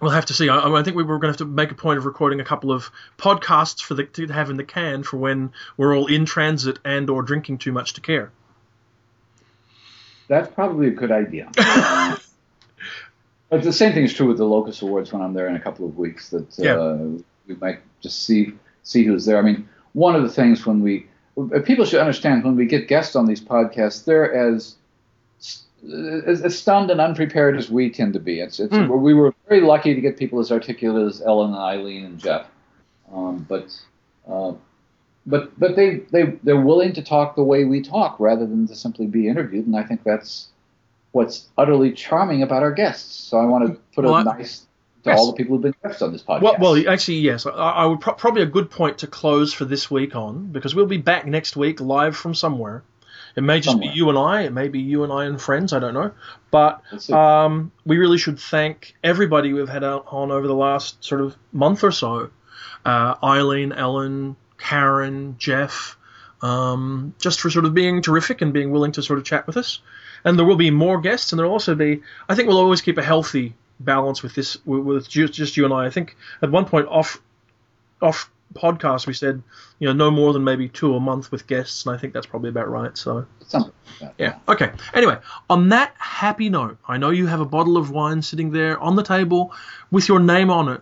we'll 0.00 0.10
have 0.10 0.26
to 0.26 0.34
see. 0.34 0.48
I, 0.48 0.58
I, 0.58 0.82
think 0.82 0.96
we 0.96 1.02
were 1.02 1.18
going 1.18 1.32
to 1.32 1.38
have 1.38 1.48
to 1.48 1.52
make 1.52 1.70
a 1.70 1.74
point 1.74 1.98
of 1.98 2.04
recording 2.04 2.40
a 2.40 2.44
couple 2.44 2.72
of 2.72 2.90
podcasts 3.18 3.82
for 3.82 3.94
the 3.94 4.04
to 4.04 4.26
have 4.28 4.50
in 4.50 4.56
the 4.56 4.64
can 4.64 5.02
for 5.02 5.16
when 5.16 5.52
we're 5.76 5.96
all 5.96 6.06
in 6.06 6.24
transit 6.24 6.78
and 6.84 7.08
or 7.10 7.22
drinking 7.22 7.58
too 7.58 7.72
much 7.72 7.94
to 7.94 8.00
care. 8.00 8.30
That's 10.28 10.52
probably 10.52 10.88
a 10.88 10.90
good 10.90 11.12
idea. 11.12 11.50
but 11.56 13.62
the 13.62 13.72
same 13.72 13.92
thing 13.92 14.04
is 14.04 14.14
true 14.14 14.26
with 14.26 14.38
the 14.38 14.44
Locus 14.44 14.80
Awards 14.82 15.12
when 15.12 15.22
I'm 15.22 15.34
there 15.34 15.48
in 15.48 15.56
a 15.56 15.60
couple 15.60 15.86
of 15.86 15.98
weeks. 15.98 16.30
That 16.30 16.46
yeah. 16.58 16.76
uh, 16.76 17.18
we 17.46 17.54
might 17.56 17.80
just 18.00 18.22
see 18.22 18.52
see 18.82 19.04
who's 19.04 19.26
there. 19.26 19.38
I 19.38 19.42
mean, 19.42 19.68
one 19.92 20.16
of 20.16 20.22
the 20.22 20.28
things 20.28 20.66
when 20.66 20.80
we 20.80 21.06
people 21.64 21.84
should 21.84 22.00
understand 22.00 22.44
when 22.44 22.56
we 22.56 22.66
get 22.66 22.88
guests 22.88 23.16
on 23.16 23.26
these 23.26 23.40
podcasts, 23.40 24.04
they're 24.04 24.32
as 24.32 24.76
as, 25.92 26.58
stunned 26.58 26.90
and 26.90 27.00
unprepared 27.00 27.56
as 27.56 27.70
we 27.70 27.90
tend 27.90 28.14
to 28.14 28.20
be. 28.20 28.40
It's, 28.40 28.60
it's 28.60 28.72
mm. 28.72 29.00
we 29.00 29.14
were 29.14 29.34
very 29.48 29.60
lucky 29.60 29.94
to 29.94 30.00
get 30.00 30.16
people 30.16 30.40
as 30.40 30.50
articulate 30.50 31.06
as 31.06 31.22
Ellen 31.22 31.50
and 31.50 31.58
Eileen 31.58 32.04
and 32.04 32.18
Jeff, 32.18 32.46
um, 33.12 33.46
but 33.48 33.74
uh, 34.28 34.52
but 35.26 35.58
but 35.58 35.76
they 35.76 36.00
they 36.10 36.38
they're 36.42 36.60
willing 36.60 36.92
to 36.94 37.02
talk 37.02 37.36
the 37.36 37.44
way 37.44 37.64
we 37.64 37.82
talk 37.82 38.18
rather 38.18 38.46
than 38.46 38.66
to 38.68 38.74
simply 38.74 39.06
be 39.06 39.28
interviewed, 39.28 39.66
and 39.66 39.76
I 39.76 39.82
think 39.82 40.04
that's 40.04 40.48
what's 41.12 41.48
utterly 41.56 41.92
charming 41.92 42.42
about 42.42 42.62
our 42.62 42.72
guests. 42.72 43.14
So 43.14 43.38
I 43.38 43.44
want 43.44 43.66
to 43.66 43.80
put 43.94 44.04
well, 44.04 44.16
a 44.16 44.24
nice 44.24 44.66
to 45.04 45.10
yes. 45.10 45.18
all 45.18 45.26
the 45.26 45.32
people 45.34 45.56
who've 45.56 45.62
been 45.62 45.74
guests 45.82 46.02
on 46.02 46.12
this 46.12 46.22
podcast. 46.22 46.42
Well, 46.42 46.56
well 46.58 46.88
actually, 46.88 47.18
yes. 47.18 47.46
I, 47.46 47.50
I 47.50 47.86
would 47.86 48.00
pro- 48.00 48.14
probably 48.14 48.42
a 48.42 48.46
good 48.46 48.70
point 48.70 48.98
to 48.98 49.06
close 49.06 49.52
for 49.52 49.64
this 49.64 49.90
week 49.90 50.16
on 50.16 50.46
because 50.46 50.74
we'll 50.74 50.86
be 50.86 50.96
back 50.96 51.26
next 51.26 51.56
week 51.56 51.80
live 51.80 52.16
from 52.16 52.34
somewhere. 52.34 52.82
It 53.36 53.42
may 53.42 53.58
just 53.58 53.72
Somewhere. 53.72 53.90
be 53.90 53.96
you 53.96 54.08
and 54.08 54.18
I. 54.18 54.42
It 54.42 54.52
may 54.52 54.68
be 54.68 54.80
you 54.80 55.02
and 55.02 55.12
I 55.12 55.24
and 55.24 55.40
friends. 55.40 55.72
I 55.72 55.80
don't 55.80 55.94
know. 55.94 56.12
But 56.50 56.82
um, 57.10 57.72
we 57.84 57.98
really 57.98 58.18
should 58.18 58.38
thank 58.38 58.94
everybody 59.02 59.52
we've 59.52 59.68
had 59.68 59.82
on 59.82 60.30
over 60.30 60.46
the 60.46 60.54
last 60.54 61.02
sort 61.02 61.20
of 61.20 61.36
month 61.52 61.82
or 61.82 61.90
so. 61.90 62.30
Uh, 62.84 63.14
Eileen, 63.22 63.72
Ellen, 63.72 64.36
Karen, 64.58 65.36
Jeff, 65.38 65.96
um, 66.42 67.14
just 67.18 67.40
for 67.40 67.50
sort 67.50 67.64
of 67.64 67.74
being 67.74 68.02
terrific 68.02 68.40
and 68.40 68.52
being 68.52 68.70
willing 68.70 68.92
to 68.92 69.02
sort 69.02 69.18
of 69.18 69.24
chat 69.24 69.46
with 69.46 69.56
us. 69.56 69.80
And 70.24 70.38
there 70.38 70.46
will 70.46 70.56
be 70.56 70.70
more 70.70 71.00
guests, 71.00 71.32
and 71.32 71.38
there'll 71.38 71.52
also 71.52 71.74
be. 71.74 72.02
I 72.28 72.34
think 72.34 72.48
we'll 72.48 72.58
always 72.58 72.82
keep 72.82 72.98
a 72.98 73.02
healthy 73.02 73.54
balance 73.80 74.22
with 74.22 74.34
this, 74.34 74.56
with, 74.64 74.84
with 74.84 75.08
just 75.08 75.56
you 75.56 75.64
and 75.64 75.74
I. 75.74 75.86
I 75.86 75.90
think 75.90 76.16
at 76.40 76.50
one 76.50 76.66
point 76.66 76.86
off 76.88 77.20
off 78.00 78.30
podcast, 78.54 79.06
we 79.06 79.12
said, 79.12 79.42
you 79.78 79.88
know, 79.88 79.92
no 79.92 80.10
more 80.10 80.32
than 80.32 80.44
maybe 80.44 80.68
two 80.68 80.94
a 80.94 81.00
month 81.00 81.30
with 81.30 81.46
guests, 81.46 81.84
and 81.86 81.94
I 81.94 81.98
think 81.98 82.12
that's 82.12 82.26
probably 82.26 82.50
about 82.50 82.68
right. 82.68 82.96
So, 82.96 83.26
Something 83.46 83.72
like 84.00 84.14
yeah. 84.18 84.38
Okay. 84.48 84.70
Anyway, 84.94 85.18
on 85.50 85.68
that 85.70 85.94
happy 85.98 86.48
note, 86.48 86.78
I 86.88 86.96
know 86.96 87.10
you 87.10 87.26
have 87.26 87.40
a 87.40 87.44
bottle 87.44 87.76
of 87.76 87.90
wine 87.90 88.22
sitting 88.22 88.50
there 88.50 88.78
on 88.78 88.96
the 88.96 89.02
table 89.02 89.52
with 89.90 90.08
your 90.08 90.20
name 90.20 90.50
on 90.50 90.68
it, 90.68 90.80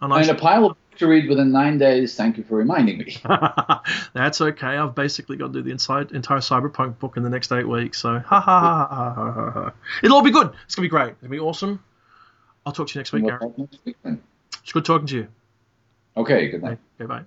and, 0.00 0.12
and 0.12 0.30
a 0.30 0.34
pile 0.34 0.66
of 0.66 0.70
books 0.70 0.98
to 0.98 1.06
read 1.06 1.28
within 1.28 1.52
nine 1.52 1.78
days. 1.78 2.14
Thank 2.16 2.38
you 2.38 2.44
for 2.44 2.56
reminding 2.56 2.98
me. 2.98 3.16
That's 4.14 4.40
okay. 4.40 4.66
I've 4.66 4.94
basically 4.94 5.36
got 5.36 5.48
to 5.48 5.52
do 5.52 5.62
the 5.62 5.70
inside, 5.70 6.12
entire 6.12 6.38
cyberpunk 6.38 6.98
book 6.98 7.16
in 7.16 7.22
the 7.22 7.30
next 7.30 7.52
eight 7.52 7.68
weeks. 7.68 7.98
So 7.98 8.18
ha 8.18 8.40
ha 8.40 8.60
ha 8.60 8.88
ha 8.88 9.14
ha 9.14 9.32
ha. 9.32 9.50
ha. 9.50 9.72
It'll 10.02 10.16
all 10.16 10.22
be 10.22 10.30
good. 10.30 10.52
It's 10.64 10.74
gonna 10.74 10.86
be 10.86 10.90
great. 10.90 11.14
It'll 11.22 11.30
be 11.30 11.38
awesome. 11.38 11.82
I'll 12.64 12.72
talk 12.72 12.88
to 12.88 12.94
you 12.94 13.00
next 13.00 13.12
week, 13.12 13.24
we'll 13.24 13.38
Gary. 13.38 13.52
Next 13.56 13.78
week, 13.84 13.96
it's 14.62 14.72
good 14.72 14.84
talking 14.84 15.06
to 15.08 15.16
you. 15.16 15.28
Okay, 16.16 16.48
good 16.50 16.62
night. 16.62 16.78
Okay, 17.00 17.06
bye. 17.06 17.22